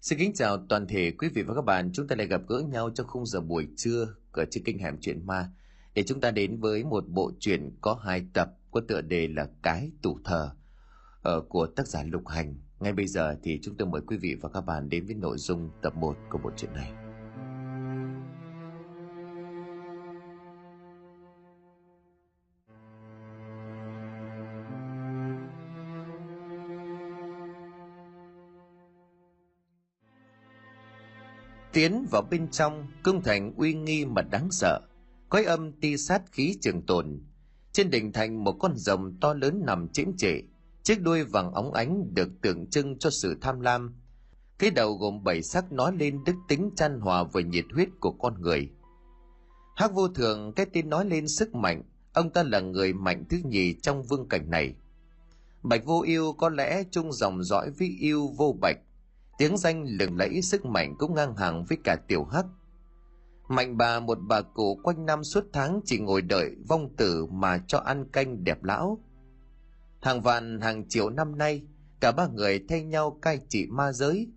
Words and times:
Xin 0.00 0.18
kính 0.18 0.32
chào 0.34 0.56
toàn 0.68 0.86
thể 0.86 1.10
quý 1.18 1.28
vị 1.34 1.42
và 1.42 1.54
các 1.54 1.64
bạn. 1.64 1.90
Chúng 1.92 2.08
ta 2.08 2.16
lại 2.16 2.26
gặp 2.26 2.40
gỡ 2.48 2.62
nhau 2.68 2.90
trong 2.90 3.06
khung 3.06 3.26
giờ 3.26 3.40
buổi 3.40 3.68
trưa 3.76 4.14
ở 4.32 4.44
trên 4.50 4.64
kênh 4.64 4.78
Hẻm 4.78 4.96
Chuyện 5.00 5.26
Ma 5.26 5.50
để 5.94 6.02
chúng 6.02 6.20
ta 6.20 6.30
đến 6.30 6.60
với 6.60 6.84
một 6.84 7.04
bộ 7.08 7.32
truyện 7.40 7.70
có 7.80 7.94
hai 7.94 8.26
tập, 8.32 8.50
có 8.70 8.80
tựa 8.88 9.00
đề 9.00 9.28
là 9.28 9.48
Cái 9.62 9.90
Tủ 10.02 10.18
Thờ 10.24 10.50
ở 11.22 11.40
của 11.40 11.66
tác 11.66 11.86
giả 11.86 12.02
Lục 12.02 12.28
Hành. 12.28 12.56
Ngay 12.80 12.92
bây 12.92 13.06
giờ 13.06 13.36
thì 13.42 13.60
chúng 13.62 13.76
tôi 13.76 13.88
mời 13.88 14.00
quý 14.06 14.16
vị 14.16 14.34
và 14.40 14.48
các 14.48 14.60
bạn 14.60 14.88
đến 14.88 15.06
với 15.06 15.14
nội 15.14 15.38
dung 15.38 15.70
tập 15.82 15.96
1 15.96 16.16
của 16.30 16.38
bộ 16.38 16.50
truyện 16.56 16.72
này. 16.74 17.07
Tiến 31.78 32.06
vào 32.10 32.22
bên 32.30 32.50
trong, 32.50 32.86
cung 33.02 33.22
thành 33.22 33.52
uy 33.56 33.74
nghi 33.74 34.04
mà 34.04 34.22
đáng 34.22 34.48
sợ. 34.50 34.80
Quái 35.30 35.44
âm 35.44 35.72
ti 35.72 35.96
sát 35.96 36.22
khí 36.32 36.56
trường 36.60 36.86
tồn. 36.86 37.20
Trên 37.72 37.90
đỉnh 37.90 38.12
thành 38.12 38.44
một 38.44 38.52
con 38.52 38.76
rồng 38.76 39.20
to 39.20 39.34
lớn 39.34 39.62
nằm 39.64 39.88
chiếm 39.88 40.16
trệ. 40.16 40.40
Chiếc 40.82 41.02
đuôi 41.02 41.24
vàng 41.24 41.52
óng 41.52 41.72
ánh 41.72 42.14
được 42.14 42.28
tượng 42.42 42.66
trưng 42.66 42.98
cho 42.98 43.10
sự 43.10 43.36
tham 43.40 43.60
lam. 43.60 43.94
Cái 44.58 44.70
đầu 44.70 44.94
gồm 44.94 45.24
bảy 45.24 45.42
sắc 45.42 45.72
nói 45.72 45.92
lên 45.98 46.24
đức 46.24 46.32
tính 46.48 46.70
chan 46.76 47.00
hòa 47.00 47.22
với 47.22 47.44
nhiệt 47.44 47.64
huyết 47.74 47.88
của 48.00 48.12
con 48.12 48.40
người. 48.40 48.70
Hắc 49.76 49.92
vô 49.94 50.08
thường 50.08 50.52
cái 50.52 50.66
tin 50.66 50.90
nói 50.90 51.04
lên 51.04 51.28
sức 51.28 51.54
mạnh, 51.54 51.82
ông 52.12 52.30
ta 52.30 52.42
là 52.42 52.60
người 52.60 52.92
mạnh 52.92 53.24
thứ 53.30 53.38
nhì 53.44 53.74
trong 53.74 54.02
vương 54.02 54.28
cảnh 54.28 54.50
này. 54.50 54.74
Bạch 55.62 55.84
vô 55.84 56.02
yêu 56.02 56.32
có 56.38 56.48
lẽ 56.48 56.82
chung 56.90 57.12
dòng 57.12 57.44
dõi 57.44 57.70
với 57.70 57.96
yêu 58.00 58.28
vô 58.36 58.56
bạch, 58.60 58.78
tiếng 59.38 59.56
danh 59.56 59.84
lừng 59.84 60.16
lẫy 60.16 60.42
sức 60.42 60.66
mạnh 60.66 60.94
cũng 60.98 61.14
ngang 61.14 61.36
hàng 61.36 61.64
với 61.64 61.78
cả 61.84 61.96
tiểu 61.96 62.24
hắc. 62.24 62.46
Mạnh 63.48 63.76
bà 63.76 64.00
một 64.00 64.18
bà 64.28 64.40
cụ 64.42 64.80
quanh 64.82 65.06
năm 65.06 65.24
suốt 65.24 65.44
tháng 65.52 65.80
chỉ 65.84 65.98
ngồi 65.98 66.22
đợi 66.22 66.56
vong 66.68 66.96
tử 66.96 67.26
mà 67.26 67.58
cho 67.66 67.78
ăn 67.78 68.04
canh 68.10 68.44
đẹp 68.44 68.64
lão. 68.64 68.98
Hàng 70.00 70.20
vạn, 70.20 70.60
hàng 70.60 70.88
triệu 70.88 71.10
năm 71.10 71.38
nay, 71.38 71.62
cả 72.00 72.12
ba 72.12 72.26
người 72.26 72.64
thay 72.68 72.82
nhau 72.82 73.18
cai 73.22 73.40
trị 73.48 73.66
ma 73.66 73.92
giới. 73.92 74.28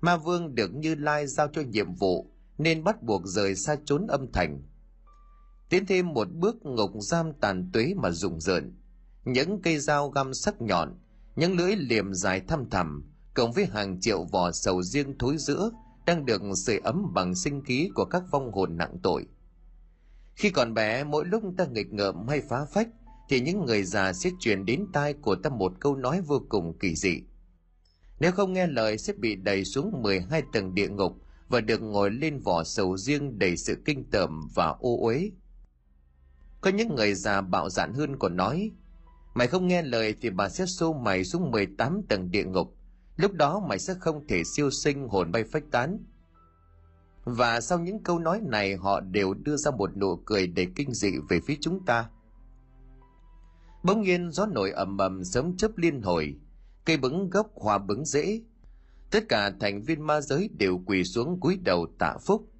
Ma 0.00 0.16
vương 0.16 0.54
được 0.54 0.74
như 0.74 0.94
lai 0.94 1.26
giao 1.26 1.48
cho 1.48 1.62
nhiệm 1.62 1.94
vụ 1.94 2.30
nên 2.58 2.84
bắt 2.84 3.02
buộc 3.02 3.22
rời 3.24 3.54
xa 3.54 3.76
trốn 3.84 4.06
âm 4.06 4.32
thành. 4.32 4.62
Tiến 5.68 5.86
thêm 5.86 6.08
một 6.08 6.28
bước, 6.32 6.56
ngục 6.62 6.90
giam 7.00 7.32
tàn 7.32 7.70
tuế 7.72 7.94
mà 7.96 8.10
rùng 8.10 8.40
rợn. 8.40 8.76
Những 9.24 9.62
cây 9.62 9.78
dao 9.78 10.10
găm 10.10 10.34
sắc 10.34 10.60
nhọn, 10.60 10.98
những 11.36 11.56
lưỡi 11.56 11.76
liềm 11.76 12.14
dài 12.14 12.40
thăm 12.40 12.70
thẳm 12.70 13.10
cộng 13.40 13.52
với 13.52 13.66
hàng 13.66 14.00
triệu 14.00 14.24
vỏ 14.24 14.52
sầu 14.52 14.82
riêng 14.82 15.18
thối 15.18 15.36
giữa 15.38 15.70
đang 16.06 16.26
được 16.26 16.42
sưởi 16.56 16.78
ấm 16.78 17.14
bằng 17.14 17.34
sinh 17.34 17.64
khí 17.64 17.90
của 17.94 18.04
các 18.04 18.22
vong 18.30 18.52
hồn 18.52 18.76
nặng 18.76 18.96
tội. 19.02 19.26
Khi 20.34 20.50
còn 20.50 20.74
bé, 20.74 21.04
mỗi 21.04 21.24
lúc 21.26 21.42
ta 21.56 21.66
nghịch 21.66 21.92
ngợm 21.92 22.28
hay 22.28 22.40
phá 22.40 22.64
phách, 22.64 22.88
thì 23.28 23.40
những 23.40 23.64
người 23.64 23.82
già 23.82 24.12
sẽ 24.12 24.30
truyền 24.40 24.64
đến 24.64 24.86
tai 24.92 25.12
của 25.12 25.34
ta 25.34 25.50
một 25.50 25.72
câu 25.80 25.96
nói 25.96 26.20
vô 26.20 26.42
cùng 26.48 26.78
kỳ 26.78 26.94
dị. 26.94 27.22
Nếu 28.18 28.32
không 28.32 28.52
nghe 28.52 28.66
lời 28.66 28.98
sẽ 28.98 29.12
bị 29.12 29.34
đẩy 29.36 29.64
xuống 29.64 30.02
12 30.02 30.42
tầng 30.52 30.74
địa 30.74 30.88
ngục 30.88 31.16
và 31.48 31.60
được 31.60 31.82
ngồi 31.82 32.10
lên 32.10 32.38
vỏ 32.40 32.64
sầu 32.64 32.96
riêng 32.96 33.38
đầy 33.38 33.56
sự 33.56 33.82
kinh 33.84 34.10
tởm 34.10 34.48
và 34.54 34.66
ô 34.80 34.98
uế. 35.00 35.30
Có 36.60 36.70
những 36.70 36.94
người 36.94 37.14
già 37.14 37.40
bạo 37.40 37.70
dạn 37.70 37.94
hơn 37.94 38.18
còn 38.18 38.36
nói, 38.36 38.70
mày 39.34 39.46
không 39.46 39.68
nghe 39.68 39.82
lời 39.82 40.14
thì 40.20 40.30
bà 40.30 40.48
sẽ 40.48 40.66
xô 40.66 40.92
mày 40.92 41.24
xuống 41.24 41.50
18 41.50 42.02
tầng 42.08 42.30
địa 42.30 42.44
ngục 42.44 42.76
lúc 43.20 43.32
đó 43.32 43.60
mày 43.68 43.78
sẽ 43.78 43.94
không 43.94 44.26
thể 44.26 44.44
siêu 44.44 44.70
sinh 44.70 45.08
hồn 45.08 45.32
bay 45.32 45.44
phách 45.44 45.64
tán. 45.70 45.98
Và 47.24 47.60
sau 47.60 47.78
những 47.78 48.02
câu 48.02 48.18
nói 48.18 48.40
này, 48.42 48.76
họ 48.76 49.00
đều 49.00 49.34
đưa 49.34 49.56
ra 49.56 49.70
một 49.70 49.96
nụ 49.96 50.16
cười 50.16 50.46
đầy 50.46 50.66
kinh 50.76 50.94
dị 50.94 51.10
về 51.28 51.40
phía 51.46 51.56
chúng 51.60 51.84
ta. 51.84 52.10
Bỗng 53.82 54.02
nhiên 54.02 54.30
gió 54.32 54.46
nổi 54.46 54.70
ầm 54.70 54.98
ầm 54.98 55.24
sớm 55.24 55.56
chớp 55.56 55.70
liên 55.76 56.02
hồi, 56.02 56.34
cây 56.84 56.96
bứng 56.96 57.30
gốc 57.30 57.50
hoa 57.54 57.78
bứng 57.78 58.04
rễ. 58.04 58.40
Tất 59.10 59.28
cả 59.28 59.50
thành 59.60 59.82
viên 59.82 60.06
ma 60.06 60.20
giới 60.20 60.50
đều 60.58 60.80
quỳ 60.86 61.04
xuống 61.04 61.40
cúi 61.40 61.58
đầu 61.64 61.86
tạ 61.98 62.16
phúc. 62.26 62.50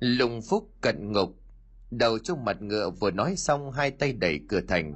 Lùng 0.00 0.42
phúc 0.42 0.70
cận 0.80 1.12
ngục, 1.12 1.36
đầu 1.90 2.18
trong 2.18 2.44
mặt 2.44 2.62
ngựa 2.62 2.90
vừa 2.90 3.10
nói 3.10 3.36
xong 3.36 3.72
hai 3.72 3.90
tay 3.90 4.12
đẩy 4.12 4.40
cửa 4.48 4.60
thành. 4.68 4.94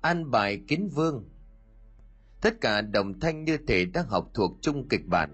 An 0.00 0.30
bài 0.30 0.60
kiến 0.68 0.88
vương 0.94 1.24
tất 2.44 2.60
cả 2.60 2.80
đồng 2.80 3.20
thanh 3.20 3.44
như 3.44 3.56
thể 3.66 3.84
đang 3.84 4.08
học 4.08 4.30
thuộc 4.34 4.58
chung 4.60 4.88
kịch 4.88 5.06
bản. 5.06 5.30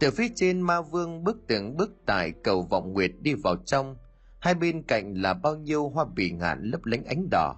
Từ 0.00 0.10
phía 0.10 0.28
trên 0.34 0.60
ma 0.60 0.80
vương 0.80 1.24
bước 1.24 1.36
từng 1.46 1.76
bước 1.76 1.90
tại 2.06 2.32
cầu 2.44 2.62
vọng 2.62 2.92
nguyệt 2.92 3.10
đi 3.20 3.34
vào 3.34 3.56
trong. 3.56 3.96
Hai 4.38 4.54
bên 4.54 4.82
cạnh 4.82 5.14
là 5.14 5.34
bao 5.34 5.56
nhiêu 5.56 5.88
hoa 5.88 6.04
bì 6.14 6.30
ngạn 6.30 6.62
lấp 6.62 6.84
lánh 6.84 7.04
ánh 7.04 7.30
đỏ. 7.30 7.56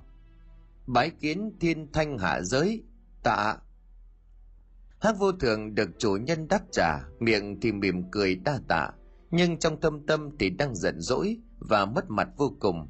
Bái 0.86 1.10
kiến 1.10 1.52
thiên 1.60 1.92
thanh 1.92 2.18
hạ 2.18 2.40
giới, 2.42 2.82
tạ. 3.22 3.56
Hát 5.00 5.16
vô 5.18 5.32
thường 5.32 5.74
được 5.74 5.90
chủ 5.98 6.16
nhân 6.16 6.48
đáp 6.48 6.60
trả, 6.72 6.98
miệng 7.20 7.60
thì 7.60 7.72
mỉm 7.72 8.10
cười 8.10 8.34
đa 8.34 8.60
tạ, 8.68 8.90
nhưng 9.30 9.58
trong 9.58 9.80
tâm 9.80 10.06
tâm 10.06 10.36
thì 10.38 10.50
đang 10.50 10.74
giận 10.74 11.00
dỗi 11.00 11.36
và 11.58 11.84
mất 11.84 12.04
mặt 12.10 12.28
vô 12.36 12.56
cùng. 12.60 12.88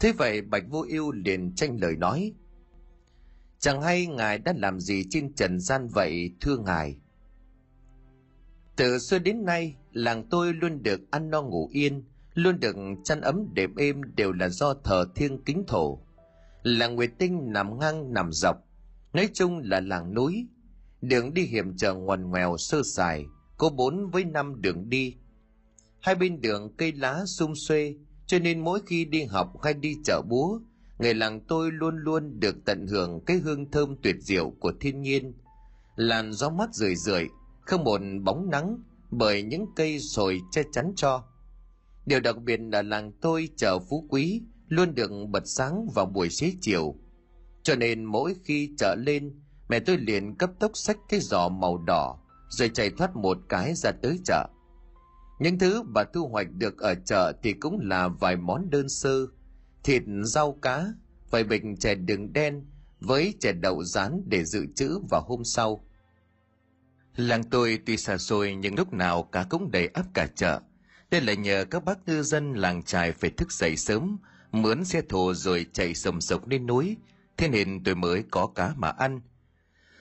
Thế 0.00 0.12
vậy 0.12 0.40
bạch 0.40 0.64
vô 0.68 0.84
ưu 0.88 1.12
liền 1.12 1.54
tranh 1.54 1.80
lời 1.80 1.96
nói. 1.96 2.34
Chẳng 3.66 3.82
hay 3.82 4.06
ngài 4.06 4.38
đã 4.38 4.54
làm 4.56 4.80
gì 4.80 5.04
trên 5.10 5.34
trần 5.34 5.60
gian 5.60 5.88
vậy 5.88 6.34
thưa 6.40 6.56
ngài. 6.56 6.96
Từ 8.76 8.98
xưa 8.98 9.18
đến 9.18 9.44
nay, 9.44 9.76
làng 9.92 10.28
tôi 10.30 10.54
luôn 10.54 10.82
được 10.82 11.10
ăn 11.10 11.30
no 11.30 11.42
ngủ 11.42 11.68
yên, 11.72 12.04
luôn 12.34 12.60
được 12.60 12.76
chăn 13.04 13.20
ấm 13.20 13.54
đệm 13.54 13.76
êm 13.76 14.02
đều 14.16 14.32
là 14.32 14.48
do 14.48 14.74
thờ 14.74 15.06
thiêng 15.14 15.44
kính 15.44 15.64
thổ. 15.66 16.00
Làng 16.62 16.94
Nguyệt 16.94 17.10
Tinh 17.18 17.52
nằm 17.52 17.78
ngang 17.78 18.12
nằm 18.12 18.32
dọc, 18.32 18.56
nói 19.12 19.28
chung 19.32 19.58
là 19.64 19.80
làng 19.80 20.14
núi. 20.14 20.46
Đường 21.00 21.34
đi 21.34 21.42
hiểm 21.42 21.76
trở 21.76 21.94
ngoằn 21.94 22.30
ngoèo 22.30 22.56
sơ 22.56 22.82
sài, 22.82 23.24
có 23.56 23.70
bốn 23.70 24.10
với 24.10 24.24
năm 24.24 24.62
đường 24.62 24.88
đi. 24.88 25.16
Hai 26.00 26.14
bên 26.14 26.40
đường 26.40 26.76
cây 26.76 26.92
lá 26.92 27.24
sum 27.26 27.52
xuê, 27.54 27.94
cho 28.26 28.38
nên 28.38 28.60
mỗi 28.60 28.80
khi 28.86 29.04
đi 29.04 29.24
học 29.24 29.62
hay 29.62 29.74
đi 29.74 29.94
chợ 30.04 30.22
búa, 30.28 30.60
người 30.98 31.14
làng 31.14 31.40
tôi 31.40 31.72
luôn 31.72 31.96
luôn 31.96 32.40
được 32.40 32.56
tận 32.64 32.86
hưởng 32.86 33.20
cái 33.26 33.36
hương 33.36 33.70
thơm 33.70 33.96
tuyệt 34.02 34.16
diệu 34.20 34.50
của 34.50 34.72
thiên 34.80 35.02
nhiên. 35.02 35.34
Làn 35.96 36.32
gió 36.32 36.50
mát 36.50 36.74
rười 36.74 36.96
rượi, 36.96 37.28
không 37.60 37.84
một 37.84 38.00
bóng 38.24 38.50
nắng 38.50 38.78
bởi 39.10 39.42
những 39.42 39.66
cây 39.76 40.00
sồi 40.00 40.40
che 40.50 40.62
chắn 40.72 40.92
cho. 40.96 41.24
Điều 42.06 42.20
đặc 42.20 42.36
biệt 42.42 42.60
là 42.72 42.82
làng 42.82 43.12
tôi 43.20 43.48
chợ 43.56 43.78
phú 43.78 44.06
quý 44.10 44.42
luôn 44.68 44.94
được 44.94 45.10
bật 45.28 45.42
sáng 45.46 45.88
vào 45.94 46.06
buổi 46.06 46.30
xế 46.30 46.52
chiều. 46.60 46.94
Cho 47.62 47.74
nên 47.76 48.04
mỗi 48.04 48.34
khi 48.44 48.70
chợ 48.78 48.94
lên, 48.98 49.40
mẹ 49.68 49.80
tôi 49.80 49.96
liền 49.96 50.34
cấp 50.36 50.50
tốc 50.60 50.70
xách 50.74 50.98
cái 51.08 51.20
giỏ 51.20 51.48
màu 51.48 51.78
đỏ 51.78 52.18
rồi 52.48 52.70
chạy 52.74 52.90
thoát 52.90 53.16
một 53.16 53.38
cái 53.48 53.74
ra 53.74 53.90
tới 54.02 54.20
chợ. 54.24 54.48
Những 55.40 55.58
thứ 55.58 55.82
bà 55.82 56.04
thu 56.14 56.28
hoạch 56.28 56.46
được 56.50 56.78
ở 56.78 56.94
chợ 56.94 57.32
thì 57.42 57.52
cũng 57.52 57.78
là 57.82 58.08
vài 58.08 58.36
món 58.36 58.70
đơn 58.70 58.88
sơ 58.88 59.26
thịt 59.86 60.02
rau 60.22 60.52
cá, 60.52 60.84
vài 61.30 61.44
bình 61.44 61.76
chè 61.76 61.94
đường 61.94 62.32
đen 62.32 62.64
với 63.00 63.34
chè 63.40 63.52
đậu 63.52 63.84
rán 63.84 64.22
để 64.26 64.44
dự 64.44 64.66
trữ 64.76 64.98
vào 65.10 65.22
hôm 65.26 65.44
sau. 65.44 65.84
Làng 67.16 67.44
tôi 67.44 67.78
tuy 67.86 67.96
xa 67.96 68.18
xôi 68.18 68.54
nhưng 68.54 68.74
lúc 68.74 68.92
nào 68.92 69.22
cá 69.22 69.44
cũng 69.44 69.70
đầy 69.70 69.86
ắp 69.86 70.06
cả 70.14 70.26
chợ 70.26 70.60
đây 71.10 71.20
là 71.20 71.34
nhờ 71.34 71.64
các 71.70 71.84
bác 71.84 72.08
ngư 72.08 72.22
dân 72.22 72.54
làng 72.54 72.82
trài 72.82 73.12
phải 73.12 73.30
thức 73.30 73.52
dậy 73.52 73.76
sớm, 73.76 74.18
mướn 74.52 74.84
xe 74.84 75.02
thồ 75.08 75.34
rồi 75.34 75.66
chạy 75.72 75.94
sầm 75.94 76.20
sộc 76.20 76.48
lên 76.48 76.66
núi. 76.66 76.96
Thế 77.36 77.48
nên 77.48 77.84
tôi 77.84 77.94
mới 77.94 78.24
có 78.30 78.46
cá 78.46 78.72
mà 78.76 78.88
ăn. 78.88 79.20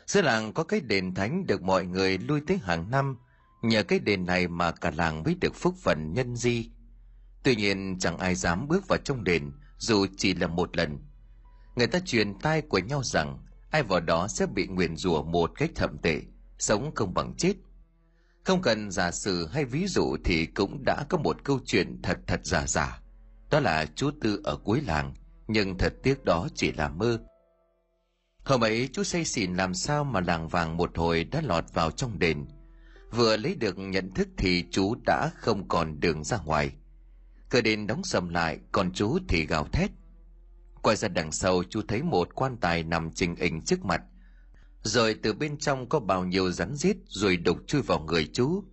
Giữa 0.06 0.22
làng 0.22 0.53
có 0.53 0.63
cái 0.63 0.81
đền 0.81 1.13
thánh 1.13 1.47
được 1.47 1.62
mọi 1.62 1.85
người 1.85 2.17
lui 2.17 2.41
tới 2.47 2.57
hàng 2.63 2.91
năm. 2.91 3.17
Nhờ 3.62 3.84
cái 3.84 4.00
đền 4.00 4.26
này 4.26 4.47
mà 4.47 4.72
cả 4.72 4.91
làng 4.96 5.23
mới 5.23 5.35
được 5.41 5.55
phúc 5.55 5.76
phần 5.84 6.14
nhân 6.14 6.35
di. 6.35 6.70
Tuy 7.43 7.55
nhiên 7.55 7.97
chẳng 7.99 8.17
ai 8.17 8.35
dám 8.35 8.67
bước 8.67 8.88
vào 8.88 8.99
trong 9.03 9.23
đền 9.23 9.52
dù 9.77 10.05
chỉ 10.17 10.33
là 10.33 10.47
một 10.47 10.77
lần. 10.77 10.99
Người 11.75 11.87
ta 11.87 11.99
truyền 12.05 12.39
tai 12.39 12.61
của 12.61 12.79
nhau 12.79 13.03
rằng 13.03 13.39
ai 13.72 13.83
vào 13.83 13.99
đó 13.99 14.27
sẽ 14.27 14.45
bị 14.45 14.67
nguyền 14.67 14.97
rủa 14.97 15.23
một 15.23 15.51
cách 15.55 15.72
thậm 15.75 15.97
tệ, 15.97 16.22
sống 16.57 16.91
không 16.95 17.13
bằng 17.13 17.33
chết. 17.37 17.53
Không 18.43 18.61
cần 18.61 18.91
giả 18.91 19.11
sử 19.11 19.47
hay 19.47 19.66
ví 19.66 19.87
dụ 19.87 20.17
thì 20.23 20.45
cũng 20.45 20.83
đã 20.85 21.05
có 21.09 21.17
một 21.17 21.43
câu 21.43 21.59
chuyện 21.66 22.01
thật 22.03 22.17
thật 22.27 22.39
giả 22.43 22.67
giả. 22.67 23.01
Đó 23.49 23.59
là 23.59 23.85
chú 23.95 24.11
tư 24.22 24.41
ở 24.43 24.57
cuối 24.57 24.81
làng, 24.81 25.13
nhưng 25.47 25.78
thật 25.78 25.93
tiếc 26.03 26.25
đó 26.25 26.47
chỉ 26.55 26.71
là 26.71 26.89
mơ. 26.89 27.19
Hôm 28.43 28.61
ấy 28.63 28.89
chú 28.93 29.03
say 29.03 29.25
xỉn 29.25 29.53
làm 29.53 29.73
sao 29.73 30.03
mà 30.03 30.21
làng 30.21 30.47
vàng 30.47 30.78
một 30.78 30.97
hồi 30.97 31.23
đã 31.23 31.41
lọt 31.41 31.63
vào 31.73 31.91
trong 31.91 32.19
đền. 32.19 32.45
Vừa 33.11 33.37
lấy 33.37 33.55
được 33.55 33.78
nhận 33.78 34.13
thức 34.13 34.28
thì 34.37 34.66
chú 34.71 34.95
đã 35.05 35.29
không 35.35 35.67
còn 35.67 35.99
đường 35.99 36.23
ra 36.23 36.37
ngoài 36.45 36.71
cửa 37.49 37.61
đền 37.61 37.87
đóng 37.87 38.03
sầm 38.03 38.29
lại, 38.29 38.59
còn 38.71 38.91
chú 38.93 39.19
thì 39.27 39.45
gào 39.45 39.67
thét. 39.71 39.91
Quay 40.81 40.95
ra 40.95 41.07
đằng 41.07 41.31
sau, 41.31 41.63
chú 41.69 41.81
thấy 41.87 42.03
một 42.03 42.35
quan 42.35 42.57
tài 42.57 42.83
nằm 42.83 43.11
trình 43.11 43.35
hình 43.35 43.61
trước 43.61 43.85
mặt. 43.85 44.01
Rồi 44.81 45.15
từ 45.23 45.33
bên 45.33 45.57
trong 45.57 45.89
có 45.89 45.99
bao 45.99 46.25
nhiêu 46.25 46.51
rắn 46.51 46.75
rít 46.75 46.97
rồi 47.07 47.37
đục 47.37 47.57
chui 47.67 47.81
vào 47.81 47.99
người 47.99 48.29
chú. 48.33 48.63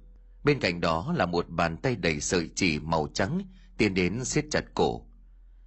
Bên 0.45 0.61
cạnh 0.61 0.81
đó 0.81 1.15
là 1.17 1.27
một 1.27 1.49
bàn 1.49 1.77
tay 1.77 1.97
đầy 1.97 2.21
sợi 2.21 2.51
chỉ 2.55 2.79
màu 2.79 3.09
trắng, 3.15 3.43
tiến 3.79 3.95
đến 3.95 4.25
siết 4.25 4.45
chặt 4.51 4.65
cổ. 4.75 5.07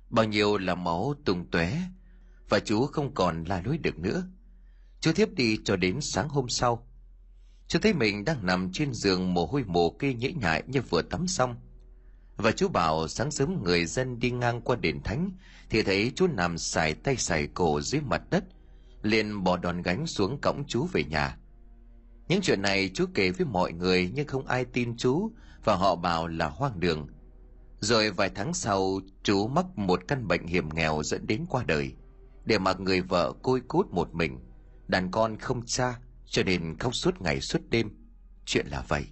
Bao 0.10 0.26
nhiêu 0.26 0.58
là 0.58 0.76
máu 0.76 1.16
tung 1.26 1.52
tóe, 1.52 1.82
và 2.50 2.60
chú 2.60 2.86
không 2.86 3.14
còn 3.14 3.44
la 3.44 3.62
lối 3.66 3.78
được 3.78 4.00
nữa. 4.00 4.24
Chú 5.00 5.12
thiếp 5.14 5.34
đi 5.34 5.58
cho 5.64 5.76
đến 5.76 6.02
sáng 6.02 6.30
hôm 6.30 6.50
sau. 6.50 6.88
Chú 7.68 7.80
thấy 7.80 7.94
mình 7.94 8.26
đang 8.26 8.46
nằm 8.46 8.72
trên 8.74 8.94
giường 8.94 9.34
mồ 9.34 9.46
hôi 9.46 9.64
mồ 9.64 9.90
kê 9.90 10.14
nhễ 10.14 10.32
nhại 10.32 10.64
như 10.68 10.82
vừa 10.82 11.02
tắm 11.02 11.28
xong 11.28 11.56
và 12.38 12.52
chú 12.52 12.68
bảo 12.68 13.08
sáng 13.08 13.32
sớm 13.32 13.64
người 13.64 13.86
dân 13.86 14.20
đi 14.20 14.32
ngang 14.32 14.62
qua 14.62 14.76
đền 14.76 15.04
thánh, 15.04 15.32
thì 15.70 15.82
thấy 15.82 16.12
chú 16.16 16.28
nằm 16.28 16.58
xài 16.58 16.94
tay 16.94 17.18
xài 17.18 17.48
cổ 17.48 17.82
dưới 17.82 18.02
mặt 18.02 18.22
đất, 18.30 18.44
liền 19.02 19.44
bỏ 19.44 19.58
đòn 19.58 19.82
gánh 19.82 20.08
xuống 20.08 20.42
cõng 20.42 20.64
chú 20.68 20.88
về 20.92 21.04
nhà. 21.04 21.38
Những 22.28 22.42
chuyện 22.42 22.62
này 22.62 22.90
chú 22.94 23.06
kể 23.14 23.32
với 23.32 23.48
mọi 23.48 23.74
người 23.74 24.12
nhưng 24.14 24.28
không 24.28 24.48
ai 24.48 24.66
tin 24.66 24.98
chú, 24.98 25.32
và 25.64 25.76
họ 25.76 25.96
bảo 25.96 26.28
là 26.28 26.48
hoang 26.48 26.80
đường. 26.80 27.08
Rồi 27.80 28.12
vài 28.12 28.30
tháng 28.36 28.54
sau, 28.54 29.00
chú 29.24 29.48
mắc 29.48 29.66
một 29.76 30.02
căn 30.08 30.28
bệnh 30.28 30.48
hiểm 30.48 30.70
nghèo 30.74 31.04
dẫn 31.04 31.28
đến 31.28 31.46
qua 31.50 31.64
đời, 31.68 31.94
để 32.46 32.60
mặc 32.60 32.80
người 32.80 33.02
vợ 33.02 33.34
côi 33.44 33.62
cút 33.68 33.88
một 33.88 34.14
mình, 34.14 34.40
đàn 34.88 35.12
con 35.12 35.38
không 35.38 35.66
cha, 35.66 36.00
cho 36.26 36.44
nên 36.44 36.78
khóc 36.78 36.96
suốt 36.96 37.22
ngày 37.22 37.42
suốt 37.42 37.60
đêm. 37.70 37.90
Chuyện 38.46 38.68
là 38.68 38.84
vậy 38.88 39.06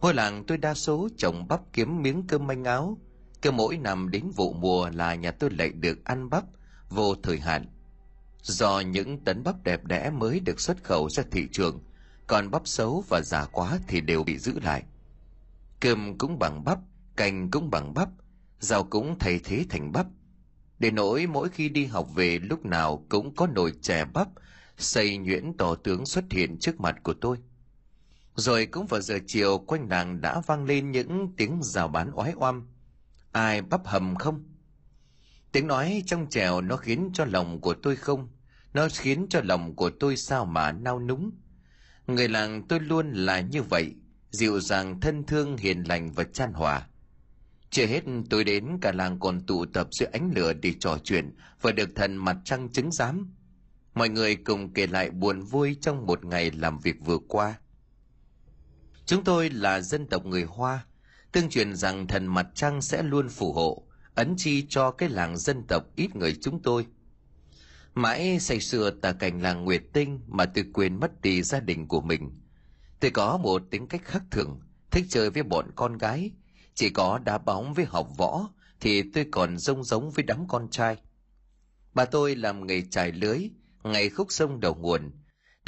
ngôi 0.00 0.14
làng 0.14 0.44
tôi 0.46 0.58
đa 0.58 0.74
số 0.74 1.08
trồng 1.16 1.48
bắp 1.48 1.60
kiếm 1.72 2.02
miếng 2.02 2.22
cơm 2.28 2.46
manh 2.46 2.64
áo. 2.64 2.98
Cứ 3.42 3.50
mỗi 3.50 3.76
năm 3.76 4.10
đến 4.10 4.30
vụ 4.36 4.52
mùa 4.52 4.90
là 4.94 5.14
nhà 5.14 5.30
tôi 5.30 5.50
lại 5.50 5.68
được 5.68 6.04
ăn 6.04 6.30
bắp, 6.30 6.44
vô 6.88 7.14
thời 7.22 7.38
hạn. 7.38 7.66
Do 8.42 8.80
những 8.80 9.24
tấn 9.24 9.42
bắp 9.44 9.64
đẹp 9.64 9.84
đẽ 9.84 10.10
mới 10.10 10.40
được 10.40 10.60
xuất 10.60 10.84
khẩu 10.84 11.10
ra 11.10 11.22
thị 11.30 11.48
trường, 11.52 11.82
còn 12.26 12.50
bắp 12.50 12.68
xấu 12.68 13.04
và 13.08 13.20
già 13.20 13.44
quá 13.44 13.78
thì 13.88 14.00
đều 14.00 14.24
bị 14.24 14.38
giữ 14.38 14.60
lại. 14.60 14.82
Cơm 15.80 16.18
cũng 16.18 16.38
bằng 16.38 16.64
bắp, 16.64 16.78
canh 17.16 17.50
cũng 17.50 17.70
bằng 17.70 17.94
bắp, 17.94 18.08
rau 18.60 18.84
cũng 18.84 19.18
thay 19.18 19.40
thế 19.44 19.64
thành 19.70 19.92
bắp. 19.92 20.06
Để 20.78 20.90
nỗi 20.90 21.26
mỗi 21.26 21.48
khi 21.48 21.68
đi 21.68 21.86
học 21.86 22.08
về, 22.14 22.38
lúc 22.38 22.66
nào 22.66 23.06
cũng 23.08 23.34
có 23.34 23.46
nồi 23.46 23.72
chè 23.82 24.04
bắp 24.04 24.28
xây 24.76 25.16
nhuyễn 25.18 25.52
tỏ 25.58 25.74
tướng 25.74 26.06
xuất 26.06 26.24
hiện 26.30 26.58
trước 26.58 26.80
mặt 26.80 26.96
của 27.02 27.14
tôi 27.20 27.36
rồi 28.34 28.66
cũng 28.66 28.86
vào 28.86 29.00
giờ 29.00 29.18
chiều, 29.26 29.58
quanh 29.58 29.88
làng 29.88 30.20
đã 30.20 30.40
vang 30.46 30.64
lên 30.64 30.90
những 30.90 31.32
tiếng 31.36 31.62
rào 31.62 31.88
bán 31.88 32.10
oái 32.14 32.32
oăm. 32.36 32.68
Ai 33.32 33.62
bắp 33.62 33.86
hầm 33.86 34.16
không? 34.16 34.44
Tiếng 35.52 35.66
nói 35.66 36.02
trong 36.06 36.26
trèo 36.30 36.60
nó 36.60 36.76
khiến 36.76 37.10
cho 37.14 37.24
lòng 37.24 37.60
của 37.60 37.74
tôi 37.74 37.96
không, 37.96 38.28
nó 38.74 38.88
khiến 38.92 39.26
cho 39.30 39.40
lòng 39.44 39.76
của 39.76 39.90
tôi 39.90 40.16
sao 40.16 40.44
mà 40.44 40.72
nao 40.72 41.00
núng. 41.00 41.30
Người 42.06 42.28
làng 42.28 42.68
tôi 42.68 42.80
luôn 42.80 43.12
là 43.12 43.40
như 43.40 43.62
vậy, 43.62 43.94
dịu 44.30 44.60
dàng, 44.60 45.00
thân 45.00 45.24
thương, 45.24 45.56
hiền 45.56 45.82
lành 45.82 46.12
và 46.12 46.24
chan 46.24 46.52
hòa. 46.52 46.86
Chưa 47.70 47.86
hết 47.86 48.02
tôi 48.30 48.44
đến, 48.44 48.78
cả 48.80 48.92
làng 48.92 49.20
còn 49.20 49.40
tụ 49.46 49.66
tập 49.66 49.88
dưới 49.90 50.08
ánh 50.12 50.30
lửa 50.34 50.52
để 50.52 50.74
trò 50.80 50.98
chuyện 51.04 51.34
và 51.60 51.72
được 51.72 51.90
thần 51.96 52.16
mặt 52.16 52.36
trăng 52.44 52.68
chứng 52.68 52.92
giám. 52.92 53.34
Mọi 53.94 54.08
người 54.08 54.36
cùng 54.36 54.72
kể 54.72 54.86
lại 54.86 55.10
buồn 55.10 55.40
vui 55.42 55.76
trong 55.80 56.06
một 56.06 56.24
ngày 56.24 56.50
làm 56.50 56.78
việc 56.78 56.96
vừa 57.04 57.18
qua 57.28 57.54
chúng 59.10 59.24
tôi 59.24 59.50
là 59.50 59.80
dân 59.80 60.06
tộc 60.06 60.26
người 60.26 60.44
hoa, 60.44 60.86
tương 61.32 61.50
truyền 61.50 61.74
rằng 61.74 62.06
thần 62.06 62.26
mặt 62.26 62.46
trăng 62.54 62.82
sẽ 62.82 63.02
luôn 63.02 63.28
phù 63.28 63.52
hộ, 63.52 63.82
ấn 64.14 64.34
chi 64.36 64.66
cho 64.68 64.90
cái 64.90 65.08
làng 65.08 65.38
dân 65.38 65.62
tộc 65.68 65.84
ít 65.96 66.16
người 66.16 66.36
chúng 66.42 66.62
tôi. 66.62 66.86
Mãi 67.94 68.40
say 68.40 68.60
sưa 68.60 68.90
tà 68.90 69.12
cảnh 69.12 69.42
làng 69.42 69.64
nguyệt 69.64 69.82
tinh 69.92 70.20
mà 70.26 70.44
tôi 70.44 70.64
quên 70.72 71.00
mất 71.00 71.20
đi 71.20 71.42
gia 71.42 71.60
đình 71.60 71.88
của 71.88 72.00
mình. 72.00 72.40
Tôi 73.00 73.10
có 73.10 73.36
một 73.36 73.62
tính 73.70 73.86
cách 73.86 74.02
khác 74.04 74.22
thường, 74.30 74.60
thích 74.90 75.04
chơi 75.08 75.30
với 75.30 75.42
bọn 75.42 75.70
con 75.76 75.98
gái, 75.98 76.30
chỉ 76.74 76.90
có 76.90 77.18
đá 77.18 77.38
bóng 77.38 77.74
với 77.74 77.84
học 77.84 78.08
võ 78.16 78.48
thì 78.80 79.02
tôi 79.02 79.26
còn 79.30 79.58
rông 79.58 79.84
giống 79.84 80.10
với 80.10 80.24
đám 80.24 80.48
con 80.48 80.68
trai. 80.70 80.96
Bà 81.94 82.04
tôi 82.04 82.36
làm 82.36 82.66
nghề 82.66 82.82
trải 82.90 83.12
lưới, 83.12 83.38
ngày 83.82 84.08
khúc 84.10 84.32
sông 84.32 84.60
đầu 84.60 84.74
nguồn 84.74 85.10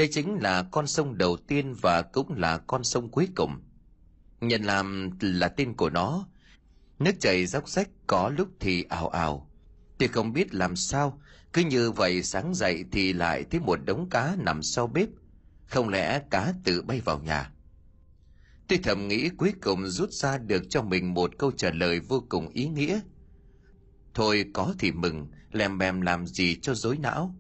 đây 0.03 0.09
chính 0.13 0.39
là 0.43 0.63
con 0.63 0.87
sông 0.87 1.19
đầu 1.19 1.37
tiên 1.37 1.75
và 1.81 2.03
cũng 2.03 2.39
là 2.39 2.59
con 2.59 2.85
sông 2.85 3.11
cuối 3.11 3.29
cùng. 3.35 3.63
Nhận 4.41 4.63
làm 4.63 5.11
là 5.21 5.49
tên 5.49 5.75
của 5.75 5.91
nó. 5.91 6.27
Nước 6.99 7.13
chảy 7.21 7.47
dốc 7.47 7.69
rách 7.69 7.89
có 8.07 8.31
lúc 8.37 8.49
thì 8.61 8.85
ảo 8.89 9.09
ảo 9.09 9.51
tôi 9.99 10.09
không 10.09 10.33
biết 10.33 10.55
làm 10.55 10.77
sao, 10.77 11.21
cứ 11.53 11.63
như 11.63 11.91
vậy 11.91 12.23
sáng 12.23 12.55
dậy 12.55 12.85
thì 12.93 13.13
lại 13.13 13.45
thấy 13.51 13.61
một 13.61 13.79
đống 13.85 14.09
cá 14.11 14.37
nằm 14.39 14.63
sau 14.63 14.87
bếp. 14.87 15.09
Không 15.67 15.89
lẽ 15.89 16.23
cá 16.31 16.53
tự 16.65 16.83
bay 16.83 17.01
vào 17.01 17.21
nhà? 17.21 17.53
Tôi 18.69 18.79
thầm 18.83 19.09
nghĩ 19.09 19.29
cuối 19.29 19.53
cùng 19.63 19.87
rút 19.87 20.13
ra 20.13 20.39
được 20.39 20.63
cho 20.69 20.83
mình 20.83 21.15
một 21.15 21.39
câu 21.39 21.53
trả 21.53 21.71
lời 21.71 22.01
vô 22.01 22.25
cùng 22.29 22.49
ý 22.49 22.69
nghĩa. 22.69 23.01
Thôi 24.15 24.45
có 24.55 24.75
thì 24.79 24.93
mừng 24.93 25.27
lèm 25.53 25.79
bèm 25.79 26.01
làm 26.01 26.27
gì 26.27 26.59
cho 26.63 26.75
dối 26.75 26.99
não. 26.99 27.35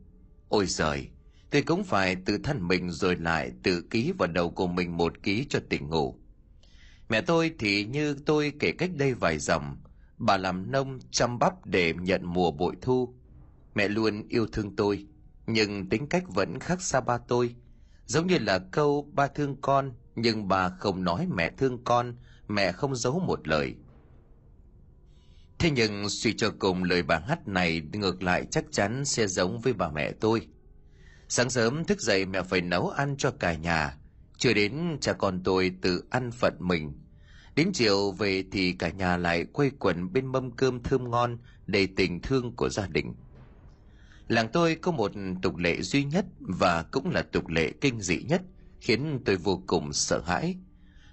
Ôi 0.48 0.66
giời! 0.66 1.08
Tôi 1.52 1.62
cũng 1.62 1.84
phải 1.84 2.16
tự 2.16 2.38
thân 2.38 2.69
mình 2.69 2.90
rồi 2.90 3.16
lại 3.16 3.52
tự 3.62 3.82
ký 3.90 4.12
vào 4.19 4.28
đầu 4.28 4.50
của 4.50 4.66
mình 4.66 4.96
một 4.96 5.22
ký 5.22 5.46
cho 5.49 5.60
tỉnh 5.69 5.90
ngủ. 5.90 6.14
Mẹ 7.08 7.20
tôi 7.20 7.54
thì 7.58 7.84
như 7.84 8.16
tôi 8.26 8.52
kể 8.58 8.72
cách 8.72 8.90
đây 8.96 9.14
vài 9.14 9.38
dòng 9.38 9.76
bà 10.19 10.37
làm 10.37 10.70
nông 10.70 10.99
chăm 11.10 11.38
bắp 11.38 11.66
để 11.66 11.94
nhận 12.00 12.25
mùa 12.25 12.50
bội 12.50 12.76
thu. 12.81 13.14
Mẹ 13.75 13.88
luôn 13.88 14.28
yêu 14.28 14.46
thương 14.46 14.76
tôi, 14.76 15.06
nhưng 15.46 15.88
tính 15.88 16.06
cách 16.06 16.25
vẫn 16.28 16.58
khác 16.58 16.82
xa 16.82 17.00
ba 17.00 17.19
tôi. 17.19 17.55
Giống 18.06 18.26
như 18.26 18.38
là 18.38 18.58
câu 18.58 19.10
ba 19.12 19.26
thương 19.26 19.56
con, 19.60 19.93
nhưng 20.16 20.48
bà 20.48 20.69
không 20.69 21.05
nói 21.05 21.26
mẹ 21.34 21.50
thương 21.58 21.84
con, 21.84 22.16
mẹ 22.48 22.72
không 22.72 22.96
giấu 22.96 23.19
một 23.19 23.48
lời. 23.48 23.75
Thế 25.58 25.70
nhưng 25.70 26.08
suy 26.08 26.34
cho 26.37 26.52
cùng 26.58 26.84
lời 26.84 27.02
bà 27.02 27.19
hát 27.19 27.48
này 27.48 27.82
ngược 27.93 28.22
lại 28.22 28.46
chắc 28.50 28.64
chắn 28.70 29.05
sẽ 29.05 29.26
giống 29.26 29.60
với 29.60 29.72
bà 29.72 29.88
mẹ 29.88 30.12
tôi 30.12 30.46
sáng 31.32 31.50
sớm 31.50 31.84
thức 31.84 32.00
dậy 32.00 32.26
mẹ 32.26 32.43
phải 32.43 32.61
nấu 32.61 32.88
ăn 32.88 33.17
cho 33.19 33.31
cả 33.31 33.55
nhà. 33.55 33.96
Chưa 34.37 34.55
đến 34.55 34.96
cha 35.00 35.12
con 35.12 35.40
tôi 35.44 35.73
tự 35.82 36.05
ăn 36.11 36.31
phận 36.31 36.55
mình. 36.58 36.93
Đến 37.56 37.70
chiều 37.75 38.12
về 38.12 38.44
thì 38.52 38.73
cả 38.73 38.90
nhà 38.90 39.17
lại 39.17 39.44
quây 39.44 39.70
quần 39.79 40.12
bên 40.12 40.26
mâm 40.26 40.50
cơm 40.50 40.82
thơm 40.82 41.11
ngon 41.11 41.38
đầy 41.67 41.87
tình 41.87 42.23
thương 42.23 42.56
của 42.56 42.69
gia 42.69 42.87
đình. 42.87 43.14
Làng 44.29 44.49
tôi 44.52 44.75
có 44.75 44.93
một 44.93 45.12
tục 45.43 45.56
lệ 45.56 45.82
duy 45.82 46.05
nhất 46.05 46.25
và 46.40 46.82
cũng 46.82 47.11
là 47.11 47.23
tục 47.23 47.49
lệ 47.49 47.73
kinh 47.81 48.00
dị 48.00 48.23
nhất 48.23 48.43
khiến 48.81 49.20
tôi 49.25 49.37
vô 49.37 49.62
cùng 49.67 49.93
sợ 49.93 50.23
hãi. 50.26 50.56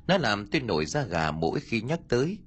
Nó 0.07 0.17
làm 0.17 0.47
tôi 0.47 0.61
nổi 0.61 0.85
da 0.85 1.03
gà 1.03 1.31
mỗi 1.31 1.59
khi 1.59 1.81
nhắc 1.81 1.99
tới. 2.09 2.37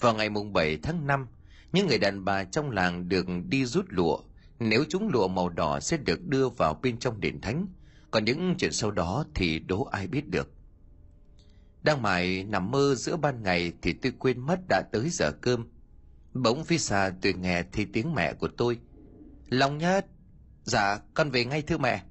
Vào 0.00 0.14
ngày 0.14 0.28
mùng 0.28 0.52
7 0.52 0.78
tháng 0.82 1.06
5, 1.06 1.26
những 1.72 1.86
người 1.86 1.98
đàn 1.98 2.24
bà 2.24 2.44
trong 2.44 2.70
làng 2.70 3.08
được 3.08 3.26
đi 3.48 3.64
rút 3.64 3.84
lụa 3.88 4.18
nếu 4.68 4.84
chúng 4.88 5.08
lụa 5.08 5.28
màu 5.28 5.48
đỏ 5.48 5.80
sẽ 5.80 5.96
được 5.96 6.26
đưa 6.26 6.48
vào 6.48 6.80
bên 6.82 6.98
trong 6.98 7.20
đền 7.20 7.40
thánh, 7.40 7.66
còn 8.10 8.24
những 8.24 8.54
chuyện 8.58 8.72
sau 8.72 8.90
đó 8.90 9.24
thì 9.34 9.58
đố 9.58 9.84
ai 9.84 10.06
biết 10.06 10.28
được. 10.28 10.50
Đang 11.82 12.02
mải 12.02 12.44
nằm 12.44 12.70
mơ 12.70 12.94
giữa 12.94 13.16
ban 13.16 13.42
ngày 13.42 13.72
thì 13.82 13.92
tôi 13.92 14.12
quên 14.18 14.40
mất 14.40 14.60
đã 14.68 14.82
tới 14.92 15.08
giờ 15.10 15.32
cơm. 15.40 15.68
Bỗng 16.34 16.64
phía 16.64 16.78
xa 16.78 17.12
tôi 17.22 17.32
nghe 17.32 17.62
thấy 17.72 17.86
tiếng 17.92 18.14
mẹ 18.14 18.32
của 18.32 18.48
tôi. 18.56 18.78
Long 19.48 19.78
nhất 19.78 20.06
dạ 20.64 20.98
con 21.14 21.30
về 21.30 21.44
ngay 21.44 21.62
thưa 21.62 21.78
mẹ. 21.78 22.02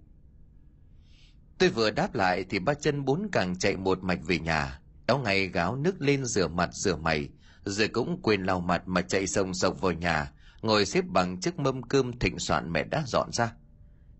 Tôi 1.57 1.69
vừa 1.69 1.91
đáp 1.91 2.15
lại 2.15 2.45
thì 2.49 2.59
ba 2.59 2.73
chân 2.73 3.05
bốn 3.05 3.27
càng 3.31 3.59
chạy 3.59 3.77
một 3.77 4.03
mạch 4.03 4.19
về 4.23 4.39
nhà. 4.39 4.79
Áo 5.05 5.17
ngày 5.19 5.47
gáo 5.47 5.75
nước 5.75 6.01
lên 6.01 6.25
rửa 6.25 6.47
mặt 6.47 6.69
rửa 6.73 6.95
mày, 6.95 7.29
rồi 7.65 7.87
cũng 7.87 8.21
quên 8.21 8.43
lau 8.43 8.59
mặt 8.59 8.83
mà 8.85 9.01
chạy 9.01 9.27
sông 9.27 9.53
sộc 9.53 9.81
vào 9.81 9.91
nhà 9.91 10.31
ngồi 10.61 10.85
xếp 10.85 11.05
bằng 11.07 11.39
chiếc 11.39 11.59
mâm 11.59 11.83
cơm 11.83 12.19
thịnh 12.19 12.39
soạn 12.39 12.71
mẹ 12.73 12.83
đã 12.83 13.03
dọn 13.07 13.29
ra. 13.31 13.53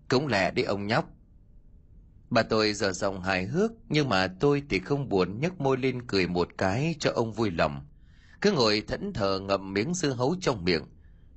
Cũng 0.10 0.28
lẹ 0.28 0.52
đi 0.52 0.64
ông 0.64 0.88
nhóc. 0.88 1.10
Bà 2.30 2.44
tôi 2.44 2.74
giờ 2.74 2.92
giọng 2.92 3.22
hài 3.22 3.46
hước, 3.46 3.72
nhưng 3.90 4.10
mà 4.10 4.28
tôi 4.40 4.64
thì 4.70 4.80
không 4.80 5.10
buồn 5.10 5.40
nhấc 5.40 5.62
môi 5.62 5.78
lên 5.78 6.08
cười 6.08 6.28
một 6.28 6.50
cái 6.58 6.96
cho 7.00 7.12
ông 7.12 7.34
vui 7.34 7.52
lòng. 7.52 7.86
Cứ 8.42 8.52
ngồi 8.52 8.84
thẫn 8.88 9.14
thờ 9.14 9.40
ngậm 9.40 9.74
miếng 9.74 9.94
dưa 9.94 10.10
hấu 10.10 10.36
trong 10.42 10.66
miệng. 10.66 10.84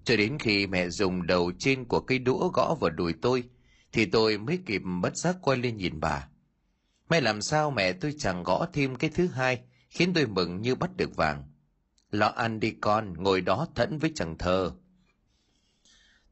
Cho 0.04 0.16
đến 0.16 0.38
khi 0.38 0.66
mẹ 0.66 0.88
dùng 0.88 1.26
đầu 1.26 1.52
trên 1.58 1.84
của 1.84 2.00
cây 2.00 2.18
đũa 2.18 2.48
gõ 2.48 2.76
vào 2.80 2.90
đùi 2.90 3.14
tôi, 3.22 3.44
thì 3.92 4.06
tôi 4.06 4.38
mới 4.38 4.58
kịp 4.66 4.82
bất 5.02 5.16
giác 5.16 5.36
quay 5.42 5.58
lên 5.58 5.76
nhìn 5.76 6.00
bà. 6.00 6.28
May 7.08 7.20
làm 7.20 7.42
sao 7.42 7.70
mẹ 7.70 7.92
tôi 7.92 8.14
chẳng 8.18 8.42
gõ 8.42 8.66
thêm 8.72 8.96
cái 8.96 9.10
thứ 9.14 9.26
hai, 9.26 9.60
khiến 9.90 10.14
tôi 10.14 10.26
mừng 10.26 10.62
như 10.62 10.74
bắt 10.74 10.96
được 10.96 11.16
vàng. 11.16 11.44
Lo 12.10 12.26
ăn 12.26 12.60
đi 12.60 12.70
con, 12.70 13.14
ngồi 13.22 13.40
đó 13.40 13.66
thẫn 13.74 13.98
với 13.98 14.12
chẳng 14.14 14.38
thơ 14.38 14.72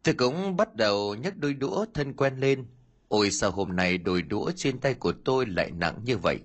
tôi 0.03 0.15
cũng 0.15 0.57
bắt 0.57 0.75
đầu 0.75 1.15
nhấc 1.15 1.37
đôi 1.37 1.55
đũa 1.55 1.87
thân 1.95 2.13
quen 2.13 2.37
lên. 2.37 2.67
Ôi, 3.09 3.31
sao 3.31 3.51
hôm 3.51 3.77
nay 3.77 3.99
đôi 3.99 4.23
đũa 4.23 4.51
trên 4.57 4.79
tay 4.79 4.95
của 4.95 5.13
tôi 5.25 5.47
lại 5.47 5.71
nặng 5.71 6.01
như 6.05 6.19
vậy? 6.19 6.41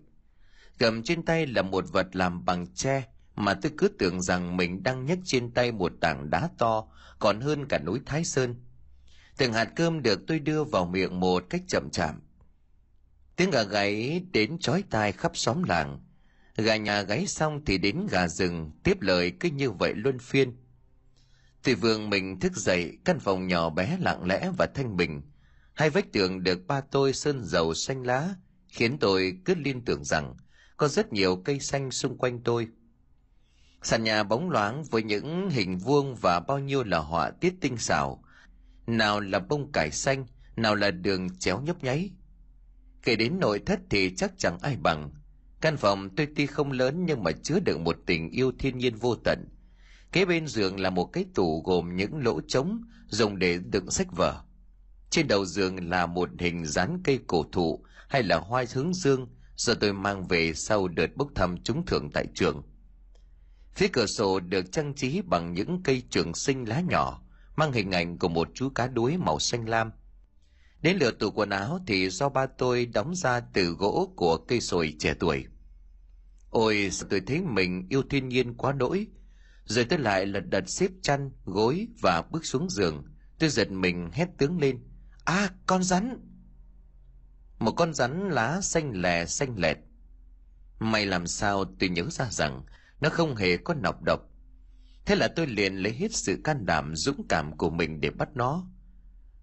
Cầm 0.80 1.04
trên 1.04 1.26
tay 1.26 1.48
là 1.48 1.62
một 1.62 1.86
vật 1.92 2.16
làm 2.16 2.46
bằng 2.46 2.68
tre 2.74 3.04
mà 3.36 3.54
tôi 3.54 3.72
cứ 3.78 3.88
tưởng 3.88 4.22
rằng 4.22 4.58
mình 4.58 4.84
đang 4.84 5.06
nhấc 5.06 5.20
trên 5.24 5.52
tay 5.52 5.72
một 5.72 5.92
tảng 6.02 6.30
đá 6.30 6.50
to, 6.58 6.88
còn 7.20 7.42
hơn 7.42 7.66
cả 7.66 7.80
núi 7.80 8.00
thái 8.06 8.24
sơn. 8.24 8.56
Từng 9.38 9.54
hạt 9.54 9.70
cơm 9.76 10.02
được 10.02 10.28
tôi 10.28 10.40
đưa 10.40 10.64
vào 10.64 10.86
miệng 10.86 11.20
một 11.20 11.44
cách 11.50 11.62
chậm 11.68 11.90
chạp. 11.92 12.16
Tiếng 13.36 13.52
gà 13.52 13.64
gáy 13.64 14.22
đến 14.32 14.58
chói 14.60 14.84
tai 14.90 15.12
khắp 15.12 15.38
xóm 15.38 15.64
làng. 15.64 16.00
Gà 16.58 16.76
nhà 16.76 17.02
gáy 17.02 17.28
xong 17.28 17.66
thì 17.66 17.78
đến 17.78 18.08
gà 18.12 18.28
rừng, 18.28 18.72
tiếp 18.84 19.02
lời 19.02 19.32
cứ 19.40 19.50
như 19.50 19.72
vậy 19.72 19.94
luân 19.96 20.20
phiên. 20.20 20.56
Thủy 21.64 21.76
vương 21.76 22.10
mình 22.10 22.40
thức 22.40 22.56
dậy, 22.56 22.98
căn 23.06 23.20
phòng 23.20 23.48
nhỏ 23.48 23.70
bé 23.70 23.98
lặng 24.02 24.26
lẽ 24.26 24.52
và 24.58 24.68
thanh 24.76 24.98
bình. 24.98 25.22
Hai 25.74 25.90
vách 25.90 26.12
tường 26.14 26.44
được 26.44 26.68
ba 26.68 26.82
tôi 26.82 27.14
sơn 27.14 27.44
dầu 27.44 27.74
xanh 27.74 28.04
lá, 28.04 28.30
khiến 28.68 28.98
tôi 28.98 29.40
cứ 29.46 29.56
liên 29.56 29.86
tưởng 29.86 30.04
rằng 30.04 30.36
có 30.78 30.88
rất 30.88 31.14
nhiều 31.14 31.36
cây 31.36 31.60
xanh 31.60 31.92
xung 31.92 32.18
quanh 32.18 32.40
tôi. 32.44 32.68
Sàn 33.84 34.04
nhà 34.04 34.24
bóng 34.24 34.50
loáng 34.50 34.84
với 34.84 35.04
những 35.04 35.50
hình 35.50 35.78
vuông 35.78 36.16
và 36.16 36.40
bao 36.40 36.60
nhiêu 36.60 36.84
là 36.84 36.98
họa 36.98 37.32
tiết 37.32 37.54
tinh 37.62 37.78
xảo. 37.78 38.24
Nào 38.88 39.20
là 39.20 39.40
bông 39.40 39.72
cải 39.72 39.92
xanh, 39.92 40.26
nào 40.56 40.76
là 40.76 40.92
đường 40.92 41.38
chéo 41.40 41.62
nhấp 41.62 41.84
nháy. 41.84 42.12
Kể 43.04 43.16
đến 43.16 43.40
nội 43.40 43.60
thất 43.66 43.80
thì 43.90 44.16
chắc 44.16 44.32
chẳng 44.38 44.58
ai 44.62 44.78
bằng. 44.84 45.12
Căn 45.62 45.78
phòng 45.78 46.10
tuy 46.16 46.26
tuy 46.36 46.46
không 46.46 46.72
lớn 46.72 47.06
nhưng 47.06 47.24
mà 47.24 47.32
chứa 47.32 47.60
đựng 47.60 47.84
một 47.84 47.98
tình 48.06 48.30
yêu 48.30 48.52
thiên 48.60 48.78
nhiên 48.78 48.96
vô 48.96 49.16
tận 49.16 49.46
kế 50.18 50.26
bên 50.26 50.48
giường 50.48 50.80
là 50.80 50.90
một 50.90 51.06
cái 51.06 51.26
tủ 51.36 51.62
gồm 51.66 51.96
những 51.96 52.24
lỗ 52.24 52.42
trống 52.42 52.82
dùng 53.08 53.40
để 53.40 53.58
đựng 53.58 53.92
sách 53.92 54.08
vở. 54.12 54.44
Trên 55.10 55.28
đầu 55.28 55.46
giường 55.46 55.90
là 55.90 56.06
một 56.06 56.30
hình 56.40 56.66
dán 56.66 57.02
cây 57.04 57.20
cổ 57.28 57.46
thụ 57.52 57.86
hay 58.10 58.24
là 58.24 58.38
hoa 58.38 58.66
hướng 58.74 58.94
dương 58.94 59.28
do 59.56 59.74
tôi 59.74 59.94
mang 59.94 60.28
về 60.28 60.54
sau 60.54 60.88
đợt 60.88 61.08
bốc 61.16 61.28
thăm 61.36 61.58
trúng 61.64 61.86
thưởng 61.86 62.10
tại 62.14 62.26
trường. 62.34 62.64
Phía 63.76 63.88
cửa 63.88 64.06
sổ 64.06 64.40
được 64.40 64.72
trang 64.72 64.94
trí 64.94 65.22
bằng 65.22 65.54
những 65.54 65.84
cây 65.84 66.04
trường 66.10 66.34
sinh 66.34 66.70
lá 66.70 66.82
nhỏ, 66.90 67.22
mang 67.56 67.72
hình 67.72 67.92
ảnh 67.92 68.18
của 68.18 68.30
một 68.30 68.50
chú 68.54 68.70
cá 68.70 68.88
đuối 68.88 69.18
màu 69.18 69.40
xanh 69.40 69.70
lam. 69.70 69.92
Đến 70.82 70.98
lượt 70.98 71.20
tủ 71.20 71.32
quần 71.32 71.50
áo 71.50 71.80
thì 71.88 72.10
do 72.10 72.30
ba 72.30 72.46
tôi 72.46 72.86
đóng 72.86 73.16
ra 73.16 73.40
từ 73.40 73.66
gỗ 73.66 74.14
của 74.16 74.38
cây 74.38 74.62
sồi 74.62 74.94
trẻ 75.00 75.14
tuổi. 75.20 75.46
Ôi 76.50 76.90
tôi 77.10 77.22
thấy 77.28 77.42
mình 77.42 77.88
yêu 77.90 78.02
thiên 78.10 78.30
nhiên 78.30 78.54
quá 78.54 78.72
đỗi 78.72 79.08
rồi 79.68 79.86
tôi 79.86 80.00
lại 80.00 80.26
lật 80.26 80.44
đật 80.50 80.70
xếp 80.70 80.92
chăn, 81.02 81.32
gối 81.46 81.88
và 82.02 82.22
bước 82.22 82.46
xuống 82.46 82.70
giường. 82.70 83.04
Tôi 83.40 83.50
giật 83.50 83.72
mình 83.72 84.10
hét 84.14 84.28
tướng 84.38 84.60
lên. 84.60 84.80
À 85.26 85.50
con 85.66 85.84
rắn! 85.84 86.20
Một 87.60 87.72
con 87.72 87.94
rắn 87.94 88.30
lá 88.30 88.62
xanh 88.62 89.02
lè, 89.02 89.26
xanh 89.26 89.60
lẹt. 89.60 89.78
May 90.80 91.06
làm 91.06 91.28
sao 91.28 91.66
tôi 91.80 91.90
nhớ 91.90 92.04
ra 92.12 92.28
rằng 92.32 92.64
nó 93.02 93.10
không 93.10 93.36
hề 93.36 93.58
có 93.58 93.74
nọc 93.74 94.04
độc. 94.04 94.20
Thế 95.06 95.16
là 95.16 95.28
tôi 95.36 95.48
liền 95.48 95.76
lấy 95.76 95.94
hết 95.94 96.16
sự 96.16 96.42
can 96.44 96.66
đảm, 96.66 96.96
dũng 96.96 97.28
cảm 97.30 97.58
của 97.58 97.70
mình 97.70 98.02
để 98.02 98.10
bắt 98.10 98.30
nó. 98.36 98.68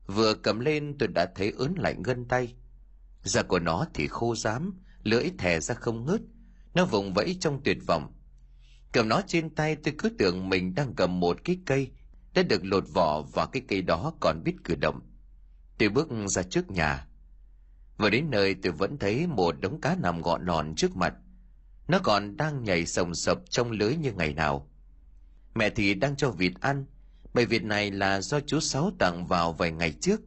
Vừa 0.06 0.34
cầm 0.34 0.60
lên, 0.60 0.96
tôi 0.98 1.08
đã 1.08 1.26
thấy 1.34 1.52
ớn 1.58 1.74
lạnh 1.78 2.02
gân 2.02 2.28
tay. 2.28 2.54
Da 3.22 3.42
của 3.42 3.58
nó 3.58 3.86
thì 3.94 4.08
khô 4.08 4.34
rám, 4.34 4.80
lưỡi 5.02 5.30
thè 5.38 5.60
ra 5.60 5.74
không 5.74 6.04
ngớt. 6.04 6.20
Nó 6.74 6.84
vùng 6.84 7.14
vẫy 7.14 7.36
trong 7.40 7.60
tuyệt 7.64 7.78
vọng 7.86 8.12
cầm 8.94 9.08
nó 9.08 9.22
trên 9.26 9.50
tay, 9.50 9.76
tôi 9.76 9.94
cứ 9.98 10.08
tưởng 10.08 10.48
mình 10.48 10.74
đang 10.74 10.94
cầm 10.94 11.20
một 11.20 11.44
cái 11.44 11.58
cây, 11.66 11.90
đã 12.34 12.42
được 12.42 12.64
lột 12.64 12.84
vỏ 12.94 13.22
và 13.22 13.46
cái 13.46 13.62
cây 13.68 13.82
đó 13.82 14.12
còn 14.20 14.42
biết 14.44 14.54
cử 14.64 14.74
động. 14.74 15.00
Tôi 15.78 15.88
bước 15.88 16.08
ra 16.26 16.42
trước 16.42 16.70
nhà. 16.70 17.06
Vừa 17.98 18.10
đến 18.10 18.30
nơi, 18.30 18.54
tôi 18.54 18.72
vẫn 18.72 18.98
thấy 18.98 19.26
một 19.26 19.60
đống 19.60 19.80
cá 19.80 19.96
nằm 20.02 20.22
gọn 20.22 20.44
lòn 20.44 20.74
trước 20.74 20.96
mặt. 20.96 21.14
Nó 21.88 21.98
còn 21.98 22.36
đang 22.36 22.64
nhảy 22.64 22.86
sồng 22.86 23.14
sập 23.14 23.38
trong 23.50 23.70
lưới 23.70 23.96
như 23.96 24.12
ngày 24.12 24.34
nào. 24.34 24.70
Mẹ 25.54 25.70
thì 25.70 25.94
đang 25.94 26.16
cho 26.16 26.30
vịt 26.30 26.52
ăn. 26.60 26.84
Bầy 27.34 27.46
vịt 27.46 27.62
này 27.64 27.90
là 27.90 28.20
do 28.20 28.40
chú 28.40 28.60
sáu 28.60 28.90
tặng 28.98 29.26
vào 29.26 29.52
vài 29.52 29.70
ngày 29.70 29.92
trước. 29.92 30.20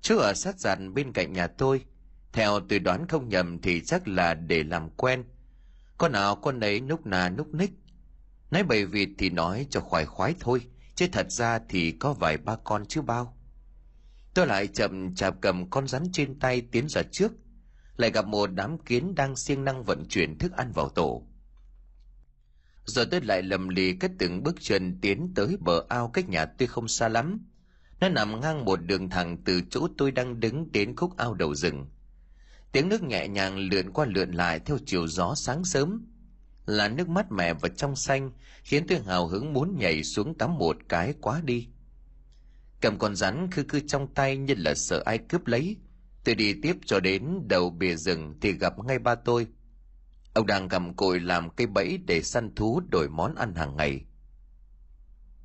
Chú 0.00 0.18
ở 0.18 0.34
sát 0.34 0.58
dàn 0.60 0.94
bên 0.94 1.12
cạnh 1.12 1.32
nhà 1.32 1.46
tôi. 1.46 1.84
Theo 2.32 2.60
tôi 2.60 2.78
đoán 2.78 3.08
không 3.08 3.28
nhầm 3.28 3.58
thì 3.58 3.80
chắc 3.84 4.08
là 4.08 4.34
để 4.34 4.62
làm 4.62 4.90
quen. 4.90 5.24
Con 5.98 6.12
nào 6.12 6.36
con 6.36 6.60
ấy 6.60 6.80
núp 6.80 7.06
nà 7.06 7.28
núp 7.28 7.54
ních 7.54 7.79
nói 8.50 8.62
bầy 8.62 8.84
vịt 8.84 9.08
thì 9.18 9.30
nói 9.30 9.66
cho 9.70 9.80
khoái 9.80 10.06
khoái 10.06 10.34
thôi, 10.40 10.60
chứ 10.94 11.06
thật 11.12 11.32
ra 11.32 11.58
thì 11.68 11.92
có 11.92 12.12
vài 12.12 12.36
ba 12.36 12.56
con 12.64 12.86
chứ 12.86 13.02
bao. 13.02 13.36
Tôi 14.34 14.46
lại 14.46 14.66
chậm 14.66 15.14
chạp 15.14 15.34
cầm 15.40 15.70
con 15.70 15.88
rắn 15.88 16.02
trên 16.12 16.38
tay 16.38 16.60
tiến 16.60 16.88
ra 16.88 17.02
trước, 17.02 17.32
lại 17.96 18.10
gặp 18.10 18.26
một 18.26 18.46
đám 18.46 18.78
kiến 18.78 19.14
đang 19.14 19.36
siêng 19.36 19.64
năng 19.64 19.84
vận 19.84 20.04
chuyển 20.08 20.38
thức 20.38 20.52
ăn 20.52 20.72
vào 20.72 20.88
tổ. 20.88 21.26
Rồi 22.84 23.06
tôi 23.10 23.20
lại 23.20 23.42
lầm 23.42 23.68
lì 23.68 23.92
cất 23.92 24.10
từng 24.18 24.42
bước 24.42 24.56
chân 24.60 24.98
tiến 25.00 25.32
tới 25.34 25.56
bờ 25.60 25.84
ao 25.88 26.08
cách 26.08 26.28
nhà 26.28 26.44
tôi 26.44 26.68
không 26.68 26.88
xa 26.88 27.08
lắm. 27.08 27.46
Nó 28.00 28.08
nằm 28.08 28.40
ngang 28.40 28.64
một 28.64 28.76
đường 28.76 29.10
thẳng 29.10 29.36
từ 29.44 29.62
chỗ 29.70 29.88
tôi 29.98 30.10
đang 30.10 30.40
đứng 30.40 30.72
đến 30.72 30.96
khúc 30.96 31.16
ao 31.16 31.34
đầu 31.34 31.54
rừng. 31.54 31.86
Tiếng 32.72 32.88
nước 32.88 33.02
nhẹ 33.02 33.28
nhàng 33.28 33.58
lượn 33.58 33.92
qua 33.92 34.06
lượn 34.06 34.32
lại 34.32 34.60
theo 34.60 34.78
chiều 34.86 35.06
gió 35.06 35.34
sáng 35.34 35.64
sớm 35.64 36.06
là 36.66 36.88
nước 36.88 37.08
mắt 37.08 37.32
mẹ 37.32 37.54
và 37.54 37.68
trong 37.68 37.96
xanh, 37.96 38.30
khiến 38.62 38.86
tôi 38.88 38.98
hào 38.98 39.26
hứng 39.26 39.52
muốn 39.52 39.78
nhảy 39.78 40.04
xuống 40.04 40.38
tắm 40.38 40.58
một 40.58 40.76
cái 40.88 41.14
quá 41.20 41.40
đi. 41.44 41.68
Cầm 42.80 42.98
con 42.98 43.16
rắn 43.16 43.50
khư 43.50 43.64
khư 43.68 43.80
trong 43.80 44.14
tay 44.14 44.36
như 44.36 44.54
là 44.56 44.74
sợ 44.74 45.02
ai 45.06 45.18
cướp 45.18 45.46
lấy. 45.46 45.76
Tôi 46.24 46.34
đi 46.34 46.54
tiếp 46.62 46.76
cho 46.86 47.00
đến 47.00 47.48
đầu 47.48 47.70
bìa 47.70 47.96
rừng 47.96 48.34
thì 48.40 48.52
gặp 48.52 48.78
ngay 48.84 48.98
ba 48.98 49.14
tôi. 49.14 49.46
Ông 50.34 50.46
đang 50.46 50.68
cầm 50.68 50.96
cội 50.96 51.20
làm 51.20 51.50
cây 51.50 51.66
bẫy 51.66 51.98
để 52.06 52.22
săn 52.22 52.54
thú 52.54 52.80
đổi 52.90 53.08
món 53.08 53.34
ăn 53.34 53.54
hàng 53.54 53.76
ngày. 53.76 54.04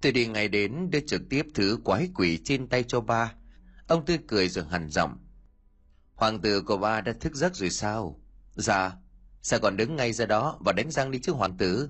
Tôi 0.01 0.11
đi 0.11 0.27
ngay 0.27 0.47
đến 0.47 0.89
đưa 0.89 0.99
trực 0.99 1.21
tiếp 1.29 1.45
thứ 1.53 1.79
quái 1.83 2.09
quỷ 2.15 2.39
trên 2.43 2.67
tay 2.67 2.83
cho 2.83 3.01
ba. 3.01 3.33
Ông 3.87 4.05
tươi 4.05 4.19
cười 4.27 4.49
rồi 4.49 4.65
hằn 4.69 4.89
giọng. 4.89 5.17
Hoàng 6.15 6.41
tử 6.41 6.61
của 6.61 6.77
ba 6.77 7.01
đã 7.01 7.13
thức 7.19 7.35
giấc 7.35 7.55
rồi 7.55 7.69
sao? 7.69 8.19
Dạ 8.55 8.97
sao 9.45 9.59
còn 9.59 9.77
đứng 9.77 9.95
ngay 9.95 10.13
ra 10.13 10.25
đó 10.25 10.57
và 10.59 10.71
đánh 10.71 10.91
răng 10.91 11.11
đi 11.11 11.19
chứ 11.19 11.31
hoàng 11.31 11.57
tử. 11.57 11.89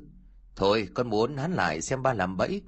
Thôi, 0.55 0.87
con 0.93 1.09
muốn 1.09 1.37
hắn 1.37 1.53
lại 1.53 1.81
xem 1.81 2.01
ba 2.03 2.13
làm 2.13 2.37
bẫy. 2.37 2.61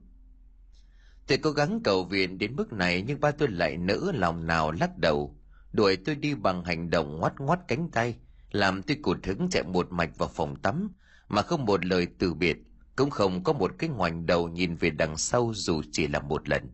Tôi 1.27 1.37
cố 1.37 1.51
gắng 1.51 1.81
cầu 1.83 2.03
viện 2.03 2.37
đến 2.37 2.55
mức 2.55 2.73
này, 2.73 3.03
nhưng 3.07 3.19
ba 3.19 3.31
tôi 3.31 3.47
lại 3.47 3.77
nỡ 3.77 4.11
lòng 4.13 4.47
nào 4.47 4.71
lắc 4.71 4.97
đầu. 4.97 5.35
Đuổi 5.73 5.95
tôi 5.95 6.15
đi 6.15 6.35
bằng 6.35 6.63
hành 6.63 6.89
động 6.89 7.19
ngoắt 7.19 7.33
ngoắt 7.39 7.59
cánh 7.67 7.89
tay, 7.91 8.15
làm 8.51 8.83
tôi 8.83 8.97
cụt 9.01 9.25
hứng 9.25 9.49
chạy 9.49 9.63
một 9.63 9.91
mạch 9.91 10.17
vào 10.17 10.29
phòng 10.29 10.55
tắm, 10.55 10.91
mà 11.27 11.41
không 11.41 11.65
một 11.65 11.85
lời 11.85 12.07
từ 12.19 12.33
biệt, 12.33 12.57
cũng 12.95 13.09
không 13.09 13.43
có 13.43 13.53
một 13.53 13.71
cái 13.77 13.89
ngoảnh 13.89 14.25
đầu 14.25 14.49
nhìn 14.49 14.75
về 14.75 14.89
đằng 14.89 15.17
sau 15.17 15.51
dù 15.55 15.81
chỉ 15.91 16.07
là 16.07 16.19
một 16.19 16.49
lần. 16.49 16.69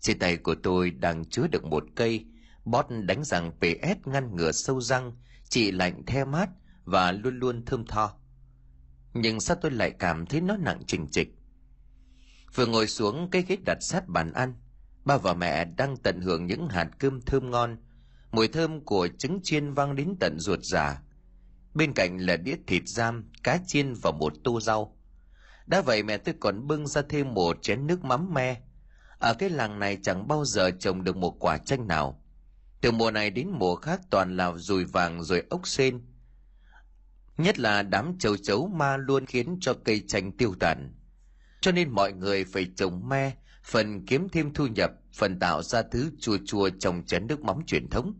Trên 0.00 0.18
tay 0.18 0.36
của 0.36 0.54
tôi 0.54 0.90
đang 0.90 1.24
chứa 1.24 1.46
được 1.46 1.64
một 1.64 1.84
cây 1.94 2.24
bót 2.64 2.86
đánh 3.02 3.24
rằng 3.24 3.52
ps 3.52 4.06
ngăn 4.08 4.36
ngừa 4.36 4.52
sâu 4.52 4.80
răng 4.80 5.12
chị 5.48 5.70
lạnh 5.70 6.02
the 6.06 6.24
mát 6.24 6.48
và 6.90 7.12
luôn 7.12 7.38
luôn 7.38 7.64
thơm 7.64 7.86
tho. 7.86 8.12
Nhưng 9.14 9.40
sao 9.40 9.56
tôi 9.60 9.70
lại 9.70 9.90
cảm 9.98 10.26
thấy 10.26 10.40
nó 10.40 10.56
nặng 10.56 10.82
trình 10.86 11.06
trịch? 11.10 11.28
Vừa 12.54 12.66
ngồi 12.66 12.86
xuống 12.86 13.30
cái 13.30 13.42
ghế 13.42 13.56
đặt 13.66 13.78
sát 13.80 14.08
bàn 14.08 14.32
ăn, 14.32 14.54
ba 15.04 15.16
và 15.16 15.34
mẹ 15.34 15.64
đang 15.64 15.96
tận 15.96 16.20
hưởng 16.20 16.46
những 16.46 16.68
hạt 16.68 16.88
cơm 16.98 17.20
thơm 17.20 17.50
ngon. 17.50 17.76
Mùi 18.32 18.48
thơm 18.48 18.84
của 18.84 19.08
trứng 19.18 19.40
chiên 19.42 19.72
vang 19.72 19.96
đến 19.96 20.16
tận 20.20 20.38
ruột 20.38 20.58
già. 20.62 21.02
Bên 21.74 21.92
cạnh 21.92 22.18
là 22.18 22.36
đĩa 22.36 22.56
thịt 22.66 22.82
giam, 22.86 23.30
cá 23.42 23.58
chiên 23.66 23.94
và 24.02 24.10
một 24.10 24.32
tô 24.44 24.60
rau. 24.60 24.96
Đã 25.66 25.80
vậy 25.80 26.02
mẹ 26.02 26.16
tôi 26.16 26.34
còn 26.40 26.66
bưng 26.66 26.86
ra 26.86 27.02
thêm 27.08 27.34
một 27.34 27.62
chén 27.62 27.86
nước 27.86 28.04
mắm 28.04 28.34
me. 28.34 28.60
Ở 29.18 29.34
cái 29.34 29.50
làng 29.50 29.78
này 29.78 29.98
chẳng 30.02 30.28
bao 30.28 30.44
giờ 30.44 30.70
trồng 30.70 31.04
được 31.04 31.16
một 31.16 31.36
quả 31.40 31.58
chanh 31.58 31.86
nào. 31.86 32.22
Từ 32.80 32.90
mùa 32.90 33.10
này 33.10 33.30
đến 33.30 33.50
mùa 33.50 33.76
khác 33.76 34.00
toàn 34.10 34.36
là 34.36 34.52
rùi 34.56 34.84
vàng 34.84 35.22
rồi 35.22 35.42
ốc 35.50 35.68
sên 35.68 36.00
nhất 37.42 37.58
là 37.58 37.82
đám 37.82 38.18
châu 38.18 38.36
chấu 38.36 38.68
ma 38.68 38.96
luôn 38.96 39.26
khiến 39.26 39.58
cho 39.60 39.74
cây 39.84 40.02
chanh 40.08 40.32
tiêu 40.32 40.54
tàn. 40.60 40.94
Cho 41.60 41.72
nên 41.72 41.90
mọi 41.90 42.12
người 42.12 42.44
phải 42.44 42.66
trồng 42.76 43.08
me, 43.08 43.32
phần 43.64 44.06
kiếm 44.06 44.28
thêm 44.28 44.54
thu 44.54 44.66
nhập, 44.66 44.90
phần 45.14 45.38
tạo 45.38 45.62
ra 45.62 45.82
thứ 45.82 46.10
chua 46.20 46.38
chua 46.46 46.70
trong 46.80 47.02
chén 47.06 47.26
nước 47.26 47.40
mắm 47.40 47.56
truyền 47.66 47.88
thống. 47.90 48.14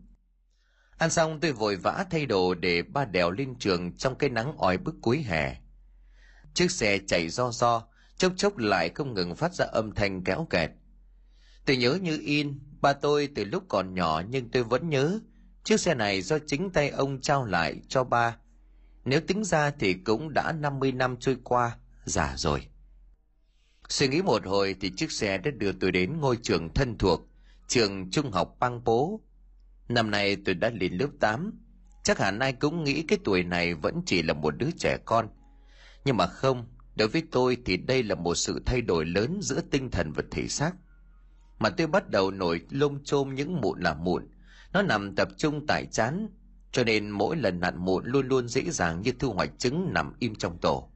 Ăn 0.97 1.09
xong 1.09 1.39
tôi 1.39 1.51
vội 1.51 1.75
vã 1.75 2.05
thay 2.11 2.25
đồ 2.25 2.53
để 2.53 2.81
ba 2.81 3.05
đèo 3.05 3.31
lên 3.31 3.55
trường 3.59 3.97
trong 3.97 4.15
cái 4.15 4.29
nắng 4.29 4.57
oi 4.57 4.77
bức 4.77 4.95
cuối 5.01 5.17
hè. 5.17 5.55
Chiếc 6.53 6.71
xe 6.71 6.99
chạy 7.07 7.29
do 7.29 7.51
do, 7.51 7.87
chốc 8.17 8.33
chốc 8.37 8.57
lại 8.57 8.89
không 8.89 9.13
ngừng 9.13 9.35
phát 9.35 9.53
ra 9.53 9.65
âm 9.65 9.95
thanh 9.95 10.23
kéo 10.23 10.47
kẹt. 10.49 10.71
Tôi 11.65 11.77
nhớ 11.77 11.97
như 12.01 12.19
in, 12.25 12.59
ba 12.81 12.93
tôi 12.93 13.29
từ 13.35 13.45
lúc 13.45 13.63
còn 13.67 13.93
nhỏ 13.93 14.21
nhưng 14.29 14.51
tôi 14.51 14.63
vẫn 14.63 14.89
nhớ, 14.89 15.19
chiếc 15.63 15.79
xe 15.79 15.93
này 15.93 16.21
do 16.21 16.37
chính 16.47 16.69
tay 16.69 16.89
ông 16.89 17.21
trao 17.21 17.45
lại 17.45 17.81
cho 17.87 18.03
ba 18.03 18.37
nếu 19.05 19.21
tính 19.21 19.43
ra 19.43 19.71
thì 19.71 19.93
cũng 19.93 20.33
đã 20.33 20.51
50 20.51 20.91
năm 20.91 21.17
trôi 21.19 21.37
qua 21.43 21.77
già 22.05 22.33
rồi 22.37 22.67
Suy 23.89 24.07
nghĩ 24.07 24.21
một 24.21 24.45
hồi 24.45 24.75
thì 24.79 24.91
chiếc 24.97 25.11
xe 25.11 25.37
đã 25.37 25.51
đưa 25.51 25.71
tôi 25.71 25.91
đến 25.91 26.19
ngôi 26.19 26.37
trường 26.41 26.73
thân 26.73 26.97
thuộc, 26.97 27.27
trường 27.67 28.11
trung 28.11 28.31
học 28.31 28.55
bang 28.59 28.83
Bố. 28.83 29.21
Năm 29.89 30.11
nay 30.11 30.37
tôi 30.45 30.55
đã 30.55 30.69
lên 30.69 30.93
lớp 30.93 31.07
8, 31.19 31.51
chắc 32.03 32.19
hẳn 32.19 32.39
ai 32.39 32.53
cũng 32.53 32.83
nghĩ 32.83 33.03
cái 33.07 33.19
tuổi 33.23 33.43
này 33.43 33.73
vẫn 33.73 34.01
chỉ 34.05 34.21
là 34.21 34.33
một 34.33 34.57
đứa 34.57 34.69
trẻ 34.79 34.97
con. 35.05 35.29
Nhưng 36.05 36.17
mà 36.17 36.27
không, 36.27 36.67
đối 36.95 37.07
với 37.07 37.23
tôi 37.31 37.57
thì 37.65 37.77
đây 37.77 38.03
là 38.03 38.15
một 38.15 38.35
sự 38.35 38.61
thay 38.65 38.81
đổi 38.81 39.05
lớn 39.05 39.39
giữa 39.41 39.61
tinh 39.71 39.91
thần 39.91 40.11
và 40.11 40.23
thể 40.31 40.47
xác. 40.47 40.71
mà 41.59 41.69
tôi 41.69 41.87
bắt 41.87 42.09
đầu 42.09 42.31
nổi 42.31 42.61
lông 42.69 43.03
chôm 43.03 43.35
những 43.35 43.61
mụn 43.61 43.79
là 43.79 43.93
mụn 43.93 44.27
nó 44.73 44.81
nằm 44.81 45.15
tập 45.15 45.27
trung 45.37 45.67
tại 45.67 45.85
chán 45.85 46.27
cho 46.71 46.83
nên 46.83 47.09
mỗi 47.09 47.35
lần 47.35 47.59
nặn 47.59 47.77
mụn 47.77 48.05
luôn 48.05 48.27
luôn 48.27 48.47
dễ 48.47 48.61
dàng 48.71 49.01
như 49.01 49.11
thu 49.19 49.33
hoạch 49.33 49.51
trứng 49.57 49.93
nằm 49.93 50.13
im 50.19 50.35
trong 50.35 50.57
tổ. 50.61 50.91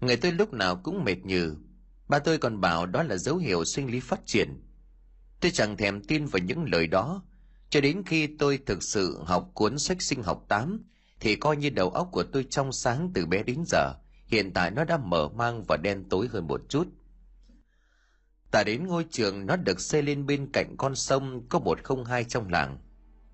Người 0.00 0.16
tôi 0.16 0.32
lúc 0.32 0.52
nào 0.52 0.76
cũng 0.76 1.04
mệt 1.04 1.24
nhừ. 1.24 1.56
Ba 2.08 2.18
tôi 2.18 2.38
còn 2.38 2.60
bảo 2.60 2.86
đó 2.86 3.02
là 3.02 3.16
dấu 3.16 3.36
hiệu 3.36 3.64
sinh 3.64 3.90
lý 3.90 4.00
phát 4.00 4.20
triển. 4.26 4.62
Tôi 5.40 5.50
chẳng 5.50 5.76
thèm 5.76 6.04
tin 6.04 6.26
vào 6.26 6.42
những 6.42 6.64
lời 6.72 6.86
đó. 6.86 7.22
Cho 7.70 7.80
đến 7.80 8.02
khi 8.06 8.26
tôi 8.26 8.58
thực 8.66 8.82
sự 8.82 9.20
học 9.24 9.50
cuốn 9.54 9.78
sách 9.78 10.02
sinh 10.02 10.22
học 10.22 10.44
8 10.48 10.80
thì 11.20 11.36
coi 11.36 11.56
như 11.56 11.70
đầu 11.70 11.90
óc 11.90 12.08
của 12.12 12.22
tôi 12.22 12.46
trong 12.50 12.72
sáng 12.72 13.10
từ 13.14 13.26
bé 13.26 13.42
đến 13.42 13.62
giờ. 13.66 13.94
Hiện 14.26 14.52
tại 14.52 14.70
nó 14.70 14.84
đã 14.84 14.96
mở 14.96 15.28
mang 15.28 15.64
và 15.68 15.76
đen 15.76 16.04
tối 16.10 16.28
hơn 16.32 16.46
một 16.46 16.60
chút. 16.68 16.88
Ta 18.50 18.64
đến 18.64 18.86
ngôi 18.86 19.06
trường 19.10 19.46
nó 19.46 19.56
được 19.56 19.80
xây 19.80 20.02
lên 20.02 20.26
bên 20.26 20.52
cạnh 20.52 20.74
con 20.76 20.94
sông 20.94 21.46
có 21.48 21.58
một 21.58 21.78
không 21.84 22.04
hai 22.04 22.24
trong 22.24 22.48
làng 22.48 22.78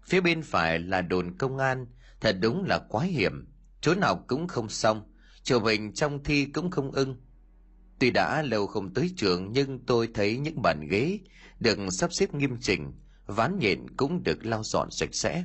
phía 0.08 0.20
bên 0.20 0.42
phải 0.42 0.78
là 0.78 1.02
đồn 1.02 1.36
công 1.38 1.58
an. 1.58 1.86
Thật 2.20 2.36
đúng 2.40 2.64
là 2.64 2.78
quá 2.88 3.04
hiểm. 3.04 3.48
Chỗ 3.80 3.94
nào 3.94 4.24
cũng 4.28 4.48
không 4.48 4.68
xong. 4.68 5.02
Chùa 5.42 5.60
mình 5.60 5.92
trong 5.92 6.24
thi 6.24 6.44
cũng 6.44 6.70
không 6.70 6.92
ưng. 6.92 7.20
Tuy 7.98 8.10
đã 8.10 8.42
lâu 8.42 8.66
không 8.66 8.94
tới 8.94 9.10
trường, 9.16 9.52
nhưng 9.52 9.84
tôi 9.86 10.08
thấy 10.14 10.38
những 10.38 10.62
bàn 10.62 10.88
ghế 10.90 11.18
được 11.60 11.78
sắp 11.90 12.12
xếp 12.12 12.34
nghiêm 12.34 12.56
chỉnh, 12.60 12.92
ván 13.26 13.58
nhện 13.58 13.96
cũng 13.96 14.22
được 14.22 14.46
lau 14.46 14.64
dọn 14.64 14.90
sạch 14.90 15.14
sẽ. 15.14 15.44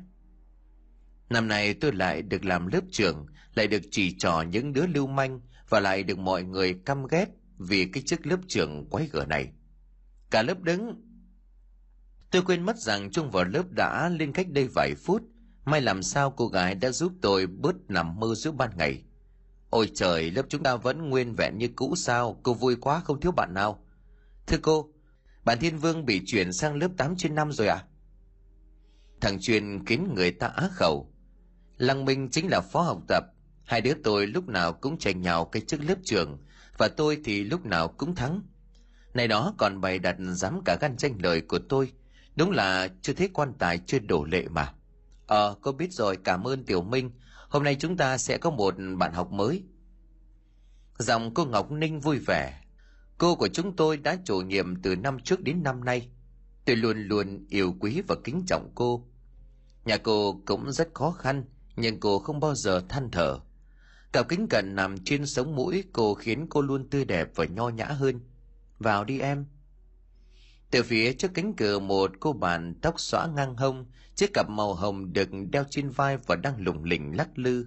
Năm 1.30 1.48
nay 1.48 1.74
tôi 1.74 1.92
lại 1.94 2.22
được 2.22 2.46
làm 2.46 2.68
lớp 2.68 2.82
trưởng, 2.92 3.26
lại 3.56 3.68
được 3.68 3.82
chỉ 3.92 4.16
trò 4.18 4.42
những 4.42 4.74
đứa 4.74 4.86
lưu 4.88 5.08
manh 5.08 5.42
và 5.70 5.80
lại 5.80 6.04
được 6.04 6.18
mọi 6.18 6.44
người 6.44 6.74
căm 6.86 7.08
ghét 7.08 7.26
vì 7.58 7.86
cái 7.86 8.04
chức 8.06 8.26
lớp 8.26 8.40
trưởng 8.48 8.90
quái 8.90 9.10
gở 9.12 9.26
này. 9.26 9.52
Cả 10.32 10.42
lớp 10.42 10.62
đứng 10.62 11.02
tôi 12.34 12.42
quên 12.42 12.66
mất 12.66 12.78
rằng 12.78 13.12
trung 13.12 13.32
vào 13.32 13.44
lớp 13.44 13.64
đã 13.72 14.10
lên 14.10 14.34
cách 14.34 14.50
đây 14.50 14.68
vài 14.76 14.96
phút. 14.96 15.22
May 15.66 15.82
làm 15.82 16.04
sao 16.04 16.32
cô 16.32 16.48
gái 16.48 16.76
đã 16.76 16.92
giúp 16.92 17.14
tôi 17.22 17.48
bớt 17.48 17.76
nằm 17.88 18.20
mơ 18.20 18.36
giữa 18.36 18.52
ban 18.52 18.78
ngày. 18.78 19.04
Ôi 19.70 19.92
trời, 19.96 20.32
lớp 20.32 20.44
chúng 20.50 20.64
ta 20.64 20.76
vẫn 20.76 21.10
nguyên 21.10 21.36
vẹn 21.36 21.58
như 21.58 21.70
cũ 21.76 21.96
sao? 21.96 22.40
Cô 22.44 22.54
vui 22.54 22.76
quá, 22.76 23.00
không 23.00 23.20
thiếu 23.20 23.32
bạn 23.32 23.54
nào. 23.54 23.86
Thưa 24.48 24.58
cô, 24.62 24.94
bạn 25.46 25.58
thiên 25.60 25.78
vương 25.78 26.06
bị 26.06 26.22
chuyển 26.26 26.54
sang 26.54 26.76
lớp 26.76 26.88
8 26.98 27.16
trên 27.18 27.36
5 27.36 27.52
rồi 27.52 27.68
à 27.68 27.84
thằng 29.22 29.40
truyền 29.40 29.86
khiến 29.86 30.14
người 30.16 30.32
ta 30.32 30.48
á 30.48 30.70
khẩu. 30.72 31.14
Lăng 31.78 32.06
minh 32.06 32.30
chính 32.32 32.48
là 32.52 32.62
phó 32.62 32.82
học 32.82 33.02
tập. 33.08 33.24
Hai 33.66 33.82
đứa 33.82 33.94
tôi 34.04 34.28
lúc 34.28 34.48
nào 34.48 34.74
cũng 34.74 34.98
tranh 34.98 35.22
nhau 35.22 35.46
cái 35.46 35.62
chức 35.68 35.82
lớp 35.84 35.96
trưởng 36.04 36.38
và 36.78 36.88
tôi 36.88 37.22
thì 37.24 37.44
lúc 37.44 37.66
nào 37.66 37.88
cũng 37.88 38.16
thắng. 38.16 38.42
Này 39.14 39.28
đó 39.28 39.54
còn 39.58 39.82
bày 39.82 40.00
đặt 40.00 40.16
dám 40.20 40.62
cả 40.66 40.78
gan 40.82 40.98
tranh 40.98 41.14
lời 41.24 41.42
của 41.42 41.60
tôi 41.70 41.92
đúng 42.36 42.52
là 42.52 42.88
chưa 43.02 43.14
thấy 43.14 43.30
quan 43.34 43.54
tài, 43.60 43.80
chưa 43.86 44.00
đổ 44.00 44.24
lệ 44.24 44.48
mà. 44.48 44.74
Ờ 45.28 45.56
cô 45.62 45.72
biết 45.72 45.94
rồi, 45.94 46.18
cảm 46.24 46.48
ơn 46.48 46.66
tiểu 46.66 46.82
minh. 46.82 47.12
Hôm 47.50 47.64
nay 47.64 47.76
chúng 47.80 47.98
ta 47.98 48.18
sẽ 48.18 48.38
có 48.38 48.50
một 48.50 48.76
bạn 48.98 49.14
học 49.14 49.32
mới. 49.32 49.64
Giọng 50.98 51.34
cô 51.34 51.46
ngọc 51.46 51.72
ninh 51.72 52.00
vui 52.00 52.20
vẻ. 52.20 52.60
Cô 53.18 53.36
của 53.36 53.48
chúng 53.48 53.76
tôi 53.76 53.98
đã 53.98 54.18
chủ 54.26 54.42
nhiệm 54.42 54.82
từ 54.82 54.96
năm 54.96 55.20
trước 55.20 55.42
đến 55.42 55.64
năm 55.64 55.86
nay. 55.86 56.10
Tôi 56.66 56.76
luôn 56.76 56.98
luôn 56.98 57.46
yêu 57.50 57.76
quý 57.80 58.02
và 58.08 58.16
kính 58.24 58.44
trọng 58.48 58.72
cô. 58.76 59.08
Nhà 59.86 59.98
cô 59.98 60.42
cũng 60.46 60.72
rất 60.72 60.90
khó 60.94 61.12
khăn, 61.12 61.46
nhưng 61.76 62.00
cô 62.00 62.20
không 62.20 62.40
bao 62.40 62.56
giờ 62.56 62.84
than 62.90 63.12
thở. 63.12 63.40
Cặp 64.12 64.30
kính 64.30 64.48
cận 64.50 64.76
nằm 64.76 64.98
trên 64.98 65.26
sống 65.26 65.56
mũi 65.56 65.84
cô 65.94 66.14
khiến 66.14 66.48
cô 66.50 66.62
luôn 66.62 66.90
tươi 66.90 67.06
đẹp 67.06 67.28
và 67.36 67.46
nho 67.46 67.70
nhã 67.70 67.86
hơn. 67.86 68.20
Vào 68.80 69.04
đi 69.04 69.20
em 69.20 69.46
từ 70.74 70.84
phía 70.84 71.14
trước 71.14 71.32
cánh 71.34 71.54
cửa, 71.54 71.80
một 71.80 72.12
cô 72.20 72.34
bạn 72.34 72.76
tóc 72.82 73.00
xõa 73.00 73.28
ngang 73.28 73.56
hông, 73.56 73.86
chiếc 74.16 74.34
cặp 74.34 74.50
màu 74.50 74.74
hồng 74.74 75.14
được 75.14 75.30
đeo 75.52 75.64
trên 75.70 75.90
vai 75.90 76.18
và 76.18 76.36
đang 76.36 76.62
lủng 76.62 76.84
lỉnh 76.84 77.18
lắc 77.18 77.30
lư. 77.36 77.66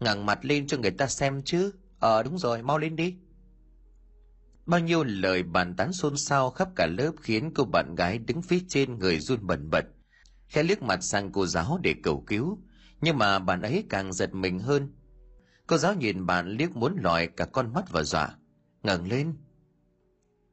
Ngẩng 0.00 0.26
mặt 0.26 0.38
lên 0.42 0.66
cho 0.66 0.78
người 0.78 0.90
ta 0.90 1.06
xem 1.06 1.42
chứ. 1.42 1.72
Ờ 1.98 2.22
đúng 2.22 2.38
rồi, 2.38 2.62
mau 2.62 2.78
lên 2.78 2.96
đi. 2.96 3.16
Bao 4.66 4.80
nhiêu 4.80 5.04
lời 5.04 5.42
bàn 5.42 5.76
tán 5.76 5.92
xôn 5.92 6.16
xao 6.16 6.50
khắp 6.50 6.68
cả 6.76 6.86
lớp 6.86 7.12
khiến 7.20 7.50
cô 7.54 7.64
bạn 7.64 7.94
gái 7.94 8.18
đứng 8.18 8.42
phía 8.42 8.60
trên 8.68 8.98
người 8.98 9.20
run 9.20 9.46
bần 9.46 9.70
bật, 9.70 9.84
khẽ 10.48 10.62
liếc 10.62 10.82
mặt 10.82 11.02
sang 11.02 11.32
cô 11.32 11.46
giáo 11.46 11.78
để 11.82 11.94
cầu 12.02 12.24
cứu. 12.26 12.58
Nhưng 13.00 13.18
mà 13.18 13.38
bạn 13.38 13.62
ấy 13.62 13.84
càng 13.88 14.12
giật 14.12 14.34
mình 14.34 14.58
hơn. 14.58 14.92
Cô 15.66 15.76
giáo 15.76 15.94
nhìn 15.94 16.26
bạn 16.26 16.48
liếc 16.48 16.76
muốn 16.76 16.96
lòi 17.02 17.26
cả 17.26 17.44
con 17.44 17.72
mắt 17.72 17.90
và 17.90 18.02
dọa. 18.02 18.34
Ngẩng 18.82 19.08
lên 19.08 19.34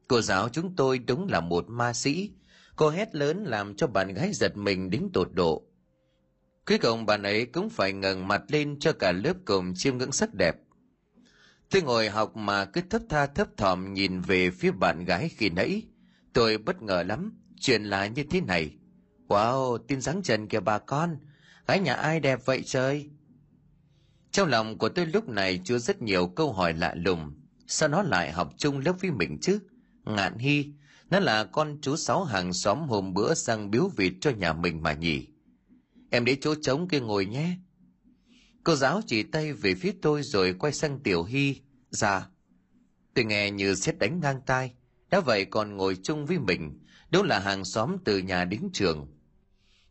cô 0.08 0.20
giáo 0.20 0.48
chúng 0.48 0.76
tôi 0.76 0.98
đúng 0.98 1.28
là 1.28 1.40
một 1.40 1.64
ma 1.68 1.92
sĩ. 1.92 2.30
Cô 2.76 2.90
hét 2.90 3.14
lớn 3.14 3.44
làm 3.44 3.74
cho 3.74 3.86
bạn 3.86 4.14
gái 4.14 4.32
giật 4.32 4.56
mình 4.56 4.90
đến 4.90 5.10
tột 5.12 5.28
độ. 5.32 5.62
Cuối 6.66 6.78
cùng 6.78 7.06
bạn 7.06 7.22
ấy 7.22 7.46
cũng 7.46 7.70
phải 7.70 7.92
ngẩng 7.92 8.28
mặt 8.28 8.42
lên 8.48 8.78
cho 8.78 8.92
cả 8.92 9.12
lớp 9.12 9.34
cùng 9.44 9.72
chiêm 9.74 9.98
ngưỡng 9.98 10.12
sắc 10.12 10.34
đẹp. 10.34 10.56
Tôi 11.70 11.82
ngồi 11.82 12.08
học 12.08 12.36
mà 12.36 12.64
cứ 12.64 12.80
thấp 12.90 13.02
tha 13.08 13.26
thấp 13.26 13.48
thỏm 13.56 13.92
nhìn 13.94 14.20
về 14.20 14.50
phía 14.50 14.70
bạn 14.70 15.04
gái 15.04 15.28
khi 15.28 15.50
nãy. 15.50 15.82
Tôi 16.32 16.58
bất 16.58 16.82
ngờ 16.82 17.02
lắm, 17.02 17.32
chuyện 17.60 17.84
là 17.84 18.06
như 18.06 18.24
thế 18.30 18.40
này. 18.40 18.76
Wow, 19.28 19.78
tin 19.78 20.00
dáng 20.00 20.22
trần 20.22 20.48
kìa 20.48 20.60
bà 20.60 20.78
con. 20.78 21.16
Gái 21.66 21.80
nhà 21.80 21.94
ai 21.94 22.20
đẹp 22.20 22.40
vậy 22.44 22.62
trời? 22.66 23.10
Trong 24.30 24.48
lòng 24.48 24.78
của 24.78 24.88
tôi 24.88 25.06
lúc 25.06 25.28
này 25.28 25.60
chứa 25.64 25.78
rất 25.78 26.02
nhiều 26.02 26.26
câu 26.26 26.52
hỏi 26.52 26.74
lạ 26.74 26.94
lùng. 26.96 27.32
Sao 27.66 27.88
nó 27.88 28.02
lại 28.02 28.32
học 28.32 28.52
chung 28.56 28.78
lớp 28.78 28.92
với 29.00 29.10
mình 29.10 29.38
chứ? 29.40 29.58
Ngạn 30.08 30.38
hy, 30.38 30.72
nó 31.10 31.20
là 31.20 31.44
con 31.44 31.78
chú 31.82 31.96
sáu 31.96 32.24
hàng 32.24 32.52
xóm 32.52 32.88
hôm 32.88 33.14
bữa 33.14 33.34
sang 33.34 33.70
biếu 33.70 33.90
vịt 33.96 34.12
cho 34.20 34.30
nhà 34.30 34.52
mình 34.52 34.82
mà 34.82 34.92
nhỉ. 34.92 35.26
Em 36.10 36.24
để 36.24 36.36
chỗ 36.40 36.54
trống 36.54 36.88
kia 36.88 37.00
ngồi 37.00 37.26
nhé. 37.26 37.56
Cô 38.64 38.74
giáo 38.74 39.00
chỉ 39.06 39.22
tay 39.22 39.52
về 39.52 39.74
phía 39.74 39.92
tôi 40.02 40.22
rồi 40.22 40.54
quay 40.58 40.72
sang 40.72 41.00
tiểu 41.00 41.24
hy. 41.24 41.60
Dạ. 41.90 42.26
Tôi 43.14 43.24
nghe 43.24 43.50
như 43.50 43.74
xét 43.74 43.98
đánh 43.98 44.20
ngang 44.20 44.40
tai. 44.46 44.72
Đã 45.10 45.20
vậy 45.20 45.44
còn 45.44 45.76
ngồi 45.76 45.96
chung 46.02 46.26
với 46.26 46.38
mình. 46.38 46.78
Đó 47.10 47.22
là 47.22 47.38
hàng 47.38 47.64
xóm 47.64 47.96
từ 48.04 48.18
nhà 48.18 48.44
đến 48.44 48.60
trường. 48.72 49.06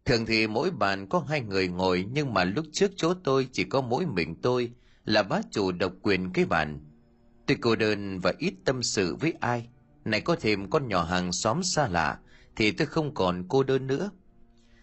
Thường 0.06 0.26
thì 0.26 0.48
mỗi 0.48 0.72
bàn 0.72 1.08
có 1.10 1.20
hai 1.20 1.42
người 1.42 1.68
ngồi, 1.68 2.06
nhưng 2.12 2.34
mà 2.34 2.44
lúc 2.44 2.66
trước 2.72 2.92
chỗ 2.96 3.14
tôi 3.14 3.48
chỉ 3.52 3.64
có 3.64 3.82
mỗi 3.82 4.06
mình 4.06 4.36
tôi 4.42 4.72
là 5.06 5.24
bá 5.24 5.42
chủ 5.52 5.72
độc 5.72 5.94
quyền 6.02 6.34
cái 6.34 6.46
bàn. 6.46 6.80
Tôi 7.46 7.58
cô 7.62 7.76
đơn 7.76 8.20
và 8.20 8.34
ít 8.40 8.54
tâm 8.66 8.84
sự 8.84 9.16
với 9.16 9.34
ai 9.40 9.70
này 10.08 10.22
có 10.22 10.36
thêm 10.40 10.70
con 10.70 10.88
nhỏ 10.88 11.04
hàng 11.04 11.32
xóm 11.32 11.64
xa 11.64 11.88
lạ, 11.88 12.20
thì 12.56 12.72
tôi 12.72 12.88
không 12.88 13.14
còn 13.14 13.46
cô 13.50 13.64
đơn 13.64 13.88
nữa. 13.88 14.12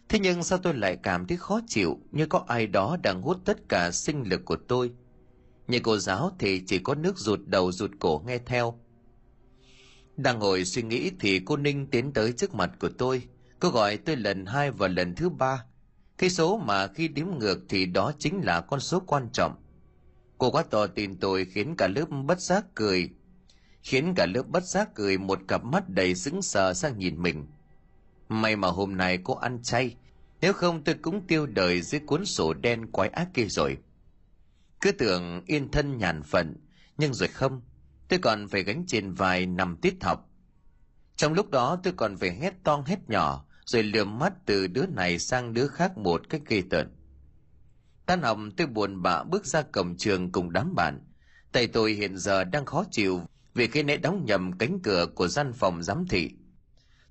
Thế 0.09 0.19
nhưng 0.19 0.43
sao 0.43 0.59
tôi 0.59 0.75
lại 0.75 0.97
cảm 1.03 1.27
thấy 1.27 1.37
khó 1.37 1.61
chịu 1.67 1.99
như 2.13 2.27
có 2.27 2.45
ai 2.49 2.67
đó 2.67 2.97
đang 3.03 3.23
hút 3.23 3.41
tất 3.45 3.69
cả 3.69 3.91
sinh 3.91 4.23
lực 4.23 4.45
của 4.45 4.57
tôi? 4.57 4.93
Như 5.69 5.81
cô 5.83 5.99
giáo 5.99 6.37
thì 6.39 6.63
chỉ 6.67 6.79
có 6.79 6.95
nước 6.95 7.19
rụt 7.19 7.41
đầu 7.47 7.73
rụt 7.73 7.91
cổ 8.01 8.23
nghe 8.27 8.39
theo. 8.39 8.79
Đang 10.17 10.39
ngồi 10.39 10.65
suy 10.65 10.83
nghĩ 10.83 11.11
thì 11.21 11.41
cô 11.45 11.57
ninh 11.57 11.87
tiến 11.87 12.13
tới 12.13 12.33
trước 12.33 12.55
mặt 12.55 12.71
của 12.81 12.89
tôi. 12.99 13.23
Cô 13.61 13.69
gọi 13.69 13.97
tôi 13.97 14.17
lần 14.17 14.47
hai 14.47 14.71
và 14.71 14.89
lần 14.89 15.15
thứ 15.15 15.29
ba. 15.29 15.65
Cái 16.19 16.31
số 16.31 16.57
mà 16.59 16.87
khi 16.87 17.09
đếm 17.09 17.27
ngược 17.39 17.59
thì 17.69 17.87
đó 17.87 18.13
chính 18.19 18.41
là 18.45 18.61
con 18.61 18.81
số 18.81 19.01
quan 19.01 19.29
trọng. 19.33 19.55
Cô 20.39 20.51
quá 20.51 20.63
to 20.71 20.87
tin 20.87 21.17
tôi 21.21 21.45
khiến 21.45 21.77
cả 21.77 21.89
lớp 21.89 22.05
bất 22.25 22.41
giác 22.41 22.65
cười 22.75 23.11
khiến 23.85 24.15
cả 24.17 24.27
lớp 24.27 24.43
bất 24.49 24.65
giác 24.65 24.95
cười 24.95 25.19
một 25.19 25.41
cặp 25.49 25.65
mắt 25.65 25.89
đầy 25.89 26.15
sững 26.15 26.43
sờ 26.43 26.75
sang 26.75 26.99
nhìn 26.99 27.23
mình. 27.23 27.47
May 28.29 28.57
mà 28.57 28.69
hôm 28.69 28.97
nay 28.97 29.19
cô 29.25 29.35
ăn 29.35 29.63
chay, 29.63 29.97
nếu 30.41 30.53
không 30.53 30.85
tôi 30.85 30.95
cũng 30.95 31.27
tiêu 31.27 31.47
đời 31.47 31.83
dưới 31.83 32.01
cuốn 32.07 32.25
sổ 32.25 32.55
đen 32.55 32.87
quái 32.93 33.09
ác 33.09 33.29
kia 33.35 33.45
rồi. 33.45 33.79
Cứ 34.81 34.93
tưởng 34.93 35.43
yên 35.47 35.71
thân 35.71 35.99
nhàn 35.99 36.23
phận, 36.23 36.57
nhưng 36.99 37.15
rồi 37.15 37.29
không, 37.29 37.61
tôi 38.09 38.19
còn 38.19 38.49
phải 38.49 38.63
gánh 38.63 38.85
trên 38.87 39.13
vài 39.13 39.47
năm 39.47 39.77
tiết 39.77 40.05
học. 40.05 40.31
Trong 41.17 41.33
lúc 41.33 41.51
đó 41.51 41.81
tôi 41.83 41.93
còn 41.97 42.17
phải 42.17 42.35
hét 42.35 42.55
to 42.65 42.83
hét 42.87 42.99
nhỏ, 43.09 43.45
rồi 43.65 43.83
lườm 43.83 44.19
mắt 44.19 44.33
từ 44.47 44.67
đứa 44.67 44.87
này 44.87 45.19
sang 45.19 45.55
đứa 45.55 45.67
khác 45.67 45.99
một 45.99 46.29
cách 46.29 46.43
gây 46.47 46.63
tợn. 46.71 46.93
tan 48.07 48.23
học, 48.23 48.39
tôi 48.57 48.67
buồn 48.67 49.03
bã 49.03 49.23
bước 49.25 49.47
ra 49.47 49.63
cổng 49.63 49.97
trường 49.97 50.33
cùng 50.33 50.53
đám 50.53 50.75
bạn. 50.75 51.01
Tay 51.53 51.67
tôi 51.67 51.93
hiện 51.93 52.19
giờ 52.19 52.45
đang 52.45 52.65
khó 52.65 52.85
chịu 52.91 53.21
vì 53.55 53.67
cái 53.67 53.83
nãy 53.83 53.97
đóng 53.97 54.25
nhầm 54.27 54.53
cánh 54.59 54.79
cửa 54.83 55.07
của 55.15 55.29
gian 55.29 55.53
phòng 55.53 55.83
giám 55.83 56.07
thị. 56.09 56.31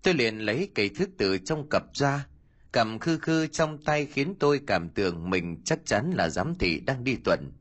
Tôi 0.01 0.13
liền 0.13 0.37
lấy 0.37 0.69
cây 0.75 0.89
thước 0.89 1.09
từ 1.17 1.37
trong 1.37 1.69
cặp 1.69 1.83
ra, 1.93 2.27
cầm 2.71 2.99
khư 2.99 3.17
khư 3.17 3.47
trong 3.47 3.83
tay 3.83 4.05
khiến 4.05 4.35
tôi 4.39 4.61
cảm 4.67 4.89
tưởng 4.89 5.29
mình 5.29 5.61
chắc 5.65 5.79
chắn 5.85 6.11
là 6.15 6.29
giám 6.29 6.55
thị 6.55 6.79
đang 6.79 7.03
đi 7.03 7.15
tuần. 7.15 7.51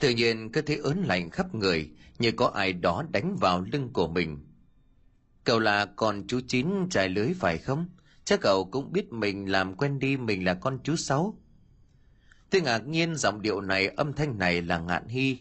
Tự 0.00 0.10
nhiên 0.10 0.52
cứ 0.52 0.62
thấy 0.62 0.76
ớn 0.76 1.02
lạnh 1.04 1.30
khắp 1.30 1.54
người, 1.54 1.90
như 2.18 2.32
có 2.32 2.46
ai 2.46 2.72
đó 2.72 3.04
đánh 3.10 3.36
vào 3.40 3.64
lưng 3.72 3.90
của 3.92 4.08
mình. 4.08 4.38
Cậu 5.44 5.58
là 5.58 5.86
con 5.86 6.24
chú 6.26 6.40
chín 6.48 6.88
trải 6.90 7.08
lưới 7.08 7.34
phải 7.34 7.58
không? 7.58 7.88
Chắc 8.24 8.40
cậu 8.40 8.64
cũng 8.64 8.92
biết 8.92 9.12
mình 9.12 9.50
làm 9.50 9.74
quen 9.74 9.98
đi 9.98 10.16
mình 10.16 10.44
là 10.44 10.54
con 10.54 10.78
chú 10.84 10.96
sáu. 10.96 11.38
Tôi 12.50 12.60
ngạc 12.60 12.86
nhiên 12.86 13.16
giọng 13.16 13.42
điệu 13.42 13.60
này, 13.60 13.86
âm 13.86 14.12
thanh 14.12 14.38
này 14.38 14.62
là 14.62 14.78
ngạn 14.78 15.08
hy 15.08 15.38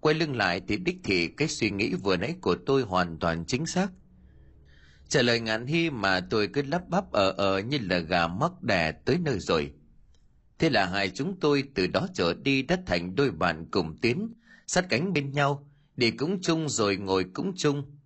quay 0.00 0.14
lưng 0.14 0.36
lại 0.36 0.60
thì 0.68 0.76
đích 0.76 0.96
thị 1.04 1.28
cái 1.28 1.48
suy 1.48 1.70
nghĩ 1.70 1.94
vừa 1.94 2.16
nãy 2.16 2.34
của 2.40 2.56
tôi 2.66 2.82
hoàn 2.82 3.18
toàn 3.18 3.44
chính 3.46 3.66
xác 3.66 3.90
Trả 5.10 5.22
lời 5.22 5.40
ngạn 5.40 5.66
hy 5.66 5.90
mà 5.90 6.20
tôi 6.20 6.48
cứ 6.48 6.62
lắp 6.62 6.88
bắp 6.88 7.12
ở 7.12 7.30
ở 7.30 7.60
như 7.60 7.78
là 7.82 7.98
gà 7.98 8.26
mắc 8.26 8.62
đẻ 8.62 8.92
tới 8.92 9.18
nơi 9.18 9.38
rồi. 9.38 9.72
Thế 10.58 10.70
là 10.70 10.86
hai 10.86 11.10
chúng 11.10 11.40
tôi 11.40 11.64
từ 11.74 11.86
đó 11.86 12.06
trở 12.14 12.34
đi 12.34 12.62
đã 12.62 12.78
thành 12.86 13.14
đôi 13.14 13.30
bạn 13.30 13.66
cùng 13.70 13.96
tiến, 14.02 14.34
sát 14.66 14.86
cánh 14.88 15.12
bên 15.12 15.32
nhau, 15.32 15.70
đi 15.96 16.10
cũng 16.10 16.40
chung 16.42 16.68
rồi 16.68 16.96
ngồi 16.96 17.24
cũng 17.34 17.52
chung. 17.56 17.98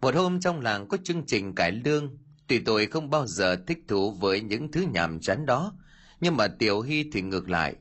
Một 0.00 0.14
hôm 0.14 0.40
trong 0.40 0.60
làng 0.60 0.88
có 0.88 0.96
chương 1.04 1.26
trình 1.26 1.54
cải 1.54 1.72
lương, 1.72 2.18
tuy 2.46 2.58
tôi 2.58 2.86
không 2.86 3.10
bao 3.10 3.26
giờ 3.26 3.56
thích 3.66 3.78
thú 3.88 4.10
với 4.10 4.40
những 4.40 4.72
thứ 4.72 4.84
nhàm 4.92 5.20
chán 5.20 5.46
đó, 5.46 5.72
nhưng 6.20 6.36
mà 6.36 6.48
Tiểu 6.48 6.80
Hy 6.80 7.10
thì 7.12 7.22
ngược 7.22 7.48
lại. 7.48 7.74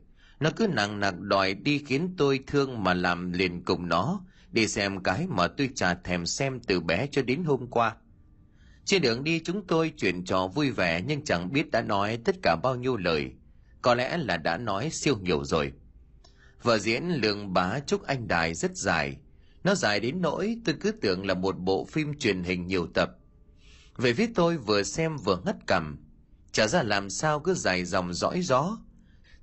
Nó 0.45 0.51
cứ 0.55 0.67
nặng 0.67 0.99
nặc 0.99 1.19
đòi 1.19 1.53
đi 1.53 1.83
khiến 1.85 2.13
tôi 2.17 2.39
thương 2.47 2.83
mà 2.83 2.93
làm 2.93 3.31
liền 3.31 3.63
cùng 3.63 3.87
nó, 3.87 4.21
đi 4.51 4.67
xem 4.67 5.03
cái 5.03 5.27
mà 5.27 5.47
tôi 5.47 5.69
chả 5.75 5.93
thèm 5.93 6.25
xem 6.25 6.59
từ 6.59 6.79
bé 6.79 7.07
cho 7.11 7.21
đến 7.21 7.43
hôm 7.43 7.67
qua. 7.67 7.95
Trên 8.85 9.01
đường 9.01 9.23
đi 9.23 9.39
chúng 9.39 9.67
tôi 9.67 9.93
chuyện 9.97 10.25
trò 10.25 10.47
vui 10.47 10.71
vẻ 10.71 11.01
nhưng 11.07 11.23
chẳng 11.23 11.53
biết 11.53 11.71
đã 11.71 11.81
nói 11.81 12.19
tất 12.25 12.35
cả 12.43 12.55
bao 12.63 12.75
nhiêu 12.75 12.97
lời. 12.97 13.31
Có 13.81 13.95
lẽ 13.95 14.17
là 14.17 14.37
đã 14.37 14.57
nói 14.57 14.89
siêu 14.89 15.17
nhiều 15.21 15.43
rồi. 15.43 15.71
Vở 16.63 16.77
diễn 16.77 17.09
lường 17.09 17.53
Bá 17.53 17.79
Trúc 17.79 18.03
Anh 18.03 18.27
Đài 18.27 18.53
rất 18.53 18.77
dài. 18.77 19.17
Nó 19.63 19.75
dài 19.75 19.99
đến 19.99 20.21
nỗi 20.21 20.57
tôi 20.65 20.75
cứ 20.79 20.91
tưởng 20.91 21.25
là 21.25 21.33
một 21.33 21.59
bộ 21.59 21.85
phim 21.85 22.19
truyền 22.19 22.43
hình 22.43 22.67
nhiều 22.67 22.87
tập. 22.93 23.17
Về 23.97 24.13
phía 24.13 24.27
tôi 24.35 24.57
vừa 24.57 24.83
xem 24.83 25.17
vừa 25.17 25.41
ngất 25.45 25.55
cằm. 25.67 25.97
Chả 26.51 26.67
ra 26.67 26.83
làm 26.83 27.09
sao 27.09 27.39
cứ 27.39 27.53
dài 27.53 27.85
dòng 27.85 28.13
dõi 28.13 28.41
gió. 28.41 28.77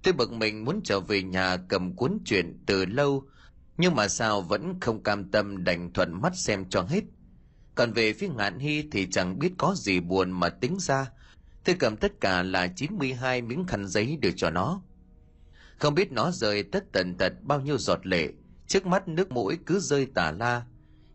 Tôi 0.02 0.14
bực 0.14 0.32
mình 0.32 0.64
muốn 0.64 0.80
trở 0.84 1.00
về 1.00 1.22
nhà 1.22 1.56
cầm 1.56 1.96
cuốn 1.96 2.18
truyện 2.24 2.58
từ 2.66 2.84
lâu, 2.84 3.24
nhưng 3.78 3.94
mà 3.94 4.08
sao 4.08 4.42
vẫn 4.42 4.80
không 4.80 5.02
cam 5.02 5.30
tâm 5.30 5.64
đành 5.64 5.92
thuận 5.92 6.20
mắt 6.22 6.36
xem 6.36 6.64
cho 6.68 6.82
hết. 6.82 7.00
Còn 7.74 7.92
về 7.92 8.12
phía 8.12 8.28
ngạn 8.28 8.58
hy 8.58 8.88
thì 8.92 9.08
chẳng 9.10 9.38
biết 9.38 9.52
có 9.58 9.74
gì 9.76 10.00
buồn 10.00 10.30
mà 10.30 10.48
tính 10.48 10.76
ra. 10.80 11.10
Tôi 11.64 11.76
cầm 11.78 11.96
tất 11.96 12.20
cả 12.20 12.42
là 12.42 12.66
92 12.66 13.42
miếng 13.42 13.64
khăn 13.66 13.86
giấy 13.88 14.18
được 14.20 14.32
cho 14.36 14.50
nó. 14.50 14.82
Không 15.78 15.94
biết 15.94 16.12
nó 16.12 16.30
rơi 16.30 16.62
tất 16.62 16.92
tần 16.92 17.16
tật 17.18 17.32
bao 17.42 17.60
nhiêu 17.60 17.78
giọt 17.78 18.06
lệ, 18.06 18.32
trước 18.66 18.86
mắt 18.86 19.08
nước 19.08 19.32
mũi 19.32 19.58
cứ 19.66 19.78
rơi 19.80 20.06
tả 20.14 20.30
la. 20.30 20.64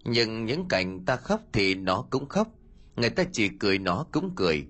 Nhưng 0.03 0.45
những 0.45 0.67
cảnh 0.67 1.05
ta 1.05 1.15
khóc 1.15 1.41
thì 1.53 1.75
nó 1.75 2.05
cũng 2.09 2.29
khóc, 2.29 2.47
người 2.95 3.09
ta 3.09 3.23
chỉ 3.31 3.49
cười 3.59 3.79
nó 3.79 4.05
cũng 4.11 4.35
cười. 4.35 4.67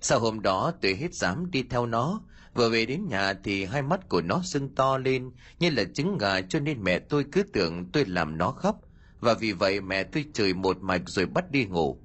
Sau 0.00 0.20
hôm 0.20 0.42
đó 0.42 0.72
tôi 0.82 0.94
hết 0.94 1.14
dám 1.14 1.50
đi 1.50 1.62
theo 1.62 1.86
nó, 1.86 2.20
vừa 2.58 2.68
về 2.68 2.86
đến 2.86 3.08
nhà 3.08 3.34
thì 3.44 3.64
hai 3.64 3.82
mắt 3.82 4.08
của 4.08 4.20
nó 4.20 4.42
sưng 4.42 4.74
to 4.74 4.98
lên 4.98 5.30
như 5.58 5.70
là 5.70 5.84
trứng 5.84 6.18
gà 6.18 6.40
cho 6.40 6.60
nên 6.60 6.82
mẹ 6.82 6.98
tôi 6.98 7.24
cứ 7.32 7.42
tưởng 7.42 7.90
tôi 7.92 8.04
làm 8.04 8.38
nó 8.38 8.50
khóc 8.50 8.80
và 9.20 9.34
vì 9.34 9.52
vậy 9.52 9.80
mẹ 9.80 10.02
tôi 10.02 10.24
chửi 10.32 10.54
một 10.54 10.78
mạch 10.80 11.02
rồi 11.06 11.26
bắt 11.26 11.50
đi 11.50 11.64
ngủ. 11.64 11.98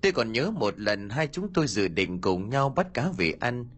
Tôi 0.00 0.12
còn 0.12 0.32
nhớ 0.32 0.50
một 0.50 0.80
lần 0.80 1.08
hai 1.08 1.28
chúng 1.32 1.52
tôi 1.52 1.66
dự 1.66 1.88
định 1.88 2.20
cùng 2.20 2.50
nhau 2.50 2.72
bắt 2.76 2.86
cá 2.94 3.08
về 3.16 3.34
ăn. 3.40 3.68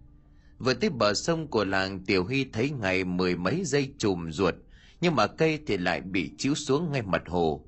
Vừa 0.59 0.75
tới 0.75 0.91
bờ 0.91 1.15
sông 1.15 1.49
của 1.49 1.65
làng 1.65 2.05
Tiểu 2.05 2.27
Hy 2.27 2.45
thấy 2.53 2.71
ngày 2.71 3.05
mười 3.05 3.37
mấy 3.37 3.65
giây 3.65 3.93
chùm 3.99 4.31
ruột, 4.31 4.55
nhưng 5.01 5.17
mà 5.17 5.27
cây 5.27 5.59
thì 5.67 5.77
lại 5.77 6.01
bị 6.01 6.31
chiếu 6.39 6.55
xuống 6.55 6.93
ngay 6.93 7.03
mặt 7.03 7.23
hồ. 7.27 7.65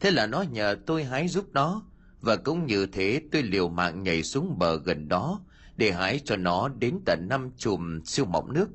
Thế 0.00 0.10
là 0.10 0.26
nó 0.26 0.42
nhờ 0.42 0.76
tôi 0.86 1.04
hái 1.04 1.28
giúp 1.28 1.48
nó, 1.52 1.82
và 2.20 2.36
cũng 2.36 2.66
như 2.66 2.86
thế 2.86 3.22
tôi 3.32 3.42
liều 3.42 3.68
mạng 3.68 4.02
nhảy 4.02 4.22
xuống 4.22 4.58
bờ 4.58 4.76
gần 4.76 5.08
đó 5.08 5.40
để 5.80 5.92
hái 5.92 6.20
cho 6.24 6.36
nó 6.36 6.68
đến 6.68 7.00
tận 7.06 7.26
năm 7.28 7.50
chùm 7.56 8.00
siêu 8.04 8.24
mỏng 8.24 8.52
nước. 8.52 8.68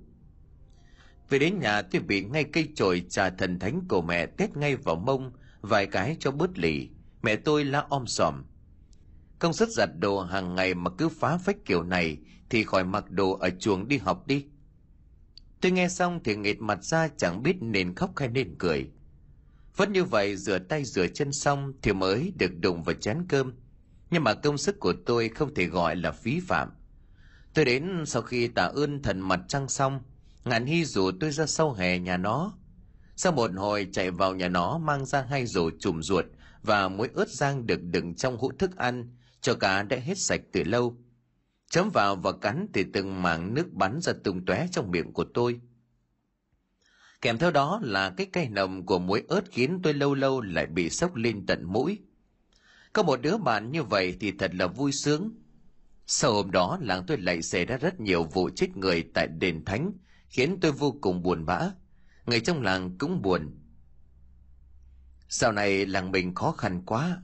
Về 1.29 1.39
đến 1.39 1.59
nhà 1.59 1.81
tôi 1.81 2.01
bị 2.01 2.23
ngay 2.23 2.43
cây 2.43 2.67
chổi 2.75 3.05
trà 3.09 3.29
thần 3.29 3.59
thánh 3.59 3.81
của 3.87 4.01
mẹ 4.01 4.25
tét 4.25 4.57
ngay 4.57 4.75
vào 4.75 4.95
mông, 4.95 5.31
vài 5.61 5.87
cái 5.87 6.17
cho 6.19 6.31
bớt 6.31 6.57
lì. 6.57 6.89
Mẹ 7.21 7.35
tôi 7.35 7.65
la 7.65 7.85
om 7.89 8.07
sòm. 8.07 8.43
Công 9.39 9.53
suất 9.53 9.69
giặt 9.69 9.89
đồ 9.99 10.21
hàng 10.21 10.55
ngày 10.55 10.73
mà 10.73 10.91
cứ 10.97 11.09
phá 11.09 11.37
phách 11.37 11.55
kiểu 11.65 11.83
này 11.83 12.17
thì 12.49 12.63
khỏi 12.63 12.83
mặc 12.83 13.11
đồ 13.11 13.31
ở 13.31 13.49
chuồng 13.49 13.87
đi 13.87 13.97
học 13.97 14.27
đi. 14.27 14.45
Tôi 15.61 15.71
nghe 15.71 15.89
xong 15.89 16.19
thì 16.23 16.35
nghệt 16.35 16.59
mặt 16.59 16.83
ra 16.83 17.07
chẳng 17.17 17.43
biết 17.43 17.55
nên 17.61 17.95
khóc 17.95 18.11
hay 18.17 18.27
nên 18.27 18.55
cười. 18.59 18.89
Vẫn 19.75 19.91
như 19.91 20.03
vậy 20.03 20.35
rửa 20.35 20.59
tay 20.59 20.83
rửa 20.83 21.07
chân 21.07 21.31
xong 21.31 21.73
thì 21.81 21.93
mới 21.93 22.33
được 22.37 22.51
đụng 22.59 22.83
vào 22.83 22.95
chén 22.95 23.25
cơm. 23.29 23.53
Nhưng 24.11 24.23
mà 24.23 24.33
công 24.33 24.57
sức 24.57 24.79
của 24.79 24.93
tôi 25.05 25.29
không 25.29 25.53
thể 25.53 25.65
gọi 25.65 25.95
là 25.95 26.11
phí 26.11 26.39
phạm. 26.39 26.69
Tôi 27.55 27.65
đến 27.65 28.03
sau 28.05 28.21
khi 28.21 28.47
tạ 28.47 28.63
ơn 28.63 29.01
thần 29.01 29.19
mặt 29.19 29.39
trăng 29.47 29.69
xong, 29.69 29.99
ngạn 30.45 30.65
hy 30.65 30.85
rủ 30.85 31.11
tôi 31.19 31.31
ra 31.31 31.45
sau 31.45 31.73
hè 31.73 31.99
nhà 31.99 32.17
nó. 32.17 32.53
Sau 33.15 33.31
một 33.31 33.51
hồi 33.55 33.87
chạy 33.91 34.11
vào 34.11 34.35
nhà 34.35 34.47
nó 34.47 34.77
mang 34.77 35.05
ra 35.05 35.25
hai 35.29 35.45
rổ 35.45 35.69
chùm 35.79 36.01
ruột 36.01 36.25
và 36.63 36.87
muối 36.89 37.09
ớt 37.13 37.29
rang 37.29 37.67
được 37.67 37.83
đựng 37.83 38.15
trong 38.15 38.37
hũ 38.37 38.51
thức 38.59 38.77
ăn, 38.77 39.15
cho 39.41 39.53
cá 39.53 39.83
đã 39.83 39.97
hết 39.97 40.17
sạch 40.17 40.41
từ 40.51 40.63
lâu. 40.63 40.97
Chấm 41.69 41.89
vào 41.93 42.15
và 42.15 42.31
cắn 42.31 42.67
thì 42.73 42.85
từng 42.93 43.21
mảng 43.21 43.53
nước 43.53 43.73
bắn 43.73 44.01
ra 44.01 44.13
tung 44.23 44.45
tóe 44.45 44.67
trong 44.71 44.91
miệng 44.91 45.13
của 45.13 45.25
tôi. 45.33 45.59
Kèm 47.21 47.37
theo 47.37 47.51
đó 47.51 47.79
là 47.83 48.09
cái 48.09 48.25
cay 48.25 48.49
nồng 48.49 48.85
của 48.85 48.99
muối 48.99 49.23
ớt 49.27 49.41
khiến 49.51 49.79
tôi 49.83 49.93
lâu 49.93 50.15
lâu 50.15 50.41
lại 50.41 50.65
bị 50.65 50.89
sốc 50.89 51.15
lên 51.15 51.45
tận 51.45 51.63
mũi. 51.63 51.99
Có 52.93 53.03
một 53.03 53.21
đứa 53.21 53.37
bạn 53.37 53.71
như 53.71 53.83
vậy 53.83 54.17
thì 54.19 54.31
thật 54.31 54.55
là 54.55 54.67
vui 54.67 54.91
sướng. 54.91 55.31
Sau 56.07 56.33
hôm 56.33 56.51
đó 56.51 56.77
làng 56.81 57.03
tôi 57.07 57.17
lại 57.17 57.41
xảy 57.41 57.65
ra 57.65 57.77
rất 57.77 57.99
nhiều 57.99 58.23
vụ 58.23 58.49
chết 58.55 58.77
người 58.77 59.03
tại 59.13 59.27
đền 59.27 59.65
thánh, 59.65 59.91
khiến 60.29 60.57
tôi 60.61 60.71
vô 60.71 60.97
cùng 61.01 61.23
buồn 61.23 61.45
bã. 61.45 61.71
Người 62.25 62.39
trong 62.39 62.61
làng 62.61 62.97
cũng 62.97 63.21
buồn. 63.21 63.59
Sau 65.29 65.51
này 65.51 65.85
làng 65.85 66.11
mình 66.11 66.35
khó 66.35 66.51
khăn 66.51 66.85
quá. 66.85 67.21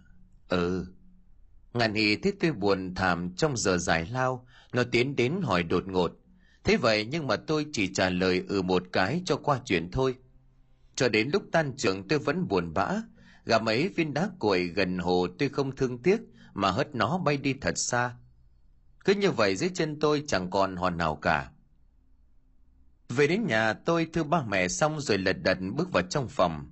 Ừ. 0.48 0.86
Ngàn 1.74 1.94
hì 1.94 2.16
thấy 2.16 2.34
tôi 2.40 2.52
buồn 2.52 2.96
thảm 2.96 3.36
trong 3.36 3.58
giờ 3.58 3.78
giải 3.78 4.06
lao, 4.12 4.48
nó 4.74 4.84
tiến 4.92 5.16
đến 5.16 5.42
hỏi 5.44 5.64
đột 5.64 5.88
ngột. 5.88 6.12
Thế 6.64 6.78
vậy 6.78 7.06
nhưng 7.06 7.28
mà 7.28 7.36
tôi 7.36 7.66
chỉ 7.74 7.94
trả 7.94 8.10
lời 8.10 8.44
ừ 8.48 8.62
một 8.62 8.84
cái 8.94 9.22
cho 9.26 9.38
qua 9.38 9.62
chuyện 9.66 9.92
thôi. 9.92 10.16
Cho 10.96 11.10
đến 11.10 11.30
lúc 11.34 11.44
tan 11.52 11.74
trường 11.78 12.08
tôi 12.08 12.20
vẫn 12.20 12.48
buồn 12.48 12.74
bã, 12.74 13.02
gặp 13.46 13.62
mấy 13.62 13.90
viên 13.90 14.14
đá 14.14 14.30
cuội 14.40 14.68
gần 14.68 14.98
hồ 14.98 15.28
tôi 15.40 15.50
không 15.50 15.76
thương 15.76 16.04
tiếc 16.04 16.22
mà 16.54 16.72
hất 16.72 16.96
nó 16.96 17.18
bay 17.18 17.38
đi 17.38 17.54
thật 17.54 17.78
xa. 17.78 18.16
Cứ 19.06 19.14
như 19.14 19.32
vậy 19.32 19.56
dưới 19.56 19.70
chân 19.74 20.00
tôi 20.00 20.24
chẳng 20.28 20.50
còn 20.50 20.76
hòn 20.76 20.98
nào 20.98 21.16
cả. 21.16 21.52
Về 23.10 23.28
đến 23.28 23.48
nhà 23.48 23.74
tôi 23.74 24.08
thưa 24.14 24.24
ba 24.24 24.44
mẹ 24.44 24.68
xong 24.68 25.02
rồi 25.02 25.18
lật 25.18 25.34
đật 25.44 25.58
bước 25.76 25.92
vào 25.92 26.04
trong 26.04 26.28
phòng. 26.30 26.66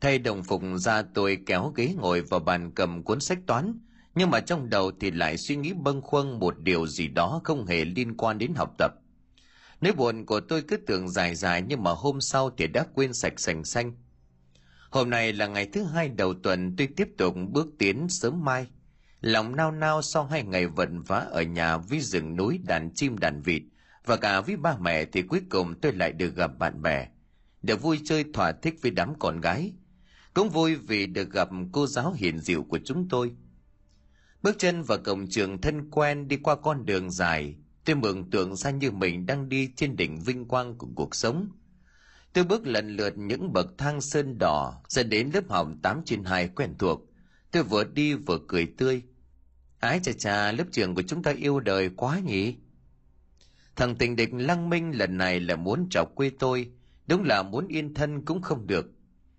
Thay 0.00 0.18
đồng 0.18 0.42
phục 0.42 0.62
ra 0.76 1.02
tôi 1.02 1.38
kéo 1.46 1.72
ghế 1.76 1.94
ngồi 1.98 2.20
vào 2.20 2.40
bàn 2.40 2.72
cầm 2.74 3.02
cuốn 3.02 3.20
sách 3.20 3.38
toán, 3.46 3.78
nhưng 4.14 4.30
mà 4.30 4.40
trong 4.40 4.70
đầu 4.70 4.92
thì 5.00 5.10
lại 5.10 5.36
suy 5.36 5.56
nghĩ 5.56 5.72
bâng 5.72 6.02
khuâng 6.02 6.38
một 6.38 6.58
điều 6.58 6.86
gì 6.86 7.08
đó 7.08 7.40
không 7.44 7.66
hề 7.66 7.84
liên 7.84 8.16
quan 8.16 8.38
đến 8.38 8.54
học 8.54 8.74
tập. 8.78 8.92
Nỗi 9.80 9.92
buồn 9.92 10.26
của 10.26 10.40
tôi 10.40 10.62
cứ 10.62 10.76
tưởng 10.76 11.08
dài 11.08 11.34
dài 11.34 11.62
nhưng 11.62 11.82
mà 11.82 11.90
hôm 11.90 12.20
sau 12.20 12.50
thì 12.50 12.66
đã 12.66 12.86
quên 12.94 13.12
sạch 13.12 13.40
sành 13.40 13.64
xanh. 13.64 13.92
Hôm 14.90 15.10
nay 15.10 15.32
là 15.32 15.46
ngày 15.46 15.66
thứ 15.66 15.84
hai 15.84 16.08
đầu 16.08 16.34
tuần 16.42 16.76
tôi 16.76 16.88
tiếp 16.96 17.08
tục 17.18 17.34
bước 17.50 17.66
tiến 17.78 18.06
sớm 18.08 18.44
mai. 18.44 18.66
Lòng 19.22 19.56
nao 19.56 19.70
nao 19.70 20.02
sau 20.02 20.24
hai 20.24 20.42
ngày 20.42 20.66
vận 20.66 21.02
vã 21.02 21.16
ở 21.16 21.42
nhà 21.42 21.76
với 21.76 22.00
rừng 22.00 22.36
núi 22.36 22.60
đàn 22.64 22.94
chim 22.94 23.18
đàn 23.18 23.42
vịt 23.42 23.62
và 24.04 24.16
cả 24.16 24.40
với 24.40 24.56
ba 24.56 24.76
mẹ 24.80 25.04
thì 25.04 25.22
cuối 25.22 25.40
cùng 25.50 25.74
tôi 25.80 25.92
lại 25.92 26.12
được 26.12 26.36
gặp 26.36 26.58
bạn 26.58 26.82
bè. 26.82 27.08
Được 27.62 27.82
vui 27.82 28.00
chơi 28.04 28.24
thỏa 28.34 28.52
thích 28.52 28.74
với 28.82 28.90
đám 28.90 29.14
con 29.18 29.40
gái. 29.40 29.72
Cũng 30.34 30.50
vui 30.50 30.74
vì 30.74 31.06
được 31.06 31.30
gặp 31.30 31.48
cô 31.72 31.86
giáo 31.86 32.12
hiền 32.12 32.38
dịu 32.38 32.62
của 32.62 32.78
chúng 32.84 33.08
tôi. 33.08 33.32
Bước 34.42 34.58
chân 34.58 34.82
vào 34.82 34.98
cổng 34.98 35.28
trường 35.28 35.60
thân 35.60 35.90
quen 35.90 36.28
đi 36.28 36.36
qua 36.36 36.56
con 36.56 36.86
đường 36.86 37.10
dài, 37.10 37.56
tôi 37.84 37.96
mường 37.96 38.30
tượng 38.30 38.56
ra 38.56 38.70
như 38.70 38.90
mình 38.90 39.26
đang 39.26 39.48
đi 39.48 39.70
trên 39.76 39.96
đỉnh 39.96 40.20
vinh 40.20 40.48
quang 40.48 40.78
của 40.78 40.88
cuộc 40.94 41.14
sống. 41.14 41.48
Tôi 42.32 42.44
bước 42.44 42.66
lần 42.66 42.96
lượt 42.96 43.18
những 43.18 43.52
bậc 43.52 43.66
thang 43.78 44.00
sơn 44.00 44.38
đỏ 44.38 44.82
dẫn 44.88 45.08
đến 45.08 45.30
lớp 45.34 45.48
học 45.48 45.68
8 45.82 46.02
trên 46.04 46.24
2 46.24 46.48
quen 46.48 46.74
thuộc. 46.78 47.00
Tôi 47.50 47.62
vừa 47.62 47.84
đi 47.84 48.14
vừa 48.14 48.38
cười 48.48 48.66
tươi. 48.66 49.02
Ái 49.82 50.00
chà 50.00 50.12
chà, 50.12 50.52
lớp 50.52 50.64
trưởng 50.72 50.94
của 50.94 51.02
chúng 51.02 51.22
ta 51.22 51.30
yêu 51.30 51.60
đời 51.60 51.90
quá 51.96 52.18
nhỉ? 52.18 52.56
Thằng 53.76 53.96
tình 53.96 54.16
địch 54.16 54.28
lăng 54.32 54.70
minh 54.70 54.98
lần 54.98 55.16
này 55.16 55.40
là 55.40 55.56
muốn 55.56 55.88
chọc 55.90 56.14
quê 56.14 56.30
tôi, 56.38 56.72
đúng 57.06 57.24
là 57.24 57.42
muốn 57.42 57.68
yên 57.68 57.94
thân 57.94 58.24
cũng 58.24 58.42
không 58.42 58.66
được. 58.66 58.86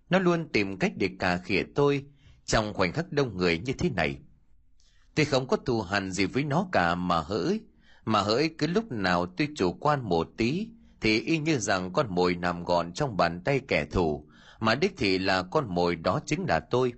Nó 0.10 0.20
luôn 0.20 0.50
tìm 0.50 0.78
cách 0.78 0.92
để 0.98 1.10
cà 1.20 1.38
khịa 1.38 1.64
tôi 1.76 2.06
trong 2.46 2.74
khoảnh 2.74 2.94
khắc 2.94 3.12
đông 3.12 3.38
người 3.38 3.60
như 3.60 3.74
thế 3.74 3.90
này. 3.90 4.18
Tôi 5.16 5.26
không 5.26 5.48
có 5.48 5.58
thù 5.58 5.82
hằn 5.82 6.12
gì 6.12 6.26
với 6.26 6.44
nó 6.44 6.68
cả 6.72 6.96
mà 6.96 7.22
hỡi, 7.22 7.62
mà 8.06 8.22
hỡi 8.22 8.50
cứ 8.58 8.68
lúc 8.68 8.92
nào 8.92 9.26
tôi 9.26 9.48
chủ 9.56 9.74
quan 9.74 10.02
một 10.10 10.30
tí 10.38 10.68
thì 11.02 11.20
y 11.20 11.38
như 11.38 11.58
rằng 11.58 11.94
con 11.94 12.08
mồi 12.10 12.36
nằm 12.36 12.64
gọn 12.64 12.94
trong 12.94 13.18
bàn 13.18 13.42
tay 13.46 13.60
kẻ 13.68 13.86
thù, 13.86 14.28
mà 14.60 14.76
đích 14.76 14.94
thị 14.98 15.18
là 15.18 15.44
con 15.44 15.76
mồi 15.76 15.96
đó 15.96 16.20
chính 16.26 16.46
là 16.48 16.60
tôi. 16.60 16.94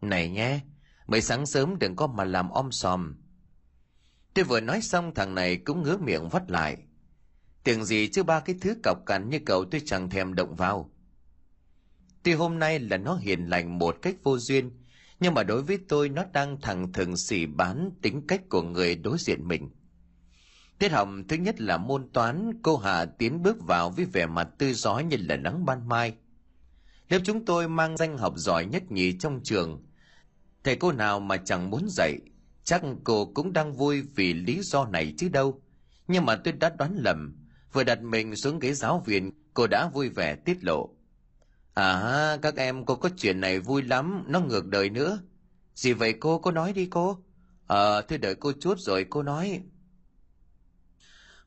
Này 0.00 0.30
nhé, 0.30 0.60
mấy 1.06 1.20
sáng 1.20 1.46
sớm 1.46 1.78
đừng 1.78 1.96
có 1.96 2.06
mà 2.06 2.24
làm 2.24 2.50
om 2.50 2.72
sòm. 2.72 3.14
Tôi 4.34 4.44
vừa 4.44 4.60
nói 4.60 4.82
xong 4.82 5.14
thằng 5.14 5.34
này 5.34 5.56
cũng 5.56 5.82
ngứa 5.82 5.96
miệng 5.96 6.28
vắt 6.28 6.50
lại. 6.50 6.76
Tưởng 7.64 7.84
gì 7.84 8.08
chứ 8.08 8.22
ba 8.22 8.40
cái 8.40 8.56
thứ 8.60 8.76
cọc 8.82 9.06
cằn 9.06 9.30
như 9.30 9.38
cậu 9.46 9.64
tôi 9.64 9.82
chẳng 9.84 10.10
thèm 10.10 10.34
động 10.34 10.54
vào. 10.54 10.90
Tuy 12.22 12.32
hôm 12.32 12.58
nay 12.58 12.78
là 12.78 12.96
nó 12.96 13.16
hiền 13.16 13.46
lành 13.46 13.78
một 13.78 13.96
cách 14.02 14.16
vô 14.22 14.38
duyên, 14.38 14.70
nhưng 15.20 15.34
mà 15.34 15.42
đối 15.42 15.62
với 15.62 15.78
tôi 15.88 16.08
nó 16.08 16.24
đang 16.32 16.60
thẳng 16.60 16.92
thừng 16.92 17.16
xỉ 17.16 17.46
bán 17.46 17.90
tính 18.02 18.26
cách 18.28 18.48
của 18.48 18.62
người 18.62 18.96
đối 18.96 19.18
diện 19.18 19.48
mình 19.48 19.70
tiết 20.78 20.92
học 20.92 21.08
thứ 21.28 21.36
nhất 21.36 21.60
là 21.60 21.76
môn 21.76 22.08
toán 22.12 22.52
cô 22.62 22.76
hà 22.76 23.04
tiến 23.04 23.42
bước 23.42 23.56
vào 23.66 23.90
với 23.90 24.04
vẻ 24.04 24.26
mặt 24.26 24.48
tươi 24.58 24.72
giói 24.72 25.04
như 25.04 25.16
là 25.20 25.36
nắng 25.36 25.64
ban 25.64 25.88
mai 25.88 26.14
lớp 27.08 27.18
chúng 27.24 27.44
tôi 27.44 27.68
mang 27.68 27.96
danh 27.96 28.18
học 28.18 28.32
giỏi 28.36 28.66
nhất 28.66 28.92
nhì 28.92 29.18
trong 29.18 29.40
trường 29.44 29.84
thầy 30.64 30.76
cô 30.76 30.92
nào 30.92 31.20
mà 31.20 31.36
chẳng 31.36 31.70
muốn 31.70 31.86
dạy 31.88 32.18
chắc 32.64 32.82
cô 33.04 33.26
cũng 33.34 33.52
đang 33.52 33.72
vui 33.72 34.02
vì 34.02 34.34
lý 34.34 34.60
do 34.62 34.84
này 34.84 35.14
chứ 35.18 35.28
đâu. 35.28 35.62
Nhưng 36.08 36.24
mà 36.24 36.36
tôi 36.36 36.52
đã 36.52 36.70
đoán 36.78 36.96
lầm 36.96 37.36
vừa 37.72 37.84
đặt 37.84 38.02
mình 38.02 38.36
xuống 38.36 38.58
ghế 38.58 38.72
giáo 38.72 39.02
viên 39.06 39.30
cô 39.54 39.66
đã 39.66 39.88
vui 39.88 40.08
vẻ 40.08 40.36
tiết 40.36 40.64
lộ. 40.64 40.90
À 41.74 42.36
các 42.42 42.56
em 42.56 42.84
cô 42.84 42.94
có 42.94 43.08
chuyện 43.16 43.40
này 43.40 43.60
vui 43.60 43.82
lắm 43.82 44.24
nó 44.26 44.40
ngược 44.40 44.66
đời 44.66 44.90
nữa. 44.90 45.18
Gì 45.74 45.92
vậy 45.92 46.12
cô? 46.20 46.38
Cô 46.38 46.50
nói 46.50 46.72
đi 46.72 46.86
cô. 46.86 47.18
Ờ 47.66 47.98
à, 47.98 48.04
thôi 48.08 48.18
đợi 48.18 48.34
cô 48.34 48.52
chút 48.60 48.78
rồi 48.78 49.06
cô 49.10 49.22
nói. 49.22 49.62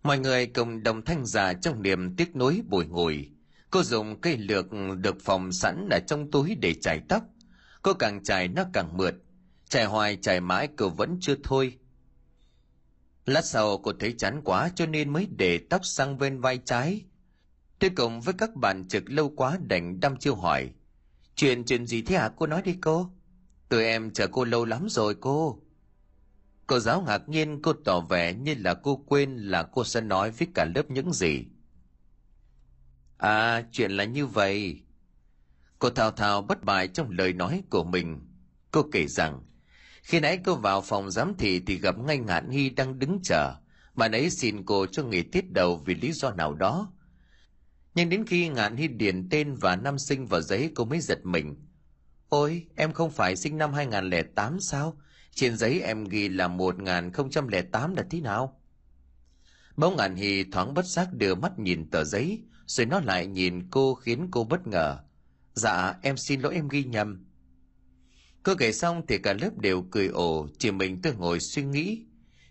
Mọi 0.03 0.19
người 0.19 0.47
cùng 0.47 0.83
đồng 0.83 1.05
thanh 1.05 1.25
giả 1.25 1.53
trong 1.53 1.81
niềm 1.81 2.15
tiếc 2.15 2.35
nuối 2.35 2.61
bồi 2.67 2.85
ngồi 2.85 3.29
cô 3.71 3.83
dùng 3.83 4.21
cây 4.21 4.37
lược 4.37 4.65
được 4.97 5.15
phòng 5.21 5.51
sẵn 5.51 5.89
ở 5.91 5.99
trong 6.07 6.31
túi 6.31 6.55
để 6.55 6.73
chải 6.73 7.01
tóc 7.09 7.23
cô 7.81 7.93
càng 7.93 8.23
chải 8.23 8.47
nó 8.47 8.63
càng 8.73 8.97
mượt. 8.97 9.15
Chải 9.69 9.85
hoài 9.85 10.17
chải 10.21 10.41
mãi 10.41 10.69
cô 10.77 10.89
vẫn 10.89 11.17
chưa 11.21 11.35
thôi. 11.43 11.77
Lát 13.25 13.45
sau 13.45 13.77
cô 13.77 13.91
thấy 13.99 14.15
chán 14.17 14.41
quá 14.43 14.69
cho 14.75 14.85
nên 14.85 15.13
mới 15.13 15.27
để 15.37 15.59
tóc 15.69 15.85
sang 15.85 16.17
bên 16.17 16.41
vai 16.41 16.59
trái. 16.65 17.05
Tôi 17.79 17.89
cùng 17.95 18.21
với 18.21 18.33
các 18.37 18.55
bạn 18.55 18.87
trực 18.87 19.09
lâu 19.09 19.29
quá 19.35 19.57
đành 19.61 19.99
đăm 19.99 20.17
chiêu 20.17 20.35
hỏi, 20.35 20.69
chuyện 21.35 21.63
chuyện 21.65 21.85
gì 21.85 22.01
thế 22.01 22.15
hả 22.15 22.25
à? 22.25 22.31
cô 22.35 22.47
nói 22.47 22.61
đi 22.61 22.77
cô? 22.81 23.09
Tụi 23.69 23.83
em 23.83 24.11
chờ 24.11 24.27
cô 24.27 24.43
lâu 24.43 24.65
lắm 24.65 24.87
rồi 24.89 25.15
cô. 25.15 25.61
Cô 26.67 26.79
giáo 26.79 27.01
ngạc 27.01 27.29
nhiên, 27.29 27.61
cô 27.61 27.73
tỏ 27.85 27.99
vẻ 27.99 28.33
như 28.33 28.55
là 28.57 28.73
cô 28.73 29.03
quên 29.07 29.37
là 29.37 29.63
cô 29.63 29.83
sẽ 29.83 30.01
nói 30.01 30.31
với 30.31 30.47
cả 30.53 30.65
lớp 30.75 30.91
những 30.91 31.13
gì. 31.13 31.45
À 33.17 33.63
chuyện 33.71 33.91
là 33.91 34.03
như 34.03 34.25
vậy 34.25 34.81
cô 35.79 35.89
thao 35.89 36.11
thao 36.11 36.41
bất 36.41 36.63
bại 36.63 36.87
trong 36.87 37.09
lời 37.09 37.33
nói 37.33 37.63
của 37.69 37.83
mình. 37.83 38.19
Cô 38.71 38.83
kể 38.91 39.07
rằng, 39.07 39.41
khi 40.03 40.19
nãy 40.19 40.39
cô 40.45 40.55
vào 40.55 40.81
phòng 40.81 41.11
giám 41.11 41.33
thị 41.37 41.61
thì 41.67 41.79
gặp 41.79 41.97
ngay 41.97 42.17
ngạn 42.17 42.49
hy 42.49 42.69
đang 42.69 42.99
đứng 42.99 43.19
chờ. 43.23 43.55
Bạn 43.93 44.11
ấy 44.11 44.29
xin 44.29 44.65
cô 44.65 44.85
cho 44.85 45.03
nghỉ 45.03 45.21
tiết 45.21 45.51
đầu 45.51 45.77
vì 45.85 45.95
lý 45.95 46.11
do 46.11 46.31
nào 46.31 46.53
đó. 46.53 46.91
Nhưng 47.95 48.09
đến 48.09 48.25
khi 48.25 48.49
ngạn 48.49 48.75
hy 48.75 48.87
điền 48.87 49.29
tên 49.29 49.55
và 49.55 49.75
năm 49.75 49.99
sinh 49.99 50.25
vào 50.25 50.41
giấy, 50.41 50.71
cô 50.75 50.85
mới 50.85 50.99
giật 50.99 51.19
mình. 51.23 51.55
Ôi, 52.29 52.65
em 52.75 52.93
không 52.93 53.11
phải 53.11 53.35
sinh 53.35 53.57
năm 53.57 53.73
2008 53.73 54.59
sao? 54.59 54.97
Trên 55.35 55.57
giấy 55.57 55.81
em 55.81 56.03
ghi 56.03 56.29
là 56.29 56.47
1008 56.47 57.95
là 57.95 58.03
thế 58.09 58.21
nào? 58.21 58.61
Bỗng 59.77 59.95
ngạn 59.95 60.15
hy 60.15 60.43
thoáng 60.43 60.73
bất 60.73 60.85
giác 60.85 61.13
đưa 61.13 61.35
mắt 61.35 61.59
nhìn 61.59 61.89
tờ 61.89 62.03
giấy, 62.03 62.43
rồi 62.65 62.85
nó 62.85 62.99
lại 62.99 63.27
nhìn 63.27 63.69
cô 63.69 63.95
khiến 63.95 64.27
cô 64.31 64.43
bất 64.43 64.67
ngờ 64.67 64.99
dạ 65.57 65.93
em 66.01 66.17
xin 66.17 66.41
lỗi 66.41 66.53
em 66.53 66.67
ghi 66.67 66.83
nhầm 66.83 67.27
Cô 68.47 68.55
kể 68.55 68.71
xong 68.71 69.01
thì 69.07 69.17
cả 69.17 69.33
lớp 69.33 69.57
đều 69.57 69.81
cười 69.91 70.07
ồ, 70.07 70.47
chỉ 70.59 70.71
mình 70.71 71.01
tôi 71.01 71.13
ngồi 71.15 71.39
suy 71.39 71.63
nghĩ. 71.63 72.05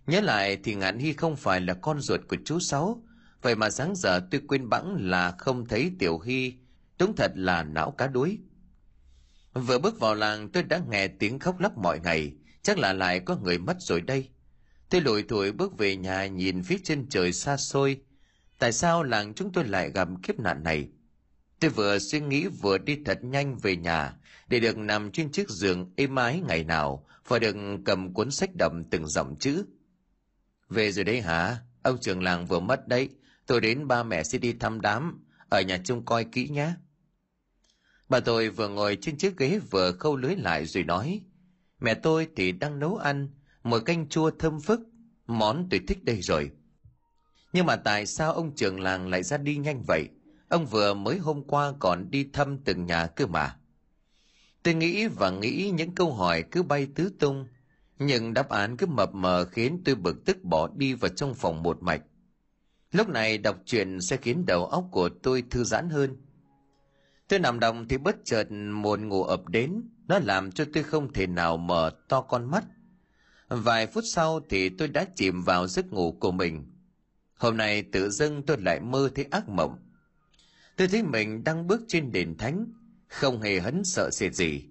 Nhớ 0.06 0.20
lại 0.20 0.58
thì 0.64 0.74
Ngạn 0.74 0.98
Hy 0.98 1.12
không 1.12 1.36
phải 1.36 1.60
là 1.60 1.74
con 1.74 2.00
ruột 2.00 2.20
của 2.28 2.36
chú 2.44 2.60
Sáu, 2.60 3.02
vậy 3.42 3.56
mà 3.56 3.70
sáng 3.70 3.96
giờ 3.96 4.20
tôi 4.30 4.40
quên 4.48 4.68
bẵng 4.68 4.96
là 5.00 5.34
không 5.38 5.66
thấy 5.66 5.92
Tiểu 5.98 6.18
Hy, 6.18 6.54
đúng 6.98 7.16
thật 7.16 7.32
là 7.34 7.62
não 7.62 7.90
cá 7.90 8.06
đuối. 8.06 8.38
Vừa 9.52 9.78
bước 9.78 10.00
vào 10.00 10.14
làng 10.14 10.48
tôi 10.48 10.62
đã 10.62 10.80
nghe 10.90 11.08
tiếng 11.08 11.38
khóc 11.38 11.60
lóc 11.60 11.78
mọi 11.78 12.00
ngày, 12.00 12.32
chắc 12.62 12.78
là 12.78 12.92
lại 12.92 13.20
có 13.20 13.36
người 13.36 13.58
mất 13.58 13.76
rồi 13.80 14.00
đây. 14.00 14.28
Tôi 14.90 15.00
lủi 15.00 15.22
thủi 15.22 15.52
bước 15.52 15.78
về 15.78 15.96
nhà 15.96 16.26
nhìn 16.26 16.62
phía 16.62 16.78
trên 16.84 17.08
trời 17.08 17.32
xa 17.32 17.56
xôi. 17.56 18.00
Tại 18.58 18.72
sao 18.72 19.02
làng 19.02 19.34
chúng 19.34 19.52
tôi 19.52 19.64
lại 19.64 19.90
gặp 19.90 20.08
kiếp 20.22 20.38
nạn 20.38 20.62
này? 20.62 20.88
Tôi 21.66 21.72
vừa 21.72 21.98
suy 21.98 22.20
nghĩ 22.20 22.46
vừa 22.46 22.78
đi 22.78 22.98
thật 23.04 23.24
nhanh 23.24 23.58
về 23.58 23.76
nhà 23.76 24.14
để 24.48 24.60
được 24.60 24.78
nằm 24.78 25.10
trên 25.10 25.32
chiếc 25.32 25.48
giường 25.48 25.92
êm 25.96 26.14
ái 26.14 26.40
ngày 26.48 26.64
nào 26.64 27.06
và 27.28 27.38
được 27.38 27.56
cầm 27.84 28.14
cuốn 28.14 28.30
sách 28.30 28.50
đậm 28.58 28.84
từng 28.90 29.06
dòng 29.06 29.36
chữ. 29.38 29.64
Về 30.68 30.92
rồi 30.92 31.04
đấy 31.04 31.20
hả? 31.20 31.56
Ông 31.82 31.98
trưởng 32.00 32.22
làng 32.22 32.46
vừa 32.46 32.60
mất 32.60 32.88
đấy. 32.88 33.08
Tôi 33.46 33.60
đến 33.60 33.88
ba 33.88 34.02
mẹ 34.02 34.22
sẽ 34.22 34.38
đi 34.38 34.52
thăm 34.52 34.80
đám. 34.80 35.24
Ở 35.48 35.60
nhà 35.60 35.78
trông 35.84 36.04
coi 36.04 36.24
kỹ 36.24 36.48
nhé. 36.48 36.72
Bà 38.08 38.20
tôi 38.20 38.48
vừa 38.48 38.68
ngồi 38.68 38.98
trên 39.00 39.16
chiếc 39.16 39.36
ghế 39.36 39.60
vừa 39.70 39.92
khâu 39.92 40.16
lưới 40.16 40.36
lại 40.36 40.66
rồi 40.66 40.84
nói. 40.84 41.20
Mẹ 41.80 41.94
tôi 41.94 42.28
thì 42.36 42.52
đang 42.52 42.78
nấu 42.78 42.96
ăn, 42.96 43.28
một 43.62 43.78
canh 43.78 44.08
chua 44.08 44.30
thơm 44.30 44.60
phức. 44.60 44.80
Món 45.26 45.68
tôi 45.70 45.80
thích 45.88 46.04
đây 46.04 46.22
rồi. 46.22 46.50
Nhưng 47.52 47.66
mà 47.66 47.76
tại 47.76 48.06
sao 48.06 48.32
ông 48.32 48.54
trưởng 48.54 48.80
làng 48.80 49.08
lại 49.08 49.22
ra 49.22 49.36
đi 49.36 49.56
nhanh 49.56 49.82
vậy? 49.88 50.08
Ông 50.48 50.66
vừa 50.66 50.94
mới 50.94 51.18
hôm 51.18 51.44
qua 51.44 51.72
còn 51.78 52.10
đi 52.10 52.28
thăm 52.32 52.58
từng 52.64 52.86
nhà 52.86 53.06
cơ 53.06 53.26
mà. 53.26 53.56
Tôi 54.62 54.74
nghĩ 54.74 55.06
và 55.06 55.30
nghĩ 55.30 55.70
những 55.74 55.94
câu 55.94 56.12
hỏi 56.12 56.44
cứ 56.50 56.62
bay 56.62 56.88
tứ 56.94 57.12
tung, 57.18 57.46
nhưng 57.98 58.34
đáp 58.34 58.48
án 58.48 58.76
cứ 58.76 58.86
mập 58.86 59.14
mờ 59.14 59.44
khiến 59.44 59.82
tôi 59.84 59.94
bực 59.94 60.24
tức 60.24 60.44
bỏ 60.44 60.68
đi 60.76 60.94
vào 60.94 61.08
trong 61.08 61.34
phòng 61.34 61.62
một 61.62 61.82
mạch. 61.82 62.02
Lúc 62.92 63.08
này 63.08 63.38
đọc 63.38 63.56
truyện 63.64 64.00
sẽ 64.00 64.16
khiến 64.16 64.46
đầu 64.46 64.66
óc 64.66 64.84
của 64.90 65.08
tôi 65.08 65.42
thư 65.50 65.64
giãn 65.64 65.90
hơn. 65.90 66.16
Tôi 67.28 67.38
nằm 67.38 67.60
đồng 67.60 67.88
thì 67.88 67.98
bất 67.98 68.16
chợt 68.24 68.50
một 68.52 69.00
ngủ 69.00 69.24
ập 69.24 69.48
đến, 69.48 69.82
nó 70.08 70.18
làm 70.18 70.52
cho 70.52 70.64
tôi 70.74 70.82
không 70.82 71.12
thể 71.12 71.26
nào 71.26 71.56
mở 71.56 71.90
to 72.08 72.20
con 72.20 72.50
mắt. 72.50 72.64
Vài 73.48 73.86
phút 73.86 74.04
sau 74.12 74.40
thì 74.48 74.68
tôi 74.68 74.88
đã 74.88 75.06
chìm 75.14 75.42
vào 75.42 75.66
giấc 75.66 75.92
ngủ 75.92 76.16
của 76.20 76.32
mình. 76.32 76.72
Hôm 77.34 77.56
nay 77.56 77.82
tự 77.82 78.10
dưng 78.10 78.42
tôi 78.42 78.56
lại 78.60 78.80
mơ 78.80 79.10
thấy 79.14 79.24
ác 79.30 79.48
mộng. 79.48 79.78
Tôi 80.76 80.88
thấy 80.88 81.02
mình 81.02 81.44
đang 81.44 81.66
bước 81.66 81.82
trên 81.88 82.12
đền 82.12 82.36
thánh, 82.38 82.66
không 83.08 83.40
hề 83.40 83.60
hấn 83.60 83.84
sợ 83.84 84.10
sệt 84.12 84.34
gì. 84.34 84.64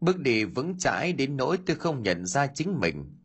Bước 0.00 0.18
đi 0.18 0.44
vững 0.44 0.78
chãi 0.78 1.12
đến 1.12 1.36
nỗi 1.36 1.58
tôi 1.66 1.76
không 1.76 2.02
nhận 2.02 2.26
ra 2.26 2.46
chính 2.46 2.80
mình. 2.80 3.16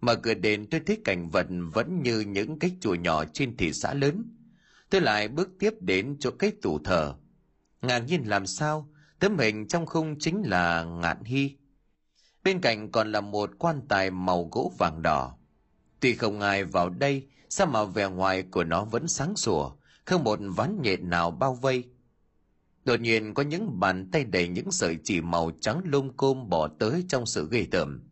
Mở 0.00 0.16
cửa 0.16 0.34
đền 0.34 0.66
tôi 0.70 0.80
thấy 0.86 1.00
cảnh 1.04 1.30
vật 1.30 1.46
vẫn 1.72 2.02
như 2.02 2.20
những 2.20 2.58
cái 2.58 2.76
chùa 2.80 2.94
nhỏ 2.94 3.24
trên 3.24 3.56
thị 3.56 3.72
xã 3.72 3.94
lớn. 3.94 4.24
Tôi 4.90 5.00
lại 5.00 5.28
bước 5.28 5.48
tiếp 5.58 5.74
đến 5.80 6.16
chỗ 6.20 6.30
cái 6.30 6.52
tủ 6.62 6.78
thờ. 6.78 7.14
Ngạc 7.82 7.98
nhiên 7.98 8.22
làm 8.28 8.46
sao, 8.46 8.88
tấm 9.18 9.38
hình 9.38 9.68
trong 9.68 9.86
khung 9.86 10.18
chính 10.18 10.42
là 10.42 10.84
ngạn 10.84 11.24
hy. 11.24 11.56
Bên 12.44 12.60
cạnh 12.60 12.92
còn 12.92 13.12
là 13.12 13.20
một 13.20 13.50
quan 13.58 13.80
tài 13.88 14.10
màu 14.10 14.48
gỗ 14.52 14.72
vàng 14.78 15.02
đỏ. 15.02 15.36
Tuy 16.00 16.14
không 16.14 16.40
ai 16.40 16.64
vào 16.64 16.88
đây, 16.88 17.28
sao 17.48 17.66
mà 17.66 17.84
vẻ 17.84 18.08
ngoài 18.08 18.42
của 18.42 18.64
nó 18.64 18.84
vẫn 18.84 19.08
sáng 19.08 19.36
sủa, 19.36 19.70
không 20.08 20.24
một 20.24 20.38
ván 20.56 20.82
nhện 20.82 21.10
nào 21.10 21.30
bao 21.30 21.54
vây 21.54 21.84
Đột 22.84 23.00
nhiên 23.00 23.34
có 23.34 23.42
những 23.42 23.80
bàn 23.80 24.10
tay 24.12 24.24
đầy 24.24 24.48
những 24.48 24.70
sợi 24.70 24.98
chỉ 25.04 25.20
màu 25.20 25.50
trắng 25.60 25.80
lôm 25.84 26.16
côm 26.16 26.48
bỏ 26.48 26.68
tới 26.78 27.04
trong 27.08 27.26
sự 27.26 27.48
ghê 27.50 27.66
tởm. 27.70 28.08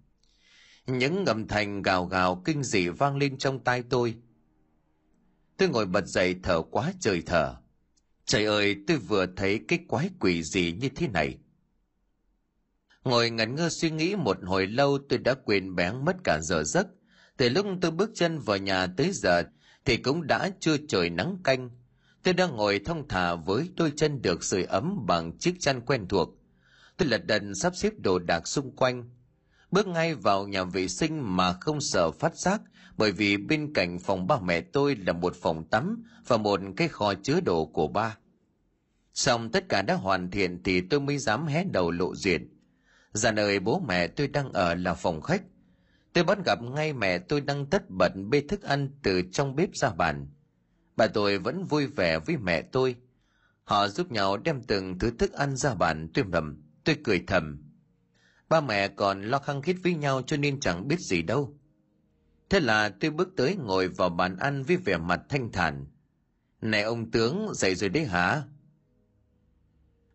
Những 0.86 1.24
ngầm 1.24 1.48
thành 1.48 1.82
gào 1.82 2.06
gào 2.06 2.42
kinh 2.44 2.62
dị 2.62 2.88
vang 2.88 3.16
lên 3.16 3.38
trong 3.38 3.64
tai 3.64 3.82
tôi. 3.82 4.14
Tôi 5.56 5.68
ngồi 5.68 5.86
bật 5.86 6.06
dậy 6.06 6.36
thở 6.42 6.62
quá 6.70 6.92
trời 7.00 7.22
thở. 7.26 7.56
Trời 8.24 8.44
ơi, 8.44 8.76
tôi 8.86 8.96
vừa 8.96 9.26
thấy 9.36 9.60
cái 9.68 9.78
quái 9.88 10.10
quỷ 10.20 10.42
gì 10.42 10.76
như 10.80 10.88
thế 10.88 11.08
này. 11.08 11.38
Ngồi 13.04 13.30
ngẩn 13.30 13.54
ngơ 13.54 13.68
suy 13.68 13.90
nghĩ 13.90 14.16
một 14.16 14.38
hồi 14.42 14.66
lâu 14.66 14.98
tôi 15.08 15.18
đã 15.18 15.34
quên 15.34 15.74
bén 15.74 16.04
mất 16.04 16.16
cả 16.24 16.40
giờ 16.40 16.64
giấc. 16.64 16.86
Từ 17.36 17.48
lúc 17.48 17.66
tôi 17.80 17.90
bước 17.90 18.10
chân 18.14 18.38
vào 18.38 18.56
nhà 18.56 18.86
tới 18.86 19.10
giờ 19.12 19.42
thì 19.84 19.96
cũng 19.96 20.26
đã 20.26 20.50
chưa 20.60 20.76
trời 20.88 21.10
nắng 21.10 21.38
canh 21.44 21.70
Tôi 22.26 22.34
đang 22.34 22.56
ngồi 22.56 22.78
thong 22.78 23.08
thả 23.08 23.34
với 23.34 23.70
đôi 23.76 23.92
chân 23.96 24.22
được 24.22 24.44
sưởi 24.44 24.64
ấm 24.64 25.06
bằng 25.06 25.38
chiếc 25.38 25.54
chăn 25.60 25.80
quen 25.80 26.08
thuộc. 26.08 26.28
Tôi 26.96 27.08
lật 27.08 27.26
đần 27.26 27.54
sắp 27.54 27.76
xếp 27.76 27.92
đồ 27.98 28.18
đạc 28.18 28.48
xung 28.48 28.76
quanh. 28.76 29.10
Bước 29.70 29.86
ngay 29.86 30.14
vào 30.14 30.48
nhà 30.48 30.64
vệ 30.64 30.88
sinh 30.88 31.36
mà 31.36 31.52
không 31.52 31.80
sợ 31.80 32.10
phát 32.10 32.36
giác, 32.36 32.60
bởi 32.96 33.12
vì 33.12 33.36
bên 33.36 33.72
cạnh 33.74 33.98
phòng 33.98 34.26
ba 34.26 34.40
mẹ 34.40 34.60
tôi 34.60 34.96
là 34.96 35.12
một 35.12 35.36
phòng 35.42 35.64
tắm 35.70 36.04
và 36.26 36.36
một 36.36 36.60
cái 36.76 36.88
kho 36.88 37.14
chứa 37.14 37.40
đồ 37.40 37.66
của 37.66 37.88
ba. 37.88 38.18
Xong 39.14 39.50
tất 39.52 39.68
cả 39.68 39.82
đã 39.82 39.94
hoàn 39.94 40.30
thiện 40.30 40.62
thì 40.62 40.80
tôi 40.80 41.00
mới 41.00 41.18
dám 41.18 41.46
hé 41.46 41.64
đầu 41.64 41.90
lộ 41.90 42.14
diện. 42.14 42.48
Ra 43.12 43.32
nơi 43.32 43.60
bố 43.60 43.82
mẹ 43.88 44.06
tôi 44.06 44.28
đang 44.28 44.52
ở 44.52 44.74
là 44.74 44.94
phòng 44.94 45.20
khách. 45.20 45.42
Tôi 46.12 46.24
bắt 46.24 46.38
gặp 46.44 46.62
ngay 46.62 46.92
mẹ 46.92 47.18
tôi 47.18 47.40
đang 47.40 47.66
tất 47.66 47.90
bật 47.90 48.12
bê 48.28 48.42
thức 48.48 48.62
ăn 48.62 48.90
từ 49.02 49.22
trong 49.32 49.56
bếp 49.56 49.76
ra 49.76 49.90
bàn. 49.90 50.26
Bà 50.96 51.06
tôi 51.06 51.38
vẫn 51.38 51.64
vui 51.64 51.86
vẻ 51.86 52.18
với 52.18 52.36
mẹ 52.36 52.62
tôi. 52.62 52.96
Họ 53.64 53.88
giúp 53.88 54.12
nhau 54.12 54.36
đem 54.36 54.62
từng 54.62 54.98
thứ 54.98 55.10
thức 55.10 55.32
ăn 55.32 55.56
ra 55.56 55.74
bàn 55.74 56.08
tôi 56.14 56.24
mầm, 56.24 56.62
tôi 56.84 56.96
cười 57.04 57.24
thầm. 57.26 57.62
Ba 58.48 58.60
mẹ 58.60 58.88
còn 58.88 59.22
lo 59.22 59.38
khăng 59.38 59.62
khít 59.62 59.76
với 59.82 59.94
nhau 59.94 60.22
cho 60.26 60.36
nên 60.36 60.60
chẳng 60.60 60.88
biết 60.88 61.00
gì 61.00 61.22
đâu. 61.22 61.58
Thế 62.50 62.60
là 62.60 62.88
tôi 62.88 63.10
bước 63.10 63.28
tới 63.36 63.56
ngồi 63.56 63.88
vào 63.88 64.08
bàn 64.08 64.36
ăn 64.36 64.62
với 64.62 64.76
vẻ 64.76 64.96
mặt 64.96 65.20
thanh 65.28 65.52
thản. 65.52 65.86
Này 66.60 66.82
ông 66.82 67.10
tướng, 67.10 67.54
dậy 67.54 67.74
rồi 67.74 67.90
đấy 67.90 68.04
hả? 68.04 68.42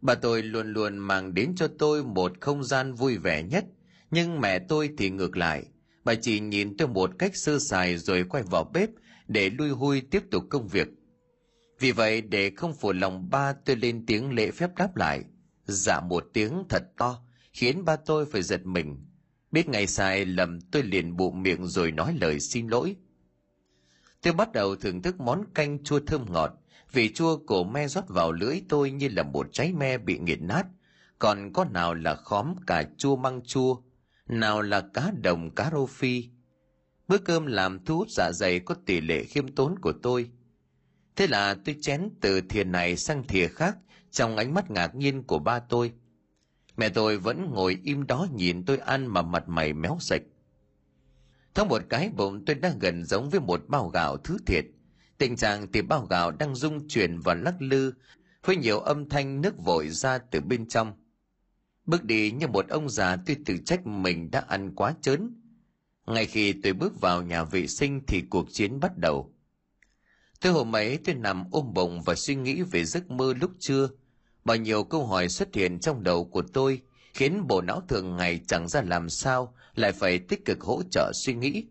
Bà 0.02 0.16
tôi 0.16 0.44
luôn 0.44 0.74
luôn 0.74 0.98
mang 0.98 1.34
đến 1.34 1.56
cho 1.56 1.68
tôi 1.80 2.04
một 2.04 2.32
không 2.42 2.64
gian 2.64 2.94
vui 2.94 3.18
vẻ 3.18 3.44
nhất, 3.44 3.66
nhưng 4.12 4.42
mẹ 4.42 4.60
tôi 4.60 4.90
thì 4.98 5.10
ngược 5.10 5.38
lại. 5.38 5.66
Bà 6.04 6.16
chỉ 6.16 6.40
nhìn 6.40 6.78
tôi 6.78 6.88
một 6.88 7.12
cách 7.20 7.36
sơ 7.36 7.60
sài 7.60 7.98
rồi 7.98 8.24
quay 8.30 8.44
vào 8.44 8.64
bếp 8.74 8.90
để 9.32 9.50
lui 9.50 9.70
hui 9.70 10.02
tiếp 10.02 10.24
tục 10.32 10.44
công 10.50 10.68
việc. 10.68 10.88
Vì 11.80 11.92
vậy 11.92 12.22
để 12.22 12.52
không 12.56 12.74
phụ 12.74 12.92
lòng 12.92 13.30
ba 13.30 13.54
tôi 13.54 13.76
lên 13.76 14.06
tiếng 14.06 14.34
lễ 14.34 14.52
phép 14.52 14.76
đáp 14.76 14.96
lại. 14.96 15.24
giả 15.66 16.00
một 16.00 16.26
tiếng 16.34 16.64
thật 16.70 16.84
to, 16.98 17.24
khiến 17.54 17.86
ba 17.86 17.96
tôi 17.96 18.26
phải 18.26 18.42
giật 18.42 18.66
mình. 18.66 19.06
Biết 19.52 19.70
ngày 19.70 19.88
sai 19.88 20.26
lầm 20.26 20.62
tôi 20.62 20.84
liền 20.84 21.18
bụng 21.18 21.44
miệng 21.44 21.68
rồi 21.68 21.92
nói 21.92 22.16
lời 22.22 22.40
xin 22.40 22.68
lỗi. 22.68 22.96
Tôi 24.22 24.34
bắt 24.34 24.52
đầu 24.52 24.76
thưởng 24.76 25.02
thức 25.02 25.20
món 25.20 25.46
canh 25.54 25.84
chua 25.84 26.00
thơm 26.00 26.26
ngọt, 26.30 26.52
vị 26.92 27.14
chua 27.14 27.38
cổ 27.38 27.64
me 27.64 27.88
rót 27.88 28.08
vào 28.08 28.32
lưỡi 28.32 28.62
tôi 28.70 28.92
như 28.92 29.10
là 29.10 29.24
một 29.24 29.48
trái 29.52 29.74
me 29.74 29.98
bị 29.98 30.20
nghiền 30.20 30.48
nát, 30.48 30.66
còn 31.20 31.54
có 31.54 31.66
nào 31.66 31.94
là 31.94 32.16
khóm 32.16 32.56
cà 32.68 32.84
chua 32.98 33.16
măng 33.16 33.42
chua, 33.42 33.78
nào 34.28 34.62
là 34.62 34.82
cá 34.94 35.12
đồng 35.22 35.56
cá 35.56 35.70
rô 35.72 35.86
phi. 35.86 36.30
Bữa 37.12 37.18
cơm 37.18 37.46
làm 37.46 37.86
thu 37.86 37.98
hút 37.98 38.10
dạ 38.10 38.32
dày 38.32 38.60
có 38.60 38.76
tỷ 38.86 39.02
lệ 39.02 39.24
khiêm 39.24 39.48
tốn 39.48 39.80
của 39.80 39.94
tôi. 40.04 40.30
Thế 41.16 41.28
là 41.28 41.56
tôi 41.66 41.76
chén 41.82 42.10
từ 42.22 42.42
thìa 42.42 42.64
này 42.64 42.98
sang 42.98 43.28
thìa 43.28 43.48
khác, 43.48 43.78
trong 44.12 44.38
ánh 44.38 44.54
mắt 44.54 44.72
ngạc 44.72 44.96
nhiên 44.96 45.24
của 45.24 45.40
ba 45.40 45.60
tôi. 45.60 45.92
Mẹ 46.78 46.90
tôi 46.90 47.18
vẫn 47.18 47.52
ngồi 47.52 47.78
im 47.84 48.08
đó 48.08 48.28
nhìn 48.36 48.66
tôi 48.66 48.78
ăn 48.78 49.08
mà 49.08 49.22
mặt 49.22 49.44
mày 49.48 49.74
méo 49.74 49.98
sạch. 50.00 50.22
Thông 51.54 51.68
một 51.68 51.82
cái 51.90 52.10
bụng 52.10 52.46
tôi 52.46 52.56
đang 52.56 52.80
gần 52.80 53.06
giống 53.06 53.30
với 53.30 53.40
một 53.40 53.64
bao 53.68 53.88
gạo 53.88 54.18
thứ 54.18 54.38
thiệt. 54.46 54.66
Tình 55.18 55.36
trạng 55.36 55.72
thì 55.72 55.82
bao 55.82 56.06
gạo 56.06 56.32
đang 56.32 56.56
rung 56.56 56.88
chuyển 56.88 57.20
và 57.20 57.34
lắc 57.34 57.56
lư, 57.62 57.94
với 58.46 58.56
nhiều 58.56 58.80
âm 58.80 59.10
thanh 59.10 59.42
nước 59.42 59.54
vội 59.66 59.90
ra 59.90 60.18
từ 60.18 60.42
bên 60.42 60.68
trong. 60.68 60.94
Bước 61.86 62.04
đi 62.04 62.32
như 62.32 62.48
một 62.48 62.70
ông 62.70 62.90
già 62.90 63.16
tôi 63.26 63.38
tự 63.46 63.58
trách 63.66 63.88
mình 63.88 64.32
đã 64.32 64.40
ăn 64.48 64.76
quá 64.76 64.94
chớn. 65.02 65.41
Ngay 66.06 66.26
khi 66.26 66.54
tôi 66.54 66.74
bước 66.74 67.02
vào 67.02 67.22
nhà 67.22 67.44
vệ 67.44 67.68
sinh 67.68 68.02
thì 68.08 68.22
cuộc 68.30 68.46
chiến 68.52 68.80
bắt 68.80 68.98
đầu. 68.98 69.34
Tôi 70.42 70.54
hôm 70.54 70.76
ấy 70.76 70.98
tôi 70.98 71.16
nằm 71.16 71.44
ôm 71.52 71.74
bụng 71.74 72.02
và 72.02 72.16
suy 72.16 72.36
nghĩ 72.36 72.62
về 72.62 72.86
giấc 72.86 73.12
mơ 73.12 73.34
lúc 73.42 73.52
trưa. 73.60 73.90
Bao 74.46 74.58
nhiêu 74.58 74.84
câu 74.84 75.06
hỏi 75.06 75.30
xuất 75.30 75.56
hiện 75.56 75.80
trong 75.80 76.04
đầu 76.04 76.26
của 76.26 76.42
tôi 76.42 76.82
khiến 77.14 77.48
bộ 77.48 77.62
não 77.62 77.82
thường 77.88 78.18
ngày 78.18 78.40
chẳng 78.48 78.68
ra 78.68 78.82
làm 78.82 79.10
sao 79.10 79.56
lại 79.76 79.92
phải 79.92 80.20
tích 80.20 80.46
cực 80.46 80.62
hỗ 80.62 80.82
trợ 80.92 81.12
suy 81.14 81.34
nghĩ. 81.34 81.66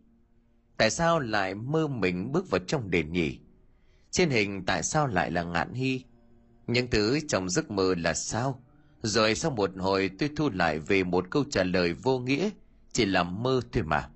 Tại 0.77 0.90
sao 0.90 1.21
lại 1.21 1.55
mơ 1.55 1.87
mình 1.87 2.33
bước 2.33 2.51
vào 2.51 2.61
trong 2.66 2.90
đền 2.90 3.12
nhỉ? 3.12 3.38
Trên 4.11 4.31
hình 4.31 4.64
tại 4.66 4.83
sao 4.83 5.07
lại 5.07 5.31
là 5.31 5.43
ngạn 5.43 5.75
hy? 5.75 6.05
Những 6.66 6.90
thứ 6.90 7.21
trong 7.29 7.51
giấc 7.51 7.71
mơ 7.71 7.95
là 7.99 8.14
sao? 8.14 8.62
Rồi 9.03 9.35
sau 9.35 9.51
một 9.51 9.71
hồi 9.79 10.11
tôi 10.19 10.31
thu 10.37 10.51
lại 10.51 10.79
về 10.79 11.05
một 11.05 11.27
câu 11.31 11.45
trả 11.51 11.64
lời 11.64 11.93
vô 11.93 12.19
nghĩa, 12.19 12.51
chỉ 12.93 13.05
là 13.05 13.23
mơ 13.23 13.61
thôi 13.73 13.83
mà. 13.83 14.09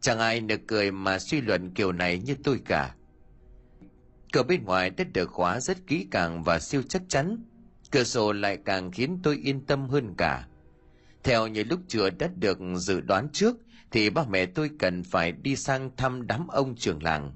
Chẳng 0.00 0.18
ai 0.18 0.40
được 0.40 0.60
cười 0.66 0.90
mà 0.90 1.18
suy 1.18 1.40
luận 1.40 1.70
kiểu 1.74 1.92
này 1.92 2.18
như 2.18 2.34
tôi 2.44 2.60
cả. 2.64 2.94
Cửa 4.32 4.42
bên 4.42 4.64
ngoài 4.64 4.90
đã 4.90 5.04
được 5.14 5.30
khóa 5.30 5.60
rất 5.60 5.86
kỹ 5.86 6.06
càng 6.10 6.42
và 6.42 6.58
siêu 6.58 6.82
chắc 6.88 7.02
chắn. 7.08 7.44
Cửa 7.90 8.04
sổ 8.04 8.32
lại 8.32 8.58
càng 8.64 8.90
khiến 8.90 9.18
tôi 9.22 9.40
yên 9.44 9.66
tâm 9.66 9.88
hơn 9.88 10.14
cả. 10.18 10.46
Theo 11.22 11.46
như 11.46 11.64
lúc 11.64 11.80
chưa 11.88 12.10
đã 12.10 12.28
được 12.36 12.58
dự 12.76 13.00
đoán 13.00 13.28
trước, 13.32 13.56
thì 13.90 14.10
ba 14.10 14.24
mẹ 14.30 14.46
tôi 14.46 14.70
cần 14.78 15.02
phải 15.02 15.32
đi 15.32 15.56
sang 15.56 15.90
thăm 15.96 16.26
đám 16.26 16.48
ông 16.48 16.76
trưởng 16.76 17.02
làng. 17.02 17.32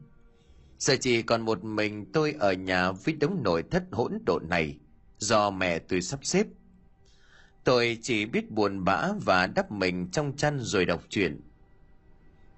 Giờ 0.79 0.97
chỉ 1.01 1.23
còn 1.23 1.43
một 1.43 1.65
mình 1.65 2.13
tôi 2.13 2.35
ở 2.39 2.53
nhà 2.53 2.93
với 2.93 3.15
đống 3.15 3.43
nội 3.43 3.63
thất 3.71 3.85
hỗn 3.93 4.19
độn 4.27 4.49
này, 4.49 4.79
do 5.19 5.51
mẹ 5.51 5.79
tôi 5.79 6.03
sắp 6.03 6.21
xếp. 6.23 6.47
Tôi 7.65 7.99
chỉ 8.03 8.27
biết 8.27 8.51
buồn 8.51 8.85
bã 8.85 9.09
và 9.25 9.47
đắp 9.47 9.73
mình 9.73 10.11
trong 10.11 10.37
chăn 10.37 10.59
rồi 10.61 10.85
đọc 10.85 11.03
truyện. 11.09 11.41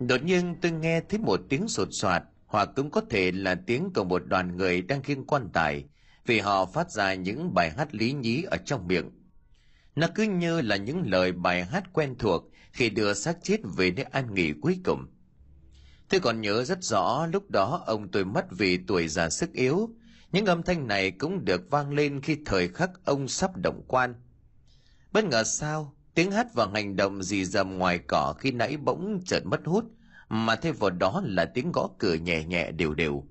Đột 0.06 0.22
nhiên 0.24 0.56
tôi 0.62 0.72
nghe 0.72 1.00
thấy 1.00 1.18
một 1.18 1.40
tiếng 1.48 1.68
sột 1.68 1.88
soạt, 1.90 2.22
hoặc 2.46 2.68
cũng 2.76 2.90
có 2.90 3.00
thể 3.10 3.32
là 3.32 3.54
tiếng 3.54 3.90
của 3.94 4.04
một 4.04 4.26
đoàn 4.26 4.56
người 4.56 4.82
đang 4.82 5.02
khiêng 5.02 5.26
quan 5.26 5.48
tài, 5.52 5.84
vì 6.26 6.38
họ 6.38 6.66
phát 6.66 6.90
ra 6.90 7.14
những 7.14 7.54
bài 7.54 7.70
hát 7.70 7.94
lý 7.94 8.12
nhí 8.12 8.42
ở 8.42 8.56
trong 8.56 8.86
miệng. 8.86 9.10
Nó 9.96 10.06
cứ 10.14 10.22
như 10.22 10.60
là 10.60 10.76
những 10.76 11.10
lời 11.10 11.32
bài 11.32 11.64
hát 11.64 11.84
quen 11.92 12.14
thuộc 12.18 12.50
khi 12.72 12.90
đưa 12.90 13.14
xác 13.14 13.38
chết 13.42 13.60
về 13.76 13.90
nơi 13.90 14.04
an 14.04 14.34
nghỉ 14.34 14.52
cuối 14.62 14.78
cùng. 14.84 15.06
Tôi 16.08 16.20
còn 16.20 16.40
nhớ 16.40 16.64
rất 16.64 16.84
rõ 16.84 17.26
lúc 17.32 17.50
đó 17.50 17.82
ông 17.86 18.10
tôi 18.10 18.24
mất 18.24 18.46
vì 18.50 18.78
tuổi 18.86 19.08
già 19.08 19.30
sức 19.30 19.52
yếu. 19.52 19.90
Những 20.32 20.46
âm 20.46 20.62
thanh 20.62 20.86
này 20.86 21.10
cũng 21.10 21.44
được 21.44 21.70
vang 21.70 21.92
lên 21.92 22.20
khi 22.20 22.36
thời 22.46 22.68
khắc 22.68 22.90
ông 23.04 23.28
sắp 23.28 23.50
động 23.56 23.82
quan. 23.88 24.14
Bất 25.12 25.24
ngờ 25.24 25.44
sao, 25.44 25.93
tiếng 26.14 26.30
hát 26.30 26.54
và 26.54 26.68
hành 26.74 26.96
động 26.96 27.22
dì 27.22 27.44
dầm 27.44 27.78
ngoài 27.78 27.98
cỏ 27.98 28.34
khi 28.38 28.50
nãy 28.50 28.76
bỗng 28.76 29.20
chợt 29.24 29.46
mất 29.46 29.60
hút, 29.64 29.84
mà 30.28 30.56
thay 30.56 30.72
vào 30.72 30.90
đó 30.90 31.22
là 31.24 31.44
tiếng 31.44 31.72
gõ 31.72 31.88
cửa 31.98 32.14
nhẹ 32.14 32.44
nhẹ 32.44 32.70
đều 32.70 32.94
đều. 32.94 33.24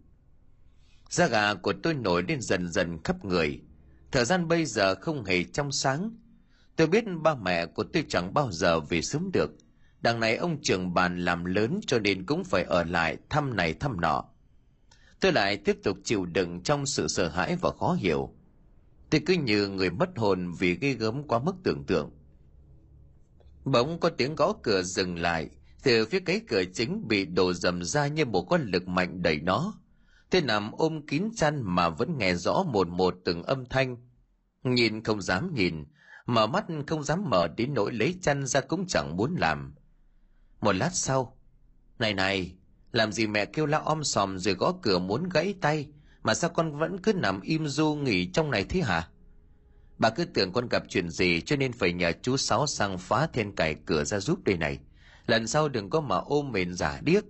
Da 1.09 1.27
gà 1.27 1.53
của 1.53 1.73
tôi 1.83 1.93
nổi 1.93 2.23
lên 2.27 2.41
dần 2.41 2.71
dần 2.71 3.03
khắp 3.03 3.25
người. 3.25 3.61
Thời 4.11 4.25
gian 4.25 4.47
bây 4.47 4.65
giờ 4.65 4.95
không 4.95 5.25
hề 5.25 5.43
trong 5.43 5.71
sáng. 5.71 6.11
Tôi 6.75 6.87
biết 6.87 7.03
ba 7.21 7.35
mẹ 7.35 7.65
của 7.65 7.83
tôi 7.83 8.05
chẳng 8.09 8.33
bao 8.33 8.51
giờ 8.51 8.79
về 8.79 9.01
sớm 9.01 9.31
được. 9.33 9.51
Đằng 10.01 10.19
này 10.19 10.35
ông 10.35 10.61
trưởng 10.61 10.93
bàn 10.93 11.25
làm 11.25 11.45
lớn 11.45 11.79
cho 11.87 11.99
nên 11.99 12.25
cũng 12.25 12.43
phải 12.43 12.63
ở 12.63 12.83
lại 12.83 13.17
thăm 13.29 13.55
này 13.55 13.73
thăm 13.73 14.01
nọ. 14.01 14.23
Tôi 15.19 15.31
lại 15.31 15.57
tiếp 15.57 15.77
tục 15.83 15.97
chịu 16.03 16.25
đựng 16.25 16.63
trong 16.63 16.85
sự 16.85 17.07
sợ 17.07 17.27
hãi 17.27 17.55
và 17.61 17.71
khó 17.79 17.93
hiểu. 17.93 18.33
Tôi 19.09 19.21
cứ 19.25 19.33
như 19.33 19.67
người 19.67 19.89
mất 19.89 20.09
hồn 20.15 20.51
vì 20.59 20.75
ghê 20.75 20.93
gớm 20.93 21.23
quá 21.27 21.39
mức 21.39 21.55
tưởng 21.63 21.83
tượng. 21.83 22.11
Bỗng 23.65 23.99
có 23.99 24.09
tiếng 24.09 24.35
gõ 24.35 24.53
cửa 24.63 24.83
dừng 24.83 25.19
lại, 25.19 25.49
từ 25.83 26.05
phía 26.05 26.19
cái 26.19 26.41
cửa 26.47 26.63
chính 26.73 27.07
bị 27.07 27.25
đổ 27.25 27.53
dầm 27.53 27.83
ra 27.83 28.07
như 28.07 28.25
một 28.25 28.43
con 28.49 28.61
lực 28.65 28.87
mạnh 28.87 29.21
đẩy 29.21 29.39
nó. 29.39 29.73
thế 30.31 30.41
nằm 30.41 30.71
ôm 30.71 31.07
kín 31.07 31.29
chăn 31.35 31.61
mà 31.63 31.89
vẫn 31.89 32.17
nghe 32.17 32.35
rõ 32.35 32.63
một 32.63 32.87
một 32.87 33.15
từng 33.25 33.43
âm 33.43 33.65
thanh. 33.65 33.97
Nhìn 34.63 35.03
không 35.03 35.21
dám 35.21 35.53
nhìn, 35.53 35.85
mở 36.25 36.47
mắt 36.47 36.65
không 36.87 37.03
dám 37.03 37.29
mở 37.29 37.47
đến 37.47 37.73
nỗi 37.73 37.93
lấy 37.93 38.15
chăn 38.21 38.45
ra 38.45 38.61
cũng 38.61 38.87
chẳng 38.87 39.17
muốn 39.17 39.35
làm. 39.35 39.75
Một 40.61 40.75
lát 40.75 40.89
sau, 40.93 41.37
này 41.99 42.13
này, 42.13 42.55
làm 42.91 43.11
gì 43.11 43.27
mẹ 43.27 43.45
kêu 43.45 43.65
la 43.65 43.77
om 43.79 44.03
sòm 44.03 44.39
rồi 44.39 44.53
gõ 44.53 44.73
cửa 44.81 44.99
muốn 44.99 45.29
gãy 45.29 45.55
tay, 45.61 45.87
mà 46.23 46.33
sao 46.33 46.49
con 46.49 46.77
vẫn 46.79 46.99
cứ 46.99 47.13
nằm 47.13 47.41
im 47.41 47.67
du 47.67 47.95
nghỉ 47.95 48.31
trong 48.31 48.51
này 48.51 48.63
thế 48.63 48.81
hả? 48.81 49.09
Bà 50.03 50.09
cứ 50.09 50.25
tưởng 50.25 50.53
con 50.53 50.69
gặp 50.69 50.83
chuyện 50.89 51.09
gì 51.09 51.41
cho 51.41 51.55
nên 51.55 51.73
phải 51.73 51.93
nhờ 51.93 52.11
chú 52.21 52.37
Sáu 52.37 52.67
sang 52.67 52.97
phá 52.97 53.27
then 53.27 53.55
cài 53.55 53.75
cửa 53.85 54.03
ra 54.03 54.19
giúp 54.19 54.43
đây 54.43 54.57
này. 54.57 54.79
Lần 55.25 55.47
sau 55.47 55.69
đừng 55.69 55.89
có 55.89 56.01
mà 56.01 56.15
ôm 56.15 56.51
mền 56.51 56.73
giả 56.73 56.99
điếc. 57.03 57.23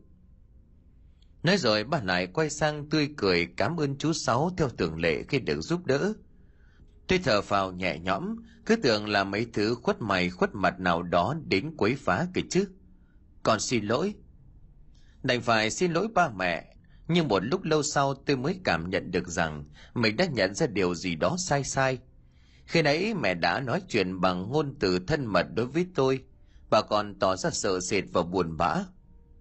Nói 1.44 1.58
rồi 1.58 1.84
bà 1.84 2.02
lại 2.04 2.28
quay 2.28 2.50
sang 2.50 2.90
tươi 2.90 3.10
cười 3.18 3.48
cảm 3.58 3.78
ơn 3.78 3.98
chú 3.98 4.14
Sáu 4.14 4.52
theo 4.58 4.70
tưởng 4.70 5.00
lệ 5.00 5.24
khi 5.24 5.40
được 5.40 5.62
giúp 5.62 5.86
đỡ. 5.86 6.14
Tôi 7.08 7.20
thở 7.24 7.42
phào 7.42 7.72
nhẹ 7.72 8.00
nhõm, 8.00 8.36
cứ 8.66 8.76
tưởng 8.76 9.10
là 9.10 9.24
mấy 9.24 9.48
thứ 9.54 9.76
khuất 9.76 10.02
mày 10.02 10.30
khuất 10.30 10.50
mặt 10.54 10.80
nào 10.80 11.04
đó 11.04 11.36
đến 11.46 11.74
quấy 11.78 11.96
phá 11.96 12.28
kìa 12.34 12.42
chứ. 12.50 12.68
Còn 13.44 13.60
xin 13.60 13.86
lỗi. 13.86 14.14
Đành 15.24 15.42
phải 15.42 15.70
xin 15.70 15.94
lỗi 15.94 16.08
ba 16.14 16.30
mẹ, 16.30 16.76
nhưng 17.08 17.28
một 17.28 17.44
lúc 17.44 17.64
lâu 17.64 17.84
sau 17.84 18.14
tôi 18.14 18.38
mới 18.38 18.60
cảm 18.64 18.90
nhận 18.90 19.12
được 19.12 19.28
rằng 19.28 19.66
mình 19.94 20.18
đã 20.18 20.26
nhận 20.26 20.56
ra 20.56 20.68
điều 20.68 20.96
gì 20.96 21.16
đó 21.16 21.36
sai 21.40 21.64
sai. 21.64 22.00
Khi 22.66 22.82
nãy 22.82 23.14
mẹ 23.14 23.34
đã 23.34 23.60
nói 23.60 23.82
chuyện 23.88 24.22
bằng 24.22 24.52
ngôn 24.52 24.76
từ 24.80 25.00
thân 25.08 25.26
mật 25.26 25.48
đối 25.56 25.66
với 25.66 25.86
tôi, 25.96 26.24
bà 26.70 26.82
còn 26.82 27.20
tỏ 27.20 27.36
ra 27.36 27.50
sợ 27.50 27.80
sệt 27.80 28.04
và 28.14 28.24
buồn 28.24 28.58
bã. 28.58 28.84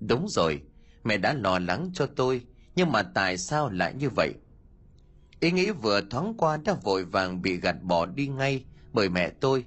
Đúng 0.00 0.28
rồi, 0.28 0.62
mẹ 1.04 1.16
đã 1.16 1.34
lo 1.34 1.58
lắng 1.58 1.90
cho 1.94 2.06
tôi, 2.06 2.42
nhưng 2.76 2.92
mà 2.92 3.02
tại 3.02 3.38
sao 3.38 3.70
lại 3.70 3.94
như 3.94 4.08
vậy? 4.16 4.34
Ý 5.40 5.50
nghĩ 5.50 5.70
vừa 5.70 6.00
thoáng 6.10 6.34
qua 6.38 6.56
đã 6.56 6.74
vội 6.82 7.04
vàng 7.04 7.42
bị 7.42 7.56
gạt 7.56 7.76
bỏ 7.82 8.06
đi 8.06 8.26
ngay 8.26 8.64
bởi 8.92 9.08
mẹ 9.08 9.30
tôi. 9.40 9.64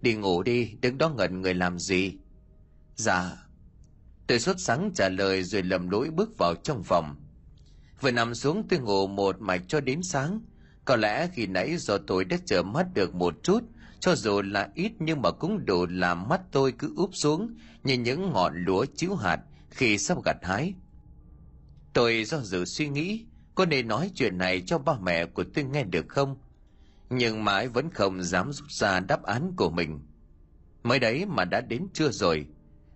Đi 0.00 0.14
ngủ 0.14 0.42
đi, 0.42 0.74
đứng 0.80 0.98
đó 0.98 1.08
ngẩn 1.08 1.40
người 1.40 1.54
làm 1.54 1.78
gì? 1.78 2.18
Dạ. 2.96 3.36
Tôi 4.26 4.38
xuất 4.38 4.60
sắng 4.60 4.90
trả 4.94 5.08
lời 5.08 5.42
rồi 5.42 5.62
lầm 5.62 5.90
lỗi 5.90 6.10
bước 6.10 6.38
vào 6.38 6.54
trong 6.54 6.82
phòng. 6.82 7.16
Vừa 8.00 8.10
nằm 8.10 8.34
xuống 8.34 8.68
tôi 8.68 8.78
ngủ 8.78 9.06
một 9.06 9.40
mạch 9.40 9.62
cho 9.68 9.80
đến 9.80 10.02
sáng. 10.02 10.40
Có 10.84 10.96
lẽ 10.96 11.28
khi 11.32 11.46
nãy 11.46 11.76
do 11.76 11.98
tôi 11.98 12.24
đã 12.24 12.36
trở 12.46 12.62
mắt 12.62 12.86
được 12.94 13.14
một 13.14 13.34
chút, 13.42 13.60
cho 14.00 14.14
dù 14.14 14.42
là 14.42 14.68
ít 14.74 14.92
nhưng 14.98 15.22
mà 15.22 15.30
cũng 15.30 15.66
đủ 15.66 15.86
làm 15.86 16.28
mắt 16.28 16.40
tôi 16.52 16.72
cứ 16.72 16.92
úp 16.96 17.10
xuống 17.12 17.54
như 17.84 17.94
những 17.94 18.32
ngọn 18.32 18.64
lúa 18.64 18.84
chiếu 18.96 19.14
hạt 19.14 19.40
khi 19.70 19.98
sắp 19.98 20.24
gặt 20.24 20.36
hái. 20.42 20.74
Tôi 21.92 22.24
do 22.24 22.40
dự 22.40 22.64
suy 22.64 22.88
nghĩ, 22.88 23.24
có 23.54 23.66
nên 23.66 23.88
nói 23.88 24.10
chuyện 24.14 24.38
này 24.38 24.62
cho 24.66 24.78
ba 24.78 24.92
mẹ 25.02 25.26
của 25.26 25.44
tôi 25.54 25.64
nghe 25.64 25.84
được 25.84 26.08
không? 26.08 26.36
Nhưng 27.10 27.44
mãi 27.44 27.68
vẫn 27.68 27.90
không 27.90 28.22
dám 28.22 28.52
rút 28.52 28.70
ra 28.70 29.00
đáp 29.00 29.22
án 29.22 29.52
của 29.56 29.70
mình. 29.70 30.00
Mới 30.82 30.98
đấy 30.98 31.26
mà 31.26 31.44
đã 31.44 31.60
đến 31.60 31.86
trưa 31.94 32.10
rồi. 32.10 32.46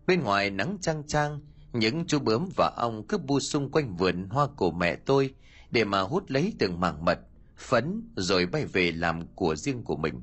Bên 0.06 0.22
ngoài 0.22 0.50
nắng 0.50 0.78
trang 0.80 1.02
trang, 1.06 1.40
những 1.72 2.06
chú 2.06 2.18
bướm 2.18 2.48
và 2.56 2.72
ong 2.76 3.06
cứ 3.08 3.18
bu 3.18 3.40
xung 3.40 3.70
quanh 3.70 3.96
vườn 3.96 4.28
hoa 4.28 4.46
của 4.46 4.70
mẹ 4.70 4.96
tôi 4.96 5.34
để 5.70 5.84
mà 5.84 6.00
hút 6.00 6.24
lấy 6.30 6.52
từng 6.58 6.80
mảng 6.80 7.04
mật, 7.04 7.18
phấn 7.56 8.02
rồi 8.16 8.46
bay 8.46 8.64
về 8.64 8.92
làm 8.92 9.26
của 9.34 9.56
riêng 9.56 9.82
của 9.82 9.96
mình. 9.96 10.20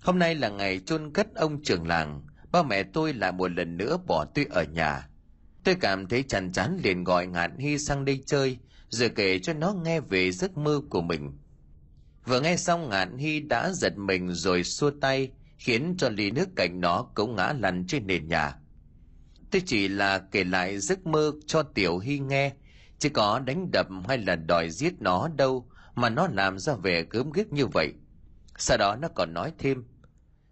Hôm 0.00 0.18
nay 0.18 0.34
là 0.34 0.48
ngày 0.48 0.80
chôn 0.86 1.12
cất 1.12 1.34
ông 1.34 1.62
trưởng 1.62 1.86
làng, 1.86 2.22
ba 2.52 2.62
mẹ 2.62 2.82
tôi 2.82 3.14
lại 3.14 3.32
một 3.32 3.50
lần 3.50 3.76
nữa 3.76 3.96
bỏ 4.06 4.24
tôi 4.24 4.46
ở 4.50 4.64
nhà. 4.64 5.08
Tôi 5.64 5.74
cảm 5.74 6.08
thấy 6.08 6.22
chán 6.22 6.52
chán 6.52 6.78
liền 6.82 7.04
gọi 7.04 7.26
ngạn 7.26 7.58
hy 7.58 7.78
sang 7.78 8.04
đây 8.04 8.22
chơi, 8.26 8.58
rồi 8.88 9.08
kể 9.08 9.38
cho 9.38 9.52
nó 9.52 9.72
nghe 9.72 10.00
về 10.00 10.32
giấc 10.32 10.56
mơ 10.56 10.80
của 10.90 11.02
mình. 11.02 11.32
Vừa 12.26 12.40
nghe 12.40 12.56
xong, 12.56 12.88
ngạn 12.88 13.18
hy 13.18 13.40
đã 13.40 13.72
giật 13.72 13.98
mình 13.98 14.34
rồi 14.34 14.64
xua 14.64 14.90
tay, 15.00 15.32
khiến 15.58 15.94
cho 15.98 16.08
ly 16.08 16.30
nước 16.30 16.48
cạnh 16.56 16.80
nó 16.80 17.02
cũng 17.14 17.36
ngã 17.36 17.52
lăn 17.52 17.84
trên 17.86 18.06
nền 18.06 18.28
nhà. 18.28 18.54
Tôi 19.50 19.62
chỉ 19.66 19.88
là 19.88 20.18
kể 20.18 20.44
lại 20.44 20.78
giấc 20.78 21.06
mơ 21.06 21.32
cho 21.46 21.62
tiểu 21.62 21.98
hy 21.98 22.18
nghe, 22.18 22.52
chứ 22.98 23.08
có 23.08 23.38
đánh 23.38 23.70
đập 23.70 23.86
hay 24.08 24.18
là 24.18 24.36
đòi 24.36 24.70
giết 24.70 24.94
nó 25.00 25.28
đâu 25.28 25.68
mà 25.94 26.10
nó 26.10 26.28
làm 26.32 26.58
ra 26.58 26.74
vẻ 26.74 27.04
gớm 27.10 27.32
ghiếc 27.32 27.52
như 27.52 27.66
vậy. 27.66 27.92
Sau 28.58 28.76
đó 28.78 28.96
nó 28.96 29.08
còn 29.14 29.34
nói 29.34 29.52
thêm, 29.58 29.84